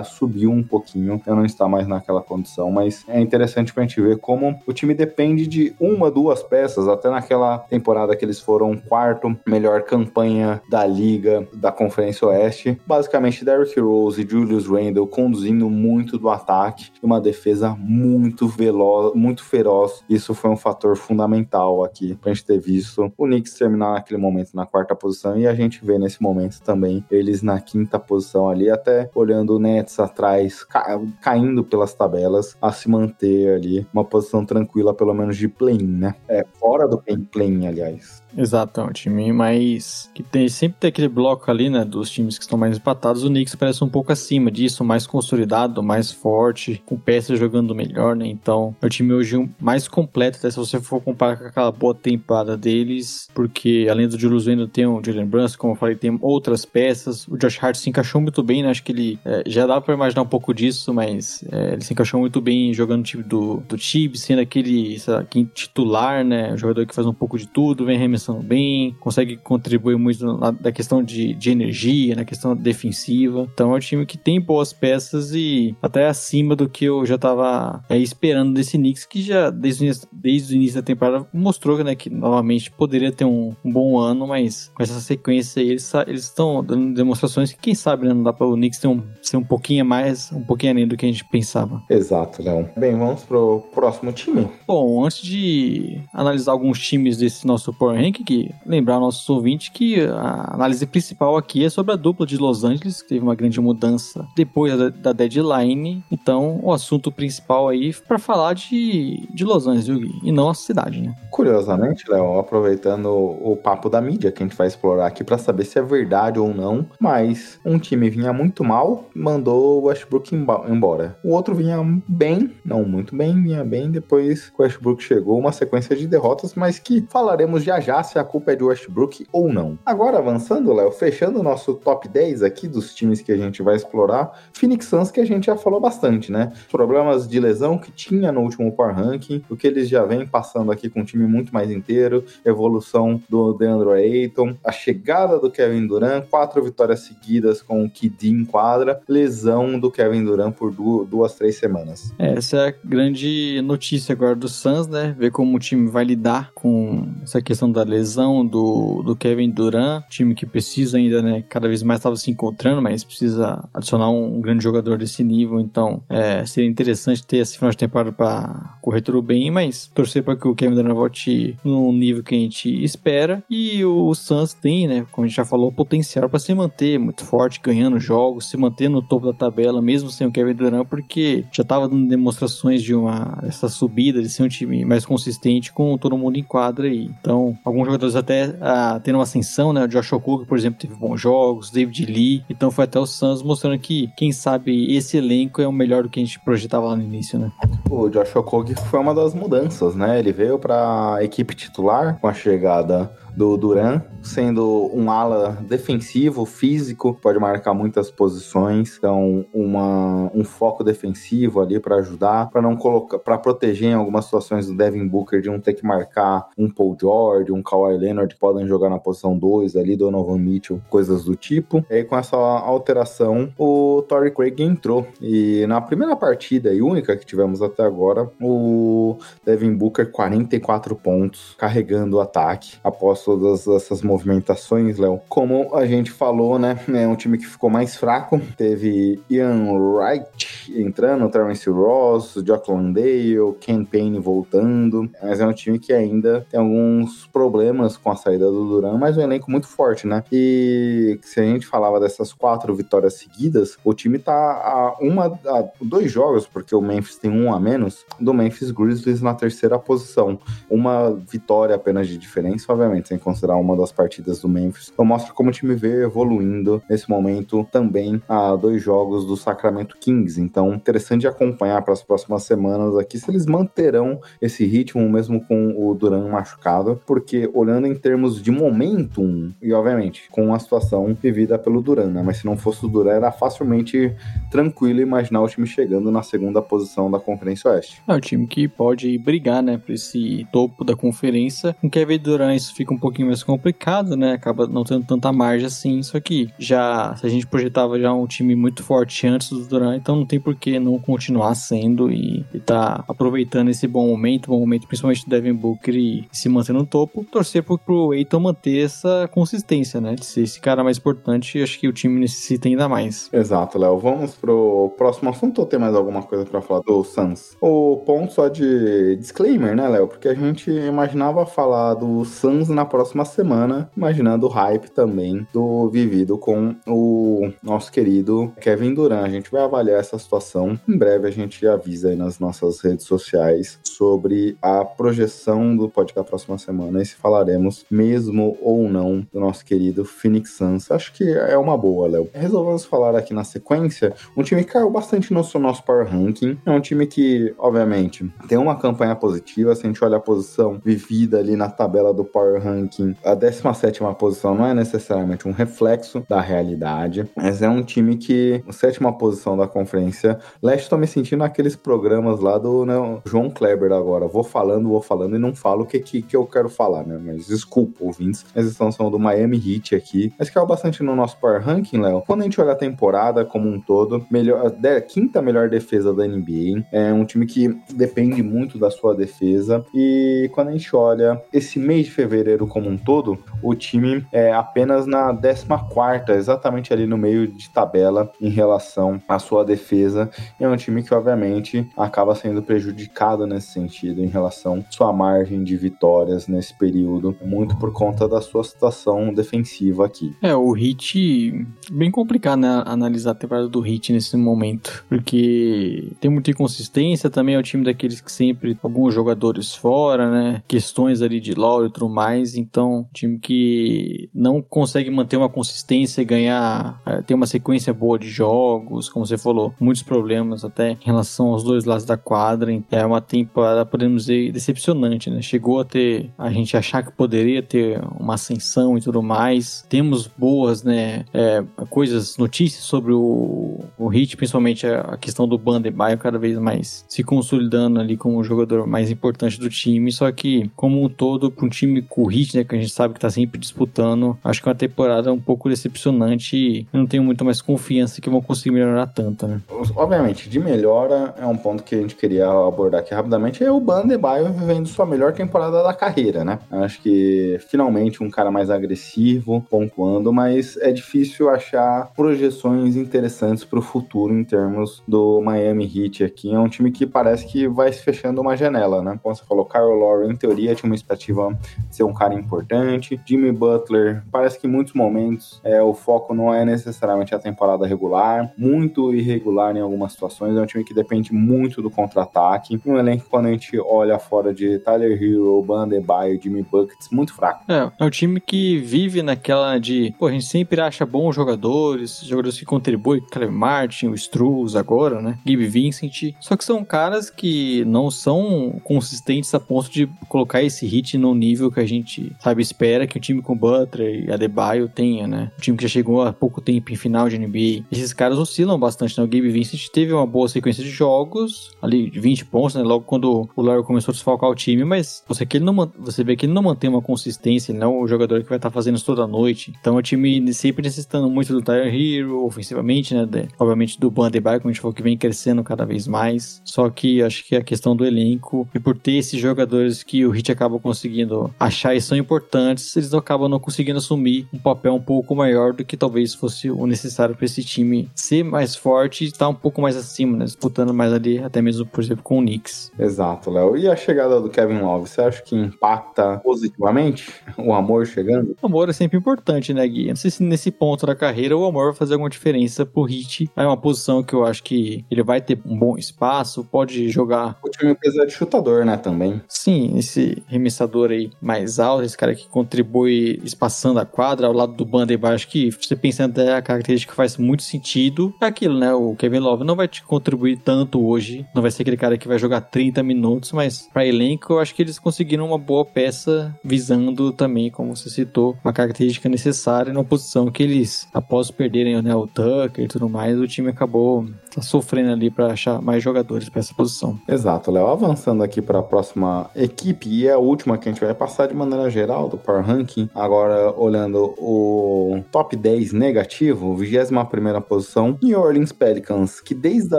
subiu 0.05 0.51
um 0.51 0.63
pouquinho, 0.63 1.21
eu 1.27 1.37
não 1.37 1.45
está 1.45 1.69
mais 1.69 1.87
naquela 1.87 2.23
condição, 2.23 2.71
mas 2.71 3.05
é 3.09 3.21
interessante 3.21 3.73
pra 3.73 3.83
gente 3.83 4.01
ver 4.01 4.19
como 4.19 4.59
o 4.67 4.73
time 4.73 4.95
depende 4.95 5.47
de 5.47 5.75
uma, 5.81 6.11
duas 6.11 6.40
peças, 6.43 6.89
até 6.89 7.11
naquela 7.11 7.59
temporada 7.59 8.17
que 8.17 8.25
eles 8.25 8.41
foram 8.41 8.77
quarto 8.77 9.37
melhor 9.47 9.83
campanha 9.83 10.61
da 10.69 10.87
liga 10.87 11.47
da 11.53 11.73
Conferência 11.73 12.27
Oeste. 12.29 12.81
Basicamente, 12.87 13.45
Derrick 13.45 13.79
Rose 13.79 14.23
e 14.23 14.29
Julius 14.29 14.67
Randle 14.67 15.07
conduzindo 15.07 15.69
muito 15.69 16.19
do 16.19 16.29
ataque 16.29 16.91
uma 17.03 17.21
defesa 17.21 17.77
muito 17.79 18.47
veloz, 18.47 19.15
muito 19.15 19.45
feroz. 19.45 20.05
Isso 20.09 20.35
foi 20.35 20.51
um 20.51 20.57
fator 20.57 20.97
fundamental 20.97 21.83
aqui 21.85 22.15
pra 22.17 22.33
gente 22.33 22.45
ter 22.45 22.59
visto 22.59 23.13
o 23.17 23.25
Knicks 23.25 23.55
terminar 23.55 23.95
naquele 23.95 24.21
momento 24.21 24.55
na 24.55 24.67
quarta 24.67 24.95
posição 24.95 25.39
e 25.39 25.47
a 25.47 25.55
gente 25.55 25.85
vê 25.85 25.99
nesse 25.99 26.23
momento 26.23 26.61
também 26.63 27.05
eles 27.11 27.43
na 27.43 27.61
quinta 27.61 27.99
posição 27.99 28.49
ali, 28.49 28.71
até 28.71 29.11
olhando 29.15 29.57
o 29.57 29.59
Nets 29.59 29.99
atrás, 29.99 30.65
ca 30.65 31.01
caindo 31.21 31.65
pelas 31.65 31.95
tabelas, 31.95 32.57
a 32.61 32.73
se 32.73 32.89
manter 32.89 33.55
ali 33.55 33.87
uma 33.93 34.05
posição 34.05 34.45
tranquila, 34.45 34.95
pelo 34.95 35.15
menos 35.15 35.37
de 35.37 35.49
play-in, 35.49 35.87
né? 35.87 36.15
É, 36.31 36.45
fora 36.61 36.87
do 36.87 37.03
play-in, 37.03 37.67
aliás. 37.67 38.20
Exato, 38.37 38.81
é 38.81 38.85
um 38.85 38.93
time 38.93 39.33
mais. 39.33 40.11
que 40.15 40.23
tem 40.23 40.49
sempre 40.49 40.79
tem 40.81 40.89
aquele 40.89 41.09
bloco 41.09 41.51
ali, 41.51 41.69
né? 41.69 41.85
Dos 41.85 42.11
times 42.11 42.39
que 42.39 42.45
estão 42.45 42.59
mais 42.59 42.77
empatados. 42.77 43.25
O 43.25 43.29
Knicks 43.29 43.55
parece 43.55 43.83
um 43.83 43.89
pouco 43.89 44.13
acima 44.13 44.51
disso, 44.51 44.85
mais 44.85 45.07
consolidado, 45.07 45.83
mais 45.83 46.13
forte, 46.13 46.83
com 46.87 46.97
peças 46.97 47.39
jogando 47.39 47.75
melhor, 47.75 48.15
né? 48.15 48.27
Então, 48.27 48.75
é 48.81 48.87
o 48.87 48.89
time 48.89 49.13
hoje 49.13 49.49
mais 49.61 49.89
completo, 49.89 50.39
até 50.39 50.51
se 50.51 50.57
você 50.57 50.81
for 50.81 51.01
comparar 51.01 51.37
com 51.37 51.45
aquela 51.47 51.73
boa 51.73 51.95
temporada 51.95 52.57
deles, 52.57 53.29
porque 53.35 53.87
além 53.91 54.09
do 54.09 54.19
Julius 54.19 54.47
Randle 54.47 54.69
tem 54.69 54.87
o 54.87 55.03
Jalen 55.05 55.27
Brunson, 55.27 55.59
como 55.59 55.73
eu 55.73 55.77
falei, 55.77 55.97
tem 55.97 56.17
outras 56.21 56.65
peças. 56.65 57.27
O 57.29 57.37
Josh 57.37 57.63
Hart 57.63 57.77
se 57.77 57.89
encaixou 57.89 58.21
muito 58.21 58.43
bem, 58.43 58.63
né? 58.63 58.71
Acho 58.71 58.83
que 58.83 58.93
ele 58.93 59.19
é, 59.25 59.43
já 59.47 59.67
dá 59.67 59.81
para 59.81 59.95
imaginar 59.95 60.23
um 60.23 60.27
pouco 60.27 60.55
disso, 60.55 60.93
mas 60.95 61.45
é, 61.51 61.73
ele 61.73 61.83
se 61.83 61.93
encaixou 61.93 62.21
muito 62.21 62.41
bem 62.41 62.73
jogando 62.73 62.99
no 62.99 63.05
time 63.05 63.23
do, 63.23 63.63
do 63.69 63.79
sendo 64.15 64.41
aquele, 64.41 64.97
lá, 65.07 65.25
titular, 65.55 66.25
né? 66.25 66.53
O 66.53 66.57
jogador 66.57 66.87
que 66.87 66.95
faz 66.95 67.07
um 67.07 67.15
pouco 67.15 67.39
de 67.39 67.47
tudo, 67.47 67.85
vem 67.85 67.99
arremessando 68.21 68.43
bem, 68.43 68.95
consegue 69.01 69.37
contribuir 69.37 69.97
muito 69.97 70.25
na, 70.25 70.53
na 70.53 70.73
questão 70.73 71.03
de, 71.03 71.35
de 71.35 71.51
energia, 71.51 72.15
na 72.15 72.25
questão 72.25 72.55
defensiva. 72.55 73.49
Então 73.53 73.73
é 73.73 73.77
um 73.77 73.81
time 73.81 74.05
que 74.05 74.19
tem 74.19 74.41
boas 74.41 74.73
peças 74.73 75.33
e 75.33 75.75
até 75.81 76.07
acima 76.07 76.55
do 76.55 76.69
que 76.69 76.85
eu 76.85 77.07
já 77.07 77.17
tava 77.17 77.83
é, 77.89 77.97
esperando 77.97 78.55
desse 78.55 78.77
Knicks, 78.77 79.07
que 79.07 79.23
já 79.23 79.51
desde 79.51 79.83
o, 79.83 79.87
início, 79.87 80.09
desde 80.13 80.55
o 80.55 80.57
início 80.57 80.77
da 80.77 80.83
temporada 80.83 81.27
mostrou 81.33 81.83
né, 81.83 81.95
que 81.95 82.11
novamente 82.11 82.71
poderia 82.71 83.13
ter 83.13 83.25
um, 83.25 83.55
um 83.65 83.73
bom 83.73 83.99
ano, 83.99 84.27
mas 84.27 84.71
com 84.75 84.83
essa 84.83 85.01
sequência 85.01 85.63
aí, 85.63 85.69
eles 85.71 86.25
estão 86.25 86.63
dando 86.63 86.95
demonstrações 86.95 87.53
que 87.53 87.59
quem 87.59 87.75
sabe 87.75 88.07
né, 88.07 88.13
não 88.13 88.23
dá 88.23 88.33
para 88.33 88.47
o 88.47 88.55
Knicks 88.55 88.79
ter 88.79 88.89
um, 88.89 89.03
ser 89.23 89.37
um 89.37 89.45
pouquinho 89.45 89.85
mais, 89.85 90.31
um 90.33 90.43
pouquinho 90.43 90.73
além 90.73 90.87
do 90.87 90.97
que 90.97 91.07
a 91.07 91.09
gente 91.09 91.25
pensava. 91.25 91.83
Exato, 91.89 92.43
Léo. 92.43 92.69
Bem, 92.77 92.97
vamos 92.97 93.23
pro 93.23 93.63
próximo 93.73 94.13
time. 94.13 94.49
Bom, 94.67 95.05
antes 95.05 95.23
de 95.23 96.01
analisar 96.13 96.53
alguns 96.53 96.79
times 96.79 97.17
desse 97.17 97.47
nosso 97.47 97.73
Power 97.73 97.99
Rank, 98.11 98.25
que 98.25 98.55
lembrar 98.67 98.99
nossos 98.99 99.29
ouvintes 99.29 99.69
que 99.69 100.01
a 100.01 100.55
análise 100.55 100.85
principal 100.87 101.37
aqui 101.37 101.65
é 101.65 101.71
sobre 101.71 101.93
a 101.93 101.97
dupla 101.97 102.27
de 102.27 102.37
Los 102.37 102.65
Angeles, 102.65 103.03
que 103.03 103.09
teve 103.09 103.23
uma 103.23 103.35
grande 103.35 103.61
mudança 103.61 104.27
depois 104.37 104.77
da, 105.01 105.13
deadline. 105.13 106.05
Então, 106.11 106.61
o 106.63 106.73
assunto 106.73 107.11
principal 107.11 107.69
aí 107.69 107.95
para 108.07 108.19
falar 108.19 108.55
de, 108.55 109.27
de 109.33 109.45
Los 109.45 109.67
Angeles, 109.67 109.87
viu, 109.87 110.11
e 110.23 110.33
não 110.33 110.51
a 110.51 110.55
cidade, 110.55 111.01
né? 111.01 111.15
Curiosamente, 111.31 112.11
Léo, 112.11 112.39
aproveitando 112.39 113.09
o 113.09 113.57
papo 113.57 113.89
da 113.89 114.01
mídia 114.01 114.33
que 114.33 114.43
a 114.43 114.47
gente 114.47 114.57
vai 114.57 114.67
explorar 114.67 115.07
aqui 115.07 115.23
para 115.23 115.39
saber 115.39 115.65
se 115.65 115.79
é 115.79 115.83
verdade 115.83 116.39
ou 116.39 116.53
não, 116.53 116.87
mas 117.01 117.59
um 117.65 117.79
time 117.79 118.11
vinha 118.11 118.33
muito 118.33 118.65
mal, 118.65 119.07
mandou 119.15 119.81
o 119.81 119.87
Westbrook 119.87 120.35
embora. 120.35 121.17
O 121.25 121.31
outro 121.31 121.55
vinha 121.55 121.79
bem, 122.09 122.51
não 122.65 122.85
muito 122.85 123.17
bem, 123.17 123.43
vinha 123.43 123.65
bem, 123.65 123.91
depois 123.91 124.53
o 124.57 124.63
Westbrook 124.63 125.03
chegou, 125.03 125.39
uma 125.39 125.53
sequência 125.53 125.95
de 125.95 126.07
derrotas, 126.07 126.55
mas 126.55 126.79
que 126.79 127.07
falaremos 127.11 127.63
já 127.63 127.81
já 127.81 128.00
se 128.03 128.19
a 128.19 128.25
culpa 128.25 128.53
é 128.53 128.57
de 128.57 128.65
Westbrook 128.65 129.27
ou 129.33 129.53
não. 129.53 129.79
Agora 129.85 130.19
avançando, 130.19 130.73
Léo, 130.73 130.91
fechando 130.91 131.41
o 131.41 131.43
nosso 131.43 131.75
top 131.75 132.09
10 132.09 132.43
aqui 132.43 132.69
dos 132.69 132.95
times 132.95 133.21
que 133.21 133.33
a 133.33 133.37
gente 133.37 133.63
vai 133.63 133.77
explorar, 133.77 134.33
Phoenix 134.53 134.87
Suns 134.87 135.11
que 135.11 135.21
a 135.21 135.25
gente 135.25 135.47
já 135.47 135.57
falou 135.57 135.81
bastante, 135.81 136.33
né? 136.33 136.53
Problemas 136.71 137.29
de 137.29 137.41
lesão 137.41 137.79
que 137.79 137.91
tinha 137.91 138.33
no 138.33 138.41
último 138.41 138.71
Power 138.73 138.95
Ranking, 138.95 139.43
o 139.49 139.57
que 139.57 139.67
eles 139.67 139.89
já 139.89 140.05
vêm 140.05 140.27
passando 140.27 140.71
aqui 140.73 140.89
com 140.89 141.01
um 141.01 141.05
time 141.05 141.27
muito 141.27 141.53
mais 141.53 141.71
inteiro, 141.71 142.25
evolução 142.45 143.21
do 143.29 143.53
DeAndre 143.55 143.91
Ayton, 143.91 144.57
a 144.65 144.73
chegada 144.73 145.39
do 145.39 145.51
Kevin 145.51 145.87
Durant, 145.87 146.25
quatro 146.29 146.63
vitórias 146.63 147.01
seguidas 147.01 147.63
com 147.63 147.85
o 147.85 147.91
KD 147.91 148.29
em 148.29 148.45
quadra, 148.45 149.01
lesão 149.09 149.79
do 149.79 149.91
Kevin 149.91 150.25
Durant 150.25 150.55
por 150.55 150.73
duas, 150.73 151.35
três 151.35 151.57
semanas. 151.57 152.13
Essa 152.19 152.57
é 152.57 152.69
a 152.69 152.75
grande 152.85 153.61
notícia 153.63 154.13
agora 154.13 154.35
do 154.35 154.49
Suns, 154.49 154.87
né? 154.87 155.15
Ver 155.19 155.31
como 155.31 155.57
o 155.57 155.61
time 155.61 155.89
vai 155.89 156.05
lidar 156.05 156.53
com 156.55 157.09
essa 157.23 157.41
questão 157.41 157.71
da 157.71 157.83
lesão 157.91 158.47
do, 158.47 159.03
do 159.03 159.17
Kevin 159.17 159.51
Durant, 159.51 160.05
time 160.09 160.35
que 160.35 160.47
precisa 160.47 160.97
ainda, 160.97 161.21
né? 161.21 161.45
Cada 161.49 161.69
vez 161.69 161.83
mais 161.83 161.99
estava 161.99 162.17
se 162.17 162.31
encontrando, 162.31 162.81
mas 162.81 163.05
precisa 163.05 163.69
adicionar 163.75 164.11
um, 164.11 164.37
um, 164.37 164.41
grande 164.41 164.63
jogador 164.63 164.97
desse 164.97 165.23
nível. 165.25 165.61
Então, 165.61 166.03
é, 166.09 166.45
seria 166.47 166.71
interessante 166.71 167.27
ter 167.27 167.39
esse 167.39 167.57
final 167.57 167.71
de 167.71 167.77
temporada 167.77 168.13
para 168.13 168.79
correr 168.81 169.03
tudo 169.03 169.21
bem, 169.21 169.51
mas 169.51 169.91
torcer 169.95 170.23
para 170.23 170.37
que 170.37 170.47
o 170.47 170.55
Kevin 170.55 170.75
Durant 170.75 170.95
volte 170.95 171.57
no 171.65 171.93
nível 171.93 172.23
que 172.23 172.35
a 172.35 172.39
gente 172.39 172.83
espera. 172.83 173.43
E 173.51 173.85
o 173.85 174.15
Suns 174.15 174.55
tem, 174.55 174.87
né? 174.87 175.07
Como 175.11 175.25
a 175.25 175.29
gente 175.29 175.37
já 175.37 175.45
falou, 175.45 175.73
potencial 175.73 176.29
para 176.29 176.39
se 176.39 176.55
manter 176.55 176.99
muito 176.99 177.25
forte, 177.25 177.61
ganhando 177.63 177.99
jogos, 177.99 178.49
se 178.49 178.57
manter 178.57 178.89
no 178.89 179.03
topo 179.03 179.27
da 179.27 179.33
tabela, 179.33 179.83
mesmo 179.83 180.11
sem 180.11 180.27
o 180.27 180.33
Kevin 180.33 180.55
Durant, 180.55 180.87
porque 180.87 181.45
já 181.53 181.63
estava 181.63 181.89
dando 181.89 182.09
demonstrações 182.09 182.83
de 182.83 182.95
uma 182.95 183.39
essa 183.43 183.69
subida, 183.69 184.23
de 184.23 184.29
ser 184.29 184.43
um 184.43 184.49
time 184.49 184.85
mais 184.85 185.05
consistente 185.05 185.73
com 185.73 185.97
todo 185.99 186.17
mundo 186.17 186.37
em 186.37 186.43
quadra 186.43 186.87
aí. 186.87 187.11
Então, 187.21 187.59
alguns 187.81 187.87
jogadores 187.87 188.17
até 188.17 188.55
ah, 188.61 189.01
tendo 189.03 189.17
uma 189.17 189.25
ascensão, 189.25 189.73
né? 189.73 189.85
O 189.85 189.89
Josh 189.89 190.13
Okogie, 190.13 190.47
por 190.47 190.57
exemplo, 190.57 190.79
teve 190.79 190.95
bons 190.95 191.21
jogos, 191.21 191.71
David 191.71 192.07
Lee, 192.07 192.45
então 192.49 192.71
foi 192.71 192.85
até 192.85 192.99
o 192.99 193.07
Suns 193.07 193.43
mostrando 193.43 193.79
que, 193.79 194.11
quem 194.17 194.33
sabe, 194.33 194.95
esse 194.95 195.17
elenco 195.17 195.61
é 195.61 195.67
o 195.67 195.73
melhor 195.73 196.03
do 196.03 196.09
que 196.09 196.21
a 196.21 196.25
gente 196.25 196.39
projetava 196.41 196.87
lá 196.87 196.97
no 196.97 197.03
início, 197.03 197.39
né? 197.39 197.51
O 197.89 198.09
Josh 198.09 198.35
Okogie 198.37 198.75
foi 198.75 199.01
uma 199.01 199.15
das 199.15 199.35
mudanças, 199.35 199.95
né? 199.95 200.19
Ele 200.19 200.33
veio 200.33 200.59
para 200.59 201.17
a 201.17 201.25
equipe 201.25 201.55
titular 201.55 202.19
com 202.21 202.29
a 202.29 202.35
chegada 202.35 203.11
do 203.37 203.57
Duran, 203.57 204.03
sendo 204.23 204.91
um 204.95 205.11
ala 205.11 205.59
defensivo, 205.67 206.45
físico, 206.45 207.17
pode 207.21 207.39
marcar 207.39 207.75
muitas 207.75 208.11
posições, 208.11 208.97
então 208.99 209.47
uma, 209.53 210.31
um 210.35 210.45
foco 210.45 210.85
defensivo 210.85 211.61
ali 211.61 211.79
para 211.79 211.97
ajudar, 211.97 212.51
para 212.51 212.61
não 212.61 212.77
colocar, 212.77 213.19
para 213.19 213.39
proteger 213.39 213.91
em 213.91 213.95
algumas 213.95 214.25
situações 214.25 214.67
do 214.67 214.77
Devin 214.77 215.07
Booker 215.07 215.41
de 215.41 215.49
não 215.49 215.61
ter 215.61 215.75
que 215.75 215.85
marcar 215.85 216.49
um 216.57 216.69
Paul 216.69 216.97
George, 217.01 217.53
um 217.53 217.63
Kawhi 217.63 217.97
Leonard 217.97 218.35
que 218.35 218.41
podem 218.41 218.67
jogar 218.67 218.91
na 218.91 218.99
posição 218.99 219.37
2 219.37 219.77
ali, 219.77 219.97
Donovan 219.97 220.39
Mitchell, 220.39 220.81
coisas 220.89 221.25
do 221.25 221.35
tipo. 221.35 221.85
E 221.91 221.95
aí, 221.95 222.05
com 222.05 222.17
essa 222.17 222.37
alteração, 222.37 223.53
o 223.59 224.03
Torrey 224.09 224.31
Craig 224.31 224.61
entrou 224.63 225.07
e 225.21 225.65
na 225.67 225.81
primeira 225.81 226.17
partida 226.17 226.73
e 226.73 226.83
única 226.83 227.17
que 227.17 227.25
tivemos 227.25 227.63
até 227.63 227.83
agora, 227.83 228.31
o 228.41 229.17
Devin 229.45 229.75
Booker 229.75 230.11
44 230.11 230.95
pontos, 230.97 231.55
carregando 231.59 232.17
o 232.17 232.21
ataque 232.21 232.79
após 232.83 233.20
todas 233.25 233.67
essas 233.67 234.03
movimentações, 234.03 234.99
Léo. 234.99 235.21
Como 235.29 235.75
a 235.75 235.87
gente 235.87 236.11
falou, 236.11 236.59
né? 236.59 236.79
É 236.89 237.07
um 237.07 237.17
time 237.17 237.39
que 237.39 237.47
ficou 237.47 237.71
mais 237.71 237.97
fraco. 237.97 238.41
Teve 238.57 239.21
Ian 239.31 239.73
Wright 239.73 240.73
entrando, 240.77 241.31
Terence 241.31 241.69
Ross, 241.69 242.35
Jock 242.45 242.71
Landale, 242.71 243.55
Ken 243.61 243.85
Payne 243.85 244.19
voltando. 244.19 245.11
Mas 245.23 245.41
é 245.41 245.47
um 245.47 245.53
time 245.53 245.79
que 245.79 245.93
ainda 245.93 246.47
tem 246.51 246.59
alguns 246.59 247.27
problemas 247.27 247.97
com 247.97 248.11
a 248.11 248.17
saída 248.17 248.51
do 248.51 248.69
Duran, 248.69 248.97
mas 248.99 249.17
um 249.17 249.23
elenco 249.23 249.51
muito 249.51 249.67
forte, 249.67 250.07
né? 250.07 250.25
E 250.31 251.19
se 251.23 251.41
a 251.41 251.45
gente 251.45 251.67
falava 251.67 252.01
dessas 252.01 252.33
quatro 252.33 252.75
vitórias 252.75 253.15
seguidas, 253.15 253.77
o 253.85 253.95
time 253.95 254.19
tá 254.19 254.33
a 254.33 254.97
uma, 255.01 255.27
a 255.27 255.65
dois 255.81 256.11
jogos, 256.11 256.47
porque 256.47 256.75
o 256.75 256.81
Memphis 256.81 257.17
tem 257.17 257.31
um 257.31 257.53
a 257.53 257.61
menos, 257.61 258.05
do 258.19 258.33
Memphis 258.33 258.71
Grizzlies 258.71 259.21
na 259.21 259.35
terceira 259.35 259.79
posição. 259.79 260.39
Uma 260.69 261.11
vitória 261.11 261.75
apenas 261.75 262.09
de 262.09 262.17
diferença, 262.17 262.73
obviamente 262.73 263.10
sem 263.11 263.19
considerar 263.19 263.57
uma 263.57 263.77
das 263.77 263.91
partidas 263.91 264.41
do 264.41 264.49
Memphis. 264.49 264.91
Então 264.93 265.05
mostra 265.05 265.33
como 265.33 265.51
o 265.51 265.53
time 265.53 265.75
veio 265.75 266.05
evoluindo 266.05 266.81
nesse 266.89 267.11
momento 267.11 267.67
também 267.73 268.23
a 268.29 268.55
dois 268.55 268.81
jogos 268.81 269.27
do 269.27 269.37
Sacramento 269.37 269.97
Kings. 269.99 270.41
Então, 270.41 270.73
interessante 270.75 271.23
de 271.23 271.27
acompanhar 271.27 271.83
para 271.83 271.93
as 271.93 272.03
próximas 272.03 272.45
semanas 272.45 272.97
aqui 272.97 273.19
se 273.19 273.29
eles 273.29 273.47
manterão 273.47 274.21
esse 274.41 274.65
ritmo 274.65 275.09
mesmo 275.09 275.45
com 275.45 275.75
o 275.77 275.93
Duran 275.93 276.29
machucado, 276.29 277.01
porque 277.05 277.51
olhando 277.53 277.89
em 277.89 277.95
termos 277.97 278.41
de 278.41 278.53
momentum, 278.53 279.51
e 279.61 279.73
obviamente 279.73 280.29
com 280.31 280.55
a 280.55 280.59
situação 280.59 281.13
vivida 281.21 281.59
pelo 281.59 281.83
Duran, 281.83 282.11
né? 282.11 282.23
Mas 282.25 282.39
se 282.39 282.47
não 282.47 282.57
fosse 282.57 282.87
o 282.87 282.89
Duran, 282.89 283.13
era 283.13 283.33
facilmente 283.33 284.15
tranquilo 284.53 285.01
imaginar 285.01 285.41
o 285.41 285.49
time 285.49 285.67
chegando 285.67 286.13
na 286.13 286.23
segunda 286.23 286.63
posição 286.63 287.11
da 287.11 287.19
Conferência 287.19 287.71
Oeste. 287.71 288.01
É 288.07 288.15
o 288.15 288.21
time 288.21 288.47
que 288.47 288.69
pode 288.69 289.19
brigar, 289.19 289.63
né, 289.63 289.79
para 289.79 289.95
esse 289.95 290.47
topo 290.53 290.85
da 290.85 290.95
conferência. 290.95 291.75
Com 291.81 291.91
Kevin 291.91 292.19
Durant 292.19 292.57
isso 292.57 292.75
fica 292.75 292.95
um 292.95 292.99
pouquinho 293.01 293.29
mais 293.29 293.43
complicado, 293.43 294.17
né? 294.17 294.33
Acaba 294.33 294.67
não 294.67 294.85
tendo 294.85 295.05
tanta 295.05 295.33
margem 295.33 295.67
assim. 295.67 296.03
Só 296.03 296.21
que 296.21 296.51
já, 296.59 297.15
se 297.17 297.27
a 297.27 297.29
gente 297.29 297.47
projetava 297.47 297.99
já 297.99 298.13
um 298.13 298.27
time 298.27 298.55
muito 298.55 298.83
forte 298.83 299.27
antes 299.27 299.51
do 299.51 299.67
Duran, 299.67 299.97
então 299.97 300.17
não 300.17 300.27
tem 300.27 300.39
por 300.39 300.55
que 300.55 300.79
não 300.79 300.99
continuar 300.99 301.55
sendo 301.55 302.11
e, 302.11 302.45
e 302.53 302.61
tá 302.61 303.05
aproveitando 303.09 303.71
esse 303.71 303.87
bom 303.87 304.07
momento, 304.07 304.51
bom 304.51 304.61
momento 304.61 304.87
principalmente 304.87 305.25
do 305.25 305.31
Devin 305.31 305.55
Booker 305.55 305.95
e, 305.95 306.29
se 306.31 306.49
manter 306.49 306.73
no 306.73 306.87
topo. 306.87 307.25
Torcer 307.25 307.63
pro, 307.63 307.79
pro 307.79 308.15
Eiton 308.15 308.41
manter 308.41 308.85
essa 308.85 309.29
consistência, 309.33 310.01
né? 310.01 310.15
De 310.15 310.25
ser 310.25 310.43
esse 310.43 310.61
cara 310.61 310.85
mais 310.85 310.99
importante, 310.99 311.63
acho 311.63 311.79
que 311.79 311.89
o 311.89 311.93
time 311.93 312.21
necessita 312.21 312.69
ainda 312.69 312.89
mais. 312.89 313.29
Exato, 313.33 313.79
Léo. 313.79 313.99
Vamos 313.99 314.35
pro 314.35 314.93
próximo 314.97 315.31
assunto 315.31 315.61
ou 315.61 315.67
tem 315.67 315.79
mais 315.79 315.95
alguma 315.95 316.23
coisa 316.23 316.45
para 316.45 316.61
falar 316.61 316.81
do 316.81 317.03
Suns? 317.05 317.57
O 317.61 317.99
ponto 318.07 318.33
só 318.33 318.49
de 318.49 319.17
disclaimer, 319.17 319.75
né, 319.75 319.89
Léo? 319.89 320.09
Porque 320.09 320.29
a 320.29 320.35
gente 320.35 320.71
imaginava 320.71 321.47
falar 321.47 321.95
do 321.95 322.25
Suns 322.25 322.69
na 322.69 322.85
próxima 322.91 323.25
semana, 323.25 323.91
imaginando 323.97 324.47
o 324.47 324.51
hype 324.51 324.91
também 324.91 325.47
do 325.53 325.89
vivido 325.89 326.37
com 326.37 326.75
o 326.87 327.51
nosso 327.63 327.91
querido 327.91 328.53
Kevin 328.61 328.93
Durant. 328.93 329.25
A 329.25 329.31
gente 329.31 329.51
vai 329.51 329.63
avaliar 329.63 330.01
essa 330.01 330.19
situação. 330.19 330.79
Em 330.89 330.99
breve 330.99 331.29
a 331.29 331.31
gente 331.31 331.67
avisa 331.67 332.09
aí 332.09 332.17
nas 332.17 332.39
nossas 332.39 332.81
redes 332.81 333.07
sociais 333.07 333.79
sobre 333.85 334.59
a 334.61 334.85
projeção 334.85 335.77
do 335.77 335.89
podcast 335.89 336.17
da 336.17 336.25
próxima 336.25 336.59
semana 336.59 337.01
e 337.01 337.07
se 337.07 337.15
falaremos 337.15 337.87
mesmo 337.91 338.59
ou 338.61 338.89
não 338.89 339.27
do 339.33 339.39
nosso 339.39 339.65
querido 339.65 340.05
Phoenix 340.05 340.51
Suns. 340.53 340.91
Acho 340.91 341.13
que 341.13 341.25
é 341.33 341.57
uma 341.57 341.79
boa, 341.79 342.09
Léo. 342.09 342.29
Resolvemos 342.35 342.85
falar 342.85 343.15
aqui 343.15 343.33
na 343.33 343.45
sequência 343.45 344.13
um 344.37 344.43
time 344.43 344.65
que 344.65 344.73
caiu 344.73 344.91
bastante 344.91 345.33
no 345.33 345.43
nosso 345.61 345.85
power 345.85 346.07
ranking. 346.07 346.59
É 346.67 346.71
um 346.71 346.81
time 346.81 347.07
que, 347.07 347.55
obviamente, 347.57 348.29
tem 348.49 348.59
uma 348.59 348.77
campanha 348.77 349.15
positiva. 349.15 349.75
Se 349.75 349.85
a 349.85 349.87
gente 349.87 350.05
olha 350.05 350.17
a 350.17 350.21
posição 350.21 350.81
vivida 350.85 351.39
ali 351.39 351.55
na 351.55 351.69
tabela 351.69 352.13
do 352.13 352.25
power 352.25 352.61
ranking 352.61 352.80
ranking, 352.81 353.15
a 353.25 353.35
17 353.35 354.01
posição 354.19 354.55
não 354.55 354.67
é 354.67 354.75
necessariamente 354.75 355.47
um 355.47 355.53
reflexo 355.53 356.25
da 356.29 356.41
realidade, 356.41 357.29
mas 357.37 357.63
é 357.63 357.69
um 357.69 357.83
time 357.83 358.17
que, 358.17 358.63
a 358.67 358.73
sétima 358.73 359.17
posição 359.17 359.57
da 359.57 359.67
conferência 359.67 360.39
leste, 360.63 360.85
estou 360.85 360.99
me 360.99 361.07
sentindo 361.07 361.41
naqueles 361.41 361.77
programas 361.77 362.41
lá 362.41 362.59
do 362.59 362.85
né, 362.85 362.95
João 363.25 363.51
Kleber 363.51 363.93
agora. 363.93 364.27
Vou 364.27 364.45
falando, 364.45 364.89
vou 364.89 365.03
falando 365.03 365.37
e 365.37 365.39
não 365.39 365.55
falo 365.55 365.83
o 365.83 365.87
que, 365.87 365.99
que, 365.99 366.23
que 366.23 366.37
eu 366.37 366.47
quero 366.47 366.69
falar, 366.69 367.05
né? 367.05 367.19
Mas 367.23 367.47
desculpa, 367.47 368.05
ouvintes. 368.05 368.45
Mas 368.55 368.67
estão 368.67 368.91
são 368.91 369.11
do 369.11 369.19
Miami 369.19 369.57
Heat 369.57 369.95
aqui. 369.95 370.33
Mas 370.39 370.51
caiu 370.51 370.67
bastante 370.67 371.03
no 371.03 371.15
nosso 371.15 371.39
power 371.39 371.61
ranking, 371.61 371.99
Léo. 371.99 372.23
Quando 372.27 372.41
a 372.41 372.45
gente 372.45 372.61
olha 372.61 372.73
a 372.73 372.77
temporada 372.77 373.45
como 373.45 373.69
um 373.69 373.81
todo, 373.81 374.25
melhor, 374.31 374.67
a 374.67 375.01
quinta 375.01 375.41
melhor 375.41 375.69
defesa 375.69 376.13
da 376.13 376.27
NBA. 376.27 376.85
É 376.93 377.13
um 377.13 377.25
time 377.25 377.47
que 377.47 377.77
depende 377.95 378.43
muito 378.43 378.79
da 378.79 378.91
sua 378.91 379.15
defesa. 379.15 379.85
E 379.95 380.51
quando 380.53 380.69
a 380.69 380.73
gente 380.73 380.95
olha 380.95 381.41
esse 381.53 381.79
mês 381.79 382.07
de 382.07 382.13
fevereiro 382.13 382.67
como 382.71 382.89
um 382.89 382.97
todo, 382.97 383.39
o 383.63 383.75
time 383.75 384.25
é 384.33 384.53
apenas 384.53 385.07
na 385.07 385.35
14, 385.35 386.33
exatamente 386.33 386.93
ali 386.93 387.07
no 387.07 387.19
meio 387.19 387.47
de 387.47 387.69
tabela 387.69 388.33
em 388.41 388.49
relação 388.49 389.21
à 389.29 389.39
sua 389.39 389.65
defesa. 389.65 390.31
É 390.59 390.67
um 390.67 390.77
time 390.77 391.03
que, 391.03 391.13
obviamente, 391.13 391.87
acaba 391.97 392.35
sendo 392.35 392.63
prejudicado 392.63 393.47
nesse 393.47 393.73
sentido, 393.73 394.23
em 394.23 394.29
relação 394.29 394.85
à 394.89 394.93
sua 394.93 395.13
margem 395.13 395.63
de 395.63 395.77
vitórias 395.77 396.47
nesse 396.47 396.77
período, 396.79 397.37
muito 397.45 397.77
por 397.77 397.93
conta 397.93 398.29
da 398.29 398.41
sua 398.41 398.65
situação 398.65 399.35
defensiva 399.35 400.07
aqui. 400.07 400.35
É, 400.41 400.55
o 400.55 400.71
Hit, 400.73 401.67
bem 401.91 402.11
complicado, 402.11 402.61
né, 402.61 402.83
analisar 402.87 403.33
a 403.33 403.35
temporada 403.35 403.69
do 403.69 403.81
Hit 403.81 404.13
nesse 404.13 404.37
momento, 404.37 405.05
porque 405.09 406.13
tem 406.21 406.31
muita 406.31 406.51
inconsistência, 406.51 407.29
também 407.29 407.55
é 407.55 407.59
o 407.59 407.63
time 407.63 407.85
daqueles 407.85 408.21
que 408.21 408.31
sempre, 408.31 408.79
alguns 408.83 409.15
jogadores 409.15 409.75
fora, 409.75 410.31
né, 410.31 410.63
questões 410.69 411.23
ali 411.23 411.41
de 411.41 411.55
LoL 411.55 411.87
e 411.87 411.91
tudo 411.91 412.09
mais, 412.09 412.57
então, 412.61 413.07
time 413.13 413.39
que 413.39 414.31
não 414.35 414.63
consegue 414.63 415.11
manter 415.11 415.37
uma 415.37 415.49
consistência 415.49 416.23
e 416.23 416.25
ganhar, 416.25 417.01
é, 417.07 417.23
ter 417.23 417.35
uma 417.35 417.47
sequência 417.47 417.93
boa 417.93 418.19
de 418.19 418.29
jogos, 418.29 419.09
como 419.09 419.27
você 419.27 419.39
falou, 419.39 419.75
muitos 419.81 420.03
problemas 420.03 420.65
até 420.65 420.93
em 420.93 421.05
relação 421.05 421.49
aos 421.49 421.65
dois 421.65 421.85
lados 421.85 422.05
da 422.05 422.17
quadra. 422.17 422.71
É 422.91 423.05
uma 423.05 423.21
temporada, 423.21 423.85
podemos 423.85 424.27
dizer, 424.27 424.53
decepcionante, 424.53 425.31
né? 425.31 425.43
Chegou 425.43 425.81
a 425.81 425.85
ter, 425.85 426.31
a 426.39 426.51
gente 426.51 426.77
achar 426.77 427.03
que 427.03 427.13
poderia 427.13 427.63
ter 427.63 428.01
uma 428.19 428.35
ascensão 428.35 428.97
e 428.97 429.01
tudo 429.01 429.23
mais. 429.23 429.85
Temos 429.89 430.27
boas, 430.27 430.83
né, 430.83 431.25
é, 431.33 431.65
coisas, 431.89 432.37
notícias 432.37 432.85
sobre 432.85 433.13
o, 433.13 433.81
o 433.99 434.09
Hit, 434.09 434.37
principalmente 434.37 434.87
a, 434.87 435.17
questão 435.17 435.47
do 435.47 435.59
Bandebaio 435.59 436.19
cada 436.19 436.39
vez 436.39 436.59
mais 436.59 437.05
se 437.09 437.23
consolidando 437.23 438.01
ali 438.01 438.17
como 438.17 438.39
o 438.39 438.45
jogador 438.45 438.87
mais 438.87 439.11
importante 439.11 439.59
do 439.59 439.69
time. 439.69 440.11
Só 440.13 440.31
que, 440.31 440.71
como 440.77 441.03
um 441.03 441.09
todo, 441.09 441.51
para 441.51 441.67
um 441.67 441.69
time 441.69 442.03
com 442.03 442.23
o 442.23 442.27
Hit, 442.27 442.50
né, 442.57 442.65
que 442.65 442.75
a 442.75 442.79
gente 442.79 442.93
sabe 442.93 443.15
que 443.15 443.21
tá 443.21 443.31
sempre 443.31 443.59
disputando. 443.59 444.39
Acho 444.43 444.63
que 444.63 444.69
é 444.69 444.71
uma 444.71 444.79
temporada 444.79 445.33
um 445.33 445.41
pouco 445.41 445.69
decepcionante 445.69 446.57
e 446.57 446.87
não 446.93 447.07
tenho 447.07 447.23
muito 447.23 447.45
mais 447.45 447.61
confiança 447.63 448.21
que 448.21 448.31
vão 448.31 448.41
conseguir 448.41 448.71
melhorar 448.71 449.07
tanto, 449.07 449.47
né? 449.47 449.61
Obviamente, 449.97 450.49
de 450.49 450.59
melhora 450.59 451.35
é 451.39 451.47
um 451.47 451.57
ponto 451.57 451.83
que 451.83 451.95
a 451.95 451.99
gente 451.99 452.15
queria 452.15 452.49
abordar 452.49 453.01
aqui 453.01 453.15
rapidamente, 453.15 453.63
é 453.63 453.71
o 453.71 453.81
Bandebaio 453.81 454.53
vivendo 454.53 454.87
sua 454.87 455.07
melhor 455.07 455.33
temporada 455.33 455.83
da 455.83 455.93
carreira, 455.93 456.45
né? 456.45 456.59
Acho 456.71 457.01
que 457.01 457.59
finalmente 457.69 458.23
um 458.23 458.31
cara 458.31 458.51
mais 458.51 458.71
agressivo, 458.71 459.65
pontuando, 459.69 460.33
mas 460.33 460.77
é 460.79 460.93
difícil 460.93 461.49
achar 461.49 462.11
projeções 462.15 462.97
interessantes 462.97 463.65
para 463.65 463.79
o 463.79 463.83
futuro 463.83 464.35
em 464.35 464.45
termos 464.45 465.03
do 465.07 465.41
Miami 465.41 465.85
Heat 465.85 466.25
aqui. 466.25 466.53
É 466.53 466.59
um 466.59 466.69
time 466.69 466.91
que 466.91 467.07
parece 467.07 467.47
que 467.47 467.69
vai 467.69 467.93
se 467.93 468.03
fechando 468.03 468.41
uma 468.41 468.57
janela, 468.57 469.03
né? 469.03 469.19
Como 469.23 469.35
você 469.35 469.45
falou, 469.45 469.65
Kyle 469.65 469.83
Lowry, 469.83 470.31
em 470.31 470.37
teoria, 470.37 470.75
tinha 470.75 470.89
uma 470.89 470.95
expectativa 470.95 471.57
de 471.89 471.97
ser 471.97 472.05
um 472.05 472.13
cara 472.13 472.30
importante. 472.35 473.21
Jimmy 473.25 473.53
Butler, 473.53 474.23
parece 474.31 474.59
que 474.59 474.67
em 474.67 474.71
muitos 474.71 474.95
momentos 474.95 475.61
é, 475.65 475.83
o 475.83 475.95
foco 475.95 476.35
não 476.35 476.53
é 476.53 476.65
necessariamente 476.65 477.35
a 477.35 477.39
temporada 477.39 477.87
regular, 477.87 478.53
muito 478.57 479.15
irregular 479.15 479.77
em 479.77 479.81
algumas 479.81 480.13
situações. 480.13 480.57
É 480.57 480.61
um 480.61 480.67
time 480.67 480.85
que 480.85 480.95
depende 480.95 481.33
muito 481.33 481.83
do 481.83 481.91
contra-ataque. 481.91 482.81
Um 482.85 482.99
elenco, 482.99 483.27
quando 483.29 483.47
a 483.47 483.51
gente 483.51 483.79
olha 483.79 484.19
fora 484.19 484.53
de 484.53 484.79
Tyler 484.81 485.21
Hero, 485.23 485.63
Bandebaio, 485.63 486.41
Jimmy 486.41 486.63
Buckets, 486.63 487.09
muito 487.11 487.35
fraco. 487.35 487.65
É, 487.69 487.91
é 487.99 488.05
um 488.05 488.11
time 488.11 488.41
que 488.41 488.79
vive 488.79 489.23
naquela 489.23 489.79
de, 489.79 490.15
pô, 490.19 490.27
a 490.27 490.33
gente 490.33 490.45
sempre 490.45 490.81
acha 490.81 491.05
bons 491.07 491.35
jogadores, 491.35 492.21
jogadores 492.25 492.59
que 492.59 492.65
contribuem, 492.65 493.23
Caleb 493.31 493.53
Martin, 493.53 494.09
o 494.09 494.15
Struz 494.15 494.77
agora, 494.77 495.21
né? 495.21 495.39
Gabe 495.45 495.67
Vincent. 495.67 496.35
Só 496.41 496.57
que 496.57 496.65
são 496.65 496.85
caras 496.85 497.31
que 497.31 497.85
não 497.85 498.11
são 498.11 498.81
consistentes 498.85 499.55
a 499.55 499.61
ponto 499.61 499.91
de 499.91 500.09
colocar 500.29 500.63
esse 500.63 500.87
hit 500.87 501.17
no 501.17 501.35
nível 501.35 501.71
que 501.71 501.81
a 501.81 501.87
gente, 501.87 502.20
sabe, 502.39 502.63
espera 502.63 503.07
que 503.07 503.17
o 503.17 503.21
time 503.21 503.43
com 503.43 503.57
Butler 503.57 504.25
e 504.27 504.33
Adebayo 504.33 504.89
tenha, 504.89 505.27
né? 505.27 505.51
O 505.59 505.61
time 505.61 505.77
que 505.77 505.83
já 505.83 505.89
chegou 505.89 506.23
há 506.23 506.33
pouco 506.33 506.61
tempo 506.61 506.93
em 506.93 506.97
final 506.97 507.29
de 507.29 507.39
NBA. 507.39 507.85
Esses 507.91 508.13
caras 508.13 508.39
oscilam 508.39 508.79
bastante, 508.79 509.17
né? 509.19 509.25
O 509.25 509.29
Gabe 509.29 509.51
Vincent 509.51 509.89
teve 509.89 510.13
uma 510.13 510.27
boa 510.27 510.49
sequência 510.49 510.83
de 510.83 510.91
jogos, 510.91 511.71
ali 511.81 512.11
de 512.11 512.21
20 512.21 512.47
pontos, 512.47 512.75
né? 512.75 512.83
Logo 512.83 513.05
quando 513.05 513.49
o 513.55 513.63
Larry 513.63 513.85
começou 513.85 514.13
a 514.13 514.15
desfalcar 514.15 514.51
o 514.51 514.55
time, 514.55 514.85
mas 514.85 515.23
você, 515.27 515.45
que 515.47 515.57
ele 515.57 515.65
não, 515.65 515.75
você 515.99 516.25
vê 516.25 516.37
que 516.37 516.47
ele 516.47 516.53
não 516.53 516.63
mantém 516.63 516.89
uma 516.91 517.03
consistência, 517.03 517.73
ele 517.73 517.79
não 517.79 517.95
é 517.95 518.03
o 518.03 518.07
jogador 518.07 518.43
que 518.43 518.49
vai 518.49 518.59
estar 518.59 518.71
fazendo 518.71 518.97
isso 518.97 519.07
toda 519.07 519.27
noite. 519.27 519.73
Então 519.81 519.97
o 519.97 520.03
time 520.03 520.53
sempre 520.53 520.83
necessitando 520.83 521.29
muito 521.31 521.53
do 521.53 521.63
Tyler 521.63 521.95
Hero, 521.95 522.45
ofensivamente, 522.45 523.15
né? 523.15 523.27
De, 523.27 523.49
obviamente 523.59 523.99
do 523.99 524.11
Ban 524.11 524.27
Adebayo, 524.27 524.61
como 524.61 524.71
a 524.71 524.73
gente 524.73 524.81
falou, 524.81 524.95
que 524.95 525.03
vem 525.03 525.17
crescendo 525.17 525.63
cada 525.63 525.85
vez 525.85 526.07
mais. 526.07 526.61
Só 526.65 526.89
que 526.91 527.23
acho 527.23 527.45
que 527.45 527.57
a 527.57 527.63
questão 527.63 527.95
do 527.95 528.05
elenco 528.05 528.69
e 528.75 528.79
por 528.79 528.97
ter 528.97 529.13
esses 529.13 529.41
jogadores 529.41 530.03
que 530.03 530.25
o 530.25 530.31
Hit 530.31 530.51
acaba 530.51 530.79
conseguindo 530.79 531.53
achar 531.59 531.95
e 531.95 532.01
são 532.11 532.19
importantes, 532.19 532.97
eles 532.97 533.15
acabam 533.15 533.49
não 533.49 533.61
conseguindo 533.61 533.99
assumir 533.99 534.49
um 534.53 534.59
papel 534.59 534.95
um 534.95 535.01
pouco 535.01 535.35
maior 535.35 535.73
do 535.73 535.85
que 535.85 535.97
talvez 535.97 536.35
fosse 536.35 536.69
o 536.69 536.87
necessário 536.87 537.37
para 537.37 537.45
esse 537.45 537.63
time 537.63 538.11
ser 538.17 538.43
mais 538.43 538.75
forte 538.75 539.25
e 539.25 539.29
estar 539.29 539.49
um 539.49 539.55
pouco 539.55 539.81
mais 539.81 539.97
acima, 539.97 540.37
né? 540.37 540.45
Disputando 540.45 540.93
mais 540.93 541.13
ali, 541.13 541.39
até 541.39 541.63
mesmo, 541.63 541.87
por 541.87 542.03
exemplo, 542.03 542.25
com 542.25 542.39
o 542.39 542.43
Knicks. 542.43 542.91
Exato, 542.99 543.51
Léo. 543.51 543.77
E 543.77 543.89
a 543.89 543.95
chegada 543.95 544.41
do 544.41 544.51
Kevin 544.51 544.81
Love, 544.81 545.09
você 545.09 545.21
acha 545.21 545.43
que 545.43 545.55
impacta 545.55 546.39
positivamente 546.39 547.33
o 547.57 547.73
amor 547.73 548.07
chegando? 548.07 548.57
O 548.61 548.67
amor 548.67 548.89
é 548.89 548.93
sempre 548.93 549.17
importante, 549.17 549.73
né, 549.73 549.87
Gui? 549.87 550.09
Não 550.09 550.17
sei 550.17 550.33
se 550.33 550.43
nesse 550.43 550.73
ponto 550.73 551.07
da 551.07 551.15
carreira 551.15 551.57
o 551.57 551.65
amor 551.65 551.91
vai 551.91 551.95
fazer 551.95 552.15
alguma 552.15 552.31
diferença 552.31 552.85
pro 552.85 553.03
Hit. 553.03 553.49
É 553.55 553.65
uma 553.65 553.77
posição 553.77 554.23
que 554.23 554.35
eu 554.35 554.45
acho 554.45 554.65
que 554.65 555.05
ele 555.09 555.23
vai 555.23 555.41
ter 555.41 555.61
um 555.65 555.79
bom 555.79 555.97
espaço, 555.97 556.65
pode 556.65 557.09
jogar. 557.09 557.57
O 557.65 557.69
time 557.69 557.95
precisa 557.95 558.27
de 558.27 558.33
chutador, 558.33 558.85
né, 558.85 558.97
também. 558.97 559.41
Sim, 559.49 559.97
esse 559.97 560.43
remessador 560.49 561.11
aí 561.11 561.31
mais 561.41 561.79
alto, 561.79 562.00
esse 562.05 562.17
cara 562.17 562.35
que 562.35 562.49
contribui 562.49 563.41
espaçando 563.45 564.01
a 564.01 564.07
quadra 564.07 564.47
ao 564.47 564.53
lado 564.53 564.73
do 564.73 564.85
banda 564.85 565.11
acho 565.29 565.49
que 565.49 565.71
você 565.71 565.97
pensando 565.97 566.31
até 566.33 566.55
a 566.55 566.63
característica 566.63 567.15
faz 567.15 567.37
muito 567.37 567.63
sentido. 567.63 568.35
É 568.41 568.47
aquilo, 568.47 568.79
né? 568.79 568.93
O 568.93 569.15
Kevin 569.17 569.39
Love 569.39 569.65
não 569.65 569.77
vai 569.77 569.89
te 569.89 570.03
contribuir 570.03 570.59
tanto 570.59 571.05
hoje, 571.05 571.47
não 571.55 571.63
vai 571.63 571.71
ser 571.71 571.83
aquele 571.83 571.97
cara 571.97 572.17
que 572.17 572.29
vai 572.29 572.39
jogar 572.39 572.61
30 572.63 573.03
minutos, 573.03 573.53
mas 573.53 573.89
para 573.93 574.07
elenco 574.07 574.55
eu 574.55 574.59
acho 574.59 574.75
que 574.75 574.83
eles 574.83 574.99
conseguiram 574.99 575.47
uma 575.47 575.59
boa 575.59 575.85
peça 575.85 576.55
visando 576.65 577.33
também, 577.33 577.71
como 577.71 577.95
você 577.95 578.09
citou, 578.09 578.57
uma 578.65 578.73
característica 578.73 579.29
necessária 579.29 579.93
na 579.93 580.05
posição 580.05 580.51
que 580.51 580.63
eles, 580.63 581.09
após 581.13 581.51
perderem 581.51 582.01
né, 582.03 582.15
o 582.15 582.27
Tucker 582.27 582.85
e 582.85 582.89
tudo 582.89 583.09
mais, 583.09 583.39
o 583.39 583.47
time 583.47 583.71
acabou 583.71 584.27
tá 584.55 584.63
sofrendo 584.63 585.13
ali 585.13 585.31
para 585.31 585.49
achar 585.49 585.81
mais 585.81 586.03
jogadores 586.03 586.49
para 586.49 586.61
essa 586.61 586.75
posição. 586.75 587.19
Exato, 587.29 587.71
Léo. 587.71 587.87
Avançando 587.87 588.43
aqui 588.43 588.61
para 588.61 588.81
a 588.81 588.83
próxima 588.83 589.51
equipe 589.55 590.09
e 590.09 590.27
é 590.27 590.33
a 590.33 590.39
última 590.39 590.77
que 590.77 590.89
a 590.89 590.93
gente 590.93 591.05
vai 591.05 591.15
passar 591.15 591.47
de 591.47 591.55
maneira 591.55 591.90
geral 591.91 592.29
do 592.29 592.39
Power 592.39 592.65
Ranking. 592.65 593.09
Agora 593.15 593.73
olhando 593.73 594.35
o 594.39 595.23
top 595.31 595.57
10 595.57 595.93
negativo, 595.93 596.75
21 596.75 597.25
primeira 597.27 597.61
posição, 597.61 598.19
New 598.23 598.41
Orleans 598.41 598.73
Pelicans, 598.73 599.41
que 599.41 599.55
desde 599.55 599.95
a 599.95 599.99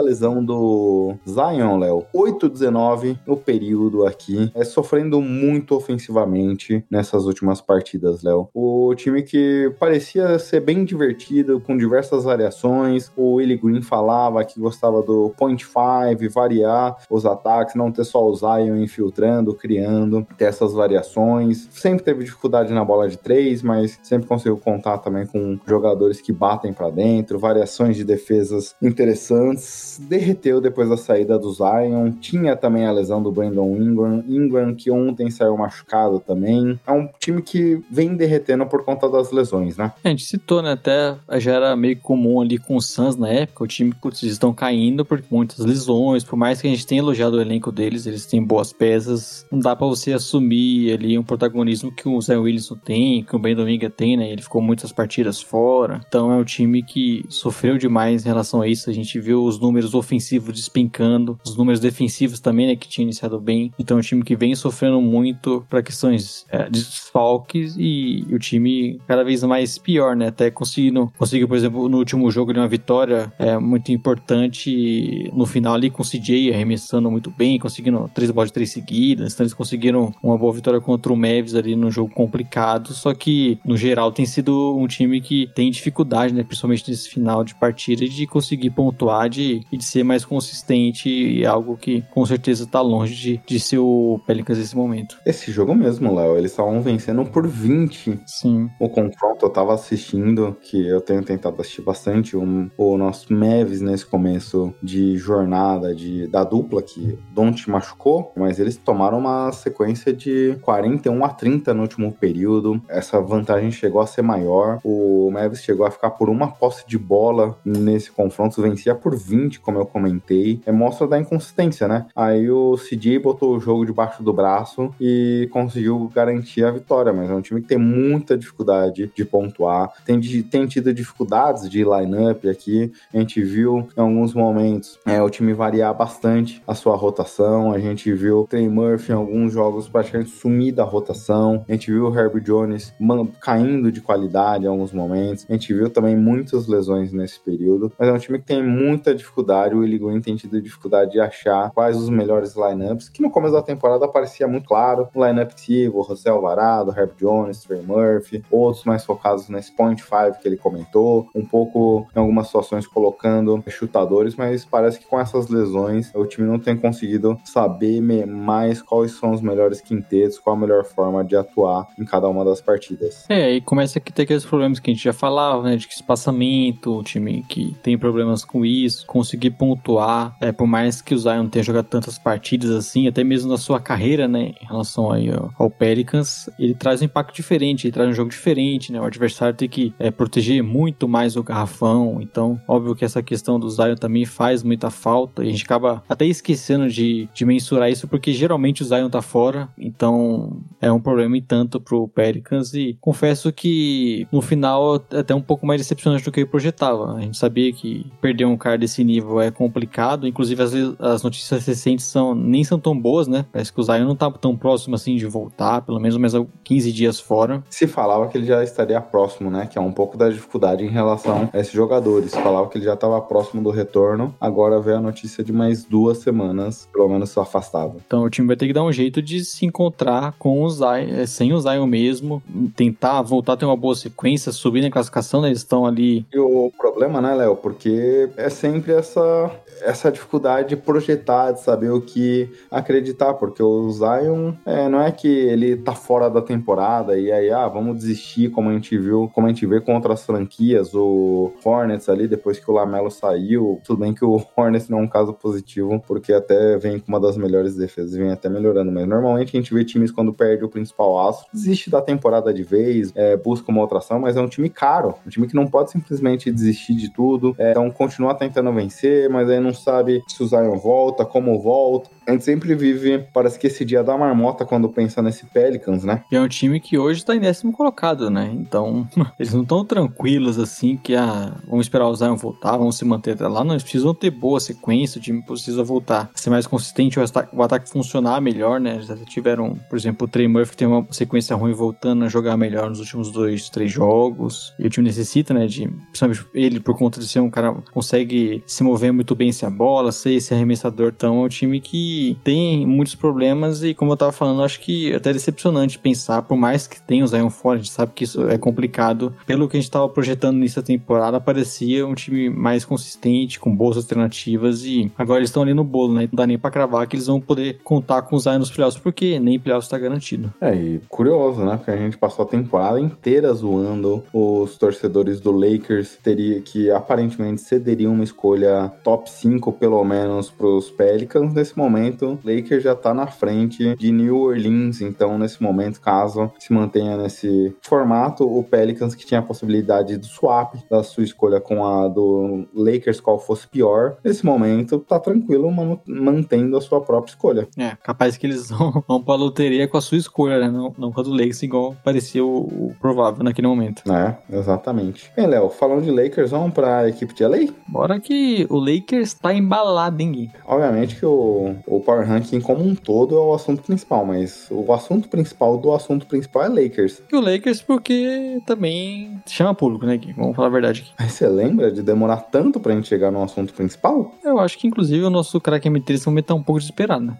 lesão 0.00 0.44
do 0.44 1.14
Zion, 1.28 1.78
Léo, 1.78 2.04
8-19 2.14 3.18
no 3.26 3.36
período 3.36 4.06
aqui, 4.06 4.50
é 4.54 4.64
sofrendo 4.64 5.20
muito 5.20 5.74
ofensivamente 5.74 6.84
nessas 6.90 7.26
últimas 7.26 7.60
partidas, 7.60 8.22
Léo. 8.22 8.48
O 8.54 8.94
time 8.94 9.22
que 9.22 9.72
parecia 9.78 10.38
ser 10.38 10.60
bem 10.60 10.84
divertido, 10.84 11.60
com 11.60 11.76
diversas 11.76 12.24
variações, 12.24 13.10
o 13.16 13.34
Willie 13.34 13.56
Green 13.56 13.82
falava 13.82 14.44
que 14.44 14.60
gostava 14.60 15.02
do 15.02 15.32
point 15.36 15.64
five, 15.64 16.28
variar 16.28 16.96
os 17.10 17.26
ataques, 17.26 17.74
não 17.74 17.90
ter 17.90 18.04
só 18.04 18.24
o 18.24 18.34
Zion 18.34 18.76
infiltrando, 18.76 19.54
criando, 19.54 20.26
ter 20.36 20.46
essas 20.46 20.72
variações. 20.72 21.68
Sempre 21.82 22.04
teve 22.04 22.22
dificuldade 22.22 22.72
na 22.72 22.84
bola 22.84 23.08
de 23.08 23.18
três, 23.18 23.60
mas 23.60 23.98
sempre 24.04 24.28
conseguiu 24.28 24.56
contar 24.56 24.98
também 24.98 25.26
com 25.26 25.58
jogadores 25.66 26.20
que 26.20 26.32
batem 26.32 26.72
para 26.72 26.88
dentro, 26.90 27.40
variações 27.40 27.96
de 27.96 28.04
defesas 28.04 28.76
interessantes. 28.80 30.00
Derreteu 30.08 30.60
depois 30.60 30.88
da 30.88 30.96
saída 30.96 31.36
do 31.36 31.52
Zion. 31.52 32.12
Tinha 32.20 32.54
também 32.54 32.86
a 32.86 32.92
lesão 32.92 33.20
do 33.20 33.32
Brandon 33.32 33.76
Ingram, 33.76 34.22
Ingram 34.28 34.74
que 34.76 34.92
ontem 34.92 35.28
saiu 35.28 35.56
machucado 35.56 36.20
também. 36.20 36.78
É 36.86 36.92
um 36.92 37.08
time 37.18 37.42
que 37.42 37.82
vem 37.90 38.14
derretendo 38.14 38.64
por 38.64 38.84
conta 38.84 39.08
das 39.08 39.32
lesões, 39.32 39.76
né? 39.76 39.92
A 40.04 40.08
gente 40.08 40.24
citou, 40.24 40.62
né? 40.62 40.74
Até 40.74 41.16
já 41.40 41.52
era 41.52 41.74
meio 41.74 41.96
comum 41.96 42.40
ali 42.40 42.58
com 42.58 42.76
o 42.76 42.80
Suns 42.80 43.16
na 43.16 43.28
época. 43.28 43.64
O 43.64 43.66
time 43.66 43.92
putz, 43.92 44.22
estão 44.22 44.54
caindo 44.54 45.04
por 45.04 45.20
muitas 45.28 45.58
lesões. 45.58 46.22
Por 46.22 46.36
mais 46.36 46.60
que 46.60 46.68
a 46.68 46.70
gente 46.70 46.86
tenha 46.86 47.00
elogiado 47.00 47.38
o 47.38 47.40
elenco 47.40 47.72
deles, 47.72 48.06
eles 48.06 48.24
têm 48.24 48.40
boas 48.40 48.72
peças. 48.72 49.44
Não 49.50 49.58
dá 49.58 49.74
para 49.74 49.88
você 49.88 50.12
assumir 50.12 50.92
ali 50.92 51.18
um 51.18 51.24
protagonismo 51.72 51.92
que 51.92 52.08
o 52.08 52.20
Zé 52.20 52.36
Wilson 52.36 52.76
tem, 52.76 53.22
que 53.22 53.34
o 53.34 53.38
Ben 53.38 53.54
Dominga 53.54 53.88
tem, 53.88 54.16
né? 54.16 54.30
Ele 54.30 54.42
ficou 54.42 54.60
muitas 54.60 54.92
partidas 54.92 55.40
fora. 55.40 56.00
Então 56.06 56.30
é 56.30 56.36
um 56.36 56.44
time 56.44 56.82
que 56.82 57.24
sofreu 57.28 57.78
demais 57.78 58.24
em 58.24 58.28
relação 58.28 58.60
a 58.60 58.68
isso. 58.68 58.90
A 58.90 58.92
gente 58.92 59.18
viu 59.18 59.44
os 59.44 59.58
números 59.58 59.94
ofensivos 59.94 60.54
despencando, 60.54 61.38
os 61.44 61.56
números 61.56 61.80
defensivos 61.80 62.40
também, 62.40 62.66
né? 62.66 62.76
Que 62.76 62.88
tinha 62.88 63.04
iniciado 63.04 63.40
bem. 63.40 63.72
Então 63.78 63.96
é 63.96 64.00
um 64.00 64.02
time 64.02 64.22
que 64.22 64.36
vem 64.36 64.54
sofrendo 64.54 65.00
muito 65.00 65.64
para 65.68 65.82
questões 65.82 66.44
é, 66.50 66.64
de 66.64 66.82
desfalques 66.82 67.76
e, 67.78 68.26
o 68.32 68.38
time 68.38 69.00
cada 69.06 69.22
vez 69.24 69.42
mais 69.42 69.78
pior, 69.78 70.16
né? 70.16 70.28
Até 70.28 70.50
conseguindo, 70.50 71.12
conseguiu, 71.18 71.48
por 71.48 71.56
exemplo, 71.56 71.88
no 71.88 71.98
último 71.98 72.30
jogo 72.30 72.52
de 72.52 72.58
uma 72.58 72.68
vitória 72.68 73.32
é, 73.38 73.58
muito 73.58 73.92
importante 73.92 75.30
no 75.32 75.46
final 75.46 75.74
ali 75.74 75.90
com 75.90 76.02
o 76.02 76.06
CJ 76.06 76.52
arremessando 76.52 77.10
muito 77.10 77.30
bem, 77.30 77.58
conseguindo 77.58 78.10
três 78.14 78.30
bolas 78.30 78.50
de 78.50 78.54
três 78.54 78.70
seguidas. 78.70 79.32
Então 79.32 79.44
eles 79.44 79.54
conseguiram 79.54 80.12
uma 80.22 80.36
boa 80.36 80.52
vitória 80.52 80.80
contra 80.80 81.12
o 81.12 81.16
Mavis 81.16 81.54
ali 81.62 81.76
num 81.76 81.90
jogo 81.90 82.12
complicado. 82.12 82.92
Só 82.92 83.14
que, 83.14 83.58
no 83.64 83.76
geral, 83.76 84.12
tem 84.12 84.26
sido 84.26 84.76
um 84.76 84.86
time 84.86 85.20
que 85.20 85.48
tem 85.54 85.70
dificuldade, 85.70 86.34
né? 86.34 86.42
Principalmente 86.42 86.90
nesse 86.90 87.08
final 87.08 87.44
de 87.44 87.54
partida, 87.54 88.06
de 88.06 88.26
conseguir 88.26 88.70
pontuar 88.70 89.28
de, 89.28 89.60
e 89.70 89.76
de 89.76 89.84
ser 89.84 90.04
mais 90.04 90.24
consistente. 90.24 91.08
E 91.08 91.46
algo 91.46 91.76
que 91.76 92.02
com 92.12 92.24
certeza 92.26 92.66
tá 92.66 92.80
longe 92.80 93.14
de, 93.14 93.40
de 93.46 93.60
ser 93.60 93.78
o 93.78 94.20
Pelicans 94.26 94.58
nesse 94.58 94.76
momento. 94.76 95.18
Esse 95.24 95.50
jogo 95.50 95.74
mesmo, 95.74 96.14
Léo, 96.14 96.36
eles 96.36 96.50
estavam 96.50 96.80
vencendo 96.80 97.24
por 97.24 97.46
20. 97.46 98.20
Sim. 98.26 98.68
O 98.78 98.88
confronto 98.88 99.46
eu 99.46 99.50
tava 99.50 99.74
assistindo, 99.74 100.56
que 100.60 100.86
eu 100.86 101.00
tenho 101.00 101.22
tentado 101.22 101.60
assistir 101.60 101.82
bastante, 101.82 102.36
um, 102.36 102.70
o 102.76 102.96
nosso 102.96 103.32
Mavis 103.32 103.80
nesse 103.80 104.06
começo 104.06 104.74
de 104.82 105.16
jornada 105.16 105.94
de, 105.94 106.26
da 106.26 106.44
dupla, 106.44 106.82
que 106.82 107.18
Don't 107.30 107.68
machucou, 107.70 108.32
mas 108.36 108.58
eles 108.58 108.76
tomaram 108.76 109.18
uma 109.18 109.52
sequência 109.52 110.12
de 110.12 110.58
41 110.62 111.24
a 111.24 111.28
30 111.42 111.74
no 111.74 111.82
último 111.82 112.12
período. 112.12 112.80
Essa 112.88 113.20
vantagem 113.20 113.72
chegou 113.72 114.00
a 114.00 114.06
ser 114.06 114.22
maior. 114.22 114.78
O 114.84 115.28
Mavis 115.32 115.60
chegou 115.60 115.84
a 115.84 115.90
ficar 115.90 116.10
por 116.10 116.30
uma 116.30 116.52
posse 116.52 116.86
de 116.86 116.96
bola 116.96 117.58
nesse 117.64 118.12
confronto, 118.12 118.62
vencia 118.62 118.94
por 118.94 119.16
20, 119.16 119.58
como 119.58 119.80
eu 119.80 119.84
comentei. 119.84 120.60
É 120.64 120.70
mostra 120.70 121.04
da 121.04 121.18
inconsistência, 121.18 121.88
né? 121.88 122.06
Aí 122.14 122.48
o 122.48 122.76
CJ 122.76 123.18
botou 123.18 123.56
o 123.56 123.60
jogo 123.60 123.84
debaixo 123.84 124.22
do 124.22 124.32
braço 124.32 124.94
e 125.00 125.48
conseguiu 125.50 126.08
garantir 126.14 126.64
a 126.64 126.70
vitória, 126.70 127.12
mas 127.12 127.28
é 127.28 127.34
um 127.34 127.40
time 127.40 127.60
que 127.60 127.66
tem 127.66 127.78
muita 127.78 128.38
dificuldade 128.38 129.10
de 129.12 129.24
pontuar, 129.24 129.90
tem, 130.04 130.20
tem 130.44 130.66
tido 130.66 130.94
dificuldades 130.94 131.68
de 131.68 131.82
line-up 131.82 132.48
aqui. 132.48 132.92
A 133.12 133.18
gente 133.18 133.42
viu 133.42 133.88
em 133.96 134.00
alguns 134.00 134.32
momentos 134.32 134.96
é, 135.04 135.20
o 135.20 135.28
time 135.28 135.52
variar 135.52 135.92
bastante 135.92 136.62
a 136.68 136.74
sua 136.74 136.94
rotação. 136.94 137.72
A 137.72 137.80
gente 137.80 138.12
viu 138.12 138.42
o 138.42 138.46
Trey 138.46 138.68
Murphy 138.68 139.10
em 139.10 139.16
alguns 139.16 139.52
jogos 139.52 139.88
praticamente 139.88 140.30
sumir 140.30 140.72
da 140.72 140.84
rotação. 140.84 141.31
A 141.68 141.72
gente 141.72 141.90
viu 141.90 142.08
o 142.08 142.18
Herbie 142.18 142.40
Jones 142.40 142.94
caindo 143.40 143.90
de 143.90 144.00
qualidade 144.00 144.64
em 144.64 144.68
alguns 144.68 144.92
momentos. 144.92 145.46
A 145.48 145.52
gente 145.52 145.72
viu 145.72 145.88
também 145.90 146.16
muitas 146.16 146.66
lesões 146.66 147.12
nesse 147.12 147.40
período. 147.40 147.92
Mas 147.98 148.08
é 148.08 148.12
um 148.12 148.18
time 148.18 148.38
que 148.38 148.44
tem 148.44 148.62
muita 148.62 149.14
dificuldade. 149.14 149.74
O 149.74 149.80
Green 149.80 150.20
tem 150.20 150.36
tido 150.36 150.60
dificuldade 150.60 151.12
de 151.12 151.20
achar 151.20 151.70
quais 151.70 151.96
os 151.96 152.08
melhores 152.08 152.54
lineups, 152.54 153.08
que 153.08 153.22
no 153.22 153.30
começo 153.30 153.54
da 153.54 153.62
temporada 153.62 154.08
parecia 154.08 154.46
muito 154.46 154.68
claro. 154.68 155.08
O 155.14 155.24
lineup 155.24 155.52
o 155.92 156.02
José 156.02 156.30
Alvarado, 156.30 156.90
Herb 156.90 157.12
Jones, 157.16 157.62
Trey 157.62 157.82
Murphy, 157.82 158.44
outros 158.50 158.84
mais 158.84 159.04
focados 159.04 159.48
nesse 159.48 159.72
point 159.72 160.02
five 160.02 160.38
que 160.40 160.48
ele 160.48 160.56
comentou, 160.56 161.28
um 161.34 161.44
pouco 161.44 162.06
em 162.14 162.18
algumas 162.18 162.46
situações 162.46 162.86
colocando 162.86 163.62
chutadores, 163.68 164.34
mas 164.34 164.64
parece 164.64 164.98
que 164.98 165.06
com 165.06 165.18
essas 165.18 165.48
lesões 165.48 166.10
o 166.14 166.26
time 166.26 166.46
não 166.46 166.58
tem 166.58 166.76
conseguido 166.76 167.38
saber 167.44 168.00
mais 168.26 168.82
quais 168.82 169.12
são 169.12 169.32
os 169.32 169.40
melhores 169.40 169.80
quintetos, 169.80 170.38
qual 170.38 170.56
a 170.56 170.58
melhor 170.58 170.84
forma 170.84 171.21
de 171.22 171.36
atuar 171.36 171.86
em 171.98 172.04
cada 172.04 172.28
uma 172.28 172.44
das 172.44 172.60
partidas. 172.60 173.24
É, 173.28 173.52
e 173.52 173.60
começa 173.60 173.98
a 173.98 174.02
ter 174.02 174.22
aqueles 174.22 174.44
problemas 174.44 174.78
que 174.78 174.90
a 174.90 174.94
gente 174.94 175.04
já 175.04 175.12
falava, 175.12 175.62
né, 175.62 175.76
de 175.76 175.86
espaçamento, 175.86 176.98
o 176.98 177.02
time 177.02 177.44
que 177.48 177.74
tem 177.82 177.98
problemas 177.98 178.44
com 178.44 178.64
isso, 178.64 179.06
conseguir 179.06 179.50
pontuar, 179.50 180.36
é, 180.40 180.52
por 180.52 180.66
mais 180.66 181.00
que 181.00 181.14
o 181.14 181.18
Zion 181.18 181.48
tenha 181.48 181.62
jogado 181.62 181.86
tantas 181.86 182.18
partidas 182.18 182.70
assim, 182.70 183.06
até 183.06 183.22
mesmo 183.22 183.50
na 183.50 183.58
sua 183.58 183.80
carreira, 183.80 184.26
né, 184.26 184.52
em 184.60 184.66
relação 184.66 185.10
aí 185.10 185.30
ao, 185.30 185.52
ao 185.58 185.70
Pelicans, 185.70 186.48
ele 186.58 186.74
traz 186.74 187.02
um 187.02 187.04
impacto 187.04 187.34
diferente, 187.34 187.86
ele 187.86 187.92
traz 187.92 188.08
um 188.08 188.12
jogo 188.12 188.30
diferente, 188.30 188.92
né, 188.92 189.00
o 189.00 189.04
adversário 189.04 189.54
tem 189.54 189.68
que 189.68 189.94
é, 189.98 190.10
proteger 190.10 190.62
muito 190.62 191.08
mais 191.08 191.36
o 191.36 191.42
garrafão, 191.42 192.18
então, 192.20 192.60
óbvio 192.66 192.94
que 192.94 193.04
essa 193.04 193.22
questão 193.22 193.58
do 193.58 193.70
Zion 193.70 193.96
também 193.96 194.24
faz 194.24 194.62
muita 194.62 194.90
falta, 194.90 195.44
e 195.44 195.48
a 195.48 195.50
gente 195.50 195.64
acaba 195.64 196.02
até 196.08 196.24
esquecendo 196.24 196.88
de, 196.88 197.28
de 197.32 197.44
mensurar 197.44 197.90
isso, 197.90 198.08
porque 198.08 198.32
geralmente 198.32 198.82
o 198.82 198.84
Zion 198.84 199.08
tá 199.08 199.22
fora, 199.22 199.68
então 199.78 200.60
é 200.80 200.90
um 200.90 201.00
problema 201.00 201.11
e 201.20 201.42
tanto 201.42 201.80
pro 201.80 202.08
Pelicans. 202.08 202.74
E 202.74 202.96
confesso 203.00 203.52
que 203.52 204.26
no 204.32 204.40
final 204.40 205.02
até 205.10 205.34
um 205.34 205.40
pouco 205.40 205.66
mais 205.66 205.80
decepcionante 205.80 206.24
do 206.24 206.32
que 206.32 206.40
eu 206.40 206.46
projetava. 206.46 207.14
A 207.14 207.20
gente 207.20 207.36
sabia 207.36 207.72
que 207.72 208.06
perder 208.20 208.44
um 208.44 208.56
cara 208.56 208.78
desse 208.78 209.04
nível 209.04 209.40
é 209.40 209.50
complicado, 209.50 210.26
inclusive 210.26 210.62
as, 210.62 210.72
as 210.98 211.22
notícias 211.22 211.66
recentes 211.66 212.04
são, 212.04 212.34
nem 212.34 212.64
são 212.64 212.78
tão 212.78 212.98
boas, 212.98 213.26
né? 213.28 213.44
Parece 213.52 213.72
que 213.72 213.80
o 213.80 213.82
Zion 213.82 214.04
não 214.04 214.16
tá 214.16 214.30
tão 214.30 214.56
próximo 214.56 214.94
assim 214.94 215.16
de 215.16 215.26
voltar, 215.26 215.82
pelo 215.82 216.00
menos 216.00 216.16
mais 216.16 216.32
15 216.64 216.92
dias 216.92 217.20
fora. 217.20 217.62
Se 217.68 217.86
falava 217.86 218.28
que 218.28 218.38
ele 218.38 218.46
já 218.46 218.62
estaria 218.62 219.00
próximo, 219.00 219.50
né? 219.50 219.66
Que 219.66 219.78
é 219.78 219.80
um 219.80 219.92
pouco 219.92 220.16
da 220.16 220.28
dificuldade 220.28 220.84
em 220.84 220.90
relação 220.90 221.48
a 221.52 221.58
esses 221.58 221.72
jogadores. 221.72 222.34
Falava 222.34 222.68
que 222.68 222.78
ele 222.78 222.84
já 222.84 222.94
estava 222.94 223.20
próximo 223.20 223.62
do 223.62 223.70
retorno, 223.70 224.34
agora 224.40 224.80
veio 224.80 224.98
a 224.98 225.00
notícia 225.00 225.44
de 225.44 225.52
mais 225.52 225.84
duas 225.84 226.18
semanas, 226.18 226.88
pelo 226.92 227.08
menos 227.08 227.36
afastado. 227.36 227.96
Então 228.06 228.22
o 228.22 228.30
time 228.30 228.46
vai 228.46 228.56
ter 228.56 228.66
que 228.66 228.72
dar 228.72 228.84
um 228.84 228.92
jeito 228.92 229.20
de 229.20 229.44
se 229.44 229.66
encontrar 229.66 230.34
com 230.38 230.62
o 230.62 230.70
Zion, 230.70 231.01
é, 231.02 231.26
sem 231.26 231.52
o 231.52 231.60
Zion 231.60 231.86
mesmo, 231.86 232.42
tentar 232.76 233.22
voltar 233.22 233.54
a 233.54 233.56
ter 233.56 233.64
uma 233.64 233.76
boa 233.76 233.94
sequência, 233.94 234.52
subir 234.52 234.82
na 234.82 234.90
classificação, 234.90 235.40
né? 235.40 235.48
Eles 235.48 235.58
estão 235.58 235.86
ali. 235.86 236.26
E 236.32 236.38
o 236.38 236.72
problema, 236.76 237.20
né, 237.20 237.34
Léo? 237.34 237.56
Porque 237.56 238.28
é 238.36 238.48
sempre 238.48 238.92
essa 238.92 239.50
essa 239.84 240.10
dificuldade 240.10 240.70
de 240.70 240.76
projetar, 240.76 241.52
de 241.52 241.60
saber 241.60 241.90
o 241.90 242.00
que 242.00 242.50
acreditar, 242.70 243.34
porque 243.34 243.62
o 243.62 243.90
Zion 243.90 244.52
é, 244.64 244.88
não 244.88 245.00
é 245.00 245.10
que 245.10 245.28
ele 245.28 245.76
tá 245.76 245.94
fora 245.94 246.28
da 246.28 246.40
temporada 246.40 247.18
e 247.18 247.30
aí, 247.30 247.50
ah, 247.50 247.68
vamos 247.68 247.98
desistir, 247.98 248.50
como 248.50 248.70
a 248.70 248.72
gente 248.72 248.96
viu, 248.96 249.30
como 249.34 249.46
a 249.46 249.50
gente 249.50 249.66
vê 249.66 249.80
contra 249.80 250.12
as 250.12 250.24
franquias, 250.24 250.94
o 250.94 251.52
Hornets 251.64 252.08
ali, 252.08 252.26
depois 252.26 252.58
que 252.58 252.70
o 252.70 252.74
Lamelo 252.74 253.10
saiu, 253.10 253.80
tudo 253.84 254.00
bem 254.00 254.14
que 254.14 254.24
o 254.24 254.42
Hornets 254.56 254.88
não 254.88 254.98
é 254.98 255.02
um 255.02 255.08
caso 255.08 255.32
positivo, 255.32 256.02
porque 256.06 256.32
até 256.32 256.76
vem 256.76 256.98
com 256.98 257.08
uma 257.08 257.20
das 257.20 257.36
melhores 257.36 257.76
defesas, 257.76 258.14
vem 258.14 258.30
até 258.30 258.48
melhorando, 258.48 258.90
mas 258.92 259.06
normalmente 259.06 259.56
a 259.56 259.60
gente 259.60 259.74
vê 259.74 259.84
times 259.84 260.10
quando 260.10 260.32
perde 260.32 260.64
o 260.64 260.68
principal 260.68 261.28
aço, 261.28 261.44
desiste 261.52 261.90
da 261.90 262.00
temporada 262.00 262.52
de 262.52 262.62
vez, 262.62 263.12
é, 263.14 263.36
busca 263.36 263.70
uma 263.70 263.80
outra 263.80 263.98
ação, 263.98 264.18
mas 264.18 264.36
é 264.36 264.40
um 264.40 264.48
time 264.48 264.68
caro, 264.68 265.14
um 265.26 265.28
time 265.28 265.46
que 265.46 265.54
não 265.54 265.66
pode 265.66 265.90
simplesmente 265.90 266.50
desistir 266.50 266.94
de 266.94 267.12
tudo, 267.12 267.54
é, 267.58 267.72
então 267.72 267.90
continua 267.90 268.34
tentando 268.34 268.72
vencer, 268.72 269.28
mas 269.28 269.48
aí 269.48 269.60
não 269.60 269.71
sabe 269.74 270.22
se 270.26 270.42
o 270.42 270.46
Zion 270.46 270.78
volta, 270.78 271.24
como 271.24 271.60
volta, 271.60 272.10
a 272.26 272.32
gente 272.32 272.44
sempre 272.44 272.74
vive, 272.74 273.26
parece 273.32 273.58
que 273.58 273.66
esse 273.66 273.84
dia 273.84 274.02
da 274.02 274.16
marmota 274.16 274.64
quando 274.64 274.88
pensa 274.88 275.22
nesse 275.22 275.46
Pelicans, 275.46 276.04
né? 276.04 276.22
É 276.30 276.40
um 276.40 276.48
time 276.48 276.80
que 276.80 276.98
hoje 276.98 277.24
tá 277.24 277.34
em 277.34 277.40
décimo 277.40 277.72
colocado, 277.72 278.30
né? 278.30 278.50
Então, 278.54 279.08
eles 279.38 279.52
não 279.52 279.62
estão 279.62 279.84
tranquilos 279.84 280.58
assim 280.58 280.96
que, 280.96 281.14
ah, 281.14 281.56
vamos 281.66 281.86
esperar 281.86 282.08
o 282.08 282.14
Zion 282.14 282.36
voltar, 282.36 282.76
vamos 282.76 282.96
se 282.96 283.04
manter 283.04 283.32
até 283.32 283.46
lá. 283.46 283.64
Não, 283.64 283.72
eles 283.72 283.82
precisam 283.82 284.14
ter 284.14 284.30
boa 284.30 284.60
sequência, 284.60 285.18
o 285.18 285.22
time 285.22 285.42
precisa 285.42 285.82
voltar, 285.82 286.30
ser 286.34 286.50
mais 286.50 286.66
consistente, 286.66 287.18
o 287.18 287.22
ataque, 287.22 287.54
o 287.54 287.62
ataque 287.62 287.88
funcionar 287.88 288.40
melhor, 288.40 288.80
né? 288.80 289.00
Já 289.02 289.16
tiveram, 289.16 289.76
por 289.88 289.96
exemplo, 289.96 290.26
o 290.26 290.30
Trey 290.30 290.48
Murphy 290.48 290.76
tem 290.76 290.88
uma 290.88 291.06
sequência 291.10 291.56
ruim 291.56 291.72
voltando 291.72 292.24
a 292.24 292.28
jogar 292.28 292.56
melhor 292.56 292.88
nos 292.88 293.00
últimos 293.00 293.30
dois, 293.30 293.68
três 293.68 293.90
jogos. 293.90 294.74
E 294.78 294.86
o 294.86 294.90
time 294.90 295.06
necessita, 295.06 295.52
né, 295.52 295.66
de, 295.66 295.88
principalmente 295.88 296.46
ele, 296.54 296.80
por 296.80 296.96
conta 296.96 297.20
de 297.20 297.28
ser 297.28 297.40
um 297.40 297.50
cara 297.50 297.74
que 297.74 297.90
consegue 297.90 298.62
se 298.66 298.82
mover 298.82 299.12
muito 299.12 299.34
bem 299.34 299.52
sem 299.52 299.66
a 299.66 299.70
bola, 299.70 300.12
ser 300.12 300.34
esse 300.34 300.54
arremessador, 300.54 301.12
então 301.16 301.42
é 301.42 301.44
um 301.46 301.48
time 301.48 301.80
que 301.80 302.11
tem 302.44 302.86
muitos 302.86 303.14
problemas 303.14 303.82
e, 303.82 303.94
como 303.94 304.12
eu 304.12 304.16
tava 304.16 304.32
falando, 304.32 304.62
acho 304.62 304.80
que 304.80 305.12
é 305.12 305.16
até 305.16 305.32
decepcionante 305.32 305.98
pensar, 305.98 306.42
por 306.42 306.56
mais 306.56 306.86
que 306.86 307.00
tenha 307.00 307.24
o 307.24 307.26
Zion 307.26 307.50
fora, 307.50 307.78
a 307.78 307.82
gente 307.82 307.92
sabe 307.92 308.12
que 308.14 308.24
isso 308.24 308.48
é 308.48 308.58
complicado. 308.58 309.34
Pelo 309.46 309.68
que 309.68 309.76
a 309.76 309.80
gente 309.80 309.90
tava 309.90 310.08
projetando 310.08 310.58
nessa 310.58 310.82
temporada, 310.82 311.40
parecia 311.40 312.06
um 312.06 312.14
time 312.14 312.48
mais 312.50 312.84
consistente, 312.84 313.60
com 313.60 313.74
boas 313.74 313.96
alternativas 313.96 314.84
e 314.84 315.10
agora 315.16 315.40
eles 315.40 315.50
estão 315.50 315.62
ali 315.62 315.74
no 315.74 315.84
bolo, 315.84 316.14
né? 316.14 316.28
Não 316.30 316.36
dá 316.36 316.46
nem 316.46 316.58
pra 316.58 316.70
cravar 316.70 317.06
que 317.06 317.16
eles 317.16 317.26
vão 317.26 317.40
poder 317.40 317.80
contar 317.84 318.22
com 318.22 318.36
o 318.36 318.38
Zion 318.38 318.58
nos 318.58 318.70
playoffs, 318.70 319.00
porque 319.00 319.38
nem 319.38 319.58
playoffs 319.58 319.88
tá 319.88 319.98
garantido. 319.98 320.52
É, 320.60 320.74
e 320.74 321.00
curioso, 321.08 321.64
né? 321.64 321.76
Porque 321.76 321.90
a 321.90 321.96
gente 321.96 322.16
passou 322.16 322.44
a 322.44 322.48
temporada 322.48 323.00
inteira 323.00 323.52
zoando 323.52 324.22
os 324.32 324.76
torcedores 324.76 325.40
do 325.40 325.52
Lakers 325.52 326.16
teria 326.22 326.60
que 326.60 326.90
aparentemente 326.90 327.60
cederiam 327.60 328.12
uma 328.12 328.24
escolha 328.24 328.92
top 329.02 329.30
5 329.30 329.72
pelo 329.72 330.02
menos 330.04 330.50
pros 330.50 330.90
Pelicans 330.90 331.52
nesse 331.54 331.76
momento 331.76 332.01
momento, 332.02 332.38
Lakers 332.44 332.82
já 332.82 332.94
tá 332.94 333.14
na 333.14 333.26
frente 333.26 333.94
de 333.96 334.10
New 334.10 334.36
Orleans. 334.36 335.00
Então, 335.00 335.38
nesse 335.38 335.62
momento, 335.62 336.00
caso 336.00 336.50
se 336.58 336.72
mantenha 336.72 337.16
nesse 337.16 337.74
formato, 337.80 338.44
o 338.44 338.62
Pelicans 338.64 339.14
que 339.14 339.24
tinha 339.24 339.40
a 339.40 339.42
possibilidade 339.42 340.16
do 340.16 340.26
swap 340.26 340.74
da 340.90 341.02
sua 341.02 341.22
escolha 341.22 341.60
com 341.60 341.86
a 341.86 342.08
do 342.08 342.66
Lakers, 342.74 343.20
qual 343.20 343.38
fosse 343.38 343.68
pior, 343.68 344.16
nesse 344.24 344.44
momento 344.44 344.98
tá 344.98 345.18
tranquilo 345.20 345.70
mantendo 346.06 346.76
a 346.76 346.80
sua 346.80 347.00
própria 347.00 347.30
escolha. 347.30 347.68
É, 347.78 347.96
capaz 348.02 348.36
que 348.36 348.46
eles 348.46 348.70
vão, 348.70 349.04
vão 349.06 349.22
pra 349.22 349.34
loteria 349.34 349.86
com 349.86 349.96
a 349.96 350.00
sua 350.00 350.18
escolha, 350.18 350.58
né? 350.58 350.70
Não, 350.70 350.92
não 350.98 351.12
com 351.12 351.20
a 351.20 351.24
do 351.24 351.30
Lakers, 351.30 351.62
igual 351.62 351.96
parecia 352.02 352.44
o, 352.44 352.88
o 352.88 352.96
provável 353.00 353.44
naquele 353.44 353.68
momento. 353.68 354.02
É, 354.10 354.38
exatamente. 354.50 355.30
Bem, 355.36 355.46
Léo, 355.46 355.68
falando 355.68 356.02
de 356.02 356.10
Lakers, 356.10 356.50
vamos 356.50 356.72
pra 356.72 357.08
equipe 357.08 357.34
de 357.34 357.46
LA? 357.46 357.58
Bora 357.86 358.18
que 358.18 358.66
o 358.68 358.78
Lakers 358.78 359.34
tá 359.34 359.54
embalado, 359.54 360.20
hein? 360.20 360.50
Obviamente 360.66 361.16
que 361.16 361.26
o, 361.26 361.76
o 361.96 362.00
Power 362.00 362.26
Ranking 362.26 362.60
como 362.60 362.82
um 362.82 362.94
todo 362.94 363.36
é 363.36 363.40
o 363.40 363.52
assunto 363.52 363.82
principal, 363.82 364.24
mas 364.24 364.66
o 364.70 364.90
assunto 364.92 365.28
principal 365.28 365.76
do 365.76 365.92
assunto 365.92 366.26
principal 366.26 366.64
é 366.64 366.68
Lakers. 366.68 367.22
E 367.30 367.36
o 367.36 367.40
Lakers 367.40 367.82
porque 367.82 368.60
também 368.66 369.40
chama 369.46 369.74
público, 369.74 370.06
né, 370.06 370.16
Gui? 370.16 370.32
Vamos 370.32 370.56
falar 370.56 370.68
a 370.68 370.70
verdade 370.70 371.02
aqui. 371.02 371.12
Mas 371.18 371.32
você 371.32 371.46
lembra 371.46 371.92
de 371.92 372.02
demorar 372.02 372.38
tanto 372.38 372.80
pra 372.80 372.94
gente 372.94 373.08
chegar 373.08 373.30
no 373.30 373.42
assunto 373.42 373.74
principal? 373.74 374.34
Eu 374.42 374.58
acho 374.58 374.78
que, 374.78 374.86
inclusive, 374.86 375.22
o 375.22 375.30
nosso 375.30 375.60
craque 375.60 375.88
M3 375.88 376.10
nesse 376.10 376.26
momento 376.26 376.46
tá 376.46 376.54
um 376.54 376.62
pouco 376.62 376.80
desesperado, 376.80 377.26
né? 377.26 377.36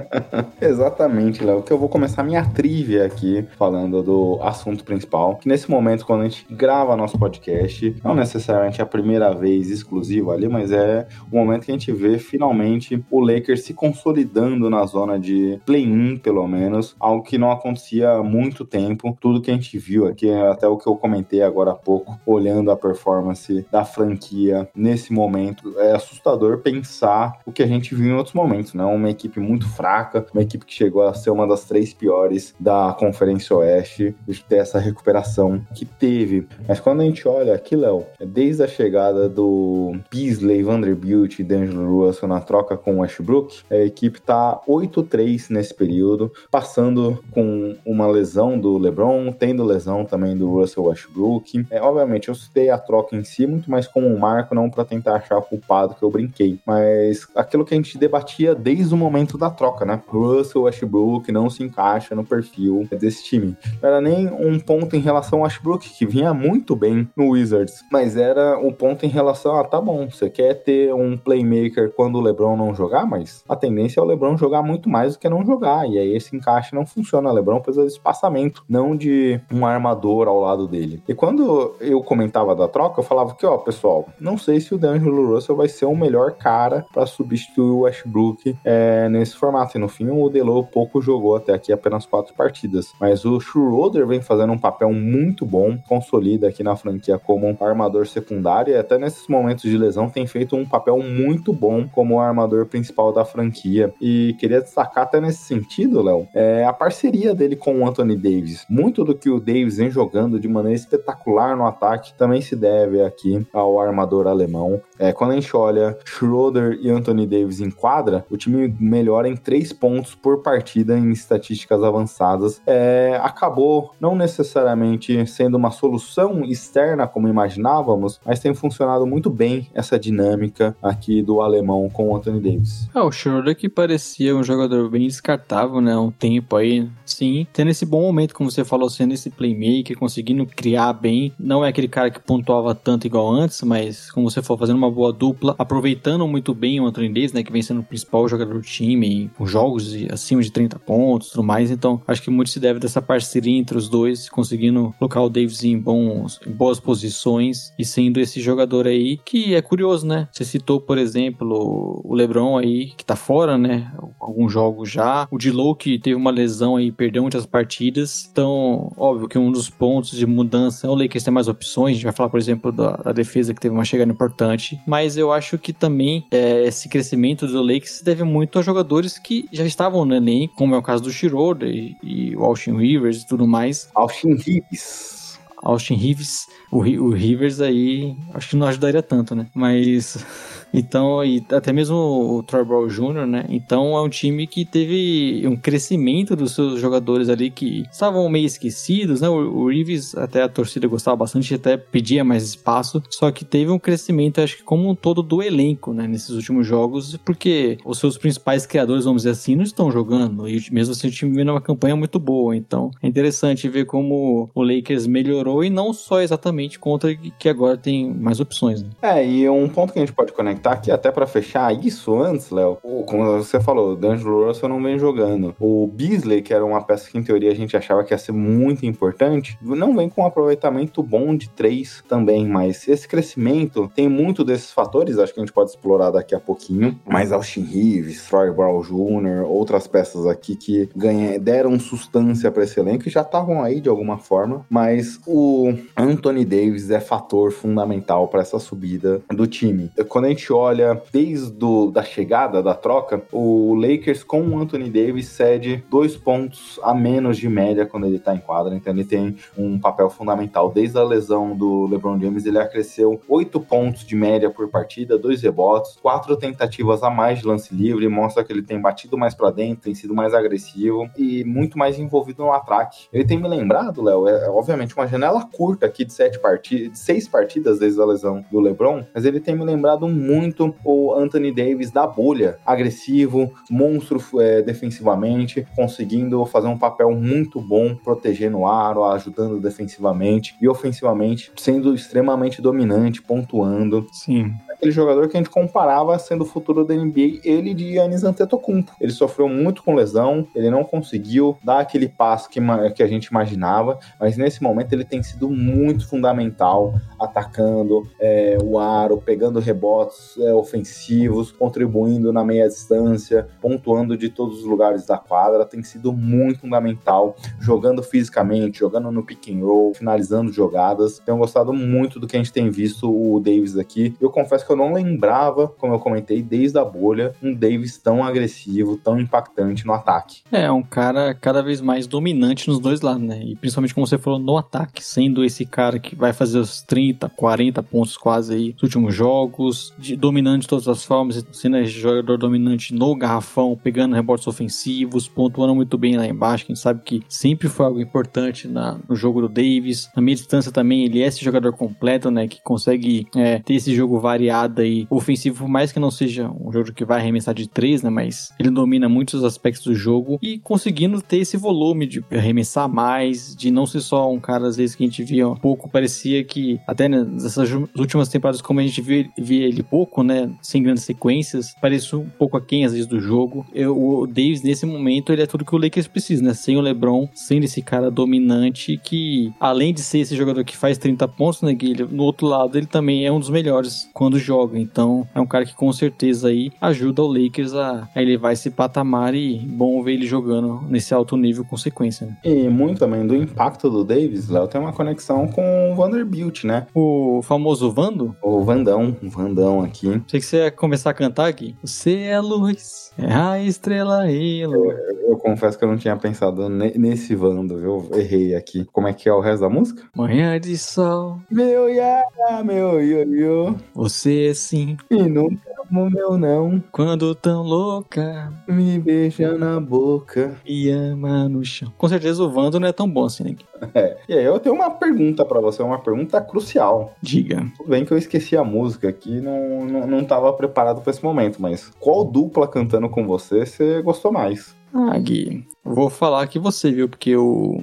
Exatamente, 0.60 1.44
Léo. 1.44 1.62
Que 1.62 1.72
eu 1.72 1.78
vou 1.78 1.88
começar 1.88 2.22
minha 2.22 2.44
trivia 2.44 3.04
aqui 3.04 3.44
falando 3.58 4.02
do 4.02 4.38
assunto 4.42 4.84
principal. 4.84 5.36
Que 5.36 5.48
nesse 5.48 5.70
momento, 5.70 6.06
quando 6.06 6.22
a 6.22 6.24
gente 6.24 6.46
grava 6.50 6.96
nosso 6.96 7.18
podcast, 7.18 7.94
não 8.02 8.14
necessariamente 8.14 8.80
a 8.80 8.86
primeira 8.86 9.34
vez 9.34 9.70
exclusiva 9.70 10.32
ali, 10.32 10.48
mas 10.48 10.72
é 10.72 11.06
o 11.30 11.36
momento 11.36 11.66
que 11.66 11.70
a 11.70 11.74
gente 11.74 11.92
vê 11.92 12.18
finalmente 12.18 13.02
o 13.10 13.20
Lakers 13.20 13.64
se 13.64 13.74
consolidando 13.82 14.70
na 14.70 14.86
zona 14.86 15.18
de 15.18 15.60
play-in, 15.66 16.16
pelo 16.16 16.46
menos, 16.46 16.94
algo 17.00 17.24
que 17.24 17.36
não 17.36 17.50
acontecia 17.50 18.12
há 18.12 18.22
muito 18.22 18.64
tempo. 18.64 19.18
Tudo 19.20 19.40
que 19.40 19.50
a 19.50 19.54
gente 19.54 19.76
viu 19.76 20.06
aqui, 20.06 20.30
até 20.30 20.68
o 20.68 20.78
que 20.78 20.86
eu 20.86 20.94
comentei 20.94 21.42
agora 21.42 21.72
há 21.72 21.74
pouco, 21.74 22.16
olhando 22.24 22.70
a 22.70 22.76
performance 22.76 23.66
da 23.72 23.84
franquia 23.84 24.70
nesse 24.72 25.12
momento, 25.12 25.76
é 25.80 25.96
assustador 25.96 26.58
pensar 26.58 27.40
o 27.44 27.50
que 27.50 27.60
a 27.60 27.66
gente 27.66 27.92
viu 27.92 28.06
em 28.06 28.16
outros 28.16 28.36
momentos, 28.36 28.72
né? 28.72 28.84
Uma 28.84 29.10
equipe 29.10 29.40
muito 29.40 29.68
fraca, 29.68 30.24
uma 30.32 30.42
equipe 30.42 30.64
que 30.64 30.72
chegou 30.72 31.02
a 31.02 31.12
ser 31.12 31.30
uma 31.30 31.48
das 31.48 31.64
três 31.64 31.92
piores 31.92 32.54
da 32.60 32.94
Conferência 32.96 33.56
Oeste, 33.56 34.14
de 34.28 34.44
ter 34.44 34.58
essa 34.58 34.78
recuperação 34.78 35.60
que 35.74 35.84
teve. 35.84 36.46
Mas 36.68 36.78
quando 36.78 37.00
a 37.00 37.04
gente 37.04 37.26
olha 37.26 37.52
aqui, 37.52 37.74
Léo, 37.74 38.06
desde 38.24 38.62
a 38.62 38.68
chegada 38.68 39.28
do 39.28 39.96
Beasley, 40.08 40.62
Vanderbilt 40.62 41.40
e 41.40 41.42
D'Angelo 41.42 42.06
Russell 42.06 42.28
na 42.28 42.40
troca 42.40 42.76
com 42.76 42.98
o 42.98 43.00
Westbrook, 43.00 43.64
a 43.72 43.84
equipe 43.84 44.18
está 44.18 44.60
8-3 44.68 45.50
nesse 45.50 45.74
período, 45.74 46.30
passando 46.50 47.22
com 47.30 47.76
uma 47.84 48.06
lesão 48.06 48.58
do 48.58 48.76
LeBron, 48.76 49.32
tendo 49.32 49.64
lesão 49.64 50.04
também 50.04 50.36
do 50.36 50.50
Russell 50.50 50.84
Westbrook. 50.84 51.66
É, 51.70 51.80
obviamente, 51.80 52.28
eu 52.28 52.34
citei 52.34 52.70
a 52.70 52.78
troca 52.78 53.16
em 53.16 53.24
si 53.24 53.46
muito 53.46 53.70
mais 53.70 53.86
como 53.86 54.06
um 54.06 54.18
marco, 54.18 54.54
não 54.54 54.68
para 54.68 54.84
tentar 54.84 55.16
achar 55.16 55.40
culpado 55.40 55.94
que 55.94 56.02
eu 56.02 56.10
brinquei, 56.10 56.58
mas 56.66 57.26
aquilo 57.34 57.64
que 57.64 57.74
a 57.74 57.76
gente 57.76 57.96
debatia 57.98 58.54
desde 58.54 58.92
o 58.92 58.96
momento 58.96 59.38
da 59.38 59.50
troca, 59.50 59.84
né? 59.84 60.00
Russell 60.06 60.62
Westbrook 60.62 61.30
não 61.32 61.48
se 61.48 61.62
encaixa 61.62 62.14
no 62.14 62.24
perfil 62.24 62.86
desse 62.90 63.24
time. 63.24 63.56
Não 63.80 63.88
era 63.88 64.00
nem 64.00 64.28
um 64.28 64.58
ponto 64.60 64.94
em 64.94 65.00
relação 65.00 65.40
ao 65.40 65.44
Westbrook, 65.44 65.88
que 65.88 66.06
vinha 66.06 66.34
muito 66.34 66.76
bem 66.76 67.08
no 67.16 67.30
Wizards, 67.30 67.82
mas 67.90 68.16
era 68.16 68.58
um 68.58 68.72
ponto 68.72 69.06
em 69.06 69.08
relação 69.08 69.58
a, 69.58 69.64
tá 69.64 69.80
bom, 69.80 70.08
você 70.08 70.28
quer 70.28 70.54
ter 70.54 70.92
um 70.94 71.16
playmaker 71.16 71.90
quando 71.92 72.16
o 72.16 72.20
LeBron 72.20 72.56
não 72.56 72.74
jogar, 72.74 73.06
mas 73.06 73.42
a 73.48 73.56
tendência 73.62 74.00
é 74.00 74.02
o 74.02 74.06
LeBron 74.06 74.36
jogar 74.36 74.62
muito 74.62 74.88
mais 74.88 75.12
do 75.12 75.18
que 75.20 75.28
não 75.28 75.46
jogar. 75.46 75.88
E 75.88 75.98
aí 75.98 76.16
esse 76.16 76.34
encaixe 76.34 76.74
não 76.74 76.84
funciona. 76.84 77.30
O 77.30 77.32
LeBron 77.32 77.60
precisa 77.60 77.86
de 77.86 77.92
espaçamento, 77.92 78.64
não 78.68 78.96
de 78.96 79.40
um 79.52 79.64
armador 79.64 80.26
ao 80.26 80.40
lado 80.40 80.66
dele. 80.66 81.02
E 81.08 81.14
quando 81.14 81.74
eu 81.80 82.02
comentava 82.02 82.54
da 82.56 82.66
troca, 82.66 83.00
eu 83.00 83.04
falava 83.04 83.34
que, 83.34 83.46
ó, 83.46 83.56
pessoal, 83.58 84.08
não 84.20 84.36
sei 84.36 84.60
se 84.60 84.74
o 84.74 84.78
D'Angelo 84.78 85.34
Russell 85.34 85.56
vai 85.56 85.68
ser 85.68 85.86
o 85.86 85.94
melhor 85.94 86.32
cara 86.32 86.84
para 86.92 87.06
substituir 87.06 87.70
o 87.70 87.80
Westbrook 87.80 88.56
é, 88.64 89.08
nesse 89.08 89.36
formato. 89.36 89.76
E 89.76 89.80
no 89.80 89.88
fim, 89.88 90.10
o 90.10 90.28
Delo 90.28 90.64
pouco 90.64 91.00
jogou 91.00 91.36
até 91.36 91.54
aqui 91.54 91.72
apenas 91.72 92.04
quatro 92.04 92.34
partidas. 92.34 92.92
Mas 93.00 93.24
o 93.24 93.38
Schroeder 93.38 94.06
vem 94.06 94.20
fazendo 94.20 94.52
um 94.52 94.58
papel 94.58 94.92
muito 94.92 95.46
bom, 95.46 95.78
consolida 95.88 96.48
aqui 96.48 96.64
na 96.64 96.74
franquia 96.74 97.18
como 97.18 97.46
um 97.46 97.56
armador 97.64 98.06
secundário. 98.06 98.74
E 98.74 98.76
até 98.76 98.98
nesses 98.98 99.28
momentos 99.28 99.62
de 99.62 99.78
lesão 99.78 100.08
tem 100.08 100.26
feito 100.26 100.56
um 100.56 100.66
papel 100.66 100.98
muito 100.98 101.52
bom 101.52 101.86
como 101.86 102.18
armador 102.18 102.66
principal 102.66 103.12
da 103.12 103.24
franquia 103.24 103.51
franquia. 103.52 103.92
E 104.00 104.34
queria 104.38 104.60
destacar 104.60 105.04
até 105.04 105.20
nesse 105.20 105.42
sentido, 105.42 106.02
Léo, 106.02 106.26
é 106.34 106.64
a 106.64 106.72
parceria 106.72 107.34
dele 107.34 107.54
com 107.54 107.80
o 107.80 107.86
Anthony 107.86 108.16
Davis. 108.16 108.64
Muito 108.68 109.04
do 109.04 109.14
que 109.14 109.28
o 109.28 109.38
Davis 109.38 109.76
vem 109.76 109.90
jogando 109.90 110.40
de 110.40 110.48
maneira 110.48 110.76
espetacular 110.76 111.56
no 111.56 111.66
ataque 111.66 112.14
também 112.14 112.40
se 112.40 112.56
deve 112.56 113.02
aqui 113.02 113.46
ao 113.52 113.78
armador 113.78 114.26
alemão. 114.26 114.80
É, 114.98 115.12
quando 115.12 115.32
a 115.32 115.34
gente 115.34 115.54
olha 115.56 115.98
Schroeder 116.04 116.78
e 116.80 116.90
Anthony 116.90 117.26
Davis 117.26 117.60
em 117.60 117.70
quadra, 117.70 118.24
o 118.30 118.36
time 118.36 118.74
melhora 118.80 119.28
em 119.28 119.36
3 119.36 119.72
pontos 119.72 120.14
por 120.14 120.42
partida 120.42 120.96
em 120.96 121.10
estatísticas 121.10 121.82
avançadas. 121.82 122.60
É, 122.66 123.20
acabou 123.22 123.92
não 124.00 124.14
necessariamente 124.14 125.26
sendo 125.26 125.56
uma 125.56 125.70
solução 125.70 126.44
externa 126.44 127.06
como 127.06 127.28
imaginávamos, 127.28 128.20
mas 128.24 128.40
tem 128.40 128.54
funcionado 128.54 129.06
muito 129.06 129.28
bem 129.28 129.68
essa 129.74 129.98
dinâmica 129.98 130.76
aqui 130.82 131.22
do 131.22 131.40
alemão 131.40 131.88
com 131.90 132.10
o 132.10 132.16
Anthony 132.16 132.40
Davis. 132.40 132.88
Ah, 132.94 133.04
o 133.04 133.10
Schroeder 133.10 133.41
que 133.54 133.68
parecia 133.68 134.36
um 134.36 134.42
jogador 134.42 134.88
bem 134.88 135.06
descartável, 135.06 135.80
né? 135.80 135.96
Um 135.96 136.10
tempo 136.10 136.56
aí, 136.56 136.88
sim, 137.04 137.46
tendo 137.52 137.70
esse 137.70 137.84
bom 137.84 138.02
momento, 138.02 138.34
como 138.34 138.50
você 138.50 138.64
falou, 138.64 138.88
sendo 138.88 139.14
esse 139.14 139.30
playmaker, 139.30 139.98
conseguindo 139.98 140.46
criar 140.46 140.92
bem. 140.92 141.32
Não 141.38 141.64
é 141.64 141.68
aquele 141.68 141.88
cara 141.88 142.10
que 142.10 142.20
pontuava 142.20 142.74
tanto 142.74 143.06
igual 143.06 143.30
antes, 143.30 143.62
mas 143.62 144.10
como 144.10 144.30
você 144.30 144.42
falou, 144.42 144.58
fazendo 144.58 144.76
uma 144.76 144.90
boa 144.90 145.12
dupla, 145.12 145.54
aproveitando 145.58 146.26
muito 146.28 146.54
bem 146.54 146.80
o 146.80 146.86
Anthony 146.86 147.08
Davis, 147.08 147.32
né? 147.32 147.42
Que 147.42 147.52
vem 147.52 147.62
sendo 147.62 147.80
o 147.80 147.84
principal 147.84 148.28
jogador 148.28 148.54
do 148.54 148.62
time, 148.62 149.30
com 149.36 149.46
jogos 149.46 149.92
acima 150.10 150.40
de 150.40 150.50
30 150.50 150.78
pontos 150.78 151.32
tudo 151.32 151.42
mais. 151.42 151.70
Então, 151.70 152.00
acho 152.06 152.22
que 152.22 152.30
muito 152.30 152.50
se 152.50 152.60
deve 152.60 152.78
dessa 152.78 153.02
parceria 153.02 153.58
entre 153.58 153.76
os 153.76 153.88
dois, 153.88 154.28
conseguindo 154.28 154.94
colocar 154.98 155.20
o 155.22 155.28
Davis 155.28 155.64
em, 155.64 155.78
bons, 155.78 156.40
em 156.46 156.52
boas 156.52 156.78
posições 156.78 157.72
e 157.78 157.84
sendo 157.84 158.20
esse 158.20 158.40
jogador 158.40 158.86
aí 158.86 159.18
que 159.24 159.54
é 159.54 159.62
curioso, 159.62 160.06
né? 160.06 160.28
Você 160.30 160.44
citou, 160.44 160.80
por 160.80 160.98
exemplo, 160.98 162.02
o 162.04 162.14
LeBron 162.14 162.58
aí, 162.58 162.92
que 162.96 163.04
tá 163.04 163.16
fora, 163.22 163.56
né? 163.56 163.90
Alguns 164.20 164.52
jogos 164.52 164.90
já. 164.90 165.26
O 165.30 165.38
Dilow 165.38 165.74
que 165.74 165.98
teve 165.98 166.16
uma 166.16 166.30
lesão 166.30 166.76
aí, 166.76 166.90
perdeu 166.90 167.22
muitas 167.22 167.46
partidas. 167.46 168.28
Então, 168.30 168.92
óbvio 168.96 169.28
que 169.28 169.38
um 169.38 169.50
dos 169.50 169.70
pontos 169.70 170.16
de 170.18 170.26
mudança 170.26 170.86
é 170.86 170.90
o 170.90 170.94
Lakers 170.94 171.24
ter 171.24 171.30
mais 171.30 171.48
opções. 171.48 171.92
A 171.92 171.94
gente 171.94 172.04
vai 172.04 172.12
falar, 172.12 172.28
por 172.28 172.38
exemplo, 172.38 172.72
da, 172.72 172.96
da 172.96 173.12
defesa 173.12 173.54
que 173.54 173.60
teve 173.60 173.74
uma 173.74 173.84
chegada 173.84 174.12
importante. 174.12 174.78
Mas 174.86 175.16
eu 175.16 175.32
acho 175.32 175.58
que 175.58 175.72
também 175.72 176.26
é, 176.30 176.64
esse 176.64 176.88
crescimento 176.88 177.46
do 177.46 177.62
Lakers 177.62 177.92
se 177.92 178.04
deve 178.04 178.24
muito 178.24 178.58
a 178.58 178.62
jogadores 178.62 179.18
que 179.18 179.48
já 179.52 179.64
estavam 179.64 180.04
no 180.04 180.14
elenco, 180.14 180.54
como 180.56 180.74
é 180.74 180.78
o 180.78 180.82
caso 180.82 181.02
do 181.02 181.10
Schroeder 181.10 181.68
e, 181.68 181.96
e 182.02 182.36
o 182.36 182.44
Austin 182.44 182.76
Rivers 182.76 183.22
e 183.22 183.26
tudo 183.26 183.46
mais. 183.46 183.88
Austin 183.94 184.34
Rivers. 184.34 185.38
Austin 185.62 185.94
Rivers. 185.94 186.46
O, 186.70 186.78
o 186.78 187.10
Rivers 187.10 187.60
aí, 187.60 188.16
acho 188.34 188.50
que 188.50 188.56
não 188.56 188.66
ajudaria 188.66 189.02
tanto, 189.02 189.34
né? 189.34 189.46
Mas 189.54 190.24
então, 190.72 191.22
e 191.24 191.44
até 191.50 191.72
mesmo 191.72 191.96
o 191.96 192.42
Troy 192.42 192.64
Brown 192.64 192.88
Jr., 192.88 193.26
né? 193.26 193.44
Então 193.48 193.96
é 193.96 194.00
um 194.00 194.08
time 194.08 194.46
que 194.46 194.64
teve 194.64 195.46
um 195.46 195.56
crescimento 195.56 196.34
dos 196.34 196.54
seus 196.54 196.80
jogadores 196.80 197.28
ali 197.28 197.50
que 197.50 197.84
estavam 197.90 198.28
meio 198.28 198.46
esquecidos, 198.46 199.20
né? 199.20 199.28
O, 199.28 199.34
o 199.34 199.68
Reeves, 199.68 200.16
até 200.16 200.42
a 200.42 200.48
torcida 200.48 200.88
gostava 200.88 201.16
bastante, 201.18 201.54
até 201.54 201.76
pedia 201.76 202.24
mais 202.24 202.44
espaço, 202.44 203.02
só 203.10 203.30
que 203.30 203.44
teve 203.44 203.70
um 203.70 203.78
crescimento, 203.78 204.40
acho 204.40 204.56
que 204.56 204.62
como 204.62 204.88
um 204.88 204.94
todo 204.94 205.22
do 205.22 205.42
elenco, 205.42 205.92
né? 205.92 206.06
Nesses 206.06 206.30
últimos 206.30 206.66
jogos, 206.66 207.16
porque 207.18 207.78
os 207.84 207.98
seus 207.98 208.16
principais 208.16 208.64
criadores, 208.64 209.04
vamos 209.04 209.22
dizer 209.22 209.32
assim, 209.32 209.54
não 209.54 209.64
estão 209.64 209.90
jogando, 209.90 210.48
e 210.48 210.62
mesmo 210.70 210.92
assim 210.92 211.08
o 211.08 211.10
time 211.10 211.34
vem 211.34 211.44
numa 211.44 211.60
campanha 211.60 211.96
muito 211.96 212.18
boa, 212.18 212.56
então 212.56 212.90
é 213.02 213.06
interessante 213.06 213.68
ver 213.68 213.84
como 213.84 214.50
o 214.54 214.62
Lakers 214.62 215.06
melhorou 215.06 215.62
e 215.62 215.68
não 215.68 215.92
só 215.92 216.22
exatamente 216.22 216.78
contra 216.78 217.14
que 217.14 217.48
agora 217.48 217.76
tem 217.76 218.12
mais 218.12 218.40
opções, 218.40 218.82
né? 218.82 218.88
É, 219.02 219.26
e 219.26 219.48
um 219.48 219.68
ponto 219.68 219.92
que 219.92 219.98
a 219.98 220.02
gente 220.02 220.14
pode 220.14 220.32
conectar 220.32 220.61
comentar 220.62 220.72
aqui 220.74 220.90
até 220.90 221.10
para 221.10 221.26
fechar 221.26 221.72
isso 221.84 222.14
antes, 222.16 222.50
Léo. 222.50 222.78
Como 223.06 223.24
você 223.38 223.60
falou, 223.60 223.92
o 223.92 223.96
D'Angelo 223.96 224.46
Russell 224.46 224.68
não 224.68 224.82
vem 224.82 224.98
jogando. 224.98 225.54
O 225.58 225.86
Beasley, 225.88 226.40
que 226.40 226.54
era 226.54 226.64
uma 226.64 226.82
peça 226.82 227.10
que 227.10 227.18
em 227.18 227.22
teoria 227.22 227.50
a 227.50 227.54
gente 227.54 227.76
achava 227.76 228.04
que 228.04 228.14
ia 228.14 228.18
ser 228.18 228.32
muito 228.32 228.86
importante, 228.86 229.58
não 229.60 229.96
vem 229.96 230.08
com 230.08 230.22
um 230.22 230.26
aproveitamento 230.26 231.02
bom 231.02 231.34
de 231.34 231.48
três 231.50 232.02
também, 232.08 232.46
mas 232.46 232.86
esse 232.86 233.08
crescimento 233.08 233.90
tem 233.94 234.08
muito 234.08 234.44
desses 234.44 234.70
fatores, 234.70 235.18
acho 235.18 235.34
que 235.34 235.40
a 235.40 235.42
gente 235.42 235.52
pode 235.52 235.70
explorar 235.70 236.10
daqui 236.10 236.34
a 236.34 236.40
pouquinho. 236.40 236.98
Mas 237.04 237.32
Austin 237.32 237.62
Reeves, 237.62 238.24
Troy 238.28 238.50
Brown 238.52 238.80
Jr., 238.82 239.44
outras 239.46 239.86
peças 239.88 240.26
aqui 240.26 240.54
que 240.54 240.88
ganha, 240.94 241.38
deram 241.38 241.78
substância 241.80 242.50
para 242.50 242.62
esse 242.62 242.78
elenco 242.78 243.08
e 243.08 243.10
já 243.10 243.22
estavam 243.22 243.62
aí 243.62 243.80
de 243.80 243.88
alguma 243.88 244.18
forma, 244.18 244.64
mas 244.70 245.18
o 245.26 245.74
Anthony 245.96 246.44
Davis 246.44 246.90
é 246.90 247.00
fator 247.00 247.50
fundamental 247.50 248.28
para 248.28 248.42
essa 248.42 248.58
subida 248.58 249.20
do 249.30 249.46
time. 249.46 249.90
Quando 250.08 250.26
a 250.26 250.28
gente 250.28 250.51
olha 250.52 251.00
desde 251.12 251.50
do, 251.50 251.90
da 251.90 252.02
chegada 252.02 252.62
da 252.62 252.74
troca, 252.74 253.22
o 253.32 253.74
Lakers 253.74 254.22
com 254.22 254.42
o 254.42 254.58
Anthony 254.58 254.90
Davis 254.90 255.28
cede 255.28 255.84
dois 255.90 256.16
pontos 256.16 256.78
a 256.82 256.94
menos 256.94 257.38
de 257.38 257.48
média 257.48 257.86
quando 257.86 258.06
ele 258.06 258.18
tá 258.18 258.34
em 258.34 258.38
quadra, 258.38 258.74
então 258.74 258.92
ele 258.92 259.04
tem 259.04 259.36
um 259.56 259.78
papel 259.78 260.10
fundamental. 260.10 260.70
Desde 260.70 260.98
a 260.98 261.02
lesão 261.02 261.56
do 261.56 261.86
LeBron 261.86 262.20
James, 262.20 262.46
ele 262.46 262.58
acresceu 262.58 263.20
oito 263.28 263.60
pontos 263.60 264.04
de 264.04 264.14
média 264.14 264.50
por 264.50 264.68
partida, 264.68 265.18
dois 265.18 265.42
rebotes, 265.42 265.96
quatro 266.00 266.36
tentativas 266.36 267.02
a 267.02 267.10
mais 267.10 267.40
de 267.40 267.46
lance 267.46 267.74
livre, 267.74 268.08
mostra 268.08 268.44
que 268.44 268.52
ele 268.52 268.62
tem 268.62 268.80
batido 268.80 269.16
mais 269.16 269.34
para 269.34 269.50
dentro, 269.50 269.84
tem 269.84 269.94
sido 269.94 270.14
mais 270.14 270.34
agressivo 270.34 271.08
e 271.16 271.44
muito 271.44 271.78
mais 271.78 271.98
envolvido 271.98 272.42
no 272.42 272.52
ataque. 272.52 273.06
Ele 273.12 273.24
tem 273.24 273.38
me 273.38 273.48
lembrado, 273.48 274.02
Léo, 274.02 274.28
é 274.28 274.48
obviamente 274.48 274.94
uma 274.96 275.06
janela 275.06 275.48
curta 275.52 275.86
aqui 275.86 276.04
de 276.04 276.12
sete 276.12 276.38
partidas, 276.38 276.92
de 276.92 276.98
seis 276.98 277.28
partidas 277.28 277.78
desde 277.78 278.00
a 278.00 278.04
lesão 278.04 278.44
do 278.50 278.60
LeBron, 278.60 279.04
mas 279.14 279.24
ele 279.24 279.40
tem 279.40 279.54
me 279.54 279.64
lembrado 279.64 280.08
muito 280.08 280.41
muito 280.42 280.74
o 280.84 281.14
Anthony 281.14 281.52
Davis 281.52 281.90
da 281.90 282.06
bolha, 282.06 282.58
agressivo, 282.66 283.52
monstro 283.70 284.20
é, 284.40 284.62
defensivamente, 284.62 285.66
conseguindo 285.74 286.44
fazer 286.46 286.68
um 286.68 286.78
papel 286.78 287.12
muito 287.12 287.60
bom, 287.60 287.94
protegendo 287.94 288.58
o 288.58 288.66
aro, 288.66 289.04
ajudando 289.04 289.60
defensivamente 289.60 290.56
e 290.60 290.68
ofensivamente, 290.68 291.52
sendo 291.56 291.94
extremamente 291.94 292.60
dominante, 292.60 293.22
pontuando. 293.22 294.06
Sim 294.12 294.52
aquele 294.82 294.90
jogador 294.90 295.28
que 295.28 295.36
a 295.36 295.40
gente 295.40 295.48
comparava 295.48 296.18
sendo 296.18 296.42
o 296.42 296.46
futuro 296.46 296.84
da 296.84 296.92
NBA, 296.92 297.40
ele 297.44 297.72
de 297.72 297.94
Yannis 297.94 298.24
Antetokounmpo. 298.24 298.92
Ele 299.00 299.12
sofreu 299.12 299.48
muito 299.48 299.80
com 299.80 299.94
lesão, 299.94 300.48
ele 300.56 300.68
não 300.70 300.82
conseguiu 300.82 301.56
dar 301.62 301.78
aquele 301.78 302.08
passo 302.08 302.50
que, 302.50 302.60
que 302.96 303.02
a 303.02 303.06
gente 303.06 303.26
imaginava, 303.26 304.00
mas 304.18 304.36
nesse 304.36 304.60
momento 304.60 304.92
ele 304.92 305.04
tem 305.04 305.22
sido 305.22 305.48
muito 305.48 306.08
fundamental, 306.08 306.94
atacando 307.16 308.08
é, 308.18 308.58
o 308.60 308.76
aro, 308.76 309.18
pegando 309.18 309.60
rebotes 309.60 310.21
é, 310.38 310.52
ofensivos, 310.54 311.50
contribuindo 311.50 312.32
na 312.32 312.44
meia 312.44 312.68
distância, 312.68 313.48
pontuando 313.60 314.16
de 314.16 314.28
todos 314.28 314.60
os 314.60 314.64
lugares 314.64 315.06
da 315.06 315.18
quadra, 315.18 315.64
tem 315.64 315.82
sido 315.82 316.12
muito 316.12 316.60
fundamental, 316.60 317.36
jogando 317.60 318.02
fisicamente, 318.02 318.78
jogando 318.78 319.10
no 319.10 319.22
pick 319.22 319.48
and 319.48 319.64
roll, 319.64 319.94
finalizando 319.94 320.52
jogadas. 320.52 321.20
Tenho 321.24 321.38
gostado 321.38 321.72
muito 321.72 322.18
do 322.18 322.26
que 322.26 322.36
a 322.36 322.38
gente 322.38 322.52
tem 322.52 322.70
visto 322.70 323.10
o 323.10 323.40
Davis 323.40 323.76
aqui. 323.76 324.14
Eu 324.20 324.30
confesso 324.30 324.66
que 324.66 324.72
eu 324.72 324.76
não 324.76 324.92
lembrava, 324.92 325.68
como 325.68 325.94
eu 325.94 325.98
comentei, 325.98 326.42
desde 326.42 326.78
a 326.78 326.84
bolha, 326.84 327.34
um 327.42 327.54
Davis 327.54 327.98
tão 327.98 328.24
agressivo, 328.24 328.96
tão 328.96 329.20
impactante 329.20 329.86
no 329.86 329.92
ataque. 329.92 330.42
É, 330.50 330.70
um 330.70 330.82
cara 330.82 331.34
cada 331.34 331.62
vez 331.62 331.80
mais 331.80 332.06
dominante 332.06 332.68
nos 332.68 332.78
dois 332.78 333.00
lados, 333.00 333.22
né? 333.22 333.42
E 333.42 333.56
principalmente 333.56 333.94
como 333.94 334.06
você 334.06 334.18
falou, 334.18 334.38
no 334.38 334.56
ataque, 334.56 335.04
sendo 335.04 335.44
esse 335.44 335.64
cara 335.64 335.98
que 335.98 336.14
vai 336.14 336.32
fazer 336.32 336.58
os 336.58 336.82
30, 336.82 337.28
40 337.30 337.82
pontos 337.82 338.16
quase 338.16 338.54
aí 338.54 338.72
nos 338.72 338.82
últimos 338.82 339.14
jogos, 339.14 339.94
dominante 340.16 340.62
de 340.62 340.68
todas 340.68 340.88
as 340.88 341.04
formas, 341.04 341.44
sendo 341.52 341.78
esse 341.78 341.92
jogador 341.92 342.38
dominante 342.38 342.94
no 342.94 343.14
garrafão, 343.14 343.78
pegando 343.80 344.14
rebotes 344.14 344.46
ofensivos, 344.46 345.28
pontuando 345.28 345.74
muito 345.74 345.96
bem 345.98 346.16
lá 346.16 346.26
embaixo, 346.26 346.66
quem 346.66 346.76
sabe 346.76 347.02
que 347.04 347.22
sempre 347.28 347.68
foi 347.68 347.86
algo 347.86 348.00
importante 348.00 348.68
na, 348.68 348.98
no 349.08 349.14
jogo 349.14 349.40
do 349.40 349.48
Davis. 349.48 350.10
Na 350.14 350.22
meia 350.22 350.36
distância 350.36 350.72
também, 350.72 351.04
ele 351.04 351.22
é 351.22 351.26
esse 351.26 351.44
jogador 351.44 351.72
completo, 351.72 352.30
né? 352.30 352.48
Que 352.48 352.60
consegue 352.62 353.26
é, 353.36 353.58
ter 353.58 353.74
esse 353.74 353.94
jogo 353.94 354.18
variado 354.18 354.84
e 354.84 355.06
ofensivo, 355.10 355.58
por 355.58 355.68
mais 355.68 355.92
que 355.92 356.00
não 356.00 356.10
seja 356.10 356.50
um 356.50 356.72
jogo 356.72 356.92
que 356.92 357.04
vai 357.04 357.20
arremessar 357.20 357.54
de 357.54 357.68
três, 357.68 358.02
né? 358.02 358.10
Mas 358.10 358.52
ele 358.58 358.70
domina 358.70 359.08
muitos 359.08 359.44
aspectos 359.44 359.84
do 359.84 359.94
jogo 359.94 360.38
e 360.42 360.58
conseguindo 360.58 361.20
ter 361.20 361.38
esse 361.38 361.56
volume 361.56 362.06
de 362.06 362.24
arremessar 362.30 362.88
mais, 362.88 363.54
de 363.54 363.70
não 363.70 363.86
ser 363.86 364.00
só 364.00 364.30
um 364.30 364.40
cara, 364.40 364.66
às 364.66 364.76
vezes, 364.76 364.94
que 364.94 365.04
a 365.04 365.06
gente 365.06 365.22
via 365.22 365.48
um 365.48 365.56
pouco, 365.56 365.88
parecia 365.88 366.42
que 366.44 366.80
até 366.86 367.08
nessas 367.08 367.70
últimas 367.96 368.28
temporadas, 368.28 368.62
como 368.62 368.80
a 368.80 368.82
gente 368.82 369.00
via, 369.00 369.28
via 369.38 369.66
ele 369.66 369.82
pouco, 369.82 370.01
né? 370.22 370.50
Sem 370.60 370.82
grandes 370.82 371.04
sequências, 371.04 371.74
parecia 371.80 372.18
um 372.18 372.28
pouco 372.28 372.56
aquém, 372.56 372.84
às 372.84 372.92
vezes, 372.92 373.06
do 373.06 373.20
jogo. 373.20 373.66
Eu, 373.74 373.96
o 373.96 374.26
Davis, 374.26 374.62
nesse 374.62 374.86
momento, 374.86 375.32
ele 375.32 375.42
é 375.42 375.46
tudo 375.46 375.64
que 375.64 375.74
o 375.74 375.78
Lakers 375.78 376.06
precisa, 376.06 376.42
né? 376.42 376.54
Sem 376.54 376.76
o 376.76 376.80
LeBron, 376.80 377.28
sendo 377.34 377.64
esse 377.64 377.82
cara 377.82 378.10
dominante 378.10 379.00
que, 379.02 379.52
além 379.60 379.92
de 379.92 380.00
ser 380.00 380.20
esse 380.20 380.36
jogador 380.36 380.64
que 380.64 380.76
faz 380.76 380.98
30 380.98 381.26
pontos, 381.28 381.62
né, 381.62 381.72
Guilherme? 381.72 382.14
No 382.14 382.24
outro 382.24 382.46
lado, 382.46 382.76
ele 382.76 382.86
também 382.86 383.26
é 383.26 383.32
um 383.32 383.40
dos 383.40 383.50
melhores 383.50 384.08
quando 384.12 384.38
joga. 384.38 384.78
Então 384.78 385.26
é 385.34 385.40
um 385.40 385.46
cara 385.46 385.64
que 385.64 385.74
com 385.74 385.92
certeza 385.92 386.48
aí 386.48 386.70
ajuda 386.80 387.22
o 387.22 387.26
Lakers 387.26 387.74
a, 387.74 388.08
a 388.14 388.22
elevar 388.22 388.52
esse 388.52 388.70
patamar 388.70 389.34
e 389.34 389.58
bom 389.58 390.02
ver 390.02 390.14
ele 390.14 390.26
jogando 390.26 390.82
nesse 390.88 391.14
alto 391.14 391.36
nível 391.36 391.64
com 391.64 391.76
sequência. 391.76 392.26
Né? 392.26 392.36
E 392.44 392.68
muito 392.68 392.98
também 392.98 393.26
do 393.26 393.34
impacto 393.34 393.90
do 393.90 394.04
Davis, 394.04 394.48
Léo, 394.48 394.68
tem 394.68 394.80
uma 394.80 394.92
conexão 394.92 395.46
com 395.48 395.92
o 395.92 395.94
Vanderbilt, 395.94 396.64
né? 396.64 396.86
O 396.94 397.40
famoso 397.42 397.90
Vando? 397.90 398.36
O 398.42 398.62
Vandão, 398.62 399.16
o 399.22 399.28
Vandão 399.28 399.82
aqui. 399.82 399.91
Achei 399.92 400.40
que 400.40 400.42
você 400.42 400.56
ia 400.64 400.70
começar 400.70 401.10
a 401.10 401.14
cantar 401.14 401.48
aqui. 401.48 401.76
Você 401.82 402.20
é 402.20 402.40
luz, 402.40 403.12
é 403.18 403.32
a 403.32 403.58
estrela 403.60 404.30
e 404.30 404.66
luz. 404.66 404.98
Eu, 404.98 405.30
eu 405.30 405.36
confesso 405.36 405.78
que 405.78 405.84
eu 405.84 405.88
não 405.88 405.96
tinha 405.96 406.16
pensado 406.16 406.68
nesse 406.68 407.34
Vando, 407.34 407.78
viu? 407.78 408.10
Errei 408.14 408.54
aqui. 408.54 408.86
Como 408.92 409.08
é 409.08 409.12
que 409.12 409.28
é 409.28 409.32
o 409.32 409.40
resto 409.40 409.62
da 409.62 409.68
música? 409.68 410.02
Manhã 410.14 410.58
de 410.58 410.76
sol. 410.76 411.38
Meu 411.50 411.88
ya, 411.88 412.22
meu 412.64 413.00
ioiô. 413.00 413.74
Você 413.94 414.46
é 414.46 414.54
sim. 414.54 414.96
E 415.10 415.22
nunca 415.22 415.71
como 415.92 416.10
meu 416.10 416.38
não. 416.38 416.82
Quando 416.90 417.34
tão 417.34 417.62
louca. 417.62 418.50
Me 418.66 418.98
beija 418.98 419.58
na 419.58 419.78
boca. 419.78 420.56
E 420.64 420.88
ama 420.88 421.46
no 421.48 421.62
chão. 421.62 421.92
Com 421.98 422.08
certeza 422.08 422.42
o 422.42 422.50
Vando 422.50 422.80
não 422.80 422.88
é 422.88 422.92
tão 422.92 423.08
bom 423.08 423.26
assim, 423.26 423.44
né? 423.44 423.56
É. 423.94 424.16
E 424.26 424.32
aí 424.32 424.44
eu 424.44 424.58
tenho 424.58 424.74
uma 424.74 424.90
pergunta 424.90 425.44
para 425.44 425.60
você, 425.60 425.82
uma 425.82 425.98
pergunta 425.98 426.40
crucial. 426.40 427.14
Diga. 427.20 427.66
Tudo 427.76 427.90
bem 427.90 428.06
que 428.06 428.12
eu 428.12 428.16
esqueci 428.16 428.56
a 428.56 428.64
música 428.64 429.08
aqui, 429.08 429.40
não, 429.40 429.84
não, 429.84 430.06
não 430.06 430.24
tava 430.24 430.52
preparado 430.54 431.02
para 431.02 431.10
esse 431.10 431.22
momento, 431.22 431.60
mas 431.60 431.90
qual 432.00 432.24
dupla 432.24 432.66
cantando 432.66 433.08
com 433.10 433.26
você 433.26 433.66
você 433.66 434.00
gostou 434.00 434.32
mais? 434.32 434.74
Ah, 434.94 435.18
Gui, 435.18 435.66
vou 435.84 436.08
falar 436.08 436.46
que 436.46 436.58
você, 436.58 436.90
viu? 436.90 437.08
Porque 437.08 437.36
o, 437.36 437.82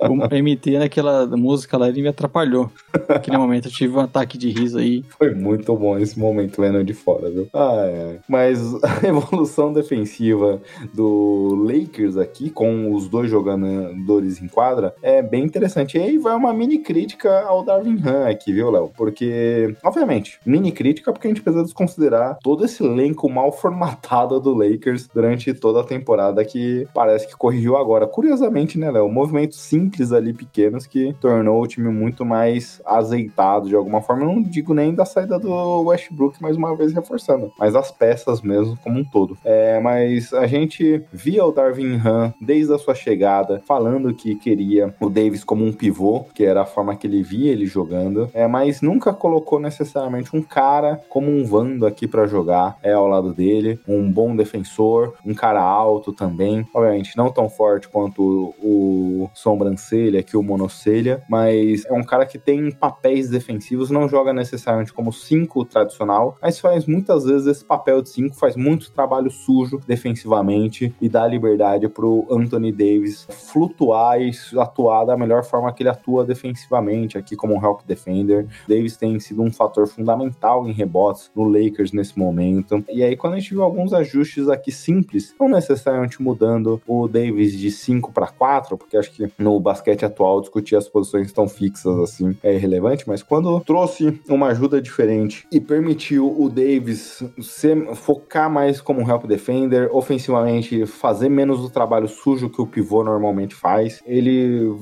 o 0.00 0.14
MT 0.14 0.78
naquela 0.78 1.26
música 1.26 1.76
lá, 1.78 1.88
ele 1.88 2.02
me 2.02 2.08
atrapalhou. 2.08 2.70
Naquele 3.08 3.36
momento 3.36 3.68
eu 3.68 3.72
tive 3.72 3.96
um 3.96 4.00
ataque 4.00 4.36
de 4.36 4.50
riso 4.50 4.78
aí. 4.78 5.04
Foi 5.18 5.34
muito 5.34 5.74
bom 5.76 5.98
esse 5.98 6.18
momento 6.18 6.60
vendo 6.60 6.82
de 6.84 6.92
fora, 6.92 7.30
viu? 7.30 7.48
Ah, 7.54 8.18
Mas 8.28 8.60
a 8.82 9.00
evolução 9.06 9.72
defensiva 9.72 10.60
do 10.92 11.66
Lakers 11.66 12.16
aqui, 12.16 12.50
com 12.50 12.92
os 12.94 13.08
dois 13.08 13.30
jogadores 13.30 14.40
em 14.42 14.48
quadra, 14.48 14.94
é 15.02 15.22
bem 15.22 15.44
interessante. 15.44 15.96
E 15.96 16.02
aí 16.02 16.18
vai 16.18 16.34
uma 16.34 16.52
mini 16.52 16.78
crítica 16.78 17.42
ao 17.42 17.64
Darvin 17.64 18.00
Han 18.04 18.28
aqui, 18.28 18.52
viu, 18.52 18.70
Léo? 18.70 18.90
Porque, 18.96 19.74
obviamente, 19.82 20.38
mini 20.44 20.72
crítica 20.72 21.12
porque 21.12 21.26
a 21.26 21.30
gente 21.30 21.42
precisa 21.42 21.64
desconsiderar 21.64 22.38
todo 22.42 22.64
esse 22.64 22.84
elenco 22.84 23.28
mal 23.28 23.52
formatado 23.52 24.40
do 24.40 24.54
Lakers 24.54 25.08
durante 25.12 25.52
toda 25.54 25.80
a 25.80 25.84
temporada 25.84 26.44
que 26.44 26.86
parece 26.94 27.26
que 27.26 27.29
corrigiu 27.36 27.76
agora. 27.76 28.06
Curiosamente, 28.06 28.78
né, 28.78 28.90
Léo? 28.90 29.08
Movimentos 29.08 29.60
simples 29.60 30.12
ali, 30.12 30.32
pequenos, 30.32 30.86
que 30.86 31.14
tornou 31.20 31.62
o 31.62 31.66
time 31.66 31.88
muito 31.88 32.24
mais 32.24 32.80
azeitado 32.84 33.68
de 33.68 33.74
alguma 33.74 34.00
forma. 34.00 34.22
Eu 34.22 34.32
não 34.32 34.42
digo 34.42 34.74
nem 34.74 34.94
da 34.94 35.04
saída 35.04 35.38
do 35.38 35.82
Westbrook, 35.82 36.40
mais 36.40 36.56
uma 36.56 36.74
vez 36.76 36.92
reforçando, 36.92 37.52
mas 37.58 37.74
as 37.74 37.90
peças 37.90 38.40
mesmo 38.40 38.76
como 38.82 38.98
um 38.98 39.04
todo. 39.04 39.36
É, 39.44 39.80
mas 39.80 40.32
a 40.32 40.46
gente 40.46 41.02
via 41.12 41.44
o 41.44 41.52
Darvin 41.52 42.00
Han 42.04 42.32
desde 42.40 42.72
a 42.72 42.78
sua 42.78 42.94
chegada 42.94 43.62
falando 43.66 44.14
que 44.14 44.34
queria 44.34 44.94
o 45.00 45.08
Davis 45.08 45.44
como 45.44 45.64
um 45.64 45.72
pivô, 45.72 46.24
que 46.34 46.44
era 46.44 46.62
a 46.62 46.66
forma 46.66 46.96
que 46.96 47.06
ele 47.06 47.22
via 47.22 47.52
ele 47.52 47.66
jogando, 47.66 48.30
é, 48.32 48.46
mas 48.46 48.80
nunca 48.80 49.12
colocou 49.12 49.58
necessariamente 49.58 50.34
um 50.34 50.42
cara 50.42 51.00
como 51.08 51.30
um 51.30 51.44
Vando 51.50 51.84
aqui 51.84 52.06
para 52.06 52.26
jogar 52.26 52.78
é 52.82 52.92
ao 52.92 53.06
lado 53.06 53.32
dele, 53.34 53.80
um 53.88 54.10
bom 54.10 54.36
defensor, 54.36 55.14
um 55.26 55.34
cara 55.34 55.60
alto 55.60 56.12
também. 56.12 56.66
Obviamente, 56.72 57.16
não 57.20 57.30
tão 57.30 57.50
forte 57.50 57.86
quanto 57.86 58.54
o, 58.62 59.28
Sobrancelha, 59.34 60.22
que 60.22 60.36
o 60.36 60.42
Monocelha, 60.42 61.22
mas 61.28 61.84
é 61.84 61.92
um 61.92 62.02
cara 62.02 62.24
que 62.24 62.38
tem 62.38 62.70
papéis 62.70 63.28
defensivos, 63.28 63.90
não 63.90 64.08
joga 64.08 64.32
necessariamente 64.32 64.92
como 64.92 65.12
5 65.12 65.66
tradicional, 65.66 66.38
mas 66.40 66.58
faz 66.58 66.86
muitas 66.86 67.24
vezes 67.24 67.46
esse 67.46 67.64
papel 67.64 68.00
de 68.00 68.08
5, 68.08 68.36
faz 68.36 68.56
muito 68.56 68.90
trabalho 68.90 69.30
sujo 69.30 69.80
defensivamente 69.86 70.94
e 71.00 71.08
dá 71.08 71.26
liberdade 71.26 71.88
pro 71.88 72.26
Anthony 72.30 72.72
Davis 72.72 73.26
flutuar 73.30 74.20
e 74.20 74.30
atuar 74.58 75.04
da 75.04 75.16
melhor 75.16 75.44
forma 75.44 75.72
que 75.72 75.82
ele 75.82 75.90
atua 75.90 76.24
defensivamente, 76.24 77.18
aqui 77.18 77.36
como 77.36 77.54
um 77.54 77.62
help 77.62 77.80
defender. 77.86 78.46
Davis 78.66 78.96
tem 78.96 79.20
sido 79.20 79.42
um 79.42 79.52
fator 79.52 79.86
fundamental 79.86 80.66
em 80.66 80.72
rebotes 80.72 81.30
no 81.36 81.44
Lakers 81.44 81.92
nesse 81.92 82.18
momento. 82.18 82.82
E 82.88 83.02
aí, 83.02 83.16
quando 83.16 83.34
a 83.34 83.38
gente 83.38 83.50
viu 83.50 83.62
alguns 83.62 83.92
ajustes 83.92 84.48
aqui 84.48 84.72
simples, 84.72 85.34
não 85.38 85.48
necessariamente 85.48 86.22
mudando 86.22 86.80
o 86.86 87.06
Davis 87.10 87.52
de 87.52 87.70
5 87.70 88.12
para 88.12 88.28
4, 88.28 88.76
porque 88.78 88.96
acho 88.96 89.10
que 89.12 89.30
no 89.38 89.58
basquete 89.60 90.04
atual 90.04 90.40
discutir 90.40 90.76
as 90.76 90.88
posições 90.88 91.32
tão 91.32 91.48
fixas 91.48 91.98
assim 91.98 92.36
é 92.42 92.54
irrelevante, 92.54 93.04
mas 93.06 93.22
quando 93.22 93.60
trouxe 93.60 94.20
uma 94.28 94.48
ajuda 94.48 94.80
diferente 94.80 95.46
e 95.52 95.60
permitiu 95.60 96.34
o 96.40 96.48
Davis 96.48 97.22
ser, 97.40 97.94
focar 97.94 98.50
mais 98.50 98.80
como 98.80 99.08
help 99.08 99.24
defender, 99.26 99.90
ofensivamente 99.92 100.86
fazer 100.86 101.28
menos 101.28 101.60
o 101.60 101.70
trabalho 101.70 102.08
sujo 102.08 102.48
que 102.48 102.60
o 102.60 102.66
pivô 102.66 103.02
normalmente 103.04 103.54
faz, 103.54 104.00
ele 104.06 104.72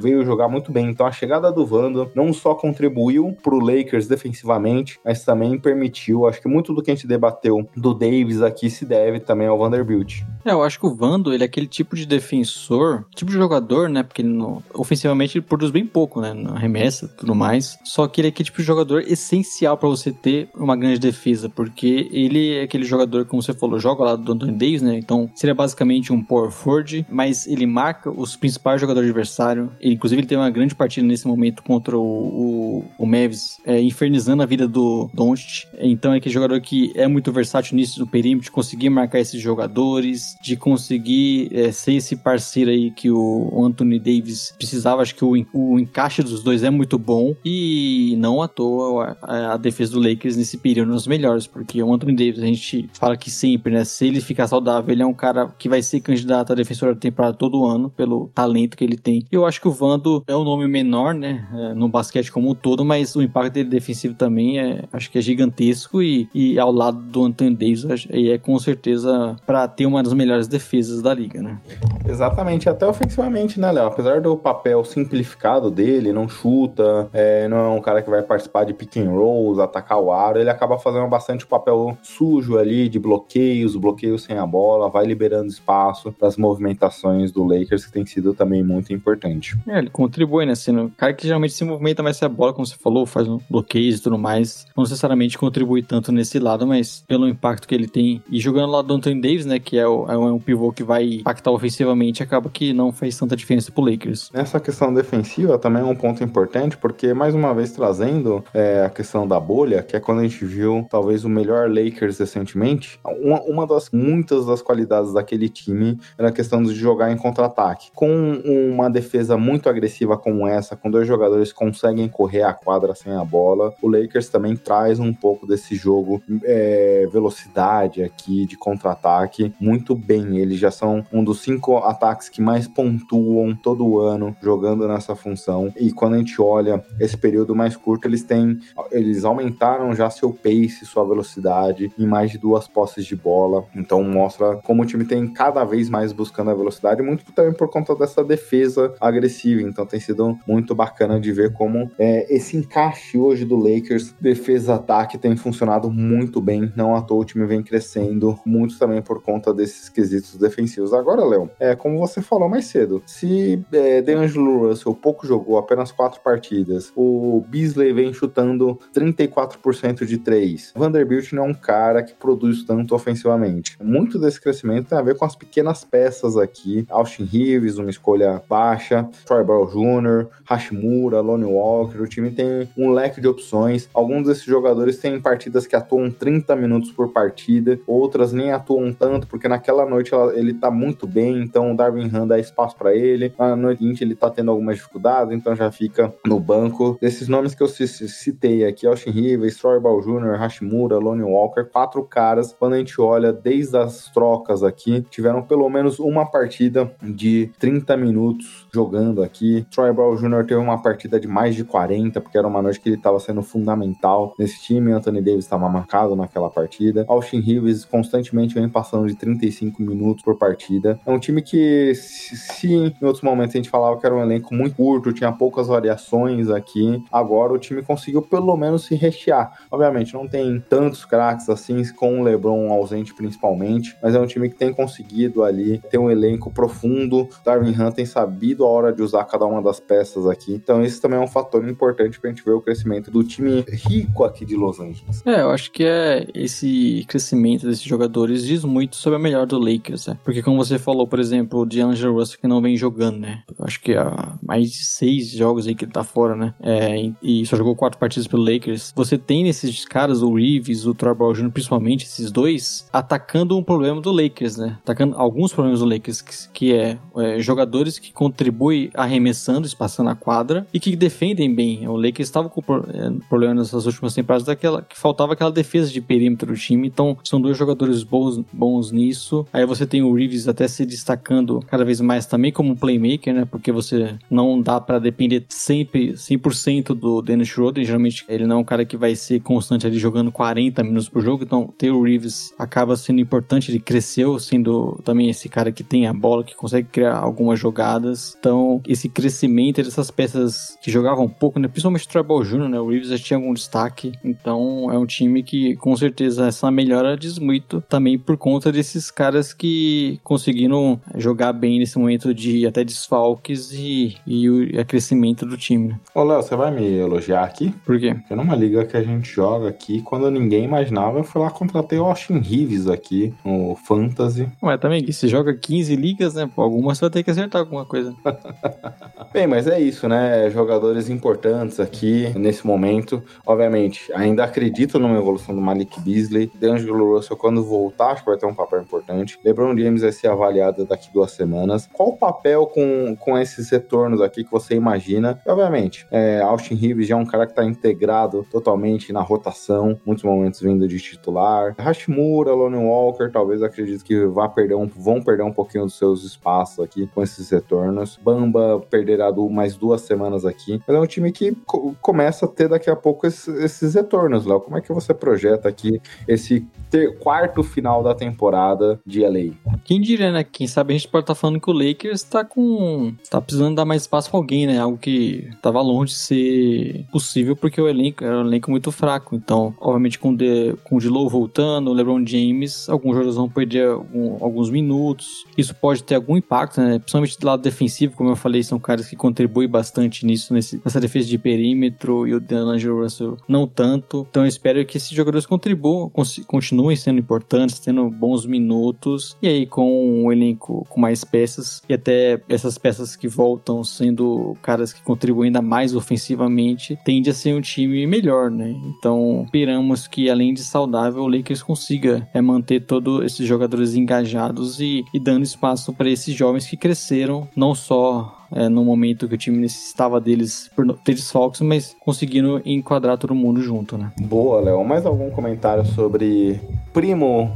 veio 0.00 0.24
jogar 0.24 0.48
muito 0.48 0.70
bem. 0.70 0.88
Então 0.90 1.06
a 1.06 1.12
chegada 1.12 1.50
do 1.50 1.66
Vando 1.66 2.10
não 2.14 2.32
só 2.32 2.54
contribuiu 2.54 3.36
para 3.42 3.54
o 3.54 3.60
Lakers 3.60 4.06
defensivamente, 4.06 4.98
mas 5.04 5.24
também 5.24 5.58
permitiu, 5.58 6.26
acho 6.26 6.40
que 6.40 6.48
muito 6.48 6.74
do 6.74 6.82
que 6.82 6.90
a 6.90 6.94
gente 6.94 7.06
debateu 7.06 7.68
do 7.76 7.94
Davis 7.94 8.42
aqui 8.42 8.70
se 8.70 8.84
deve 8.84 9.20
também 9.20 9.46
ao 9.46 9.58
Vanderbilt. 9.58 10.22
É, 10.44 10.52
eu 10.52 10.62
acho 10.62 10.78
que 10.78 10.86
o 10.86 10.94
Vando, 10.94 11.32
ele 11.32 11.42
é 11.42 11.46
aquele 11.46 11.66
tipo 11.66 11.94
de 11.94 12.06
defensor, 12.06 13.04
tipo 13.14 13.30
de 13.30 13.36
jogador, 13.36 13.88
né? 13.88 14.02
Porque 14.02 14.22
ele 14.22 14.28
não, 14.28 14.62
ofensivamente 14.74 15.38
ele 15.38 15.44
produz 15.44 15.70
bem 15.70 15.86
pouco, 15.86 16.20
né? 16.20 16.32
Na 16.32 16.58
remessa 16.58 17.08
tudo 17.08 17.34
mais. 17.34 17.78
Só 17.84 18.06
que 18.06 18.20
ele 18.20 18.28
é 18.28 18.30
aquele 18.30 18.46
tipo 18.46 18.60
de 18.60 18.66
jogador 18.66 19.02
essencial 19.02 19.76
para 19.76 19.88
você 19.88 20.12
ter 20.12 20.48
uma 20.54 20.76
grande 20.76 20.98
defesa, 20.98 21.48
porque 21.48 22.08
ele 22.12 22.54
é 22.54 22.62
aquele 22.62 22.84
jogador, 22.84 23.24
como 23.26 23.42
você 23.42 23.52
falou, 23.52 23.78
joga 23.78 24.04
lá 24.04 24.16
do 24.16 24.32
Anthony 24.32 24.52
Davis, 24.52 24.82
né? 24.82 24.96
Então 24.96 25.30
seria 25.34 25.54
basicamente 25.54 26.12
um 26.12 26.22
power 26.22 26.50
forward, 26.50 27.06
mas 27.10 27.46
ele 27.46 27.66
marca 27.66 28.10
os 28.10 28.36
principais 28.36 28.80
jogadores 28.80 29.08
adversários. 29.08 29.68
Ele, 29.80 29.94
inclusive, 29.94 30.20
ele 30.20 30.28
tem 30.28 30.38
uma 30.38 30.50
grande 30.50 30.74
partida 30.74 31.06
nesse 31.06 31.26
momento 31.26 31.62
contra 31.62 31.96
o, 31.98 32.02
o, 32.02 32.84
o 32.98 33.06
Mavis, 33.06 33.58
é, 33.64 33.80
infernizando 33.80 34.42
a 34.42 34.46
vida 34.46 34.66
do 34.66 35.10
Doncic. 35.12 35.66
Então 35.78 36.12
é 36.12 36.18
aquele 36.18 36.32
jogador 36.32 36.60
que 36.60 36.92
é 36.94 37.06
muito 37.06 37.32
versátil 37.32 37.76
nisso 37.76 37.98
do 37.98 38.06
perímetro, 38.06 38.50
conseguir 38.52 38.90
marcar 38.90 39.20
esses 39.20 39.40
jogadores, 39.40 40.29
de 40.42 40.56
conseguir 40.56 41.50
é, 41.52 41.72
ser 41.72 41.94
esse 41.94 42.16
parceiro 42.16 42.70
aí 42.70 42.90
que 42.90 43.10
o 43.10 43.64
Anthony 43.64 43.98
Davis 43.98 44.54
precisava. 44.56 45.02
Acho 45.02 45.14
que 45.14 45.24
o, 45.24 45.32
o 45.52 45.78
encaixe 45.78 46.22
dos 46.22 46.42
dois 46.42 46.62
é 46.62 46.70
muito 46.70 46.98
bom 46.98 47.34
e 47.44 48.14
não 48.18 48.42
à 48.42 48.48
toa 48.48 49.16
a, 49.22 49.54
a 49.54 49.56
defesa 49.56 49.92
do 49.92 50.00
Lakers 50.00 50.36
nesse 50.36 50.58
período 50.58 50.90
nos 50.90 51.06
melhores, 51.06 51.46
porque 51.46 51.82
o 51.82 51.92
Anthony 51.92 52.14
Davis, 52.14 52.42
a 52.42 52.46
gente 52.46 52.88
fala 52.92 53.16
que 53.16 53.30
sempre, 53.30 53.72
né? 53.72 53.84
Se 53.84 54.06
ele 54.06 54.20
ficar 54.20 54.46
saudável, 54.46 54.92
ele 54.92 55.02
é 55.02 55.06
um 55.06 55.14
cara 55.14 55.48
que 55.58 55.68
vai 55.68 55.82
ser 55.82 56.00
candidato 56.00 56.52
a 56.52 56.56
defensor 56.56 56.94
da 56.94 57.00
temporada 57.00 57.34
todo 57.36 57.64
ano, 57.64 57.90
pelo 57.90 58.30
talento 58.34 58.76
que 58.76 58.84
ele 58.84 58.96
tem. 58.96 59.24
Eu 59.30 59.46
acho 59.46 59.60
que 59.60 59.68
o 59.68 59.72
Vando 59.72 60.22
é 60.26 60.36
um 60.36 60.44
nome 60.44 60.66
menor, 60.66 61.14
né? 61.14 61.48
É, 61.54 61.74
no 61.74 61.88
basquete 61.88 62.30
como 62.30 62.50
um 62.50 62.54
todo, 62.54 62.84
mas 62.84 63.14
o 63.16 63.22
impacto 63.22 63.54
dele 63.54 63.68
defensivo 63.68 64.14
também 64.14 64.58
é, 64.58 64.84
acho 64.92 65.10
que 65.10 65.18
é 65.18 65.20
gigantesco 65.20 66.02
e, 66.02 66.28
e 66.34 66.58
ao 66.58 66.72
lado 66.72 66.98
do 66.98 67.24
Anthony 67.24 67.54
Davis, 67.54 68.06
é 68.10 68.38
com 68.38 68.58
certeza 68.58 69.36
para 69.46 69.66
ter 69.68 69.86
uma 69.86 70.02
das 70.02 70.12
melhores 70.20 70.46
defesas 70.46 71.00
da 71.00 71.14
liga, 71.14 71.40
né? 71.40 71.58
Exatamente, 72.06 72.68
até 72.68 72.86
ofensivamente, 72.86 73.58
né, 73.58 73.72
Léo? 73.72 73.86
Apesar 73.86 74.20
do 74.20 74.36
papel 74.36 74.84
simplificado 74.84 75.70
dele, 75.70 76.12
não 76.12 76.28
chuta, 76.28 77.08
é, 77.12 77.48
não 77.48 77.56
é 77.56 77.68
um 77.68 77.80
cara 77.80 78.02
que 78.02 78.10
vai 78.10 78.22
participar 78.22 78.64
de 78.64 78.74
pick 78.74 78.98
and 78.98 79.10
rolls, 79.10 79.60
atacar 79.60 79.98
o 79.98 80.12
aro, 80.12 80.38
ele 80.38 80.50
acaba 80.50 80.78
fazendo 80.78 81.08
bastante 81.08 81.46
papel 81.46 81.96
sujo 82.02 82.58
ali, 82.58 82.88
de 82.88 82.98
bloqueios, 82.98 83.76
bloqueios 83.76 84.24
sem 84.24 84.36
a 84.36 84.46
bola, 84.46 84.90
vai 84.90 85.06
liberando 85.06 85.48
espaço 85.48 86.12
para 86.12 86.28
as 86.28 86.36
movimentações 86.36 87.32
do 87.32 87.44
Lakers, 87.44 87.86
que 87.86 87.92
tem 87.92 88.04
sido 88.04 88.34
também 88.34 88.62
muito 88.62 88.92
importante. 88.92 89.56
É, 89.66 89.78
ele 89.78 89.90
contribui, 89.90 90.44
né? 90.44 90.54
Sendo 90.54 90.84
o 90.84 90.90
cara 90.90 91.14
que 91.14 91.26
geralmente 91.26 91.54
se 91.54 91.64
movimenta 91.64 92.02
mais 92.02 92.18
sem 92.18 92.26
a 92.26 92.28
bola, 92.28 92.52
como 92.52 92.66
você 92.66 92.76
falou, 92.76 93.06
faz 93.06 93.26
um 93.26 93.38
bloqueios 93.48 93.98
e 93.98 94.02
tudo 94.02 94.18
mais, 94.18 94.66
não 94.76 94.84
necessariamente 94.84 95.38
contribui 95.38 95.82
tanto 95.82 96.12
nesse 96.12 96.38
lado, 96.38 96.66
mas 96.66 97.02
pelo 97.08 97.28
impacto 97.28 97.66
que 97.66 97.74
ele 97.74 97.88
tem. 97.88 98.22
E 98.30 98.38
jogando 98.38 98.70
lá 98.70 98.82
do 98.82 98.94
Anthony 98.94 99.20
Davis, 99.20 99.46
né, 99.46 99.58
que 99.58 99.78
é, 99.78 99.86
o, 99.86 100.09
é 100.12 100.32
um 100.32 100.38
pivô 100.38 100.72
que 100.72 100.82
vai 100.82 101.04
impactar 101.04 101.50
ofensivamente, 101.50 102.22
acaba 102.22 102.50
que 102.50 102.72
não 102.72 102.92
fez 102.92 103.16
tanta 103.16 103.36
diferença 103.36 103.70
pro 103.70 103.84
Lakers. 103.84 104.30
Essa 104.32 104.58
questão 104.58 104.92
defensiva 104.92 105.58
também 105.58 105.82
é 105.82 105.84
um 105.84 105.94
ponto 105.94 106.22
importante, 106.22 106.76
porque 106.76 107.14
mais 107.14 107.34
uma 107.34 107.54
vez 107.54 107.72
trazendo 107.72 108.44
é, 108.52 108.84
a 108.84 108.90
questão 108.90 109.26
da 109.26 109.38
bolha, 109.38 109.82
que 109.82 109.96
é 109.96 110.00
quando 110.00 110.20
a 110.20 110.22
gente 110.22 110.44
viu 110.44 110.86
talvez 110.90 111.24
o 111.24 111.28
melhor 111.28 111.68
Lakers 111.68 112.18
recentemente, 112.18 112.98
uma, 113.04 113.40
uma 113.42 113.66
das 113.66 113.90
muitas 113.90 114.46
das 114.46 114.62
qualidades 114.62 115.12
daquele 115.12 115.48
time 115.48 115.98
era 116.18 116.28
a 116.28 116.32
questão 116.32 116.62
de 116.62 116.74
jogar 116.74 117.10
em 117.10 117.16
contra-ataque. 117.16 117.90
Com 117.94 118.40
uma 118.44 118.88
defesa 118.88 119.36
muito 119.36 119.68
agressiva 119.68 120.16
como 120.16 120.46
essa, 120.46 120.76
com 120.76 120.90
dois 120.90 121.06
jogadores 121.06 121.52
que 121.52 121.58
conseguem 121.58 122.08
correr 122.08 122.42
a 122.42 122.52
quadra 122.52 122.94
sem 122.94 123.12
a 123.12 123.24
bola, 123.24 123.72
o 123.82 123.88
Lakers 123.88 124.28
também 124.28 124.56
traz 124.56 124.98
um 124.98 125.12
pouco 125.12 125.46
desse 125.46 125.74
jogo 125.74 126.22
é, 126.44 127.08
velocidade 127.12 128.02
aqui 128.02 128.46
de 128.46 128.56
contra-ataque 128.56 129.52
muito 129.60 129.94
bem. 130.00 130.38
Eles 130.38 130.58
já 130.58 130.70
são 130.70 131.04
um 131.12 131.22
dos 131.22 131.40
cinco 131.40 131.78
ataques 131.78 132.28
que 132.28 132.40
mais 132.40 132.66
pontuam 132.66 133.54
todo 133.54 133.98
ano 133.98 134.36
jogando 134.42 134.86
nessa 134.88 135.14
função. 135.14 135.72
E 135.76 135.92
quando 135.92 136.14
a 136.14 136.18
gente 136.18 136.40
olha 136.40 136.82
esse 136.98 137.16
período 137.16 137.54
mais 137.54 137.76
curto, 137.76 138.06
eles 138.08 138.22
têm. 138.22 138.58
Eles 138.90 139.24
aumentaram 139.24 139.94
já 139.94 140.08
seu 140.10 140.32
pace, 140.32 140.84
sua 140.84 141.04
velocidade 141.04 141.92
em 141.98 142.06
mais 142.06 142.30
de 142.30 142.38
duas 142.38 142.66
posses 142.66 143.04
de 143.04 143.14
bola. 143.14 143.64
Então 143.74 144.02
mostra 144.02 144.56
como 144.56 144.82
o 144.82 144.86
time 144.86 145.04
tem 145.04 145.26
cada 145.26 145.64
vez 145.64 145.88
mais 145.90 146.12
buscando 146.12 146.50
a 146.50 146.54
velocidade, 146.54 147.02
muito 147.02 147.24
também 147.32 147.52
por 147.52 147.68
conta 147.68 147.94
dessa 147.94 148.24
defesa 148.24 148.94
agressiva. 149.00 149.62
Então 149.62 149.84
tem 149.84 150.00
sido 150.00 150.38
muito 150.46 150.74
bacana 150.74 151.20
de 151.20 151.32
ver 151.32 151.52
como 151.52 151.90
é, 151.98 152.26
esse 152.34 152.56
encaixe 152.56 153.18
hoje 153.18 153.44
do 153.44 153.56
Lakers, 153.56 154.14
defesa-ataque, 154.20 155.18
tem 155.18 155.36
funcionado 155.36 155.90
muito 155.90 156.40
bem. 156.40 156.72
Não 156.74 156.94
à 156.94 157.02
toa 157.02 157.20
o 157.20 157.24
time 157.24 157.44
vem 157.46 157.62
crescendo, 157.62 158.38
muito 158.46 158.78
também 158.78 159.02
por 159.02 159.22
conta 159.22 159.52
desses 159.52 159.88
quesitos 159.90 160.36
defensivos. 160.36 160.92
Agora, 160.92 161.24
Léo, 161.24 161.50
é 161.58 161.74
como 161.74 161.98
você 161.98 162.22
falou 162.22 162.48
mais 162.48 162.66
cedo, 162.66 163.02
se 163.06 163.62
é, 163.72 164.00
DeAngelo 164.00 164.68
Russell 164.68 164.94
pouco 164.94 165.26
jogou, 165.26 165.58
apenas 165.58 165.92
quatro 165.92 166.20
partidas, 166.20 166.92
o 166.96 167.44
Beasley 167.48 167.92
vem 167.92 168.12
chutando 168.12 168.78
34% 168.94 170.04
de 170.04 170.18
três. 170.18 170.72
Vanderbilt 170.74 171.32
não 171.32 171.44
é 171.44 171.46
um 171.48 171.54
cara 171.54 172.02
que 172.02 172.14
produz 172.14 172.62
tanto 172.64 172.94
ofensivamente. 172.94 173.76
Muito 173.82 174.18
desse 174.18 174.40
crescimento 174.40 174.88
tem 174.88 174.98
a 174.98 175.02
ver 175.02 175.16
com 175.16 175.24
as 175.24 175.36
pequenas 175.36 175.84
peças 175.84 176.36
aqui. 176.36 176.86
Austin 176.88 177.24
Reeves, 177.24 177.78
uma 177.78 177.90
escolha 177.90 178.42
baixa, 178.48 179.08
Troy 179.24 179.44
Brown 179.44 179.66
Jr., 179.66 180.28
Hashimura, 180.44 181.20
Lonnie 181.20 181.44
Walker. 181.44 182.00
O 182.00 182.08
time 182.08 182.30
tem 182.30 182.68
um 182.76 182.90
leque 182.90 183.20
de 183.20 183.28
opções. 183.28 183.88
Alguns 183.92 184.26
desses 184.26 184.44
jogadores 184.44 184.98
têm 184.98 185.20
partidas 185.20 185.66
que 185.66 185.76
atuam 185.76 186.10
30 186.10 186.54
minutos 186.56 186.90
por 186.92 187.12
partida, 187.12 187.78
outras 187.86 188.32
nem 188.32 188.52
atuam 188.52 188.92
tanto, 188.92 189.26
porque 189.26 189.48
naquela 189.48 189.79
noite 189.84 190.12
ele 190.34 190.54
tá 190.54 190.70
muito 190.70 191.06
bem, 191.06 191.42
então 191.42 191.72
o 191.72 191.76
Darwin 191.76 192.10
Han 192.12 192.26
dá 192.26 192.38
espaço 192.38 192.76
para 192.76 192.94
ele. 192.94 193.32
Na 193.38 193.56
noite 193.56 193.80
seguinte 193.80 194.04
ele 194.04 194.14
tá 194.14 194.30
tendo 194.30 194.50
algumas 194.50 194.76
dificuldades, 194.76 195.34
então 195.34 195.56
já 195.56 195.70
fica 195.70 196.12
no 196.26 196.38
banco. 196.38 196.98
Desses 197.00 197.28
nomes 197.28 197.54
que 197.54 197.62
eu 197.62 197.68
citei 197.68 198.64
aqui, 198.64 198.86
Austin 198.86 199.10
Rivers, 199.10 199.56
Troy 199.56 199.80
Ball 199.80 200.00
Jr., 200.00 200.38
Hashimura, 200.38 200.98
Lonnie 200.98 201.24
Walker, 201.24 201.64
quatro 201.64 202.02
caras, 202.04 202.54
quando 202.58 202.74
a 202.74 202.78
gente 202.78 203.00
olha 203.00 203.32
desde 203.32 203.76
as 203.76 204.10
trocas 204.12 204.62
aqui, 204.62 205.04
tiveram 205.10 205.42
pelo 205.42 205.68
menos 205.68 205.98
uma 205.98 206.26
partida 206.26 206.90
de 207.02 207.50
30 207.58 207.96
minutos 207.96 208.66
jogando 208.72 209.22
aqui. 209.22 209.66
Troy 209.70 209.92
Brown 209.92 210.16
Jr. 210.16 210.44
teve 210.46 210.60
uma 210.60 210.80
partida 210.80 211.18
de 211.18 211.26
mais 211.26 211.54
de 211.54 211.64
40, 211.64 212.20
porque 212.20 212.36
era 212.36 212.46
uma 212.46 212.62
noite 212.62 212.80
que 212.80 212.88
ele 212.88 212.96
estava 212.96 213.18
sendo 213.18 213.42
fundamental 213.42 214.34
nesse 214.38 214.62
time. 214.62 214.92
Anthony 214.92 215.22
Davis 215.22 215.44
estava 215.44 215.68
marcado 215.68 216.14
naquela 216.14 216.50
partida. 216.50 217.04
Austin 217.08 217.40
Reeves 217.40 217.84
constantemente 217.84 218.54
vem 218.54 218.68
passando 218.68 219.06
de 219.06 219.14
35 219.14 219.69
minutos 219.78 220.24
por 220.24 220.36
partida. 220.36 220.98
É 221.04 221.10
um 221.10 221.18
time 221.18 221.42
que, 221.42 221.94
se 221.94 222.72
em 222.72 222.94
outros 223.02 223.22
momentos 223.22 223.54
a 223.54 223.58
gente 223.58 223.70
falava 223.70 223.98
que 223.98 224.06
era 224.06 224.14
um 224.14 224.22
elenco 224.22 224.54
muito 224.54 224.76
curto, 224.76 225.12
tinha 225.12 225.30
poucas 225.30 225.68
variações 225.68 226.48
aqui, 226.48 227.02
agora 227.12 227.52
o 227.52 227.58
time 227.58 227.82
conseguiu 227.82 228.22
pelo 228.22 228.56
menos 228.56 228.84
se 228.84 228.94
rechear. 228.94 229.52
Obviamente, 229.70 230.14
não 230.14 230.26
tem 230.26 230.58
tantos 230.68 231.04
craques 231.04 231.48
assim, 231.48 231.82
com 231.94 232.20
o 232.20 232.22
LeBron 232.22 232.72
ausente 232.72 233.14
principalmente, 233.14 233.96
mas 234.02 234.14
é 234.14 234.20
um 234.20 234.26
time 234.26 234.48
que 234.48 234.56
tem 234.56 234.72
conseguido 234.72 235.42
ali 235.42 235.78
ter 235.90 235.98
um 235.98 236.10
elenco 236.10 236.50
profundo. 236.50 237.28
Darwin 237.44 237.74
Hunt 237.78 237.94
tem 237.94 238.06
sabido 238.06 238.64
a 238.64 238.68
hora 238.68 238.92
de 238.92 239.02
usar 239.02 239.24
cada 239.24 239.44
uma 239.44 239.62
das 239.62 239.80
peças 239.80 240.26
aqui. 240.26 240.54
Então, 240.54 240.82
esse 240.82 241.00
também 241.00 241.18
é 241.18 241.22
um 241.22 241.28
fator 241.28 241.66
importante 241.68 242.18
pra 242.20 242.30
gente 242.30 242.44
ver 242.44 242.52
o 242.52 242.60
crescimento 242.60 243.10
do 243.10 243.22
time 243.22 243.64
rico 243.68 244.24
aqui 244.24 244.44
de 244.44 244.56
Los 244.56 244.80
Angeles. 244.80 245.22
É, 245.26 245.42
eu 245.42 245.50
acho 245.50 245.70
que 245.70 245.84
é 245.84 246.26
esse 246.34 247.04
crescimento 247.08 247.66
desses 247.66 247.82
jogadores 247.82 248.44
diz 248.44 248.64
muito 248.64 248.96
sobre 248.96 249.16
a 249.16 249.18
melhor 249.18 249.46
do 249.46 249.58
Lakers, 249.60 250.06
né? 250.06 250.18
Porque 250.24 250.42
como 250.42 250.56
você 250.56 250.78
falou, 250.78 251.06
por 251.06 251.18
exemplo, 251.18 251.66
de 251.66 251.80
Angelo 251.80 252.14
Russell 252.14 252.38
que 252.40 252.48
não 252.48 252.60
vem 252.60 252.76
jogando, 252.76 253.18
né? 253.18 253.42
Eu 253.58 253.64
acho 253.64 253.80
que 253.80 253.94
há 253.94 254.38
mais 254.42 254.70
de 254.70 254.84
seis 254.84 255.30
jogos 255.30 255.66
aí 255.66 255.74
que 255.74 255.84
ele 255.84 255.92
tá 255.92 256.04
fora, 256.04 256.34
né? 256.34 256.54
É, 256.60 257.10
e 257.22 257.44
só 257.46 257.56
jogou 257.56 257.76
quatro 257.76 257.98
partidas 257.98 258.26
pelo 258.26 258.42
Lakers. 258.42 258.92
Você 258.94 259.18
tem 259.18 259.44
nesses 259.44 259.84
caras, 259.84 260.22
o 260.22 260.34
Reeves, 260.34 260.86
o 260.86 260.94
Troy 260.94 261.14
Jr., 261.34 261.50
principalmente 261.50 262.04
esses 262.04 262.30
dois, 262.30 262.88
atacando 262.92 263.56
um 263.56 263.62
problema 263.62 264.00
do 264.00 264.10
Lakers, 264.10 264.56
né? 264.56 264.78
Atacando 264.82 265.16
alguns 265.16 265.52
problemas 265.52 265.80
do 265.80 265.86
Lakers, 265.86 266.22
que, 266.22 266.48
que 266.52 266.74
é, 266.74 266.98
é 267.16 267.40
jogadores 267.40 267.98
que 267.98 268.12
contribuem 268.12 268.90
arremessando, 268.94 269.66
espaçando 269.66 270.10
a 270.10 270.14
quadra 270.14 270.66
e 270.72 270.80
que 270.80 270.94
defendem 270.96 271.54
bem. 271.54 271.86
O 271.88 271.96
Lakers 271.96 272.28
estava 272.28 272.48
com 272.48 272.60
é, 272.60 273.10
problema 273.28 273.54
nessas 273.54 273.86
últimas 273.86 274.14
temporadas 274.14 274.46
daquela 274.46 274.82
que 274.82 274.98
faltava 274.98 275.32
aquela 275.32 275.50
defesa 275.50 275.90
de 275.90 276.00
perímetro 276.00 276.52
do 276.52 276.58
time. 276.58 276.86
Então, 276.86 277.16
são 277.24 277.40
dois 277.40 277.56
jogadores 277.56 278.02
bons, 278.02 278.40
bons 278.52 278.92
nisso. 278.92 279.39
Aí 279.52 279.64
você 279.64 279.86
tem 279.86 280.02
o 280.02 280.12
Reeves 280.12 280.48
até 280.48 280.66
se 280.68 280.84
destacando 280.84 281.60
cada 281.66 281.84
vez 281.84 282.00
mais 282.00 282.26
também 282.26 282.52
como 282.52 282.76
playmaker, 282.76 283.34
né? 283.34 283.44
Porque 283.44 283.72
você 283.72 284.14
não 284.30 284.60
dá 284.60 284.80
para 284.80 284.98
depender 284.98 285.44
sempre 285.48 286.12
100% 286.12 286.94
do 286.94 287.22
Dennis 287.22 287.48
Schroeder. 287.48 287.84
Geralmente 287.84 288.24
ele 288.28 288.46
não 288.46 288.56
é 288.56 288.58
um 288.60 288.64
cara 288.64 288.84
que 288.84 288.96
vai 288.96 289.14
ser 289.14 289.40
constante 289.40 289.86
ali 289.86 289.98
jogando 289.98 290.32
40 290.32 290.82
minutos 290.82 291.08
por 291.08 291.22
jogo. 291.22 291.44
Então, 291.44 291.72
ter 291.76 291.90
o 291.90 292.02
Reeves 292.02 292.52
acaba 292.58 292.96
sendo 292.96 293.20
importante. 293.20 293.70
Ele 293.70 293.80
cresceu 293.80 294.38
sendo 294.38 295.00
também 295.04 295.28
esse 295.28 295.48
cara 295.48 295.72
que 295.72 295.82
tem 295.82 296.06
a 296.06 296.12
bola, 296.12 296.44
que 296.44 296.54
consegue 296.54 296.88
criar 296.88 297.16
algumas 297.16 297.58
jogadas. 297.58 298.36
Então, 298.38 298.80
esse 298.86 299.08
crescimento 299.08 299.82
dessas 299.82 300.10
peças 300.10 300.78
que 300.82 300.90
jogavam 300.90 301.28
pouco, 301.28 301.58
né? 301.58 301.68
Principalmente 301.68 302.06
o 302.06 302.08
Tribal 302.08 302.42
Jr., 302.42 302.68
né? 302.68 302.80
O 302.80 302.88
Reeves 302.88 303.08
já 303.08 303.18
tinha 303.18 303.36
algum 303.36 303.52
destaque. 303.52 304.12
Então, 304.24 304.90
é 304.90 304.98
um 304.98 305.06
time 305.06 305.42
que, 305.42 305.76
com 305.76 305.96
certeza, 305.96 306.46
essa 306.46 306.70
melhora 306.70 307.16
diz 307.16 307.38
muito 307.38 307.82
também 307.88 308.18
por 308.18 308.36
conta 308.36 308.72
desses 308.72 309.10
caras 309.10 309.29
que 309.52 310.18
conseguiram 310.24 311.00
jogar 311.14 311.52
bem 311.52 311.78
nesse 311.78 311.98
momento 311.98 312.34
de 312.34 312.66
até 312.66 312.82
desfalques 312.82 313.72
e, 313.72 314.16
e 314.26 314.50
o 314.50 314.84
crescimento 314.86 315.46
do 315.46 315.56
time. 315.56 315.88
Né? 315.88 316.00
Ô, 316.14 316.24
Léo, 316.24 316.42
você 316.42 316.56
vai 316.56 316.70
me 316.70 316.98
elogiar 316.98 317.44
aqui? 317.44 317.74
Por 317.84 317.98
quê? 317.98 318.14
Porque 318.14 318.34
numa 318.34 318.54
liga 318.54 318.84
que 318.84 318.96
a 318.96 319.02
gente 319.02 319.30
joga 319.30 319.68
aqui, 319.68 320.02
quando 320.02 320.30
ninguém 320.30 320.64
imaginava, 320.64 321.18
eu 321.18 321.24
fui 321.24 321.40
lá 321.40 321.50
contratei 321.50 321.98
o 321.98 322.04
Austin 322.04 322.38
Reeves 322.38 322.86
aqui 322.88 323.34
no 323.44 323.76
Fantasy. 323.76 324.48
Ué, 324.62 324.78
também, 324.78 325.04
você 325.04 325.28
joga 325.28 325.54
15 325.54 325.94
ligas, 325.94 326.34
né? 326.34 326.50
Pô, 326.54 326.62
algumas 326.62 326.96
você 326.96 327.02
vai 327.02 327.10
ter 327.10 327.22
que 327.22 327.30
acertar 327.30 327.60
alguma 327.60 327.84
coisa. 327.84 328.14
Bem, 329.32 329.46
mas 329.46 329.66
é 329.66 329.78
isso, 329.78 330.08
né? 330.08 330.50
Jogadores 330.50 331.08
importantes 331.08 331.78
aqui 331.78 332.32
nesse 332.36 332.66
momento. 332.66 333.22
Obviamente, 333.46 334.10
ainda 334.14 334.44
acredito 334.44 334.98
numa 334.98 335.18
evolução 335.18 335.54
do 335.54 335.60
Malik 335.60 336.00
Beasley. 336.00 336.50
DeAngelo 336.54 337.16
Russell, 337.16 337.36
quando 337.36 337.62
voltar, 337.62 338.12
acho 338.12 338.24
que 338.24 338.30
vai 338.30 338.38
ter 338.38 338.46
um 338.46 338.54
papel 338.54 338.80
importante. 338.80 339.19
LeBron 339.44 339.76
James 339.76 340.02
vai 340.02 340.12
ser 340.12 340.28
avaliado 340.28 340.84
daqui 340.84 341.12
duas 341.12 341.32
semanas. 341.32 341.88
Qual 341.92 342.10
o 342.10 342.16
papel 342.16 342.66
com, 342.66 343.16
com 343.16 343.38
esses 343.38 343.70
retornos 343.70 344.20
aqui 344.20 344.44
que 344.44 344.50
você 344.50 344.74
imagina? 344.74 345.40
E, 345.46 345.50
obviamente, 345.50 346.06
é, 346.10 346.40
Austin 346.40 346.74
Reeves 346.74 347.06
já 347.06 347.14
é 347.14 347.18
um 347.18 347.26
cara 347.26 347.46
que 347.46 347.52
está 347.52 347.64
integrado 347.64 348.46
totalmente 348.50 349.12
na 349.12 349.20
rotação, 349.20 349.98
muitos 350.04 350.24
momentos 350.24 350.60
vindo 350.60 350.86
de 350.86 350.98
titular. 350.98 351.74
Hashimura, 351.78 352.52
Lonnie 352.52 352.84
Walker, 352.84 353.30
talvez 353.32 353.62
acredito 353.62 354.04
que 354.04 354.26
vá 354.26 354.48
perder 354.48 354.74
um, 354.74 354.86
vão 354.86 355.22
perder 355.22 355.42
um 355.42 355.52
pouquinho 355.52 355.84
dos 355.84 355.96
seus 355.96 356.24
espaços 356.24 356.82
aqui 356.84 357.06
com 357.14 357.22
esses 357.22 357.48
retornos. 357.50 358.18
Bamba 358.22 358.80
perderá 358.90 359.30
mais 359.50 359.76
duas 359.76 360.02
semanas 360.02 360.44
aqui. 360.44 360.80
Mas 360.86 360.96
é 360.96 361.00
um 361.00 361.06
time 361.06 361.32
que 361.32 361.54
co 361.66 361.94
começa 362.00 362.46
a 362.46 362.48
ter 362.48 362.68
daqui 362.68 362.90
a 362.90 362.96
pouco 362.96 363.26
esses, 363.26 363.94
retornos, 363.94 364.46
Léo. 364.46 364.60
Como 364.60 364.76
é 364.76 364.80
que 364.80 364.92
você 364.92 365.14
projeta 365.14 365.68
aqui 365.68 366.00
esse 366.26 366.66
ter, 366.90 367.18
quarto 367.18 367.62
final 367.62 368.02
da 368.02 368.14
temporada 368.14 369.00
de 369.10 369.20
LA? 369.20 369.54
Quem 369.84 370.00
diria, 370.00 370.30
né? 370.32 370.44
Quem 370.44 370.66
sabe 370.66 370.94
a 370.94 370.96
gente 370.96 371.08
pode 371.08 371.24
estar 371.24 371.34
tá 371.34 371.40
falando 371.40 371.60
que 371.60 371.70
o 371.70 371.72
Lakers 371.72 372.22
tá 372.22 372.44
com. 372.44 373.12
tá 373.28 373.40
precisando 373.40 373.74
dar 373.74 373.84
mais 373.84 374.02
espaço 374.02 374.30
pra 374.30 374.38
alguém, 374.38 374.66
né? 374.66 374.78
Algo 374.78 374.96
que 374.96 375.50
tava 375.60 375.80
longe 375.80 376.12
de 376.12 376.18
ser 376.18 377.06
possível 377.10 377.56
porque 377.56 377.80
o 377.80 377.88
elenco 377.88 378.24
era 378.24 378.38
um 378.38 378.46
elenco 378.46 378.70
muito 378.70 378.92
fraco. 378.92 379.34
Então, 379.34 379.74
obviamente, 379.80 380.18
com, 380.18 380.34
de, 380.34 380.74
com 380.84 380.96
o 380.96 381.00
Dilow 381.00 381.28
voltando, 381.28 381.90
o 381.90 381.94
LeBron 381.94 382.24
James, 382.26 382.88
alguns 382.88 383.12
jogadores 383.12 383.36
vão 383.36 383.48
perder 383.48 383.88
algum, 383.88 384.42
alguns 384.42 384.70
minutos. 384.70 385.44
Isso 385.56 385.74
pode 385.74 386.02
ter 386.02 386.14
algum 386.14 386.36
impacto, 386.36 386.80
né? 386.80 386.98
Principalmente 386.98 387.38
do 387.38 387.46
lado 387.46 387.62
defensivo, 387.62 388.16
como 388.16 388.30
eu 388.30 388.36
falei, 388.36 388.62
são 388.62 388.78
caras 388.78 389.08
que 389.08 389.16
contribuem 389.16 389.68
bastante 389.68 390.24
nisso, 390.24 390.54
nesse, 390.54 390.80
nessa 390.84 391.00
defesa 391.00 391.28
de 391.28 391.38
perímetro 391.38 392.26
e 392.26 392.34
o 392.34 392.40
D'Angelo 392.40 393.02
Russell 393.02 393.36
não 393.48 393.66
tanto. 393.66 394.26
Então 394.30 394.44
eu 394.44 394.48
espero 394.48 394.84
que 394.84 394.96
esses 394.96 395.10
jogadores 395.10 395.46
contribuam, 395.46 396.10
continuem 396.46 396.96
sendo 396.96 397.18
importantes, 397.18 397.78
tendo 397.78 398.08
bons 398.10 398.46
minutos 398.46 398.99
e 399.42 399.48
aí 399.48 399.66
com 399.66 400.24
um 400.24 400.32
elenco 400.32 400.86
com 400.88 401.00
mais 401.00 401.24
peças 401.24 401.82
e 401.88 401.94
até 401.94 402.40
essas 402.48 402.76
peças 402.78 403.16
que 403.16 403.28
voltam 403.28 403.82
sendo 403.84 404.56
caras 404.62 404.92
que 404.92 405.02
contribuem 405.02 405.48
ainda 405.48 405.62
mais 405.62 405.94
ofensivamente, 405.94 406.98
tende 407.04 407.30
a 407.30 407.34
ser 407.34 407.54
um 407.54 407.60
time 407.60 408.06
melhor, 408.06 408.50
né? 408.50 408.74
Então 408.98 409.42
esperamos 409.44 410.06
que 410.06 410.28
além 410.28 410.54
de 410.54 410.62
saudável, 410.62 411.22
o 411.22 411.28
Lakers 411.28 411.62
consiga 411.62 412.28
é, 412.34 412.40
manter 412.40 412.80
todos 412.80 413.24
esses 413.24 413.46
jogadores 413.46 413.94
engajados 413.94 414.80
e, 414.80 415.04
e 415.14 415.18
dando 415.18 415.44
espaço 415.44 415.92
para 415.92 416.08
esses 416.08 416.34
jovens 416.34 416.66
que 416.66 416.76
cresceram, 416.76 417.48
não 417.56 417.74
só 417.74 418.40
é, 418.52 418.68
no 418.68 418.84
momento 418.84 419.28
que 419.28 419.34
o 419.34 419.38
time 419.38 419.58
necessitava 419.58 420.20
deles 420.20 420.70
por 420.74 420.86
ter 420.98 421.14
desfalques, 421.14 421.60
mas 421.60 421.96
conseguindo 422.00 422.60
enquadrar 422.64 423.16
todo 423.16 423.34
mundo 423.34 423.60
junto, 423.62 423.96
né? 423.96 424.12
Boa, 424.20 424.60
Léo. 424.60 424.84
Mais 424.84 425.06
algum 425.06 425.30
comentário 425.30 425.84
sobre 425.84 426.60
primo 426.92 427.50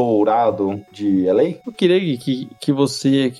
dourado 0.00 0.80
de 0.92 1.24
LA? 1.26 1.42
Eu 1.66 1.72
queria 1.76 1.98
que, 2.18 2.48
que 2.60 2.70
você 2.72 3.32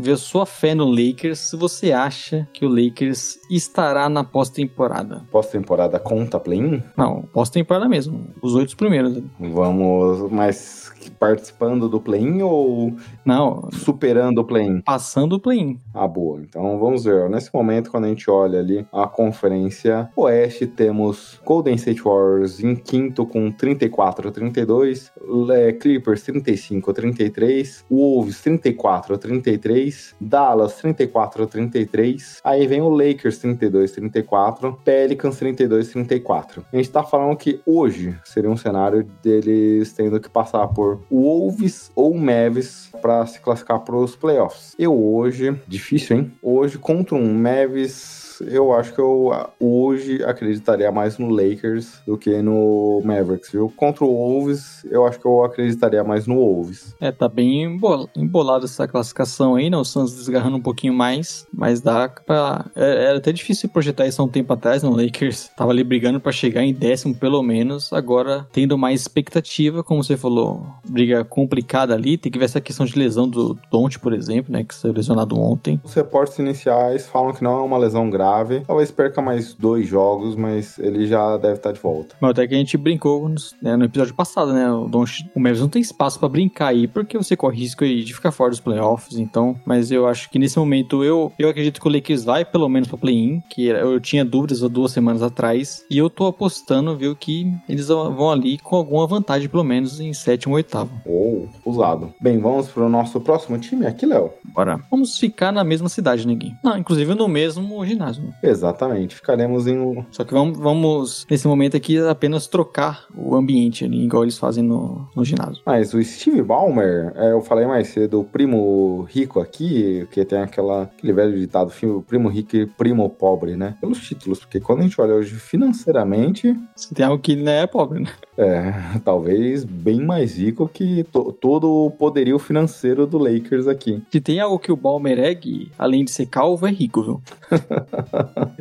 vê 0.00 0.16
sua 0.16 0.44
fé 0.44 0.74
no 0.74 0.84
Lakers, 0.90 1.38
se 1.38 1.56
você 1.56 1.92
acha 1.92 2.48
que 2.52 2.64
o 2.64 2.68
Lakers 2.68 3.38
estará 3.48 4.08
na 4.08 4.24
pós-temporada. 4.24 5.22
Pós-temporada 5.30 6.00
conta 6.00 6.40
play-in? 6.40 6.82
Não, 6.96 7.22
pós-temporada 7.32 7.88
mesmo. 7.88 8.26
Os 8.42 8.54
oito 8.56 8.76
primeiros. 8.76 9.22
Vamos, 9.38 10.30
mas 10.32 10.90
participando 11.18 11.88
do 11.88 12.00
play-in 12.00 12.42
ou 12.42 12.92
Não, 13.24 13.68
superando 13.72 14.38
o 14.38 14.44
play-in? 14.44 14.80
passando 14.80 15.34
o 15.34 15.40
play-in. 15.40 15.78
Ah, 15.94 16.08
boa. 16.08 16.40
Então 16.42 16.78
vamos 16.78 17.04
ver. 17.04 17.30
Nesse 17.30 17.50
momento, 17.54 17.90
quando 17.90 18.04
a 18.06 18.08
gente 18.08 18.28
olha 18.30 18.58
ali 18.58 18.84
a 18.92 19.06
conferência 19.06 20.10
oeste, 20.16 20.66
temos 20.66 21.40
Golden 21.44 21.74
State 21.76 22.02
Warriors 22.02 22.62
em 22.62 22.74
quinto 22.74 23.24
com 23.24 23.50
34 23.50 24.28
a 24.28 24.32
32, 24.32 25.12
Le- 25.46 25.72
Clippers 26.00 26.22
35 26.22 26.90
a 26.90 26.94
33, 26.94 27.84
Wolves 27.90 28.40
34 28.40 29.14
a 29.14 29.18
33, 29.18 30.14
Dallas 30.18 30.74
34 30.76 31.44
a 31.44 31.46
33, 31.46 32.40
aí 32.42 32.66
vem 32.66 32.80
o 32.80 32.88
Lakers 32.88 33.38
32 33.38 33.92
a 33.92 33.94
34, 33.96 34.80
Pelicans 34.82 35.36
32 35.36 35.90
a 35.90 35.92
34. 35.92 36.64
A 36.72 36.76
gente 36.76 36.90
tá 36.90 37.02
falando 37.02 37.36
que 37.36 37.60
hoje 37.66 38.18
seria 38.24 38.50
um 38.50 38.56
cenário 38.56 39.06
deles 39.22 39.92
tendo 39.92 40.18
que 40.18 40.30
passar 40.30 40.66
por 40.68 41.02
Wolves 41.10 41.92
ou 41.94 42.14
Mavis 42.14 42.90
para 43.02 43.26
se 43.26 43.38
classificar 43.40 43.80
para 43.80 43.96
os 43.96 44.16
playoffs. 44.16 44.74
Eu 44.78 44.98
hoje, 44.98 45.54
difícil, 45.68 46.16
hein? 46.16 46.32
Hoje 46.42 46.78
contra 46.78 47.14
um 47.14 47.34
Mavis 47.34 48.29
eu 48.40 48.72
acho 48.72 48.92
que 48.94 49.00
eu 49.00 49.30
ah, 49.32 49.50
hoje 49.60 50.22
acreditaria 50.24 50.90
mais 50.92 51.18
no 51.18 51.28
Lakers 51.28 52.00
do 52.06 52.16
que 52.16 52.40
no 52.42 53.00
Mavericks, 53.04 53.50
viu? 53.52 53.72
Contra 53.76 54.04
o 54.04 54.08
Wolves, 54.14 54.84
eu 54.90 55.06
acho 55.06 55.18
que 55.20 55.26
eu 55.26 55.44
acreditaria 55.44 56.02
mais 56.04 56.26
no 56.26 56.36
Wolves. 56.36 56.94
É, 57.00 57.10
tá 57.12 57.28
bem 57.28 57.64
embol- 57.64 58.08
embolado 58.16 58.64
essa 58.64 58.86
classificação 58.88 59.54
aí, 59.54 59.68
né? 59.70 59.76
O 59.76 59.84
Suns 59.84 60.14
desgarrando 60.14 60.56
um 60.56 60.62
pouquinho 60.62 60.94
mais, 60.94 61.46
mas 61.52 61.80
dá 61.80 62.08
pra... 62.08 62.64
é- 62.76 63.04
Era 63.10 63.18
até 63.18 63.32
difícil 63.32 63.68
projetar 63.68 64.06
isso 64.06 64.20
há 64.20 64.24
um 64.24 64.28
tempo 64.28 64.52
atrás, 64.52 64.82
né? 64.82 64.88
O 64.88 64.96
Lakers 64.96 65.50
tava 65.56 65.70
ali 65.72 65.82
brigando 65.84 66.20
pra 66.20 66.32
chegar 66.32 66.62
em 66.62 66.72
décimo 66.74 67.14
pelo 67.14 67.42
menos, 67.42 67.92
agora 67.92 68.46
tendo 68.52 68.76
mais 68.78 69.00
expectativa, 69.00 69.82
como 69.82 70.02
você 70.02 70.16
falou, 70.16 70.66
briga 70.88 71.24
complicada 71.24 71.94
ali, 71.94 72.16
tem 72.16 72.30
que 72.30 72.38
ver 72.38 72.44
essa 72.46 72.60
questão 72.60 72.86
de 72.86 72.98
lesão 72.98 73.28
do 73.28 73.58
Don't, 73.70 73.98
por 73.98 74.12
exemplo, 74.12 74.52
né? 74.52 74.64
Que 74.64 74.74
saiu 74.74 74.92
lesionado 74.94 75.38
ontem. 75.38 75.80
Os 75.84 75.94
reportes 75.94 76.38
iniciais 76.38 77.06
falam 77.06 77.32
que 77.32 77.42
não 77.42 77.58
é 77.58 77.62
uma 77.62 77.78
lesão 77.78 78.08
grave, 78.08 78.29
talvez 78.66 78.90
perca 78.90 79.20
mais 79.22 79.54
dois 79.54 79.86
jogos, 79.88 80.36
mas 80.36 80.78
ele 80.78 81.06
já 81.06 81.36
deve 81.36 81.54
estar 81.54 81.72
de 81.72 81.80
volta. 81.80 82.14
Mas 82.20 82.30
até 82.30 82.46
que 82.46 82.54
a 82.54 82.58
gente 82.58 82.76
brincou 82.76 83.28
nos- 83.28 83.54
né, 83.62 83.76
no 83.76 83.84
episódio 83.84 84.14
passado, 84.14 84.52
né? 84.52 84.70
O, 84.70 84.86
Doncic- 84.88 85.28
o 85.34 85.40
Mavis 85.40 85.60
não 85.60 85.68
tem 85.68 85.82
espaço 85.82 86.18
pra 86.18 86.28
brincar 86.28 86.68
aí, 86.68 86.86
porque 86.86 87.16
você 87.16 87.36
corre 87.36 87.58
risco 87.60 87.84
aí 87.84 88.02
de 88.04 88.14
ficar 88.14 88.30
fora 88.32 88.50
dos 88.50 88.60
playoffs, 88.60 89.18
então. 89.18 89.56
Mas 89.64 89.90
eu 89.90 90.06
acho 90.06 90.30
que 90.30 90.38
nesse 90.38 90.58
momento 90.58 91.02
eu, 91.04 91.32
eu 91.38 91.48
acredito 91.48 91.80
que 91.80 91.88
o 91.88 91.90
Lakers 91.92 92.24
vai 92.24 92.44
pelo 92.44 92.68
menos 92.68 92.88
pra 92.88 92.98
play-in, 92.98 93.42
que 93.50 93.66
eu 93.66 94.00
tinha 94.00 94.24
dúvidas 94.24 94.62
há 94.62 94.68
duas 94.68 94.92
semanas 94.92 95.22
atrás, 95.22 95.84
e 95.90 95.98
eu 95.98 96.08
tô 96.10 96.26
apostando, 96.26 96.96
viu, 96.96 97.14
que 97.16 97.52
eles 97.68 97.88
vão 97.88 98.30
ali 98.30 98.58
com 98.58 98.76
alguma 98.76 99.06
vantagem, 99.06 99.48
pelo 99.48 99.64
menos 99.64 100.00
em 100.00 100.12
sétimo 100.12 100.52
ou 100.54 100.56
oitavo. 100.56 100.90
Ou 101.06 101.48
usado. 101.64 102.12
Bem, 102.20 102.38
vamos 102.38 102.68
pro 102.68 102.88
nosso 102.88 103.20
próximo 103.20 103.58
time 103.58 103.86
aqui, 103.86 104.06
Léo? 104.06 104.30
Bora. 104.44 104.80
Vamos 104.90 105.18
ficar 105.18 105.52
na 105.52 105.64
mesma 105.64 105.88
cidade, 105.88 106.26
ninguém. 106.26 106.56
Não, 106.62 106.76
inclusive 106.76 107.14
no 107.14 107.28
mesmo 107.28 107.84
ginásio. 107.86 108.19
Né? 108.20 108.32
Exatamente. 108.42 109.14
Ficaremos 109.14 109.66
em. 109.66 110.04
Só 110.10 110.24
que 110.24 110.32
vamos, 110.32 110.58
vamos, 110.58 111.26
nesse 111.30 111.46
momento 111.46 111.76
aqui, 111.76 111.98
apenas 111.98 112.46
trocar 112.46 113.06
o 113.16 113.34
ambiente 113.34 113.84
ali, 113.84 114.04
igual 114.04 114.22
eles 114.22 114.38
fazem 114.38 114.62
no, 114.64 115.08
no 115.14 115.24
ginásio. 115.24 115.62
Mas 115.66 115.92
o 115.94 116.02
Steve 116.02 116.42
Ballmer, 116.42 117.12
é, 117.16 117.32
eu 117.32 117.40
falei 117.40 117.66
mais 117.66 117.88
cedo, 117.88 118.20
o 118.20 118.24
primo 118.24 119.02
rico 119.10 119.40
aqui, 119.40 120.06
que 120.10 120.24
tem 120.24 120.38
aquela, 120.40 120.82
aquele 120.82 121.12
velho 121.12 121.38
ditado, 121.38 121.70
filme, 121.70 122.02
primo 122.02 122.28
rico 122.28 122.56
e 122.56 122.66
primo 122.66 123.08
pobre, 123.08 123.56
né? 123.56 123.76
Pelos 123.80 123.98
títulos, 124.00 124.40
porque 124.40 124.60
quando 124.60 124.80
a 124.80 124.82
gente 124.82 125.00
olha 125.00 125.14
hoje 125.14 125.34
financeiramente, 125.34 126.56
Se 126.76 126.94
tem 126.94 127.04
algo 127.06 127.22
que 127.22 127.34
não 127.36 127.52
é 127.52 127.66
pobre, 127.66 128.00
né? 128.00 128.10
é 128.38 128.72
talvez 129.04 129.64
bem 129.64 130.00
mais 130.00 130.36
rico 130.38 130.68
que 130.72 131.04
to- 131.04 131.32
todo 131.32 131.68
o 131.86 131.90
poderio 131.90 132.38
financeiro 132.38 133.06
do 133.06 133.18
Lakers 133.18 133.66
aqui. 133.66 134.02
Se 134.10 134.20
tem 134.20 134.40
algo 134.40 134.58
que 134.58 134.72
o 134.72 134.76
Balmer 134.76 135.18
é, 135.18 135.40
além 135.78 136.04
de 136.04 136.10
ser 136.10 136.26
calvo, 136.26 136.66
é 136.66 136.70
rico, 136.70 137.02
viu? 137.02 137.22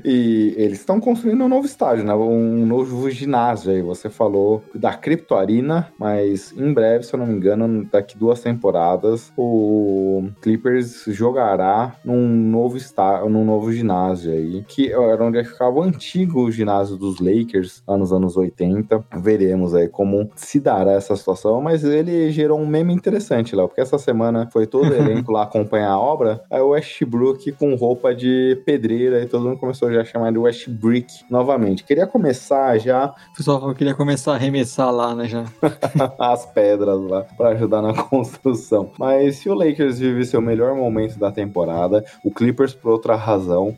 E 0.03 0.53
eles 0.57 0.79
estão 0.79 0.99
construindo 0.99 1.43
um 1.43 1.49
novo 1.49 1.65
estádio, 1.65 2.03
né? 2.03 2.13
Um 2.13 2.65
novo 2.65 3.09
ginásio 3.09 3.71
aí. 3.71 3.81
Você 3.81 4.09
falou 4.09 4.63
da 4.73 4.93
Crypto 4.93 5.35
Arena, 5.35 5.91
mas 5.99 6.53
em 6.57 6.73
breve, 6.73 7.03
se 7.03 7.13
eu 7.13 7.19
não 7.19 7.27
me 7.27 7.33
engano, 7.33 7.87
daqui 7.91 8.17
duas 8.17 8.41
temporadas, 8.41 9.31
o 9.37 10.29
Clippers 10.41 11.05
jogará 11.07 11.95
num 12.03 12.27
novo 12.27 12.77
estádio, 12.77 13.29
num 13.29 13.45
novo 13.45 13.71
ginásio 13.71 14.31
aí, 14.31 14.63
que 14.67 14.91
era 14.91 15.23
onde 15.23 15.43
ficava 15.43 15.77
o 15.77 15.83
antigo 15.83 16.51
ginásio 16.51 16.97
dos 16.97 17.19
Lakers, 17.19 17.83
lá 17.87 17.97
nos 17.97 18.11
anos 18.11 18.37
80. 18.37 19.03
Veremos 19.21 19.75
aí 19.75 19.87
como 19.87 20.29
se 20.35 20.59
dará 20.59 20.93
essa 20.93 21.15
situação, 21.15 21.61
mas 21.61 21.83
ele 21.83 22.31
gerou 22.31 22.59
um 22.59 22.67
meme 22.67 22.93
interessante, 22.93 23.55
Léo, 23.55 23.67
porque 23.67 23.81
essa 23.81 23.97
semana 23.97 24.49
foi 24.51 24.65
todo 24.65 24.89
o 24.89 24.93
elenco 24.93 25.31
lá 25.33 25.43
acompanhar 25.43 25.91
a 25.91 25.99
obra, 25.99 26.41
aí 26.49 26.61
o 26.61 26.69
Westbrook 26.69 27.51
com 27.53 27.75
roupa 27.75 28.13
de 28.13 28.61
pedreira 28.65 29.21
e 29.21 29.25
todo 29.25 29.38
mundo 29.47 29.57
começou 29.57 29.91
já 29.91 30.01
a 30.01 30.05
chamar 30.05 30.31
de 30.31 30.37
Westbrick 30.37 31.23
novamente. 31.29 31.83
Queria 31.83 32.07
começar 32.07 32.77
já 32.77 33.13
O 33.33 33.37
pessoal 33.37 33.59
falou 33.59 33.75
que 33.75 33.83
ele 33.83 33.91
ia 33.91 33.95
começar 33.95 34.33
a 34.33 34.35
arremessar 34.35 34.91
lá, 34.91 35.15
né, 35.15 35.27
já. 35.27 35.45
as 36.19 36.45
pedras 36.45 37.01
lá 37.01 37.25
para 37.37 37.49
ajudar 37.49 37.81
na 37.81 37.93
construção. 38.03 38.91
Mas 38.97 39.37
se 39.37 39.49
o 39.49 39.53
Lakers 39.53 39.99
vive 39.99 40.25
seu 40.25 40.41
melhor 40.41 40.75
momento 40.75 41.17
da 41.17 41.31
temporada, 41.31 42.03
o 42.23 42.31
Clippers 42.31 42.73
por 42.73 42.91
outra 42.91 43.15
razão, 43.15 43.75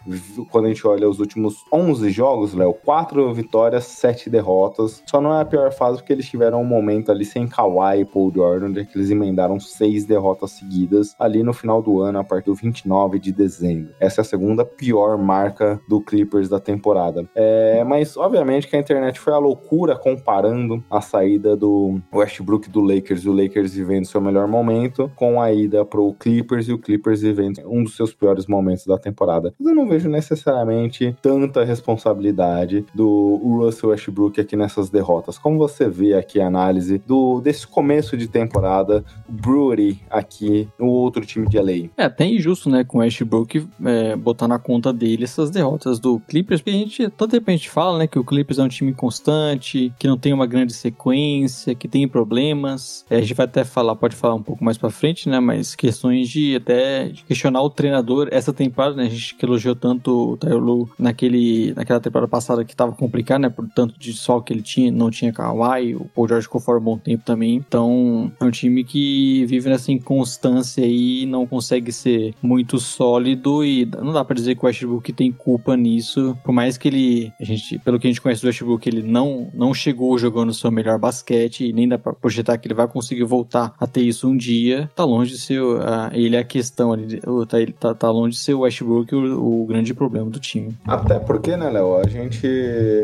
quando 0.50 0.66
a 0.66 0.68
gente 0.70 0.86
olha 0.86 1.10
os 1.10 1.20
últimos 1.20 1.56
11 1.72 2.10
jogos, 2.10 2.54
Léo, 2.54 2.74
4 2.74 3.34
vitórias, 3.34 3.86
7 3.86 4.30
derrotas. 4.30 5.04
Só 5.06 5.22
não 5.22 5.36
é 5.36 5.42
a 5.42 5.46
pior 5.46 5.72
fase 5.72 5.98
porque 5.98 6.14
eles 6.14 6.30
tiveram 6.30 6.62
um 6.62 6.66
momento 6.66 7.12
ali 7.12 7.26
sem 7.26 7.48
Kawhi 7.48 8.02
e 8.02 8.06
Paul 8.06 8.32
Jordan, 8.34 8.68
onde 8.68 8.88
eles 8.96 9.10
emendaram 9.10 9.60
6 9.60 10.06
derrotas 10.06 10.52
seguidas 10.52 11.16
ali 11.20 11.44
no 11.44 11.54
final 11.54 11.82
do 11.82 12.02
ano, 12.02 12.20
a 12.20 12.24
partir 12.24 12.46
do 12.46 12.56
29 12.56 13.20
de 13.20 13.32
dezembro. 13.32 13.94
Essa 14.00 14.22
é 14.22 14.24
a 14.24 14.26
segunda 14.26 14.66
pior 14.66 15.18
marca 15.18 15.41
do 15.88 16.02
Clippers 16.02 16.50
da 16.50 16.60
temporada. 16.60 17.28
É, 17.36 17.84
mas 17.84 18.18
obviamente 18.18 18.68
que 18.68 18.76
a 18.76 18.80
internet 18.80 19.20
foi 19.20 19.34
a 19.34 19.38
loucura 19.38 19.96
comparando 19.96 20.84
a 20.90 21.02
saída 21.02 21.56
do 21.56 22.00
Westbrook 22.14 22.70
do 22.70 22.82
Lakers 22.82 23.24
e 23.24 23.30
o 23.30 23.34
Lakers 23.34 23.74
vivendo 23.74 24.06
seu 24.06 24.22
melhor 24.22 24.48
momento 24.48 25.12
com 25.16 25.42
a 25.42 25.52
ida 25.52 25.86
pro 25.86 26.14
Clippers 26.14 26.68
e 26.68 26.74
o 26.74 26.78
Clippers 26.78 27.22
vivendo 27.22 27.62
um 27.66 27.84
dos 27.84 27.96
seus 27.96 28.14
piores 28.14 28.48
momentos 28.48 28.86
da 28.86 28.98
temporada. 28.98 29.54
Mas 29.60 29.70
eu 29.70 29.76
não 29.76 29.88
vejo 29.88 30.10
necessariamente 30.10 31.16
tanta 31.22 31.64
responsabilidade 31.64 32.86
do 32.94 33.40
Russell 33.44 33.90
Westbrook 33.90 34.40
aqui 34.40 34.56
nessas 34.56 34.90
derrotas. 34.90 35.38
Como 35.38 35.58
você 35.58 35.90
vê 35.90 36.14
aqui 36.14 36.40
a 36.40 36.48
análise 36.48 37.02
do 37.06 37.42
desse 37.42 37.66
começo 37.68 38.18
de 38.18 38.28
temporada, 38.28 39.04
Brewery 39.28 40.00
aqui 40.10 40.68
no 40.78 40.88
outro 40.88 41.26
time 41.26 41.48
de 41.48 41.58
LA. 41.58 41.90
É 41.98 42.06
até 42.06 42.26
injusto, 42.26 42.70
né, 42.70 42.84
com 42.84 42.98
o 42.98 43.02
Westbrook 43.02 43.68
é, 43.84 44.16
botar 44.16 44.48
na 44.48 44.60
conta 44.60 44.92
dele 44.92 45.28
essas 45.32 45.50
derrotas 45.50 46.00
do 46.00 46.20
Clippers, 46.20 46.62
porque 46.62 46.76
a 46.76 46.80
gente, 46.80 47.10
tanto 47.10 47.36
a 47.36 47.52
gente 47.52 47.70
fala, 47.70 48.00
né, 48.00 48.08
que 48.08 48.20
o 48.20 48.24
Clippers 48.24 48.60
é 48.60 48.64
um 48.64 48.68
time 48.68 48.94
constante, 48.94 49.92
que 49.98 50.08
não 50.08 50.18
tem 50.18 50.34
uma 50.34 50.46
grande 50.46 50.74
sequência, 50.74 51.76
que 51.76 51.88
tem 51.88 52.08
problemas. 52.08 53.06
É, 53.10 53.18
a 53.18 53.22
gente 53.22 53.34
vai 53.34 53.46
até 53.46 53.64
falar, 53.64 53.96
pode 53.96 54.16
falar 54.16 54.36
um 54.36 54.44
pouco 54.44 54.64
mais 54.64 54.78
pra 54.78 54.90
frente, 54.90 55.28
né, 55.30 55.40
mas 55.40 55.76
questões 55.76 56.30
de 56.30 56.56
até 56.56 57.10
de 57.10 57.24
questionar 57.24 57.62
o 57.62 57.70
treinador. 57.70 58.28
Essa 58.32 58.54
temporada, 58.54 58.96
né, 58.96 59.04
a 59.04 59.10
gente 59.10 59.36
que 59.36 59.46
elogiou 59.46 59.76
tanto 59.76 60.34
o 60.34 60.38
Tyler 60.38 60.62
naquele, 60.98 61.74
naquela 61.74 62.00
temporada 62.00 62.30
passada 62.30 62.64
que 62.66 62.76
tava 62.76 62.92
complicado, 62.92 63.42
né, 63.42 63.50
por 63.50 63.68
tanto 63.70 63.98
de 64.00 64.14
sol 64.14 64.42
que 64.42 64.54
ele 64.54 64.62
tinha, 64.62 64.92
não 64.92 65.10
tinha 65.10 65.32
Kawhi, 65.32 65.96
o 65.96 66.06
Paul 66.14 66.28
George 66.28 66.46
ficou 66.46 66.62
fora 66.62 66.80
um 66.80 66.84
bom 66.84 66.98
tempo 66.98 67.24
também. 67.24 67.56
Então, 67.56 68.32
é 68.40 68.44
um 68.44 68.52
time 68.52 68.84
que 68.84 69.46
vive 69.46 69.70
nessa 69.70 69.92
inconstância 69.92 70.84
aí, 70.84 71.26
não 71.26 71.46
consegue 71.48 71.92
ser 71.92 72.34
muito 72.42 72.80
sólido 72.80 73.64
e 73.64 73.86
não 73.86 74.14
dá 74.14 74.24
pra 74.24 74.36
dizer 74.36 74.56
que 74.56 74.64
o 74.64 74.68
Westbrook 74.68 75.14
tem 75.22 75.32
culpa 75.32 75.78
nisso. 75.78 76.36
Por 76.44 76.52
mais 76.52 76.80
que 76.80 76.88
ele, 76.88 77.34
a 77.40 77.44
gente, 77.44 77.78
pelo 77.78 78.00
que 78.00 78.08
a 78.08 78.10
gente 78.10 78.20
conhece 78.20 78.42
do 78.42 78.48
Westbrook, 78.48 78.90
ele 78.90 79.04
não, 79.04 79.50
não 79.54 79.72
chegou 79.72 80.18
jogando 80.18 80.52
seu 80.52 80.72
melhor 80.72 80.98
basquete 80.98 81.68
e 81.68 81.72
nem 81.72 81.88
dá 81.88 82.00
pra 82.00 82.12
projetar 82.12 82.58
que 82.58 82.68
ele 82.68 82.74
vai 82.74 82.88
conseguir 82.88 83.24
voltar 83.24 83.72
a 83.80 83.86
ter 83.86 84.02
isso 84.02 84.28
um 84.28 84.36
dia. 84.36 84.90
Tá 84.96 85.06
longe 85.06 85.34
de 85.34 85.40
ser 85.40 85.62
uh, 85.62 85.80
ele 86.12 86.36
a 86.36 86.44
questão 86.44 86.92
ali, 86.92 87.22
tá, 87.48 87.62
ele 87.62 87.72
tá, 87.72 87.94
tá 87.94 88.10
longe 88.10 88.36
de 88.36 88.42
ser 88.42 88.56
o 88.56 88.62
Westbrook 88.62 89.14
o, 89.14 89.62
o 89.62 89.66
grande 89.68 89.94
problema 89.94 90.28
do 90.28 90.40
time. 90.40 90.76
Até 90.88 91.20
porque, 91.20 91.56
né, 91.56 91.70
Léo, 91.70 91.98
a 91.98 92.08
gente 92.08 92.48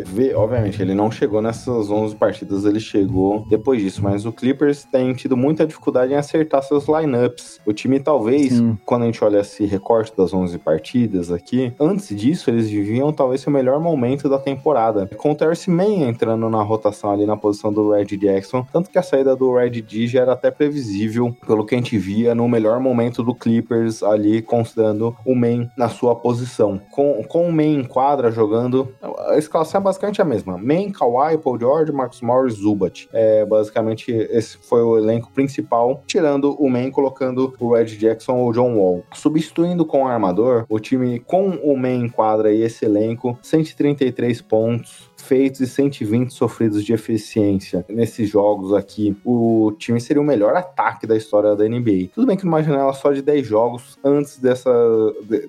vê, 0.08 0.34
obviamente, 0.34 0.82
ele 0.82 0.96
não 0.96 1.12
chegou 1.12 1.40
nessas 1.40 1.92
11 1.92 2.16
partidas, 2.16 2.66
ele 2.66 2.80
chegou 2.80 3.46
depois 3.48 3.80
disso, 3.80 4.02
mas 4.02 4.26
o 4.26 4.32
Clippers 4.32 4.86
tem 4.86 5.14
tido 5.14 5.38
muita 5.38 5.68
dificuldade 5.68 6.14
em 6.14 6.16
acertar 6.16 6.64
seus 6.64 6.88
lineups. 6.88 7.60
O 7.64 7.74
time 7.74 8.00
talvez, 8.00 8.54
Sim. 8.54 8.76
quando 8.84 9.04
a 9.04 9.06
gente 9.06 9.24
olha 9.24 9.42
esse 9.42 9.66
recorte 9.66 10.18
das 10.18 10.34
11 10.34 10.58
partidas 10.58 11.32
aqui, 11.32 11.72
antes 11.80 12.07
antes 12.08 12.16
disso, 12.16 12.50
eles 12.50 12.70
viviam 12.70 13.12
talvez 13.12 13.46
o 13.46 13.52
melhor 13.52 13.80
momento 13.80 14.30
da 14.30 14.40
temporada. 14.40 15.10
Com 15.18 15.32
o 15.32 15.36
Terce 15.36 15.70
Mann 15.70 16.08
entrando 16.08 16.50
na 16.50 16.62
rotação 16.62 17.12
ali 17.12 17.26
na 17.26 17.36
posição 17.36 17.72
do 17.72 17.92
Red 17.92 18.06
Jackson, 18.06 18.66
tanto 18.72 18.90
que 18.90 18.98
a 18.98 19.04
saída 19.04 19.36
do 19.36 19.54
Red 19.54 19.82
D 19.82 20.08
já 20.08 20.22
era 20.22 20.34
até 20.34 20.50
previsível, 20.50 21.36
pelo 21.46 21.66
que 21.66 21.76
a 21.76 21.78
gente 21.78 21.98
via 21.98 22.34
no 22.34 22.48
melhor 22.48 22.80
momento 22.80 23.24
do 23.24 23.36
Clippers 23.36 24.04
ali, 24.04 24.42
considerando 24.42 25.16
o 25.26 25.36
Mann 25.36 25.70
na 25.78 25.90
sua 25.90 26.16
posição. 26.16 26.80
Com, 26.92 27.24
com 27.28 27.48
o 27.48 27.52
Mann 27.52 27.80
em 27.80 27.84
quadra 27.84 28.32
jogando, 28.32 28.94
a 29.28 29.38
escalação 29.38 29.82
é 29.82 29.84
basicamente 29.84 30.22
a 30.22 30.26
mesma. 30.26 30.58
Mann, 30.58 30.92
Kawhi, 30.92 31.38
Paul 31.38 31.60
George, 31.60 31.92
Marcus 31.92 32.22
Morris, 32.22 32.56
Zubat. 32.56 33.10
É, 33.12 33.46
basicamente, 33.46 34.12
esse 34.12 34.58
foi 34.58 34.82
o 34.82 34.98
elenco 34.98 35.32
principal, 35.32 36.04
tirando 36.06 36.56
o 36.62 36.70
Mann, 36.70 36.92
colocando 36.92 37.54
o 37.60 37.74
Red 37.74 37.86
Jackson 37.86 38.36
ou 38.36 38.50
o 38.50 38.54
John 38.54 38.76
Wall. 38.78 39.04
Substituindo 39.14 39.86
com 39.86 40.04
o 40.04 40.08
armador, 40.08 40.66
o 40.70 40.80
time 40.80 41.20
com 41.20 41.50
o 41.50 41.78
Mann 41.78 41.97
em 41.98 42.10
quadra 42.10 42.52
e 42.52 42.62
esse 42.62 42.86
elenco, 42.86 43.38
133 43.42 44.42
pontos, 44.42 45.10
feitos 45.28 45.60
e 45.60 45.68
120 45.68 46.34
sofridos 46.34 46.84
de 46.84 46.94
eficiência 46.94 47.86
nesses 47.90 48.30
jogos 48.30 48.74
aqui, 48.74 49.16
o 49.26 49.74
time 49.78 50.00
seria 50.00 50.22
o 50.22 50.26
melhor 50.26 50.56
ataque 50.56 51.06
da 51.06 51.16
história 51.16 51.56
da 51.56 51.68
NBA. 51.68 52.10
Tudo 52.14 52.28
bem 52.28 52.38
que 52.38 52.46
numa 52.46 52.64
janela 52.64 52.94
só 52.94 53.12
de 53.12 53.22
10 53.22 53.46
jogos, 53.46 53.98
antes 54.04 54.38
dessa, 54.38 54.72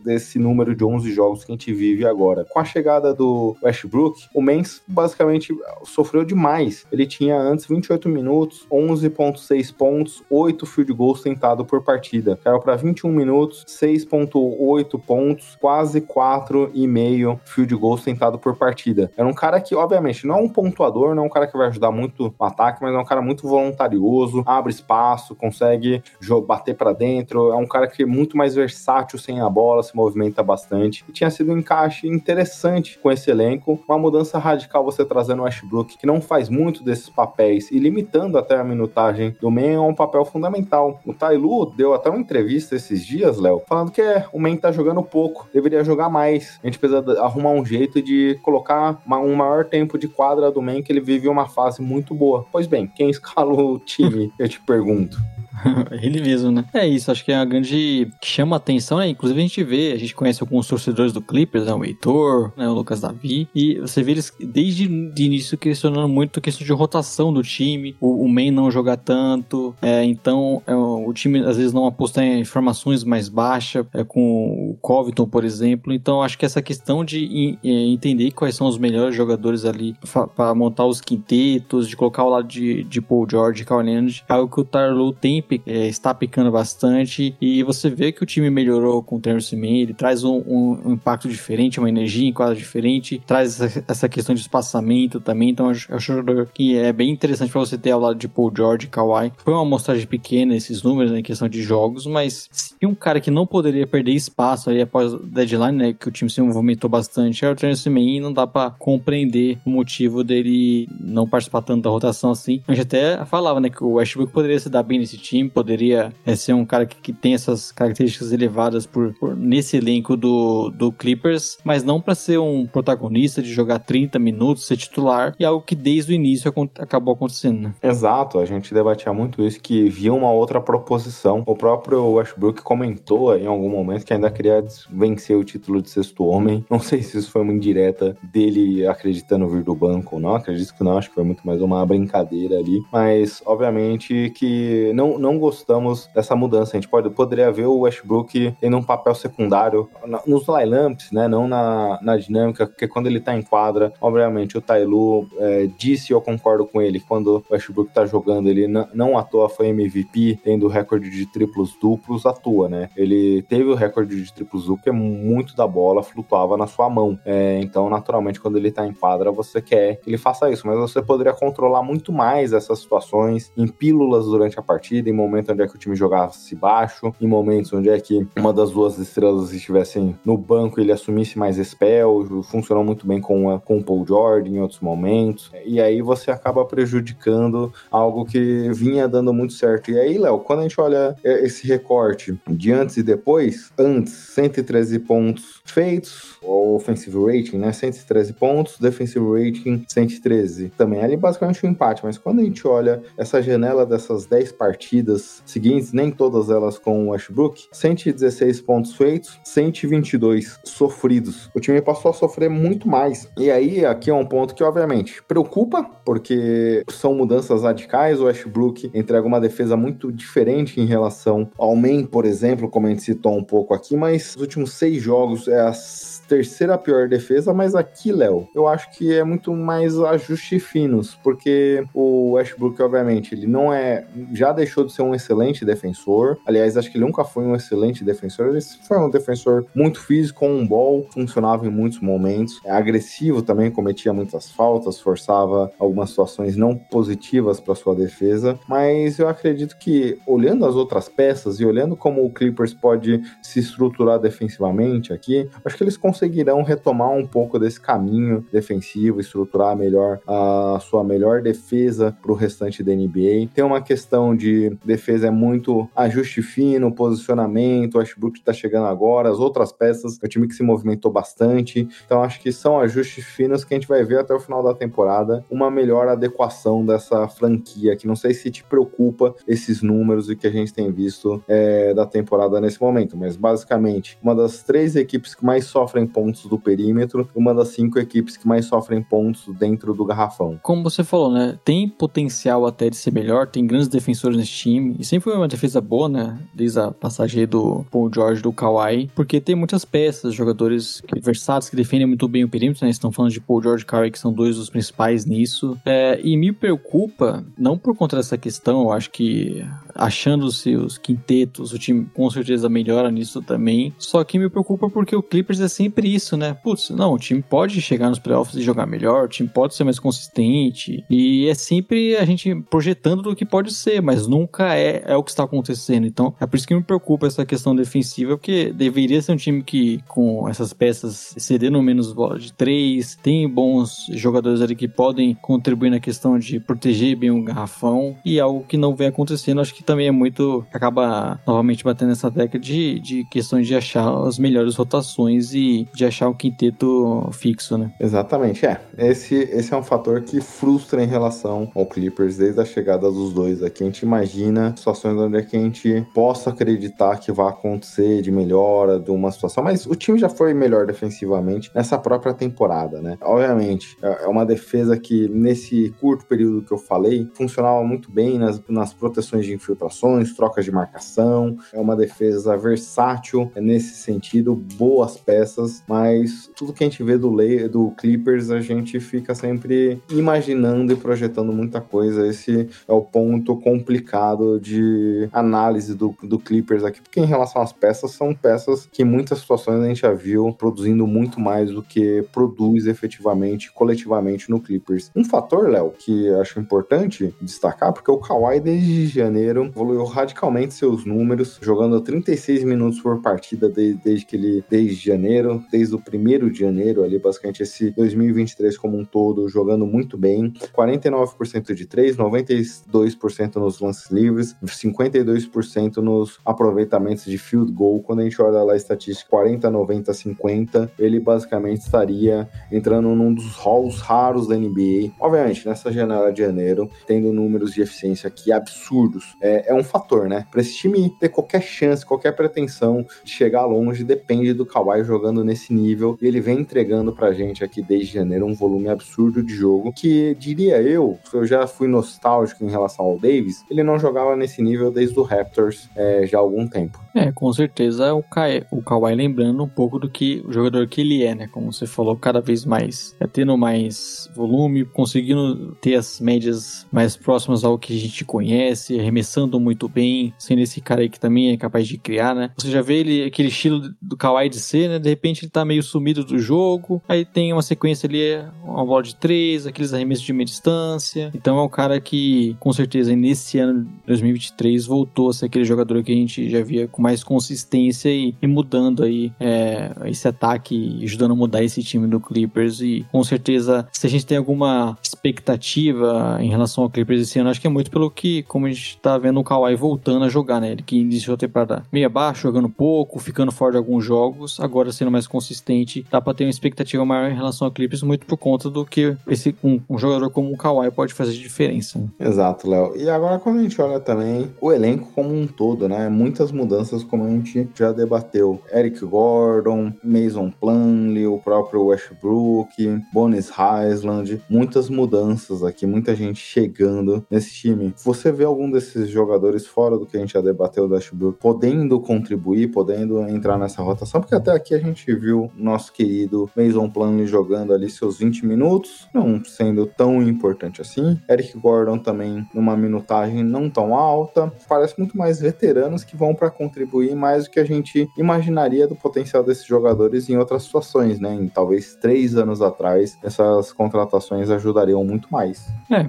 desse 0.05 0.38
número 0.38 0.74
de 0.74 0.84
11 0.84 1.12
jogos 1.12 1.44
que 1.44 1.52
a 1.52 1.55
gente 1.55 1.72
vive 1.72 2.05
agora. 2.05 2.44
Com 2.48 2.59
a 2.59 2.64
chegada 2.64 3.14
do 3.14 3.56
Westbrook, 3.62 4.26
o 4.34 4.42
Mens 4.42 4.82
basicamente 4.86 5.56
sofreu 5.84 6.24
demais. 6.24 6.86
Ele 6.90 7.06
tinha 7.06 7.38
antes 7.38 7.66
28 7.66 8.09
minutos, 8.09 8.66
11.6 8.70 9.74
pontos, 9.74 10.22
8 10.28 10.66
field 10.66 10.92
goals 10.92 11.22
tentado 11.22 11.64
por 11.64 11.82
partida. 11.82 12.38
Caiu 12.42 12.60
para 12.60 12.76
21 12.76 13.10
minutos, 13.12 13.64
6.8 13.68 15.00
pontos, 15.00 15.56
quase 15.60 16.00
4,5 16.00 17.38
field 17.44 17.74
goals 17.76 18.02
tentado 18.02 18.38
por 18.38 18.56
partida. 18.56 19.10
Era 19.16 19.28
um 19.28 19.34
cara 19.34 19.60
que, 19.60 19.67
obviamente, 19.74 20.26
não 20.26 20.36
é 20.36 20.40
um 20.40 20.48
pontuador, 20.48 21.14
não 21.14 21.24
é 21.24 21.26
um 21.26 21.30
cara 21.30 21.46
que 21.46 21.56
vai 21.56 21.68
ajudar 21.68 21.90
muito 21.90 22.34
no 22.38 22.46
ataque, 22.46 22.82
mas 22.82 22.94
é 22.94 22.98
um 22.98 23.04
cara 23.04 23.22
muito 23.22 23.46
voluntarioso, 23.46 24.42
abre 24.46 24.72
espaço, 24.72 25.34
consegue 25.34 26.02
bater 26.46 26.74
para 26.74 26.92
dentro, 26.92 27.52
é 27.52 27.56
um 27.56 27.66
cara 27.66 27.86
que 27.86 28.02
é 28.02 28.06
muito 28.06 28.36
mais 28.36 28.54
versátil 28.54 29.18
sem 29.18 29.40
a 29.40 29.48
bola, 29.48 29.82
se 29.82 29.94
movimenta 29.96 30.42
bastante. 30.42 31.04
E 31.08 31.12
tinha 31.12 31.30
sido 31.30 31.52
um 31.52 31.58
encaixe 31.58 32.06
interessante 32.06 32.98
com 32.98 33.10
esse 33.10 33.30
elenco, 33.30 33.82
uma 33.88 33.98
mudança 33.98 34.38
radical 34.38 34.84
você 34.84 35.04
trazendo 35.04 35.42
o 35.42 35.44
Westbrook, 35.44 35.98
que 35.98 36.06
não 36.06 36.20
faz 36.20 36.48
muito 36.48 36.82
desses 36.82 37.08
papéis 37.08 37.70
e 37.70 37.78
limitando 37.78 38.38
até 38.38 38.56
a 38.56 38.64
minutagem 38.64 39.36
do 39.40 39.50
Man 39.50 39.72
é 39.72 39.80
um 39.80 39.94
papel 39.94 40.24
fundamental. 40.24 41.00
O 41.04 41.12
Tailu 41.12 41.66
deu 41.76 41.94
até 41.94 42.10
uma 42.10 42.18
entrevista 42.18 42.76
esses 42.76 43.04
dias, 43.04 43.38
Léo, 43.38 43.62
falando 43.66 43.90
que 43.90 44.00
é, 44.00 44.26
o 44.32 44.38
Man 44.38 44.56
tá 44.56 44.70
jogando 44.70 45.02
pouco, 45.02 45.48
deveria 45.52 45.84
jogar 45.84 46.08
mais. 46.08 46.58
A 46.62 46.66
gente 46.66 46.78
precisa 46.78 47.22
arrumar 47.22 47.50
um 47.50 47.64
jeito 47.64 48.02
de 48.02 48.38
colocar 48.42 49.00
uma, 49.06 49.18
um 49.18 49.34
maior 49.34 49.57
tempo 49.64 49.98
de 49.98 50.09
quadra 50.09 50.51
do 50.51 50.62
Man, 50.62 50.82
que 50.82 50.93
ele 50.93 51.01
vive 51.01 51.28
uma 51.28 51.48
fase 51.48 51.80
muito 51.82 52.14
boa. 52.14 52.47
Pois 52.51 52.66
bem, 52.66 52.86
quem 52.86 53.10
escalou 53.10 53.74
o 53.74 53.78
time, 53.78 54.32
eu 54.39 54.48
te 54.48 54.60
pergunto. 54.60 55.18
Ele 56.02 56.20
mesmo, 56.20 56.51
né? 56.51 56.64
É 56.72 56.86
isso, 56.86 57.10
acho 57.10 57.24
que 57.24 57.32
é 57.32 57.36
a 57.36 57.44
grande 57.44 58.10
que 58.20 58.26
chama 58.26 58.56
a 58.56 58.59
atenção, 58.59 58.98
né? 58.98 59.09
Inclusive 59.09 59.39
a 59.39 59.43
gente 59.43 59.64
vê, 59.64 59.93
a 59.93 59.98
gente 59.98 60.14
conhece 60.14 60.43
alguns 60.43 60.66
torcedores 60.66 61.12
do 61.12 61.20
Clippers, 61.20 61.66
né? 61.66 61.74
O 61.74 61.85
Heitor, 61.85 62.52
né? 62.56 62.68
o 62.68 62.74
Lucas 62.74 63.01
Davi, 63.01 63.48
e 63.55 63.78
você 63.78 64.02
vê 64.02 64.12
eles 64.12 64.32
desde 64.40 64.86
o 64.86 65.20
início 65.20 65.56
questionando 65.59 66.09
muito 66.09 66.39
a 66.39 66.43
questão 66.43 66.66
de 66.66 66.72
rotação 66.72 67.32
do 67.32 67.43
time, 67.43 67.97
o, 68.01 68.24
o 68.24 68.28
Man 68.28 68.51
não 68.52 68.70
jogar 68.70 68.97
tanto, 68.97 69.74
é, 69.80 70.05
então 70.05 70.62
é, 70.66 70.74
o 70.74 71.12
time 71.12 71.40
às 71.40 71.56
vezes 71.56 71.72
não 71.72 71.86
aposta 71.86 72.22
em 72.22 72.40
informações 72.40 73.05
mais 73.05 73.28
baixas, 73.28 73.86
é, 73.94 74.05
com 74.05 74.70
o 74.70 74.76
Covington, 74.80 75.26
por 75.26 75.44
exemplo, 75.44 75.93
então 75.93 76.22
acho 76.22 76.39
que 76.39 76.44
essa 76.44 76.62
questão 76.62 77.05
de 77.05 77.59
é, 77.64 77.68
entender 77.68 78.30
quais 78.32 78.55
são 78.55 78.66
os 78.66 78.78
melhores 78.78 79.14
jogadores 79.14 79.64
ali 79.64 79.94
para 80.35 80.55
montar 80.55 80.86
os 80.86 81.01
quintetos, 81.01 81.89
de 81.89 81.97
colocar 81.97 82.22
ao 82.22 82.30
lado 82.30 82.48
de, 82.48 82.85
de 82.85 83.01
Paul 83.01 83.26
George 83.28 83.62
e 83.62 83.64
Kawhi 83.64 83.85
Leonard, 83.85 84.24
é 84.28 84.32
algo 84.32 84.52
que 84.52 84.60
o 84.60 84.64
Tarlow 84.64 85.12
tem 85.12 85.43
é, 85.66 85.86
está 85.86 86.14
picando 86.14 86.50
bastante 86.50 87.34
e 87.40 87.62
você 87.62 87.88
vê 87.90 88.12
que 88.12 88.22
o 88.22 88.26
time 88.26 88.50
melhorou 88.50 89.02
com 89.02 89.16
o 89.16 89.20
Terence 89.20 89.54
Mann, 89.56 89.76
ele 89.76 89.94
traz 89.94 90.24
um, 90.24 90.42
um, 90.46 90.92
impacto 90.92 91.28
diferente, 91.28 91.78
uma 91.78 91.88
energia 91.88 92.28
em 92.28 92.32
quadra 92.32 92.54
diferente, 92.54 93.20
traz 93.26 93.60
essa, 93.60 93.84
essa 93.86 94.08
questão 94.08 94.34
de 94.34 94.40
espaçamento 94.40 95.20
também, 95.20 95.50
então 95.50 95.70
eu 95.70 95.96
acho 95.96 96.24
que 96.52 96.76
é 96.76 96.92
bem 96.92 97.10
interessante 97.10 97.50
para 97.50 97.60
você 97.60 97.78
ter 97.78 97.90
ao 97.90 98.00
lado 98.00 98.18
de 98.18 98.28
Paul 98.28 98.52
George 98.54 98.86
e 98.86 98.88
Kawhi. 98.88 99.32
Foi 99.38 99.52
uma 99.52 99.62
amostragem 99.62 100.06
pequena 100.06 100.56
esses 100.56 100.82
números 100.82 101.12
né, 101.12 101.20
em 101.20 101.22
questão 101.22 101.48
de 101.48 101.62
jogos, 101.62 102.06
mas 102.06 102.48
se 102.52 102.86
um 102.86 102.94
cara 102.94 103.20
que 103.20 103.30
não 103.30 103.46
poderia 103.46 103.86
perder 103.86 104.12
espaço 104.12 104.70
aí 104.70 104.80
após 104.80 105.14
o 105.14 105.18
deadline, 105.18 105.76
né, 105.76 105.92
que 105.92 106.08
o 106.08 106.10
time 106.10 106.30
se 106.30 106.40
movimentou 106.40 106.88
bastante, 106.88 107.44
é 107.44 107.50
o 107.50 107.54
Terence 107.54 107.88
Mann 107.88 108.00
e 108.00 108.20
não 108.20 108.32
dá 108.32 108.46
para 108.46 108.70
compreender 108.70 109.58
o 109.64 109.70
motivo 109.70 110.24
dele 110.24 110.88
não 111.00 111.26
participar 111.26 111.62
tanto 111.62 111.82
da 111.82 111.90
rotação 111.90 112.30
assim. 112.30 112.62
A 112.66 112.72
gente 112.72 112.82
até 112.82 113.24
falava, 113.24 113.60
né, 113.60 113.70
que 113.70 113.82
o 113.82 113.94
Westbrook 113.94 114.32
poderia 114.32 114.58
se 114.58 114.68
dar 114.68 114.82
bem 114.82 114.98
nesse 114.98 115.16
time, 115.16 115.38
poderia 115.47 116.12
é, 116.24 116.35
ser 116.35 116.55
um 116.55 116.65
cara 116.65 116.86
que, 116.86 116.97
que 116.97 117.12
tem 117.12 117.35
essas 117.35 117.70
características 117.70 118.32
elevadas 118.32 118.86
por, 118.86 119.12
por 119.15 119.36
nesse 119.36 119.77
elenco 119.77 120.16
do, 120.16 120.70
do 120.70 120.90
Clippers, 120.90 121.59
mas 121.62 121.85
não 121.85 122.01
para 122.01 122.15
ser 122.15 122.39
um 122.39 122.66
protagonista 122.66 123.43
de 123.43 123.52
jogar 123.52 123.81
30 123.81 124.19
minutos, 124.19 124.66
ser 124.66 124.78
titular, 124.78 125.35
e 125.39 125.44
algo 125.44 125.62
que 125.62 125.74
desde 125.74 126.12
o 126.12 126.15
início 126.15 126.52
acabou 126.78 127.15
acontecendo. 127.15 127.60
Né? 127.60 127.74
Exato, 127.82 128.39
a 128.39 128.47
gente 128.47 128.73
debatia 128.73 129.12
muito 129.12 129.43
isso, 129.43 129.60
que 129.60 129.89
via 129.89 130.12
uma 130.12 130.32
outra 130.32 130.60
proposição. 130.60 131.43
O 131.47 131.55
próprio 131.55 132.05
Westbrook 132.12 132.62
comentou 132.62 133.36
em 133.36 133.47
algum 133.47 133.69
momento 133.69 134.05
que 134.05 134.15
ainda 134.15 134.31
queria 134.31 134.65
vencer 134.90 135.36
o 135.36 135.44
título 135.44 135.82
de 135.82 135.90
sexto 135.90 136.24
homem. 136.24 136.65
Não 136.70 136.78
sei 136.78 137.02
se 137.02 137.19
isso 137.19 137.31
foi 137.31 137.43
uma 137.43 137.52
indireta 137.52 138.16
dele 138.23 138.86
acreditando 138.86 139.48
vir 139.48 139.62
do 139.62 139.74
banco 139.74 140.16
ou 140.16 140.20
não, 140.20 140.35
acredito 140.35 140.74
que 140.74 140.85
não, 140.85 140.97
acho 140.97 141.09
que 141.09 141.15
foi 141.15 141.24
muito 141.24 141.47
mais 141.47 141.60
uma 141.60 141.85
brincadeira 141.85 142.59
ali, 142.59 142.81
mas 142.93 143.43
obviamente 143.44 144.31
que 144.36 144.93
não, 144.94 145.19
não 145.19 145.27
não 145.28 145.38
gostamos 145.38 146.09
dessa 146.14 146.34
mudança. 146.34 146.76
A 146.76 146.80
gente 146.80 146.88
pode, 146.88 147.10
poderia 147.10 147.52
ver 147.52 147.66
o 147.66 147.80
Westbrook 147.80 148.56
tendo 148.59 148.78
um 148.78 148.82
papel 148.82 149.14
secundário 149.14 149.88
nos 150.26 150.46
lineups, 150.48 151.12
né? 151.12 151.28
Não 151.28 151.46
na, 151.46 151.98
na 152.02 152.16
dinâmica, 152.16 152.66
porque 152.66 152.88
quando 152.88 153.09
ele 153.09 153.20
tá 153.20 153.36
em 153.36 153.42
quadra, 153.42 153.92
obviamente 154.00 154.56
o 154.56 154.60
Tailu 154.60 155.28
é, 155.38 155.68
disse, 155.76 156.12
eu 156.12 156.20
concordo 156.20 156.66
com 156.66 156.80
ele, 156.80 156.98
quando 157.00 157.44
o 157.48 157.52
Westbrook 157.52 157.92
tá 157.92 158.06
jogando, 158.06 158.48
ele 158.48 158.66
não, 158.66 159.18
à 159.18 159.22
toa 159.22 159.50
foi 159.50 159.68
MVP, 159.68 160.40
tendo 160.42 160.66
recorde 160.66 161.10
de 161.10 161.26
triplos 161.26 161.76
duplos, 161.78 162.24
atua, 162.24 162.68
né? 162.68 162.88
Ele 162.96 163.42
teve 163.42 163.64
o 163.64 163.74
recorde 163.74 164.22
de 164.22 164.32
triplos 164.32 164.64
duplos, 164.64 164.86
é 164.86 164.92
muito 164.92 165.55
da 165.55 165.66
bola 165.66 166.02
flutuava 166.02 166.56
na 166.56 166.66
sua 166.66 166.88
mão. 166.88 167.18
É, 167.24 167.60
então, 167.62 167.90
naturalmente, 167.90 168.40
quando 168.40 168.56
ele 168.56 168.72
tá 168.72 168.86
em 168.86 168.94
quadra, 168.94 169.30
você 169.30 169.60
quer 169.60 169.96
que 169.96 170.09
ele 170.09 170.16
faça 170.16 170.50
isso, 170.50 170.66
mas 170.66 170.78
você 170.78 171.02
poderia 171.02 171.34
controlar 171.34 171.82
muito 171.82 172.12
mais 172.12 172.55
essas 172.55 172.78
situações 172.78 173.52
em 173.56 173.66
pílulas 173.66 174.24
durante 174.24 174.59
a 174.59 174.62
partida, 174.62 175.07
em 175.09 175.12
momento 175.12 175.52
onde 175.52 175.62
é 175.62 175.66
que 175.66 175.74
o 175.74 175.78
time 175.78 175.97
jogasse 175.97 176.55
baixo, 176.55 177.12
em 177.20 177.26
momentos 177.26 177.72
onde 177.72 177.89
é 177.89 177.98
que 178.01 178.26
uma 178.36 178.52
das 178.52 178.70
duas 178.70 178.98
estrelas 178.98 179.52
estivessem 179.52 180.18
no 180.24 180.36
banco 180.36 180.80
ele 180.80 180.93
assumisse 180.93 181.39
mais 181.39 181.56
spell, 181.56 182.43
funcionou 182.44 182.85
muito 182.85 183.06
bem 183.06 183.20
com, 183.20 183.51
a, 183.51 183.60
com 183.60 183.78
o 183.78 183.85
Paul 183.85 184.06
George 184.06 184.51
em 184.51 184.60
outros 184.60 184.80
momentos, 184.80 185.51
e 185.64 185.80
aí 185.80 186.02
você 186.02 186.30
acaba 186.30 186.64
prejudicando 186.64 187.72
algo 187.90 188.24
que 188.24 188.70
vinha 188.72 189.09
dando 189.09 189.32
muito 189.32 189.52
certo. 189.52 189.90
E 189.90 189.98
aí, 189.98 190.18
Léo, 190.18 190.39
quando 190.40 190.60
a 190.60 190.62
gente 190.62 190.80
olha 190.80 191.16
esse 191.22 191.66
recorte 191.66 192.39
de 192.48 192.72
antes 192.72 192.97
e 192.97 193.02
depois, 193.02 193.72
antes 193.78 194.12
113 194.12 194.98
pontos 195.01 195.60
feitos, 195.64 196.39
o 196.43 196.76
offensive 196.76 197.16
rating, 197.24 197.59
né, 197.59 197.72
113 197.72 198.32
pontos, 198.32 198.78
defensive 198.78 199.24
rating 199.26 199.85
113. 199.89 200.72
Também 200.76 201.01
ali 201.01 201.16
basicamente 201.16 201.64
um 201.64 201.70
empate, 201.70 202.05
mas 202.05 202.18
quando 202.18 202.40
a 202.40 202.44
gente 202.44 202.66
olha 202.66 203.02
essa 203.16 203.43
janela 203.43 203.85
dessas 203.85 204.26
10 204.26 204.52
partidas 204.52 204.97
partidas 204.98 205.42
seguintes, 205.44 205.92
nem 205.92 206.10
todas 206.10 206.50
elas 206.50 206.78
com 206.78 207.06
o 207.06 207.10
Westbrook, 207.10 207.68
116 207.72 208.60
pontos 208.60 208.94
feitos, 208.94 209.38
122 209.44 210.58
sofridos. 210.64 211.50
O 211.54 211.60
time 211.60 211.80
passou 211.80 212.10
a 212.10 212.14
sofrer 212.14 212.50
muito 212.50 212.88
mais. 212.88 213.28
E 213.38 213.50
aí, 213.50 213.84
aqui 213.84 214.10
é 214.10 214.14
um 214.14 214.26
ponto 214.26 214.54
que, 214.54 214.64
obviamente, 214.64 215.22
preocupa, 215.26 215.84
porque 216.04 216.82
são 216.90 217.14
mudanças 217.14 217.62
radicais. 217.62 218.20
O 218.20 218.24
Westbrook 218.24 218.90
entrega 218.94 219.26
uma 219.26 219.40
defesa 219.40 219.76
muito 219.76 220.10
diferente 220.10 220.80
em 220.80 220.86
relação 220.86 221.50
ao 221.56 221.76
Main, 221.76 222.04
por 222.04 222.24
exemplo, 222.24 222.68
como 222.68 222.86
a 222.86 222.90
gente 222.90 223.02
citou 223.02 223.36
um 223.36 223.44
pouco 223.44 223.74
aqui, 223.74 223.96
mas 223.96 224.34
os 224.34 224.42
últimos 224.42 224.72
seis 224.72 225.02
jogos 225.02 225.48
é 225.48 225.60
as 225.60 226.17
terceira 226.28 226.76
pior 226.76 227.09
defesa, 227.09 227.55
mas 227.55 227.74
aqui, 227.74 228.12
Léo, 228.12 228.48
eu 228.55 228.68
acho 228.68 228.90
que 228.90 229.14
é 229.14 229.24
muito 229.24 229.52
mais 229.52 229.98
ajustes 229.98 230.62
finos, 230.62 231.18
porque 231.22 231.82
o 231.94 232.32
Westbrook, 232.32 232.80
obviamente, 232.82 233.34
ele 233.34 233.46
não 233.46 233.72
é. 233.72 234.06
Já 234.32 234.52
deixou 234.52 234.84
de 234.84 234.92
ser 234.92 235.02
um 235.02 235.14
excelente 235.14 235.64
defensor. 235.64 236.38
Aliás, 236.46 236.76
acho 236.76 236.90
que 236.90 236.98
ele 236.98 237.05
nunca 237.05 237.24
foi 237.24 237.44
um 237.44 237.55
excelente 237.55 238.05
defensor. 238.05 238.48
Ele 238.48 238.60
foi 238.86 238.98
um 238.98 239.10
defensor 239.10 239.66
muito 239.74 240.00
físico, 240.00 240.40
com 240.40 240.50
um 240.50 240.66
ball, 240.66 241.06
funcionava 241.12 241.66
em 241.66 241.70
muitos 241.70 242.00
momentos. 242.00 242.60
É 242.64 242.70
agressivo 242.70 243.42
também, 243.42 243.70
cometia 243.70 244.12
muitas 244.12 244.50
faltas, 244.50 245.00
forçava 245.00 245.72
algumas 245.78 246.10
situações 246.10 246.56
não 246.56 246.76
positivas 246.76 247.59
para 247.59 247.74
sua 247.74 247.94
defesa. 247.94 248.59
Mas 248.68 249.18
eu 249.18 249.28
acredito 249.28 249.76
que, 249.78 250.18
olhando 250.26 250.66
as 250.66 250.74
outras 250.74 251.09
peças 251.09 251.59
e 251.59 251.64
olhando 251.64 251.96
como 251.96 252.24
o 252.24 252.30
Clippers 252.30 252.74
pode 252.74 253.22
se 253.42 253.60
estruturar 253.60 254.18
defensivamente 254.18 255.12
aqui, 255.12 255.48
acho 255.64 255.76
que 255.76 255.82
eles 255.82 255.96
conseguem 255.96 256.17
conseguirão 256.18 256.62
retomar 256.62 257.10
um 257.10 257.24
pouco 257.24 257.58
desse 257.58 257.80
caminho 257.80 258.44
defensivo, 258.52 259.20
estruturar 259.20 259.76
melhor 259.76 260.18
a 260.26 260.78
sua 260.80 261.04
melhor 261.04 261.40
defesa 261.40 262.16
para 262.20 262.32
o 262.32 262.34
restante 262.34 262.82
da 262.82 262.92
NBA. 262.92 263.48
Tem 263.54 263.62
uma 263.62 263.80
questão 263.80 264.34
de 264.34 264.76
defesa 264.84 265.28
é 265.28 265.30
muito 265.30 265.88
ajuste 265.94 266.42
fino, 266.42 266.92
posicionamento, 266.92 267.94
o 267.94 267.98
Westbrook 267.98 268.38
está 268.38 268.52
chegando 268.52 268.86
agora, 268.86 269.30
as 269.30 269.38
outras 269.38 269.70
peças, 269.70 270.18
é 270.20 270.26
um 270.26 270.28
time 270.28 270.48
que 270.48 270.54
se 270.54 270.62
movimentou 270.62 271.12
bastante. 271.12 271.88
Então 272.04 272.22
acho 272.22 272.40
que 272.40 272.50
são 272.50 272.80
ajustes 272.80 273.24
finos 273.24 273.64
que 273.64 273.74
a 273.74 273.76
gente 273.76 273.88
vai 273.88 274.02
ver 274.04 274.18
até 274.18 274.34
o 274.34 274.40
final 274.40 274.62
da 274.62 274.74
temporada 274.74 275.44
uma 275.50 275.70
melhor 275.70 276.08
adequação 276.08 276.84
dessa 276.84 277.28
franquia, 277.28 277.96
que 277.96 278.06
não 278.06 278.16
sei 278.16 278.34
se 278.34 278.50
te 278.50 278.64
preocupa 278.64 279.34
esses 279.46 279.82
números 279.82 280.28
e 280.28 280.36
que 280.36 280.46
a 280.46 280.50
gente 280.50 280.74
tem 280.74 280.90
visto 280.90 281.42
é, 281.46 281.94
da 281.94 282.06
temporada 282.06 282.60
nesse 282.60 282.80
momento, 282.80 283.16
mas 283.16 283.36
basicamente 283.36 284.18
uma 284.22 284.34
das 284.34 284.62
três 284.62 284.96
equipes 284.96 285.34
que 285.34 285.44
mais 285.44 285.66
sofrem 285.66 286.07
pontos 286.09 286.47
do 286.47 286.59
perímetro, 286.59 287.28
uma 287.35 287.55
das 287.55 287.68
cinco 287.68 287.98
equipes 287.98 288.36
que 288.36 288.48
mais 288.48 288.66
sofrem 288.66 289.02
pontos 289.02 289.47
dentro 289.59 289.94
do 289.94 290.05
garrafão. 290.05 290.59
Como 290.62 290.82
você 290.82 291.05
falou, 291.05 291.32
né? 291.32 291.59
Tem 291.64 291.89
potencial 291.89 292.66
até 292.66 292.90
de 292.90 292.97
ser 292.97 293.12
melhor, 293.12 293.47
tem 293.47 293.66
grandes 293.66 293.89
defensores 293.89 294.36
nesse 294.36 294.52
time, 294.52 294.97
e 294.98 295.05
sempre 295.05 295.24
foi 295.24 295.36
uma 295.36 295.48
defesa 295.48 295.80
boa, 295.80 296.09
né? 296.09 296.39
Desde 296.55 296.80
a 296.80 296.90
passagem 296.90 297.47
do 297.47 297.85
Paul 297.90 298.10
George 298.12 298.43
do 298.43 298.52
Kawhi, 298.52 299.10
porque 299.14 299.40
tem 299.40 299.55
muitas 299.55 299.85
peças, 299.85 300.35
jogadores 300.35 301.02
versáteis 301.22 301.70
que 301.70 301.76
defendem 301.76 302.06
muito 302.06 302.26
bem 302.26 302.44
o 302.44 302.48
perímetro, 302.48 302.85
né? 302.85 302.90
Estão 302.90 303.12
falando 303.12 303.32
de 303.32 303.40
Paul 303.40 303.62
George 303.62 303.85
e 303.85 303.86
Kawhi, 303.86 304.10
que 304.10 304.18
são 304.18 304.32
dois 304.32 304.56
dos 304.56 304.70
principais 304.70 305.24
nisso. 305.24 305.76
É, 305.85 306.20
e 306.22 306.36
me 306.36 306.52
preocupa, 306.52 307.44
não 307.56 307.76
por 307.76 307.97
conta 307.97 308.16
dessa 308.16 308.39
questão, 308.39 308.82
eu 308.82 308.93
acho 308.93 309.10
que 309.10 309.64
achando-se 309.94 310.76
os 310.76 310.97
quintetos, 310.97 311.72
o 311.72 311.78
time 311.78 312.06
com 312.14 312.30
certeza 312.30 312.68
melhora 312.68 313.10
nisso 313.10 313.43
também. 313.43 313.93
Só 313.98 314.22
que 314.22 314.39
me 314.39 314.48
preocupa 314.48 314.89
porque 314.89 315.16
o 315.16 315.22
Clippers 315.22 315.60
é 315.60 315.68
sempre 315.68 315.97
isso, 316.04 316.36
né? 316.36 316.54
Putz, 316.54 316.90
não, 316.90 317.14
o 317.14 317.18
time 317.18 317.42
pode 317.42 317.80
chegar 317.80 318.08
nos 318.08 318.18
playoffs 318.18 318.56
e 318.56 318.62
jogar 318.62 318.86
melhor, 318.86 319.24
o 319.24 319.28
time 319.28 319.48
pode 319.48 319.74
ser 319.74 319.84
mais 319.84 319.98
consistente. 319.98 321.04
E 321.08 321.48
é 321.48 321.54
sempre 321.54 322.16
a 322.16 322.24
gente 322.24 322.54
projetando 322.70 323.22
do 323.22 323.36
que 323.36 323.46
pode 323.46 323.72
ser, 323.72 324.00
mas 324.00 324.26
nunca 324.26 324.74
é, 324.74 325.02
é 325.06 325.16
o 325.16 325.22
que 325.22 325.30
está 325.30 325.44
acontecendo. 325.44 326.06
Então 326.06 326.34
é 326.40 326.46
por 326.46 326.56
isso 326.56 326.66
que 326.66 326.74
me 326.74 326.82
preocupa 326.82 327.26
essa 327.26 327.44
questão 327.44 327.74
defensiva, 327.74 328.36
porque 328.36 328.72
deveria 328.72 329.20
ser 329.22 329.32
um 329.32 329.36
time 329.36 329.62
que, 329.62 330.00
com 330.06 330.48
essas 330.48 330.72
peças 330.72 331.34
cedendo 331.36 331.82
menos 331.82 332.12
bola 332.12 332.38
de 332.38 332.52
três, 332.52 333.16
tem 333.22 333.48
bons 333.48 334.06
jogadores 334.10 334.60
ali 334.60 334.74
que 334.74 334.88
podem 334.88 335.34
contribuir 335.34 335.90
na 335.90 336.00
questão 336.00 336.38
de 336.38 336.60
proteger 336.60 337.16
bem 337.16 337.30
o 337.30 337.42
garrafão, 337.42 338.16
e 338.24 338.38
algo 338.38 338.64
que 338.64 338.76
não 338.76 338.94
vem 338.94 339.08
acontecendo, 339.08 339.60
acho 339.60 339.74
que 339.74 339.82
também 339.82 340.08
é 340.08 340.10
muito. 340.10 340.66
acaba 340.72 341.40
novamente 341.46 341.84
batendo 341.84 342.08
nessa 342.08 342.30
década 342.30 342.58
de, 342.58 342.98
de 343.00 343.24
questões 343.30 343.66
de 343.66 343.74
achar 343.74 344.08
as 344.26 344.38
melhores 344.38 344.76
rotações 344.76 345.52
e 345.54 345.88
de 345.94 346.05
achar 346.05 346.28
o 346.28 346.35
quinteto 346.35 347.28
fixo, 347.32 347.77
né? 347.77 347.93
Exatamente, 348.01 348.66
é. 348.66 348.81
Esse, 348.97 349.35
esse 349.35 349.73
é 349.73 349.77
um 349.77 349.82
fator 349.82 350.23
que 350.23 350.40
frustra 350.40 351.02
em 351.02 351.06
relação 351.06 351.70
ao 351.74 351.86
Clippers 351.86 352.36
desde 352.36 352.60
a 352.60 352.65
chegada 352.65 353.10
dos 353.10 353.32
dois 353.32 353.62
aqui. 353.62 353.82
A 353.82 353.86
gente 353.86 354.02
imagina 354.02 354.74
situações 354.77 355.19
onde 355.19 355.36
é 355.36 355.40
a 355.40 355.60
gente 355.60 356.06
possa 356.15 356.51
acreditar 356.51 357.16
que 357.19 357.32
vai 357.32 357.48
acontecer 357.48 358.23
de 358.23 358.31
melhora 358.31 358.98
de 359.01 359.10
uma 359.10 359.31
situação, 359.31 359.65
mas 359.65 359.86
o 359.86 359.94
time 359.94 360.19
já 360.19 360.28
foi 360.28 360.52
melhor 360.52 360.86
defensivamente 360.86 361.70
nessa 361.74 361.98
própria 361.98 362.35
temporada, 362.35 363.01
né? 363.01 363.16
Obviamente, 363.23 363.97
é, 364.02 364.24
é 364.24 364.27
uma 364.27 364.44
defesa 364.44 364.97
que 364.97 365.28
nesse 365.28 365.94
curto 366.01 366.27
período 366.27 366.62
que 366.62 366.73
eu 366.73 366.78
falei 366.78 367.28
funcionava 367.35 367.82
muito 367.82 368.10
bem 368.10 368.39
nas, 368.39 368.60
nas 368.69 368.93
proteções 368.93 369.47
de 369.47 369.55
infiltrações, 369.55 370.35
trocas 370.35 370.65
de 370.65 370.70
marcação. 370.70 371.56
É 371.73 371.81
uma 371.81 371.97
defesa 371.97 372.56
versátil 372.56 373.51
é 373.55 373.60
nesse 373.60 373.94
sentido, 373.97 374.55
boas 374.55 375.16
peças, 375.16 375.67
mas 375.86 376.50
tudo 376.56 376.72
que 376.72 376.84
a 376.84 376.86
gente 376.86 377.02
vê 377.02 377.16
do, 377.16 377.32
Lay, 377.32 377.68
do 377.68 377.90
Clippers 377.92 378.50
a 378.50 378.60
gente 378.60 379.00
fica 379.00 379.34
sempre 379.34 380.00
imaginando 380.10 380.92
e 380.92 380.96
projetando 380.96 381.52
muita 381.52 381.80
coisa. 381.80 382.26
Esse 382.26 382.68
é 382.86 382.92
o 382.92 383.02
ponto 383.02 383.56
complicado 383.56 384.60
de 384.60 385.28
análise 385.32 385.94
do, 385.94 386.14
do 386.22 386.38
Clippers 386.38 386.84
aqui, 386.84 387.00
porque 387.00 387.20
em 387.20 387.26
relação 387.26 387.62
às 387.62 387.72
peças, 387.72 388.12
são 388.12 388.34
peças 388.34 388.88
que 388.90 389.02
em 389.02 389.04
muitas 389.04 389.38
situações 389.38 389.82
a 389.82 389.88
gente 389.88 390.00
já 390.00 390.12
viu 390.12 390.52
produzindo 390.52 391.06
muito 391.06 391.40
mais 391.40 391.70
do 391.70 391.82
que 391.82 392.24
produz 392.32 392.86
efetivamente, 392.86 393.72
coletivamente 393.72 394.50
no 394.50 394.60
Clippers. 394.60 395.10
Um 395.14 395.24
fator, 395.24 395.68
Léo, 395.68 395.92
que 395.98 396.28
acho 396.34 396.60
importante 396.60 397.34
destacar, 397.40 397.92
porque 397.92 398.10
o 398.10 398.18
Kawhi 398.18 398.60
desde 398.60 399.06
janeiro 399.06 399.64
evoluiu 399.66 400.04
radicalmente 400.04 400.74
seus 400.74 401.04
números, 401.04 401.58
jogando 401.60 402.00
36 402.00 402.64
minutos 402.64 403.00
por 403.00 403.20
partida 403.20 403.68
desde, 403.68 404.00
desde 404.02 404.26
que 404.26 404.36
ele 404.36 404.64
desde 404.68 405.06
janeiro, 405.06 405.57
desde 405.70 405.94
o 405.94 406.01
primeiro 406.01 406.51
de 406.51 406.60
janeiro 406.60 407.02
ali, 407.05 407.18
basicamente 407.18 407.62
esse 407.62 407.90
2023 407.93 408.76
como 408.76 408.97
um 408.98 409.05
todo, 409.05 409.48
jogando 409.48 409.86
muito 409.86 410.16
bem, 410.16 410.52
49% 410.76 411.74
de 411.74 411.86
3, 411.86 412.16
92% 412.16 413.56
nos 413.56 413.80
lances 413.80 414.10
livres, 414.10 414.56
52% 414.64 415.97
nos 415.97 416.39
aproveitamentos 416.44 417.24
de 417.24 417.39
field 417.39 417.72
goal. 417.72 418.02
Quando 418.02 418.20
a 418.20 418.24
gente 418.24 418.40
olha 418.40 418.62
lá 418.62 418.72
a 418.72 418.76
estatística 418.76 419.28
40, 419.30 419.70
90, 419.70 420.12
50, 420.12 420.93
ele 420.98 421.20
basicamente 421.20 421.80
estaria 421.80 422.48
entrando 422.70 423.09
num 423.14 423.32
dos 423.32 423.56
halls 423.56 424.01
raros 424.01 424.48
da 424.48 424.56
NBA. 424.56 425.12
Obviamente, 425.20 425.66
nessa 425.66 425.93
janela 425.93 426.32
de 426.32 426.43
janeiro, 426.43 426.90
tendo 427.06 427.32
números 427.32 427.72
de 427.72 427.82
eficiência 427.82 428.28
aqui 428.28 428.52
absurdos. 428.52 429.36
É, 429.40 429.70
é, 429.70 429.74
um 429.74 429.85
fator, 429.85 430.28
né? 430.28 430.47
Para 430.51 430.60
esse 430.60 430.74
time 430.74 431.10
ter 431.18 431.28
qualquer 431.28 431.62
chance, 431.62 432.05
qualquer 432.05 432.32
pretensão 432.32 433.06
de 433.24 433.30
chegar 433.30 433.64
longe, 433.66 434.05
depende 434.05 434.52
do 434.52 434.66
Kawhi 434.66 435.05
jogando 435.05 435.44
nesse 435.48 435.72
nível. 435.72 436.18
E 436.20 436.26
ele 436.26 436.40
vem 436.40 436.60
entregando 436.60 437.12
pra 437.12 437.32
gente 437.32 437.64
aqui 437.64 437.82
desde 437.82 438.14
janeiro 438.14 438.46
um 438.46 438.54
volume 438.54 438.88
absurdo 438.88 439.42
de 439.42 439.54
jogo 439.54 439.92
que, 439.92 440.36
diria 440.38 440.80
eu, 440.80 441.18
eu 441.32 441.46
já 441.46 441.66
fui 441.66 441.88
nostálgico 441.88 442.64
em 442.64 442.70
relação 442.70 443.04
ao 443.04 443.18
Davis, 443.18 443.64
ele 443.70 443.82
não 443.82 443.98
jogava 443.98 444.36
nesse 444.36 444.62
nível 444.62 444.90
desde 444.90 445.18
o 445.18 445.22
Raptors 445.22 445.88
é, 445.96 446.26
já 446.26 446.38
há 446.38 446.40
algum 446.40 446.66
tempo. 446.66 447.00
É, 447.14 447.32
com 447.32 447.52
certeza 447.52 448.14
o, 448.14 448.22
Ka 448.22 448.46
o 448.70 448.82
Kawhi 448.82 449.14
lembrando 449.14 449.62
um 449.62 449.68
pouco 449.68 449.98
do 449.98 450.08
que 450.08 450.42
o 450.46 450.52
jogador 450.52 450.86
que 450.86 451.00
ele 451.00 451.24
é, 451.24 451.34
né? 451.34 451.48
Como 451.48 451.72
você 451.72 451.86
falou, 451.86 452.16
cada 452.16 452.40
vez 452.40 452.64
mais 452.64 453.16
é 453.18 453.26
tendo 453.26 453.56
mais 453.56 454.30
volume, 454.34 454.84
conseguindo 454.84 455.74
ter 455.80 455.96
as 455.96 456.20
médias 456.20 456.86
mais 456.92 457.16
próximas 457.16 457.64
ao 457.64 457.78
que 457.78 457.96
a 457.96 457.98
gente 457.98 458.24
conhece, 458.24 458.98
arremessando 458.98 459.58
muito 459.58 459.88
bem, 459.88 460.32
sendo 460.38 460.60
esse 460.60 460.80
cara 460.80 461.00
aí 461.00 461.08
que 461.08 461.18
também 461.18 461.50
é 461.50 461.56
capaz 461.56 461.86
de 461.86 461.98
criar, 461.98 462.34
né? 462.34 462.50
Você 462.56 462.70
já 462.70 462.82
vê 462.82 462.98
ele, 462.98 463.24
aquele 463.24 463.48
estilo 463.48 463.90
do 464.00 464.16
Kawhi 464.16 464.48
de 464.48 464.60
ser, 464.60 464.88
né? 464.88 464.98
De 464.98 465.08
repente 465.08 465.38
ele 465.44 465.51
tá 465.51 465.65
meio 465.65 465.82
sumido 465.82 466.24
do 466.24 466.39
jogo, 466.39 467.02
aí 467.09 467.24
tem 467.24 467.52
uma 467.52 467.62
sequência 467.62 468.09
ali, 468.09 468.44
uma 468.65 468.85
bola 468.85 469.02
de 469.02 469.15
três, 469.15 469.66
aqueles 469.66 469.93
arremessos 469.93 470.24
de 470.24 470.32
meia 470.32 470.44
distância. 470.44 471.31
Então 471.35 471.59
é 471.59 471.62
um 471.62 471.69
cara 471.69 472.01
que, 472.01 472.56
com 472.60 472.73
certeza, 472.73 473.15
nesse 473.15 473.59
ano 473.59 473.86
2023 474.06 474.86
voltou 474.86 475.31
a 475.31 475.32
ser 475.32 475.47
aquele 475.47 475.65
jogador 475.65 476.02
que 476.02 476.12
a 476.12 476.15
gente 476.15 476.48
já 476.51 476.62
via 476.62 476.89
com 476.89 477.02
mais 477.02 477.23
consistência 477.23 478.09
e, 478.09 478.35
e 478.40 478.47
mudando 478.47 479.02
aí 479.02 479.32
é, 479.39 479.90
esse 480.06 480.27
ataque, 480.27 481.01
ajudando 481.02 481.32
a 481.32 481.36
mudar 481.36 481.62
esse 481.62 481.82
time 481.82 482.06
do 482.06 482.20
Clippers. 482.20 482.81
E 482.81 483.06
com 483.10 483.23
certeza, 483.23 483.89
se 483.93 484.06
a 484.06 484.10
gente 484.10 484.27
tem 484.27 484.39
alguma 484.39 484.97
expectativa 485.02 486.39
em 486.40 486.48
relação 486.48 486.85
ao 486.85 486.90
Clippers 486.90 487.23
esse 487.23 487.39
ano, 487.39 487.51
acho 487.51 487.60
que 487.60 487.66
é 487.66 487.70
muito 487.70 487.90
pelo 487.90 488.10
que, 488.10 488.43
como 488.44 488.66
a 488.66 488.70
gente 488.70 488.98
tá 488.98 489.16
vendo 489.19 489.40
o 489.40 489.44
Kawhi 489.44 489.74
voltando 489.74 490.24
a 490.24 490.28
jogar, 490.28 490.60
né? 490.60 490.73
Ele 490.73 490.82
que 490.82 490.97
iniciou 490.97 491.35
a 491.35 491.39
temporada 491.39 491.85
meio 491.93 492.06
abaixo, 492.06 492.43
jogando 492.43 492.69
pouco, 492.69 493.19
ficando 493.19 493.52
fora 493.52 493.73
de 493.73 493.78
alguns 493.78 494.05
jogos, 494.05 494.59
agora 494.60 494.93
sendo 494.93 495.10
mais 495.10 495.27
consistente, 495.28 496.06
dá 496.10 496.20
pra 496.20 496.34
ter 496.34 496.44
uma 496.44 496.50
expectativa 496.50 497.05
maior 497.05 497.30
em 497.30 497.34
relação 497.34 497.66
ao 497.66 497.72
Clippers, 497.72 498.02
muito 498.02 498.26
por 498.26 498.36
conta 498.36 498.70
do 498.70 498.84
que 498.84 499.16
esse, 499.26 499.55
um, 499.62 499.80
um 499.88 499.98
jogador 499.98 500.30
como 500.30 500.52
o 500.52 500.56
Kawhi 500.56 500.90
pode 500.90 501.14
fazer 501.14 501.32
de 501.32 501.40
diferença. 501.40 501.98
Né? 501.98 502.09
Exato, 502.20 502.68
Léo. 502.68 502.96
E 502.96 503.09
agora 503.09 503.38
quando 503.38 503.60
a 503.60 503.62
gente 503.62 503.80
olha 503.80 504.00
também 504.00 504.50
o 504.60 504.72
elenco 504.72 505.10
como 505.14 505.34
um 505.34 505.46
todo, 505.46 505.88
né? 505.88 506.09
Muitas 506.09 506.50
mudanças 506.50 506.88
mudanças 506.88 507.05
como 507.05 507.24
a 507.24 507.30
gente 507.30 507.68
já 507.74 507.92
debateu. 507.92 508.60
Eric 508.72 509.05
Gordon, 509.05 509.92
Mason 510.02 510.50
Plumlee, 510.50 511.26
o 511.26 511.38
próprio 511.38 511.86
Westbrook, 511.86 513.02
Bonis 513.12 513.50
Highland, 513.50 514.40
muitas 514.48 514.88
mudanças 514.88 515.62
aqui, 515.62 515.86
muita 515.86 516.14
gente 516.14 516.38
chegando 516.38 517.24
nesse 517.30 517.52
time. 517.52 517.94
Você 518.05 518.30
vê 518.30 518.44
algum 518.44 518.70
desses 518.70 519.09
jogadores 519.09 519.66
fora 519.66 519.98
do 519.98 520.06
que 520.06 520.16
a 520.16 520.20
gente 520.20 520.34
já 520.34 520.40
debateu 520.40 520.86
do 520.86 520.94
Westbrook 520.94 521.38
podendo 521.38 522.00
contribuir, 522.00 522.68
podendo 522.68 523.20
entrar 523.28 523.59
nessa 523.59 523.82
rotação? 523.82 524.20
Porque 524.20 524.34
até 524.34 524.52
aqui 524.52 524.74
a 524.74 524.78
gente 524.78 525.14
viu 525.18 525.50
nosso 525.56 525.92
querido 525.92 526.50
Mason 526.56 526.88
Plumlee 526.88 527.26
jogando 527.26 527.72
ali 527.72 527.90
seus 527.90 528.18
20 528.18 528.46
minutos, 528.46 529.08
não 529.12 529.42
sendo 529.44 529.86
tão 529.86 530.22
importante 530.22 530.80
assim. 530.80 531.18
Eric 531.28 531.58
Gordon 531.58 531.98
também 531.98 532.46
numa 532.54 532.76
minutagem 532.76 533.42
não 533.42 533.68
tão 533.68 533.94
alta. 533.94 534.52
Parece 534.68 534.98
muito 534.98 535.16
mais 535.16 535.40
veteranos 535.40 536.04
que 536.04 536.16
vão 536.16 536.34
para 536.34 536.50
contribuir 536.50 537.14
mais 537.14 537.44
do 537.44 537.50
que 537.50 537.60
a 537.60 537.64
gente 537.64 538.08
imaginaria 538.16 538.86
do 538.86 538.94
potencial 538.94 539.42
desses 539.42 539.66
jogadores 539.66 540.28
em 540.28 540.36
outras 540.36 540.62
situações, 540.62 541.18
né? 541.18 541.34
Em 541.34 541.48
talvez 541.48 541.94
três 541.96 542.36
anos 542.36 542.62
atrás, 542.62 543.18
essas 543.22 543.72
contratações 543.72 544.50
ajudariam 544.50 545.04
muito 545.04 545.28
mais. 545.30 545.68
É, 545.90 546.06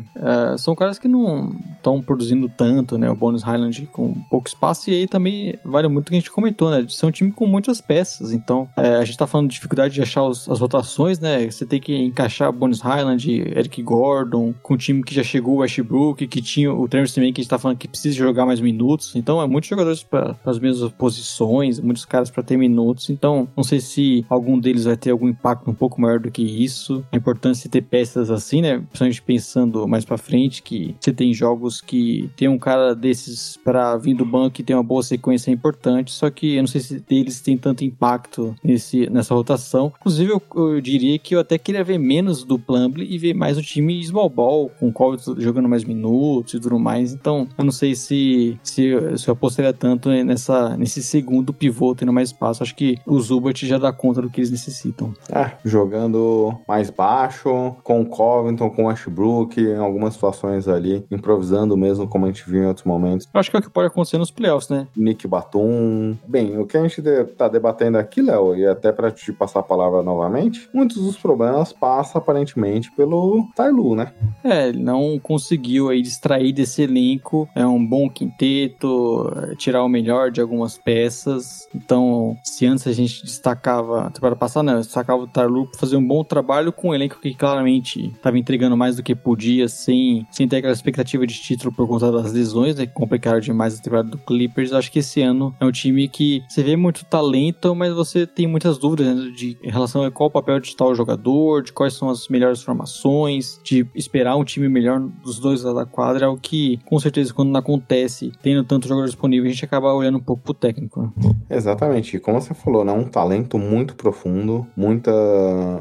é 0.53 0.57
são 0.57 0.75
caras 0.75 0.99
que 0.99 1.07
não 1.07 1.51
estão 1.77 2.01
produzindo 2.01 2.49
tanto 2.49 2.89
né? 2.97 3.09
O 3.09 3.15
Bonus 3.15 3.43
Highland 3.43 3.87
com 3.87 4.13
pouco 4.29 4.47
espaço. 4.47 4.89
E 4.89 4.93
aí 4.93 5.07
também 5.07 5.57
vale 5.63 5.87
muito 5.87 6.07
o 6.07 6.09
que 6.09 6.15
a 6.15 6.19
gente 6.19 6.31
comentou, 6.31 6.69
né? 6.69 6.85
Ser 6.87 7.05
um 7.05 7.11
time 7.11 7.31
com 7.31 7.45
muitas 7.45 7.81
peças. 7.81 8.31
Então, 8.31 8.67
é, 8.77 8.98
a 8.99 9.05
gente 9.05 9.17
tá 9.17 9.27
falando 9.27 9.49
de 9.49 9.55
dificuldade 9.55 9.93
de 9.93 10.01
achar 10.01 10.23
os, 10.23 10.49
as 10.49 10.59
rotações, 10.59 11.19
né? 11.19 11.49
Você 11.49 11.65
tem 11.65 11.79
que 11.79 11.95
encaixar 11.95 12.51
Bonus 12.51 12.81
Highland, 12.81 13.29
Eric 13.29 13.81
Gordon, 13.81 14.53
com 14.61 14.73
o 14.73 14.77
time 14.77 15.03
que 15.03 15.13
já 15.13 15.23
chegou, 15.23 15.55
o 15.55 15.57
Westbrook, 15.59 16.27
que 16.27 16.41
tinha 16.41 16.73
o 16.73 16.87
Travis 16.87 17.13
também, 17.13 17.33
que 17.33 17.41
a 17.41 17.43
gente 17.43 17.49
tá 17.49 17.59
falando 17.59 17.77
que 17.77 17.87
precisa 17.87 18.15
jogar 18.15 18.45
mais 18.45 18.59
minutos. 18.59 19.15
Então, 19.15 19.41
é 19.41 19.47
muitos 19.47 19.69
jogadores 19.69 20.03
para 20.03 20.35
as 20.45 20.59
mesmas 20.59 20.91
posições, 20.91 21.79
muitos 21.79 22.05
caras 22.05 22.29
para 22.29 22.43
ter 22.43 22.57
minutos. 22.57 23.09
Então, 23.09 23.47
não 23.55 23.63
sei 23.63 23.79
se 23.79 24.25
algum 24.29 24.59
deles 24.59 24.85
vai 24.85 24.97
ter 24.97 25.11
algum 25.11 25.27
impacto 25.27 25.69
um 25.69 25.73
pouco 25.73 25.99
maior 25.99 26.19
do 26.19 26.31
que 26.31 26.41
isso. 26.41 27.03
A 27.11 27.17
importância 27.17 27.63
de 27.63 27.69
ter 27.69 27.81
peças 27.81 28.29
assim, 28.29 28.61
né? 28.61 28.77
Principalmente 28.77 29.21
pensando 29.21 29.87
mais 29.87 30.05
para 30.05 30.17
frente, 30.17 30.61
que 30.61 30.95
você 30.99 31.13
tem 31.13 31.33
jogos 31.33 31.81
que 31.81 32.29
tem 32.35 32.47
um 32.47 32.57
cara 32.57 32.95
desses 32.95 33.57
para 33.63 33.97
vir 33.97 34.13
do 34.13 34.25
banco 34.25 34.59
e 34.59 34.63
tem 34.63 34.75
uma 34.75 34.83
boa 34.83 35.03
sequência 35.03 35.51
é 35.51 35.53
importante, 35.53 36.11
só 36.11 36.29
que 36.29 36.55
eu 36.55 36.61
não 36.61 36.67
sei 36.67 36.81
se 36.81 36.99
deles 36.99 37.41
tem 37.41 37.57
tanto 37.57 37.83
impacto 37.83 38.55
nesse, 38.63 38.88
nessa 39.09 39.33
rotação. 39.33 39.91
Inclusive, 39.99 40.31
eu, 40.31 40.41
eu 40.55 40.81
diria 40.81 41.17
que 41.19 41.35
eu 41.35 41.39
até 41.39 41.57
queria 41.57 41.83
ver 41.83 41.97
menos 41.97 42.43
do 42.43 42.57
Plumble 42.57 43.05
e 43.09 43.17
ver 43.17 43.33
mais 43.33 43.57
o 43.57 43.61
time 43.61 44.03
small 44.03 44.29
ball, 44.29 44.71
com 44.79 44.89
o 44.89 44.93
qual 44.93 45.17
jogando 45.37 45.69
mais 45.69 45.83
minutos 45.83 46.53
e 46.53 46.59
tudo 46.59 46.79
mais. 46.79 47.13
Então, 47.13 47.47
eu 47.57 47.63
não 47.63 47.71
sei 47.71 47.95
se, 47.95 48.59
se, 48.63 48.91
se 49.17 49.27
eu 49.27 49.33
apostaria 49.33 49.73
tanto 49.73 50.09
nessa, 50.09 50.77
nesse 50.77 51.03
segundo 51.03 51.53
pivô 51.53 51.95
tendo 51.95 52.13
mais 52.13 52.29
espaço. 52.29 52.63
Acho 52.63 52.75
que 52.75 52.97
o 53.05 53.19
Zubat 53.19 53.65
já 53.65 53.77
dá 53.77 53.91
conta 53.91 54.21
do 54.21 54.29
que 54.29 54.39
eles 54.39 54.51
necessitam. 54.51 55.13
É, 55.31 55.51
jogando 55.63 56.57
mais 56.67 56.89
baixo, 56.89 57.75
com 57.83 58.01
o 58.01 58.05
Covington, 58.05 58.69
com 58.69 58.85
o 58.85 58.89
Ashbrook, 58.89 59.59
em 59.59 59.77
algumas 59.77 60.13
situações 60.13 60.67
ali, 60.67 61.05
improvisando 61.11 61.75
mesmo, 61.77 62.07
como 62.07 62.25
a 62.25 62.27
gente 62.27 62.49
viu 62.49 62.63
em 62.63 62.67
outros 62.67 62.85
momentos. 62.85 63.27
Eu 63.33 63.39
acho 63.39 63.49
que 63.49 63.57
é 63.57 63.59
o 63.59 63.63
que 63.63 63.69
pode 63.69 63.87
acontecer 63.87 64.17
nos 64.17 64.31
playoffs, 64.31 64.69
né? 64.69 64.87
Nick 64.95 65.27
Batum. 65.27 66.17
Bem, 66.27 66.57
o 66.57 66.65
que 66.65 66.77
a 66.77 66.81
gente 66.81 67.01
tá 67.37 67.47
debatendo 67.47 67.97
aqui, 67.97 68.21
Léo, 68.21 68.55
e 68.55 68.65
até 68.79 68.91
para 68.91 69.11
te 69.11 69.31
passar 69.31 69.59
a 69.59 69.63
palavra 69.63 70.01
novamente, 70.01 70.69
muitos 70.73 70.97
dos 70.97 71.17
problemas 71.17 71.73
passam 71.73 72.19
aparentemente 72.19 72.91
pelo 72.91 73.47
Tailu, 73.55 73.95
né? 73.95 74.13
É, 74.43 74.69
ele 74.69 74.81
não 74.81 75.19
conseguiu 75.19 75.89
aí 75.89 76.01
distrair 76.01 76.53
desse 76.53 76.81
elenco. 76.81 77.47
É 77.53 77.65
um 77.65 77.85
bom 77.85 78.09
quinteto, 78.09 79.31
é, 79.35 79.55
tirar 79.55 79.83
o 79.83 79.89
melhor 79.89 80.31
de 80.31 80.41
algumas 80.41 80.77
peças. 80.77 81.67
Então, 81.75 82.35
se 82.43 82.65
antes 82.65 82.87
a 82.87 82.93
gente 82.93 83.23
destacava, 83.23 84.07
a 84.07 84.09
temporada 84.09 84.35
passada, 84.35 84.71
né, 84.71 84.77
destacava 84.77 85.23
o 85.23 85.27
Tarlu 85.27 85.67
para 85.67 85.79
fazer 85.79 85.97
um 85.97 86.07
bom 86.07 86.23
trabalho 86.23 86.71
com 86.71 86.89
um 86.89 86.95
elenco 86.95 87.19
que 87.19 87.33
claramente 87.33 88.07
estava 88.07 88.37
entregando 88.37 88.77
mais 88.77 88.95
do 88.95 89.03
que 89.03 89.15
podia, 89.15 89.67
sem, 89.67 90.25
sem 90.31 90.47
ter 90.47 90.57
aquela 90.57 90.73
expectativa 90.73 91.27
de 91.27 91.35
título 91.35 91.73
por 91.73 91.87
conta 91.87 92.11
das 92.11 92.31
lesões, 92.31 92.75
né, 92.75 92.85
que 92.85 92.93
complicaram 92.93 93.39
demais 93.39 93.77
a 93.77 93.81
temporada 93.81 94.09
do 94.09 94.17
Clippers. 94.17 94.73
Acho 94.73 94.91
que 94.91 94.99
esse 94.99 95.21
ano 95.21 95.53
é 95.59 95.65
um 95.65 95.71
time 95.71 96.07
que 96.07 96.41
você 96.47 96.63
vê 96.63 96.75
muito 96.75 97.05
talento, 97.05 97.75
mas 97.75 97.93
você 97.93 98.25
tem 98.25 98.47
muitas 98.59 98.77
dúvidas 98.77 99.15
né, 99.15 99.31
de, 99.33 99.57
em 99.63 99.71
relação 99.71 100.03
a 100.03 100.11
qual 100.11 100.27
o 100.27 100.31
papel 100.31 100.59
de 100.59 100.75
tal 100.75 100.93
jogador, 100.93 101.63
de 101.63 101.71
quais 101.71 101.93
são 101.93 102.09
as 102.09 102.27
melhores 102.27 102.61
formações, 102.61 103.57
de 103.63 103.87
esperar 103.95 104.35
um 104.35 104.43
time 104.43 104.67
melhor 104.67 104.99
dos 104.99 105.39
dois 105.39 105.63
lados 105.63 105.79
da 105.79 105.85
quadra, 105.85 106.25
é 106.25 106.27
o 106.27 106.35
que, 106.35 106.77
com 106.85 106.99
certeza, 106.99 107.33
quando 107.33 107.51
não 107.51 107.59
acontece, 107.59 108.33
tendo 108.43 108.65
tanto 108.65 108.87
jogador 108.87 109.05
disponível, 109.05 109.49
a 109.49 109.53
gente 109.53 109.63
acaba 109.63 109.93
olhando 109.93 110.17
um 110.17 110.21
pouco 110.21 110.43
pro 110.43 110.53
técnico. 110.53 111.01
Né? 111.01 111.35
Exatamente. 111.49 112.19
Como 112.19 112.41
você 112.41 112.53
falou, 112.53 112.83
né? 112.83 112.91
Um 112.91 113.05
talento 113.05 113.57
muito 113.57 113.95
profundo, 113.95 114.67
muita, 114.75 115.11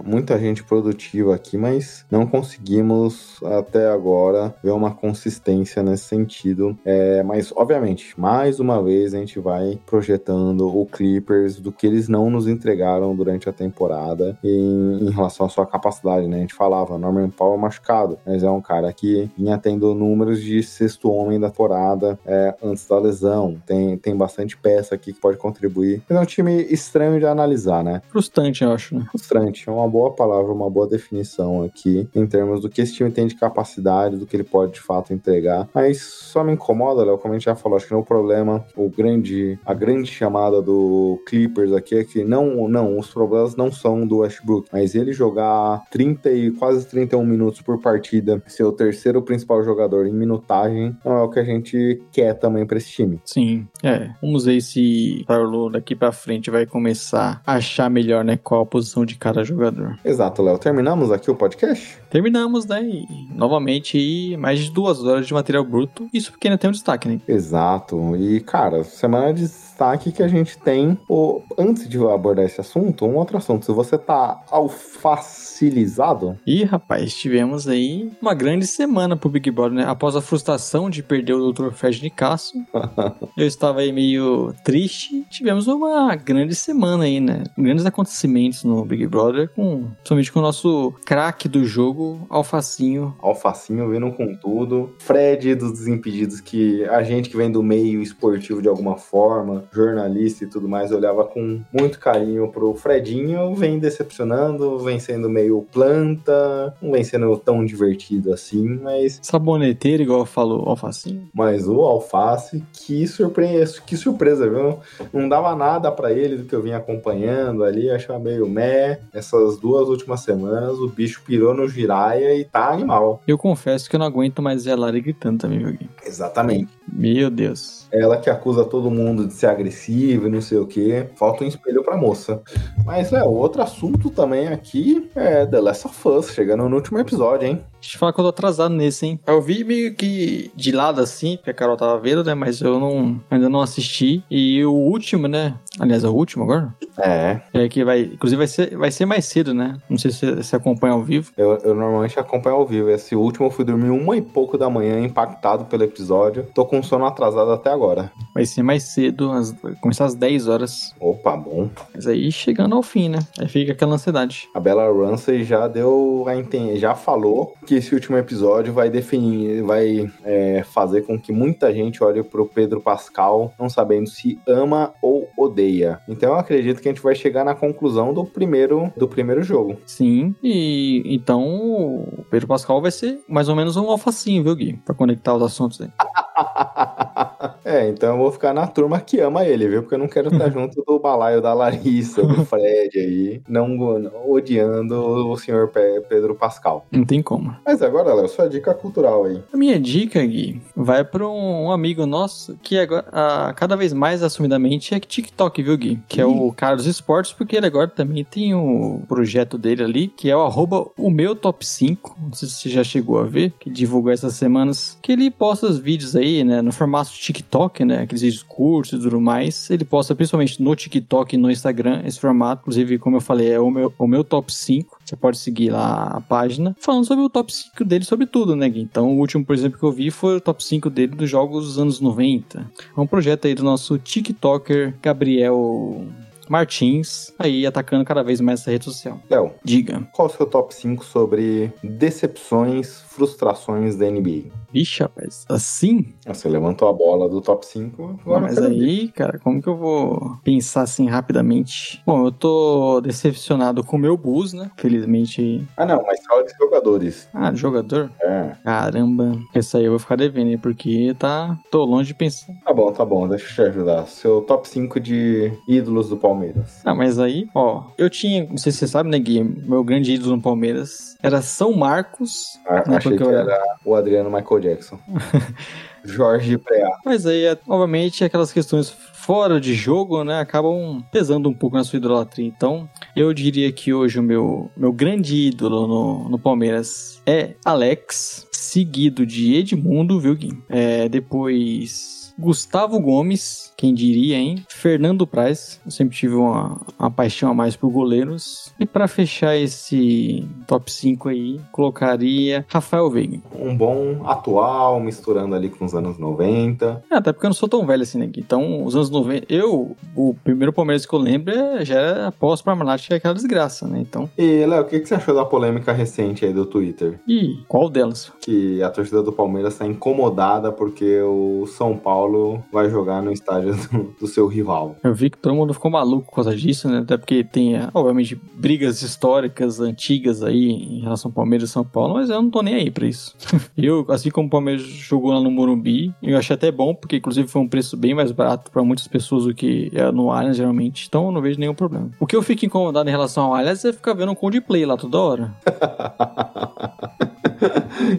muita 0.05 0.39
gente 0.39 0.63
produtiva 0.63 1.35
aqui, 1.35 1.59
mas 1.59 2.07
não 2.09 2.27
conseguimos 2.27 3.41
até 3.43 3.91
agora 3.91 4.55
ver 4.63 4.71
uma 4.71 4.93
consistência 4.93 5.83
nesse 5.83 6.05
sentido. 6.05 6.79
É, 6.85 7.25
mas, 7.25 7.53
obviamente, 7.57 8.15
mais 8.19 8.61
uma 8.61 8.81
vez 8.81 9.15
a 9.15 9.19
gente 9.19 9.41
vai 9.41 9.81
projetando 9.85 10.69
o 10.69 10.87
Clippers 10.87 11.59
do 11.59 11.73
que 11.73 11.87
eles 11.87 12.09
não 12.09 12.31
nos 12.31 12.47
entregaram 12.47 12.68
durante 13.15 13.49
a 13.49 13.53
temporada 13.53 14.39
em, 14.43 15.09
em 15.09 15.11
relação 15.11 15.47
à 15.47 15.49
sua 15.49 15.67
capacidade, 15.67 16.27
né? 16.27 16.39
A 16.39 16.41
gente 16.41 16.55
falava, 16.55 16.99
Norman 16.99 17.31
Powell 17.31 17.59
machucado, 17.59 18.19
mas 18.27 18.43
é 18.43 18.51
um 18.51 18.61
cara 18.61 18.93
que 18.93 19.31
vinha 19.37 19.59
tendo 19.59 19.95
números 19.95 20.41
de 20.43 20.63
sexto 20.63 21.11
homem 21.11 21.39
da 21.39 21.51
temporada 21.51 22.19
é, 22.25 22.55
antes 22.63 22.87
da 22.87 22.99
lesão. 22.99 23.57
Tem, 23.67 23.97
tem 23.97 24.17
bastante 24.17 24.57
peça 24.57 24.95
aqui 24.95 25.13
que 25.13 25.21
pode 25.21 25.37
contribuir. 25.37 26.03
Mas 26.09 26.19
é 26.19 26.21
um 26.21 26.25
time 26.25 26.63
estranho 26.65 27.19
de 27.19 27.27
analisar, 27.27 27.83
né? 27.83 28.01
Frustrante, 28.09 28.63
eu 28.63 28.73
acho, 28.73 28.95
né? 28.97 29.07
Frustrante, 29.11 29.69
é 29.69 29.73
uma 29.73 29.89
boa 29.89 30.13
palavra, 30.13 30.53
uma 30.53 30.71
boa 30.71 30.87
definição 30.87 31.63
aqui, 31.63 32.09
em 32.15 32.27
termos 32.27 32.61
do 32.61 32.69
que 32.69 32.81
esse 32.81 32.95
time 32.95 33.11
tem 33.11 33.27
de 33.27 33.35
capacidade, 33.35 34.17
do 34.17 34.27
que 34.27 34.37
ele 34.37 34.45
pode 34.45 34.73
de 34.73 34.81
fato 34.81 35.13
entregar. 35.13 35.69
Mas 35.75 36.03
só 36.03 36.45
me 36.45 36.53
incomoda, 36.53 37.05
Léo, 37.05 37.19
como 37.19 37.35
a 37.35 37.39
gente 37.39 37.47
já 37.47 37.55
falou, 37.55 37.77
acho 37.77 37.87
que 37.87 37.93
não 37.93 38.01
é 38.01 38.03
o 38.03 38.07
problema, 38.07 38.65
o 38.77 38.89
grande, 38.89 39.59
a 39.65 39.75
grande 39.75 40.11
chamada 40.11 40.63
do 40.63 41.21
Clippers 41.27 41.73
aqui 41.73 41.97
é 41.97 42.05
que 42.05 42.25
não, 42.25 42.58
não, 42.67 42.99
os 42.99 43.09
problemas 43.09 43.55
não 43.55 43.71
são 43.71 44.07
do 44.07 44.19
Westbrook, 44.19 44.69
mas 44.73 44.95
ele 44.95 45.13
jogar 45.13 45.83
30 45.91 46.31
e 46.31 46.51
quase 46.53 46.87
31 46.87 47.25
minutos 47.27 47.61
por 47.61 47.79
partida, 47.79 48.43
ser 48.47 48.65
o 48.65 48.73
terceiro 48.73 49.21
principal 49.21 49.63
jogador 49.63 50.07
em 50.07 50.15
minutagem, 50.15 50.97
não 51.05 51.19
é 51.19 51.23
o 51.23 51.29
que 51.29 51.39
a 51.39 51.45
gente 51.45 52.01
quer 52.11 52.33
também 52.35 52.67
para 52.67 52.79
esse 52.79 52.91
time. 52.91 53.21
Sim, 53.25 53.67
é. 53.83 54.11
Vamos 54.23 54.47
ver 54.47 54.63
se 54.63 55.25
Paulo 55.27 55.69
daqui 55.69 55.95
para 55.95 56.11
frente 56.13 56.51
vai 56.51 56.65
começar 56.65 57.43
a 57.47 57.55
achar 57.55 57.91
melhor, 57.91 58.25
né, 58.25 58.39
qual 58.43 58.63
a 58.63 58.67
posição 58.67 59.05
de 59.05 59.17
cada 59.17 59.45
jogador. 59.45 59.99
Exato, 60.05 60.43
Léo. 60.43 60.59
Terminamos 60.59 61.13
aqui 61.13 61.31
o 61.31 61.35
podcast? 61.35 61.99
Terminamos, 62.09 62.65
né? 62.67 62.83
E, 62.83 63.07
novamente 63.35 64.37
mais 64.39 64.61
de 64.61 64.71
duas 64.71 65.03
horas 65.05 65.27
de 65.27 65.35
material 65.35 65.65
bruto. 65.65 66.09
Isso 66.13 66.31
porque 66.31 66.49
ainda 66.49 66.59
tem 66.59 66.71
um 66.71 66.73
destaque, 66.73 67.09
né? 67.09 67.21
Exato. 67.29 68.17
E, 68.17 68.41
cara, 68.41 68.85
semana 68.85 69.33
de 69.35 69.43
destaque 69.43 70.13
que 70.13 70.23
a 70.23 70.29
gente 70.29 70.57
tem. 70.59 70.99
O... 71.09 71.43
Antes 71.59 71.89
de 71.89 71.99
abordar 71.99 72.48
esse 72.49 72.61
assunto, 72.61 73.07
um 73.07 73.17
outro 73.17 73.37
assunto. 73.37 73.65
Se 73.65 73.73
você 73.73 73.97
tá 73.97 74.43
alfacilizado. 74.51 76.39
Ih, 76.47 76.65
rapaz, 76.65 77.15
tivemos 77.15 77.69
aí 77.69 78.11
uma 78.21 78.35
grande 78.35 78.67
semana 78.67 79.17
pro 79.17 79.31
Big 79.31 79.51
Brother, 79.51 79.73
né? 79.73 79.85
Após 79.87 80.17
a 80.17 80.21
frustração 80.21 80.91
de 80.91 81.03
perder 81.03 81.35
o 81.35 81.53
Dr. 81.53 81.71
Fred 81.71 82.03
Nicasso, 82.03 82.55
eu 83.37 83.47
estava 83.47 83.81
aí 83.81 83.93
meio 83.93 84.55
triste. 84.65 85.25
Tivemos 85.31 85.67
uma 85.67 86.15
grande 86.17 86.55
semana 86.55 87.05
aí, 87.05 87.21
né? 87.21 87.45
Grandes 87.57 87.87
acontecimentos 87.87 88.65
no 88.65 88.85
Big 88.85 89.07
Brother, 89.07 89.49
com, 89.55 89.89
principalmente 89.97 90.33
com 90.33 90.39
o 90.41 90.43
nosso 90.43 90.93
craque 91.05 91.49
do 91.49 91.65
jogo, 91.65 92.27
Alfacinho. 92.29 93.15
Alfacinho 93.21 93.91
vindo 93.91 94.11
com 94.13 94.35
tudo. 94.35 94.95
Fred 94.99 95.55
dos 95.55 95.73
Desimpedidos, 95.73 96.41
que 96.41 96.85
a 96.87 97.03
gente 97.03 97.29
que 97.31 97.37
vem 97.37 97.51
do 97.51 97.63
meio 97.63 98.03
esportivo 98.03 98.63
de 98.63 98.69
alguma 98.69 98.97
forma, 98.97 99.65
jornalista 99.73 100.45
e 100.45 100.47
tudo 100.47 100.69
mais, 100.69 100.91
olhava 100.91 101.25
com 101.25 101.63
muito 101.73 101.99
carinho 101.99 102.38
pro 102.47 102.75
Fredinho, 102.75 103.55
vem 103.57 103.81
decepcionando, 103.81 104.79
vem 104.79 105.01
sendo 105.01 105.29
meio 105.29 105.67
planta, 105.73 106.73
não 106.81 106.93
vem 106.93 107.03
sendo 107.03 107.37
tão 107.39 107.65
divertido 107.65 108.33
assim, 108.33 108.79
mas. 108.81 109.19
Saboneteiro, 109.23 110.05
igual 110.05 110.25
falou 110.25 110.69
Alfacinho. 110.69 111.29
Mas 111.35 111.67
o 111.67 111.81
Alface, 111.81 112.63
que 112.73 113.07
surpresa, 113.09 113.81
que 113.85 113.97
surpresa, 113.97 114.49
viu? 114.49 114.79
Não 115.13 115.29
dava 115.29 115.57
nada 115.57 115.91
para 115.91 116.13
ele 116.13 116.37
do 116.37 116.45
que 116.45 116.55
eu 116.55 116.63
vinha 116.63 116.77
acompanhando 116.77 117.65
ali, 117.65 117.91
achava 117.91 118.21
meio 118.21 118.49
meh. 118.49 119.01
Essas 119.13 119.59
duas 119.59 119.89
últimas 119.89 120.21
semanas, 120.21 120.79
o 120.79 120.89
bicho 120.89 121.23
pirou 121.27 121.55
no 121.55 121.67
giraia 121.67 122.35
e 122.35 122.45
tá 122.45 122.69
animal. 122.69 123.23
Eu 123.27 123.39
confesso 123.39 123.89
que 123.89 123.97
eu 123.97 124.01
não 124.01 124.07
aguento 124.07 124.41
mais 124.41 124.65
ver 124.65 124.73
a 124.73 124.77
Lari 124.77 125.01
gritando 125.01 125.39
também, 125.39 125.59
meu 125.59 125.77
Exatamente. 126.05 126.78
Meu 126.93 127.31
Deus. 127.31 127.87
Ela 127.93 128.19
que 128.19 128.29
acusa 128.29 128.65
todo 128.65 128.91
mundo 128.91 129.27
de 129.27 129.33
ser 129.33 129.47
agressivo 129.47 130.27
e 130.27 130.31
não 130.31 130.41
sei 130.41 130.59
o 130.59 130.67
que. 130.67 131.07
Falta 131.17 131.45
um 131.45 131.47
espelho 131.47 131.83
pra 131.83 131.97
moça. 131.97 132.43
Mas, 132.85 133.13
é, 133.13 133.23
outro 133.23 133.63
assunto 133.63 134.11
também 134.11 134.49
aqui 134.49 135.11
é 135.15 135.47
The 135.47 135.61
Last 135.61 135.87
of 135.87 136.09
Us, 136.09 136.31
chegando 136.33 136.69
no 136.69 136.77
último 136.77 136.99
episódio, 136.99 137.49
hein? 137.49 137.65
Deixa 137.81 137.97
eu 137.97 137.99
falar 137.99 138.13
que 138.13 138.21
eu 138.21 138.25
tô 138.25 138.29
atrasado 138.29 138.75
nesse, 138.75 139.07
hein? 139.07 139.21
Eu 139.27 139.41
vi 139.41 139.65
meio 139.65 139.95
que 139.95 140.51
de 140.55 140.73
lado 140.73 141.01
assim, 141.01 141.37
porque 141.37 141.51
a 141.51 141.55
Carol 141.55 141.77
tava 141.77 141.99
vendo, 141.99 142.25
né? 142.25 142.35
Mas 142.35 142.61
eu 142.61 142.79
não, 142.79 143.21
ainda 143.31 143.49
não 143.49 143.61
assisti. 143.61 144.23
E 144.31 144.65
o 144.65 144.73
último, 144.73 145.29
né? 145.29 145.55
Aliás, 145.79 146.03
é 146.03 146.09
o 146.09 146.13
último 146.13 146.45
agora? 146.45 146.75
É. 146.99 147.41
É 147.55 147.69
que 147.69 147.85
vai. 147.85 148.01
Inclusive 148.01 148.39
vai 148.39 148.47
ser, 148.47 148.77
vai 148.77 148.91
ser 148.91 149.07
mais 149.07 149.25
cedo, 149.27 149.55
né? 149.55 149.77
Não 149.89 149.97
sei 149.97 150.11
se 150.11 150.35
você 150.35 150.57
acompanha 150.57 150.95
ao 150.95 151.03
vivo. 151.03 151.31
Eu, 151.37 151.57
eu 151.59 151.75
normalmente 151.75 152.19
acompanho 152.19 152.57
ao 152.57 152.67
vivo. 152.67 152.91
Esse 152.91 153.15
último 153.15 153.47
eu 153.47 153.51
fui 153.51 153.65
dormir 153.65 153.91
uma 153.91 154.17
e 154.17 154.23
pouco 154.23 154.59
da 154.59 154.69
manhã, 154.69 155.01
impactado 155.01 155.65
pelo 155.67 155.85
episódio. 155.85 156.47
Tô 156.55 156.65
com 156.67 156.83
sono 156.83 157.07
atrasado 157.07 157.53
até 157.53 157.71
agora. 157.71 158.11
Vai 158.35 158.45
ser 158.45 158.63
mais 158.63 158.83
cedo, 158.85 159.31
às, 159.31 159.53
vai 159.53 159.75
começar 159.77 160.07
às 160.07 160.15
10 160.15 160.49
horas. 160.49 160.95
Opa, 161.01 161.37
bom. 161.37 161.71
Mas 161.95 162.07
aí 162.07 162.31
chegando 162.33 162.75
ao 162.75 162.83
fim, 162.83 163.09
né? 163.09 163.21
Aí 163.39 163.49
fica 163.49 163.73
aquela 163.73 163.95
ansiedade. 163.95 164.49
A 164.55 164.61
Bella 164.61 164.85
Ramsey 164.93 165.45
já 165.45 165.69
deu 165.69 166.25
a 166.27 166.37
entender, 166.37 166.77
já 166.79 166.95
falou 166.95 167.55
que 167.69 167.75
esse 167.75 167.95
último 167.95 168.17
episódio 168.17 168.73
vai 168.73 168.89
definir, 168.89 169.63
vai 169.63 170.11
é, 170.25 170.63
fazer 170.63 171.03
com 171.03 171.21
que 171.21 171.31
muita 171.31 171.71
gente 171.71 172.03
olhe 172.03 172.23
pro 172.23 172.47
Pedro 172.47 172.81
Pascal 172.81 173.53
não 173.61 173.69
sabendo 173.69 174.09
se 174.09 174.41
ama 174.49 174.95
ou 175.03 175.29
odeia. 175.37 176.01
Então 176.09 176.31
eu 176.31 176.37
acredito 176.37 176.81
que 176.81 176.89
a 176.89 176.93
gente 176.93 177.03
vai 177.03 177.15
chegar 177.15 177.45
na 177.45 177.55
conclusão 177.55 178.15
do 178.15 178.25
primeiro 178.25 178.91
do 178.97 179.07
primeiro 179.07 179.43
jogo. 179.43 179.77
Sim, 179.85 180.35
e 180.43 181.03
então 181.05 181.45
o 181.45 182.25
Pedro 182.31 182.49
Pascal 182.49 182.81
vai 182.81 182.91
ser 182.91 183.21
mais 183.29 183.51
ou 183.51 183.55
menos 183.55 183.77
um 183.77 183.91
alfacinho, 183.91 184.43
viu, 184.43 184.57
Gui? 184.57 184.81
Pra 184.87 184.95
conectar 184.95 185.35
os 185.35 185.43
assuntos 185.43 185.83
aí. 185.83 185.91
É, 187.69 187.87
então 187.89 188.13
eu 188.13 188.17
vou 188.19 188.33
ficar 188.33 188.55
na 188.55 188.67
turma 188.67 188.99
que 189.01 189.21
ama 189.21 189.45
ele, 189.45 189.69
viu? 189.69 189.83
Porque 189.83 189.95
eu 189.95 189.99
não 189.99 190.09
quero 190.09 190.29
estar 190.33 190.49
junto 190.51 190.83
do 190.87 190.99
balaio 190.99 191.43
da 191.43 191.53
Larissa, 191.53 192.23
do 192.23 192.45
Fred 192.47 192.99
aí, 192.99 193.43
não, 193.49 193.69
não 193.99 194.31
odiando 194.31 194.95
o 195.29 195.37
senhor 195.37 195.69
Pe- 195.69 196.01
Pedro 196.09 196.35
Pascal. 196.35 196.87
Não 196.91 197.05
tem 197.05 197.21
como. 197.23 197.55
Mas 197.67 197.83
agora, 197.83 198.15
Léo, 198.15 198.29
sua 198.29 198.49
dica 198.49 198.73
cultural 198.73 199.25
aí. 199.25 199.43
A 199.53 199.57
minha 199.57 199.79
dica, 199.79 200.25
Gui, 200.25 200.63
vai 200.75 201.05
para 201.05 201.29
um, 201.29 201.67
um 201.67 201.71
amigo 201.73 202.07
nosso 202.07 202.57
que 202.63 202.79
agora, 202.79 203.05
ah, 203.13 203.53
cada 203.55 203.77
vez 203.77 203.93
mais 203.93 204.23
assumidamente 204.23 204.95
é 204.95 205.01
TikTok, 205.01 205.63
viu, 205.63 205.77
Gui? 205.77 206.01
Que 206.09 206.21
é 206.21 206.27
o 206.27 206.51
cara 206.53 206.75
dos 206.77 206.87
esportes, 206.87 207.33
porque 207.33 207.57
ele 207.57 207.67
agora 207.67 207.89
também 207.89 208.25
tem 208.25 208.55
o 208.55 209.03
projeto 209.07 209.59
dele 209.59 209.83
ali, 209.83 210.09
que 210.09 210.31
é 210.31 210.37
o 210.37 210.41
arroba 210.43 210.87
o 210.97 211.11
meu 211.11 211.37
top 211.37 211.67
5. 211.67 212.17
Não 212.21 212.33
sei 212.33 212.49
se 212.49 212.55
você 212.55 212.69
já 212.71 212.83
chegou 212.83 213.19
a 213.19 213.25
ver, 213.25 213.53
que 213.61 213.69
divulgou 213.69 214.11
essas 214.11 214.35
semanas. 214.35 214.97
Que 215.03 215.13
ele 215.13 215.31
posta 215.31 215.67
os 215.67 215.79
vídeos 215.79 216.17
aí, 216.17 216.43
né, 216.45 216.63
no 216.63 216.73
formato 216.73 217.11
TikTok, 217.11 217.58
né, 217.85 218.03
aqueles 218.03 218.23
vídeos 218.23 218.43
curtos 218.43 218.93
e 218.93 219.03
tudo 219.03 219.21
mais. 219.21 219.69
Ele 219.71 219.85
posta 219.85 220.15
principalmente 220.15 220.63
no 220.63 220.75
TikTok 220.75 221.35
e 221.35 221.39
no 221.39 221.51
Instagram 221.51 222.03
esse 222.05 222.21
formato. 222.21 222.63
Inclusive, 222.63 222.99
como 222.99 223.17
eu 223.17 223.21
falei, 223.21 223.53
é 223.53 223.61
o 223.61 223.71
meu, 223.71 223.93
o 223.99 224.07
meu 224.07 224.23
top 224.23 224.53
5. 224.53 224.99
Você 225.05 225.17
pode 225.17 225.39
seguir 225.39 225.71
lá 225.71 226.05
a 226.15 226.21
página, 226.21 226.77
falando 226.79 227.05
sobre 227.05 227.25
o 227.25 227.29
top 227.29 227.53
5 227.53 227.85
dele, 227.85 228.05
sobre 228.05 228.27
tudo, 228.27 228.55
né, 228.55 228.69
Gui? 228.69 228.81
Então, 228.81 229.09
o 229.09 229.19
último, 229.19 229.45
por 229.45 229.55
exemplo, 229.55 229.79
que 229.79 229.85
eu 229.85 229.93
vi 229.93 230.11
foi 230.11 230.37
o 230.37 230.41
top 230.41 230.63
5 230.63 230.89
dele 230.91 231.15
dos 231.15 231.29
jogos 231.29 231.65
dos 231.65 231.79
anos 231.79 232.01
90. 232.01 232.71
É 232.97 233.01
um 233.01 233.07
projeto 233.07 233.47
aí 233.47 233.55
do 233.55 233.65
nosso 233.65 233.99
TikToker 233.99 234.95
Gabriel 235.03 236.07
Martins, 236.49 237.33
aí 237.39 237.67
atacando 237.67 238.05
cada 238.05 238.23
vez 238.23 238.41
mais 238.41 238.61
essa 238.61 238.71
rede 238.71 238.85
social. 238.85 239.21
Léo, 239.29 239.53
Diga. 239.63 240.09
qual 240.13 240.29
o 240.29 240.31
seu 240.31 240.47
top 240.47 240.75
5 240.75 241.05
sobre 241.05 241.73
decepções, 241.83 243.03
frustrações 243.23 243.97
da 243.97 244.09
NBA? 244.09 244.45
Vixe, 244.73 245.03
rapaz, 245.03 245.45
assim? 245.49 246.15
Você 246.27 246.49
levantou 246.49 246.89
a 246.89 246.93
bola 246.93 247.29
do 247.29 247.41
top 247.41 247.67
5, 247.67 248.21
agora 248.23 248.41
Mas 248.43 248.55
quero 248.55 248.69
ver. 248.69 248.75
aí, 248.75 249.09
cara, 249.09 249.39
como 249.39 249.61
que 249.61 249.69
eu 249.69 249.77
vou 249.77 250.37
pensar 250.45 250.83
assim 250.83 251.09
rapidamente? 251.09 252.01
Bom, 252.07 252.27
eu 252.27 252.31
tô 252.33 253.01
decepcionado 253.01 253.83
com 253.83 253.97
o 253.97 253.99
meu 253.99 254.17
Bulls, 254.17 254.53
né? 254.53 254.71
Felizmente. 254.77 255.67
Ah, 255.77 255.85
não, 255.87 256.03
mas 256.07 256.21
fala 256.25 256.45
de 256.45 256.53
jogadores. 256.57 257.29
Ah, 257.35 257.53
jogador? 257.55 258.11
É. 258.21 258.53
Caramba. 258.63 259.33
Essa 259.55 259.79
aí 259.79 259.85
eu 259.85 259.91
vou 259.93 259.99
ficar 259.99 260.17
devendo, 260.17 260.51
hein? 260.51 260.59
Porque 260.59 261.15
tá. 261.19 261.59
Tô 261.71 261.85
longe 261.85 262.09
de 262.09 262.15
pensar. 262.15 262.53
Tá 262.65 262.73
bom, 262.73 262.93
tá 262.93 263.05
bom, 263.05 263.27
deixa 263.27 263.47
eu 263.63 263.67
te 263.67 263.71
ajudar. 263.71 264.07
Seu 264.07 264.43
top 264.43 264.69
5 264.69 265.01
de 265.01 265.51
ídolos 265.67 266.09
do 266.09 266.17
Palmeiras. 266.17 266.83
Ah, 266.85 266.95
mas 266.95 267.19
aí, 267.19 267.49
ó, 267.55 267.85
eu 267.97 268.09
tinha, 268.11 268.45
não 268.49 268.59
sei 268.59 268.71
se 268.71 268.79
você 268.79 268.87
sabe, 268.87 269.09
né, 269.09 269.19
Gui? 269.19 269.43
Meu 269.43 269.83
grande 269.83 270.13
ídolo 270.13 270.37
no 270.37 270.43
Palmeiras 270.43 271.17
era 271.23 271.41
São 271.43 271.73
Marcos. 271.73 272.59
Ah, 272.67 272.83
Achei 273.09 273.19
que 273.19 273.25
eu 273.25 273.37
era 273.37 273.61
o 273.85 273.95
Adriano 273.95 274.31
Michael 274.31 274.61
Jackson. 274.61 274.99
Jorge 276.05 276.57
Preá. 276.59 276.91
Mas 277.05 277.27
aí, 277.27 277.45
é, 277.45 277.59
obviamente, 277.67 278.25
aquelas 278.25 278.53
questões 278.53 278.91
fora 278.91 279.61
de 279.61 279.75
jogo, 279.75 280.25
né, 280.25 280.41
acabam 280.41 281.05
pesando 281.13 281.49
um 281.49 281.55
pouco 281.55 281.77
na 281.77 281.85
sua 281.85 281.99
idolatria. 281.99 282.47
Então, 282.47 282.89
eu 283.15 283.33
diria 283.35 283.71
que 283.71 283.93
hoje 283.93 284.19
o 284.19 284.23
meu, 284.23 284.71
meu 284.77 284.93
grande 284.93 285.49
ídolo 285.49 285.87
no, 285.87 286.29
no 286.31 286.39
Palmeiras 286.39 287.21
é 287.27 287.55
Alex, 287.65 288.47
seguido 288.51 289.27
de 289.27 289.55
Edmundo, 289.57 290.19
viu, 290.19 290.35
Gui? 290.35 290.63
É, 290.69 291.09
depois... 291.09 292.18
Gustavo 292.39 293.01
Gomes, 293.01 293.73
quem 293.77 293.93
diria, 293.93 294.37
hein? 294.37 294.65
Fernando 294.69 295.27
Praz, 295.27 295.81
eu 295.85 295.91
sempre 295.91 296.17
tive 296.17 296.35
uma, 296.35 296.81
uma 296.99 297.11
paixão 297.11 297.51
a 297.51 297.55
mais 297.55 297.75
por 297.75 297.91
goleiros. 297.91 298.73
E 298.79 298.87
para 298.87 299.09
fechar 299.09 299.57
esse 299.57 300.47
top 300.67 300.91
5 300.91 301.29
aí, 301.29 301.61
colocaria 301.73 302.65
Rafael 302.69 303.11
Veiga. 303.11 303.41
Um 303.59 303.77
bom 303.77 304.23
atual, 304.25 305.01
misturando 305.01 305.55
ali 305.55 305.69
com 305.69 305.85
os 305.85 305.95
anos 305.95 306.19
90. 306.19 307.03
Ah, 307.11 307.19
até 307.19 307.33
porque 307.33 307.47
eu 307.47 307.51
não 307.51 307.55
sou 307.55 307.69
tão 307.69 307.85
velho 307.85 308.03
assim, 308.03 308.19
né? 308.19 308.27
Gui? 308.27 308.41
Então, 308.41 308.85
os 308.85 308.95
anos 308.95 309.11
90. 309.11 309.47
Eu, 309.53 309.97
o 310.15 310.35
primeiro 310.45 310.73
Palmeiras 310.73 311.05
que 311.05 311.13
eu 311.15 311.19
lembro 311.19 311.53
é- 311.53 311.85
já 311.85 311.99
era 311.99 312.27
após 312.29 312.63
Parmalat, 312.63 313.07
que 313.07 313.15
é 313.15 313.17
aquela 313.17 313.35
desgraça, 313.35 313.87
né? 313.89 313.99
Então. 314.01 314.31
E, 314.39 314.65
Léo, 314.65 314.83
o 314.83 314.85
que, 314.85 315.01
que 315.01 315.09
você 315.09 315.15
achou 315.17 315.35
da 315.35 315.45
polêmica 315.45 315.93
recente 315.93 316.45
aí 316.45 316.53
do 316.53 316.65
Twitter? 316.67 317.19
E 317.27 317.59
qual 317.67 317.89
delas? 317.89 318.31
Que 318.41 318.81
a 318.83 318.91
torcida 318.91 319.23
do 319.23 319.33
Palmeiras 319.33 319.73
está 319.73 319.87
incomodada 319.87 320.71
porque 320.71 321.21
o 321.23 321.67
São 321.67 321.97
Paulo 321.97 322.28
vai 322.73 322.91
jogar 322.91 323.23
no 323.23 323.33
estádio 323.33 323.75
do, 323.75 324.15
do 324.21 324.27
seu 324.27 324.47
rival. 324.47 324.97
Eu 325.03 325.15
vi 325.15 325.31
que 325.31 325.39
todo 325.39 325.55
mundo 325.55 325.75
ficou 325.75 325.91
maluco 325.91 326.27
por 326.27 326.37
causa 326.37 326.55
disso, 326.55 326.89
né? 326.89 326.99
Até 326.99 327.17
porque 327.17 327.45
tem, 327.45 327.75
obviamente, 327.95 328.41
brigas 328.55 329.03
históricas 329.03 329.81
antigas 329.81 330.43
aí 330.43 330.71
em 330.71 331.01
relação 331.01 331.31
ao 331.31 331.35
Palmeiras 331.35 331.71
e 331.71 331.73
São 331.73 331.85
Paulo, 331.85 332.15
mas 332.15 332.31
eu 332.31 332.41
não 332.41 332.51
tô 332.51 332.63
nem 332.63 332.75
aí 332.75 332.91
pra 332.91 333.07
isso. 333.07 333.37
eu, 333.77 334.07
assim 334.09 334.31
como 334.31 334.49
o 334.49 334.51
Palmeiras 334.51 334.83
jogou 334.83 335.33
lá 335.33 335.41
no 335.41 335.51
Morumbi, 335.51 336.15
eu 336.23 336.37
achei 336.37 336.55
até 336.55 336.71
bom, 336.71 336.95
porque 336.95 337.17
inclusive 337.17 337.49
foi 337.49 337.63
um 337.63 337.69
preço 337.69 337.97
bem 337.97 338.15
mais 338.15 338.33
barato 338.33 338.71
pra 338.71 338.83
muitas 338.83 339.07
pessoas 339.09 339.45
do 339.45 339.55
que 339.55 339.91
é 339.95 340.11
no 340.11 340.31
Allianz, 340.31 340.57
geralmente. 340.57 341.07
Então 341.09 341.27
eu 341.27 341.33
não 341.33 341.41
vejo 341.41 341.59
nenhum 341.59 341.75
problema. 341.75 342.11
O 342.21 342.27
que 342.27 342.37
eu 342.37 342.43
fico 342.43 342.65
incomodado 342.65 343.09
em 343.09 343.13
relação 343.13 343.45
ao 343.45 343.55
Allianz 343.55 343.85
é 343.85 343.93
ficar 343.93 344.15
vendo 344.15 344.33
um 344.33 344.35
Coldplay 344.35 344.85
lá 344.85 344.97
toda 344.97 345.19
hora. 345.19 345.55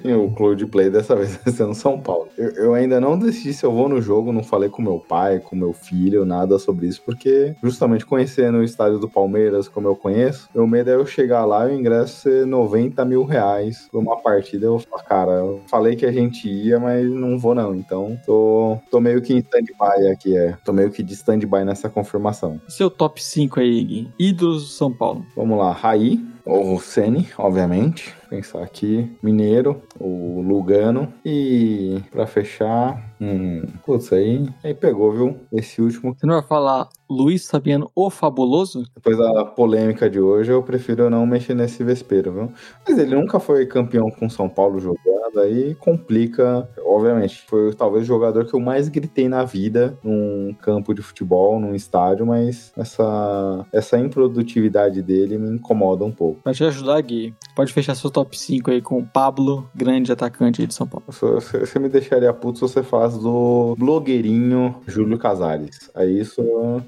e 0.04 0.12
o 0.14 0.30
Coldplay 0.32 0.90
dessa 0.90 1.16
vez 1.16 1.40
vai 1.44 1.54
ser 1.54 1.66
no 1.66 1.76
São 1.76 2.00
Paulo. 2.00 2.28
Eu, 2.38 2.50
eu 2.52 2.74
ainda 2.74 3.00
não 3.00 3.18
decidi 3.18 3.54
se 3.54 3.66
eu 3.66 3.72
vou 3.72 3.90
no 3.90 4.02
jogo, 4.02 4.32
não 4.32 4.44
falei 4.44 4.70
com 4.70 4.82
meu 4.82 5.00
pai, 5.00 5.40
com 5.40 5.56
meu 5.56 5.74
filho, 5.74 6.26
nada 6.26 6.60
sobre 6.60 6.88
isso, 6.88 7.02
porque 7.06 7.56
justamente 7.62 8.06
conhecendo 8.06 8.60
o 8.60 8.64
estádio 8.64 9.00
do 9.00 9.10
Palmeiras 9.10 9.68
como 9.68 9.88
eu 9.88 9.96
conheço, 9.96 10.50
meu 10.54 10.68
medo 10.68 10.90
é 10.90 10.96
eu 10.96 11.06
chegar 11.06 11.46
lá 11.46 11.68
e 11.68 11.76
o 11.76 11.80
ingresso 11.80 12.22
ser 12.22 12.46
90 12.46 13.04
mil 13.06 13.24
reais 13.24 13.88
pra 13.90 14.00
uma 14.00 14.18
partida. 14.18 14.66
Eu 14.66 14.80
falo, 14.80 15.04
cara, 15.04 15.32
eu 15.32 15.62
falei 15.68 15.96
que 15.96 16.06
a 16.06 16.12
gente 16.12 16.50
ia, 16.50 16.80
mas 16.80 17.10
não 17.10 17.38
vou 17.38 17.56
não. 17.56 17.76
Então 17.76 18.20
tô, 18.26 18.78
tô 18.90 19.00
meio 19.00 19.22
que 19.22 19.34
em 19.34 19.40
stand-by 19.40 20.08
aqui, 20.12 20.38
é. 20.38 20.58
Tô 20.64 20.74
meio 20.74 20.92
que 20.92 21.04
de 21.04 21.14
stand-by 21.14 21.64
nessa 21.64 21.90
confirmação. 21.90 22.60
Seu 22.68 22.90
top 22.90 23.24
5 23.24 23.60
aí, 23.60 23.84
Gui. 23.84 24.12
Ídolos 24.20 24.64
do 24.64 24.70
São 24.70 24.92
Paulo. 24.92 25.26
Vamos 25.36 25.58
lá, 25.58 25.72
Raí, 25.72 26.20
o 26.46 26.80
Sene, 26.80 27.30
obviamente. 27.38 28.19
Pensar 28.30 28.62
aqui, 28.62 29.12
Mineiro, 29.24 29.82
o 30.00 30.42
Lugano. 30.42 31.12
E 31.26 32.00
pra 32.12 32.28
fechar, 32.28 33.12
hum, 33.20 33.64
putz, 33.84 34.14
aí, 34.14 34.48
aí 34.64 34.74
pegou, 34.74 35.12
viu? 35.12 35.38
Esse 35.52 35.82
último. 35.82 36.16
Você 36.16 36.28
não 36.28 36.36
vai 36.36 36.44
falar 36.44 36.90
Luiz 37.10 37.50
Fabiano, 37.50 37.90
o 37.96 38.10
Fabuloso? 38.12 38.84
Depois 38.96 39.18
da 39.18 39.44
polêmica 39.44 40.08
de 40.08 40.20
hoje, 40.20 40.52
eu 40.52 40.62
prefiro 40.62 41.10
não 41.10 41.26
mexer 41.26 41.56
nesse 41.56 41.84
vespeiro, 41.84 42.32
viu? 42.32 42.54
Mas 42.88 43.00
ele 43.00 43.16
nunca 43.16 43.40
foi 43.40 43.66
campeão 43.66 44.12
com 44.12 44.30
São 44.30 44.48
Paulo 44.48 44.80
jogando, 44.80 45.40
aí 45.40 45.74
complica. 45.76 46.70
Obviamente, 46.86 47.44
foi 47.48 47.74
talvez 47.74 48.04
o 48.04 48.08
jogador 48.08 48.46
que 48.46 48.54
eu 48.54 48.60
mais 48.60 48.90
gritei 48.90 49.28
na 49.28 49.44
vida 49.44 49.98
num 50.04 50.56
campo 50.62 50.94
de 50.94 51.02
futebol, 51.02 51.60
num 51.60 51.74
estádio, 51.74 52.28
mas 52.28 52.72
essa, 52.78 53.66
essa 53.74 53.98
improdutividade 53.98 55.02
dele 55.02 55.38
me 55.40 55.56
incomoda 55.56 56.06
um 56.06 56.12
pouco. 56.12 56.42
Pra 56.44 56.54
te 56.54 56.64
ajudar, 56.64 57.02
Gui, 57.02 57.34
pode 57.56 57.74
fechar 57.74 57.96
seu 57.96 58.12
top 58.20 58.38
5 58.38 58.72
aí 58.72 58.82
com 58.82 59.00
o 59.00 59.06
Pablo, 59.06 59.70
grande 59.74 60.12
atacante 60.12 60.62
aí 60.62 60.68
de 60.68 60.74
São 60.74 60.86
Paulo. 60.86 61.06
Você, 61.08 61.80
me 61.80 61.88
deixaria 61.88 62.34
puto 62.34 62.60
se 62.60 62.62
você 62.62 62.84
falasse 62.84 63.18
do 63.18 63.76
blogueirinho 63.80 64.76
Júlio 64.86 65.18
Casares. 65.18 65.90
Aí 65.96 66.20
isso 66.20 66.42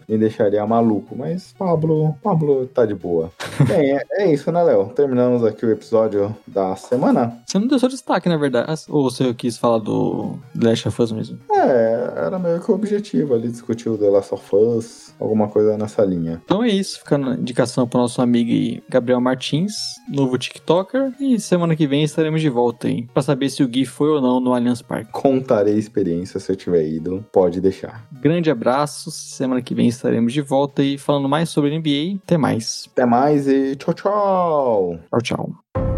me 0.09 0.17
deixaria 0.17 0.65
maluco. 0.67 1.15
Mas 1.15 1.53
Pablo, 1.57 2.15
Pablo 2.21 2.67
tá 2.67 2.85
de 2.85 2.93
boa. 2.93 3.31
Bem, 3.65 3.93
é, 3.93 4.03
é 4.19 4.33
isso, 4.33 4.51
né, 4.51 4.61
Léo? 4.61 4.89
Terminamos 4.89 5.45
aqui 5.45 5.65
o 5.65 5.71
episódio 5.71 6.35
da 6.45 6.75
semana. 6.75 7.41
Você 7.45 7.57
não 7.57 7.67
deu 7.67 7.79
seu 7.79 7.87
destaque, 7.87 8.27
na 8.27 8.37
verdade. 8.37 8.83
Ou 8.89 9.09
você 9.09 9.33
quis 9.33 9.57
falar 9.57 9.77
do 9.77 10.37
The 10.59 10.67
Last 10.67 10.87
of 10.89 11.01
Us 11.01 11.11
mesmo? 11.13 11.39
É, 11.49 12.13
era 12.25 12.37
meio 12.37 12.59
que 12.59 12.69
o 12.69 12.75
objetivo 12.75 13.33
ali, 13.33 13.47
discutir 13.47 13.87
o 13.87 13.97
The 13.97 14.09
Last 14.09 14.33
of 14.33 14.55
Us, 14.55 15.13
alguma 15.17 15.47
coisa 15.47 15.77
nessa 15.77 16.03
linha. 16.03 16.41
Então 16.43 16.61
é 16.61 16.67
isso, 16.67 16.99
ficando 16.99 17.29
a 17.29 17.35
indicação 17.35 17.87
pro 17.87 17.99
nosso 17.99 18.21
amigo 18.21 18.81
Gabriel 18.89 19.21
Martins, 19.21 19.73
novo 20.09 20.37
TikToker. 20.37 21.13
E 21.21 21.39
semana 21.39 21.75
que 21.75 21.85
vem 21.85 22.03
estaremos 22.03 22.41
de 22.41 22.49
volta 22.49 22.87
aí, 22.87 23.03
pra 23.03 23.21
saber 23.21 23.47
se 23.51 23.61
o 23.61 23.67
Gui 23.67 23.85
foi 23.85 24.09
ou 24.09 24.19
não 24.19 24.39
no 24.39 24.55
Allianz 24.55 24.81
Parque. 24.81 25.11
Contarei 25.11 25.75
experiência 25.75 26.39
se 26.39 26.51
eu 26.51 26.55
tiver 26.55 26.83
ido, 26.87 27.23
pode 27.31 27.61
deixar. 27.61 28.07
Grande 28.11 28.49
abraço, 28.49 29.11
semana 29.11 29.61
que 29.61 29.75
vem 29.75 29.87
estaremos 29.87 30.33
de 30.33 30.41
volta 30.41 30.81
aí 30.81 30.97
falando 30.97 31.29
mais 31.29 31.49
sobre 31.49 31.77
NBA. 31.77 32.19
Até 32.23 32.37
mais. 32.37 32.89
Até 32.91 33.05
mais 33.05 33.47
e 33.47 33.75
tchau, 33.75 33.93
tchau! 33.93 34.99
Tchau, 35.11 35.21
tchau. 35.21 35.90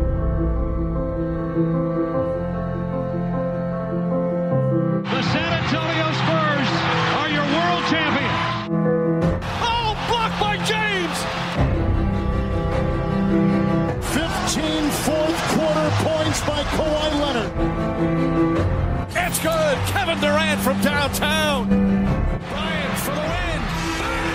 Kevin 20.13 20.29
Durant 20.29 20.61
from 20.61 20.79
downtown. 20.81 21.67
Bryant 21.67 22.97
for 22.99 23.15
the 23.15 23.21
win. 23.21 23.61
Bang! 23.99 24.33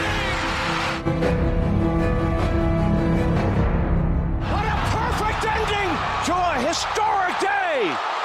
What 4.51 4.67
a 4.67 4.77
perfect 4.91 5.45
ending 5.47 5.91
to 6.27 6.35
a 6.35 6.55
historic 6.67 7.39
day. 7.39 8.18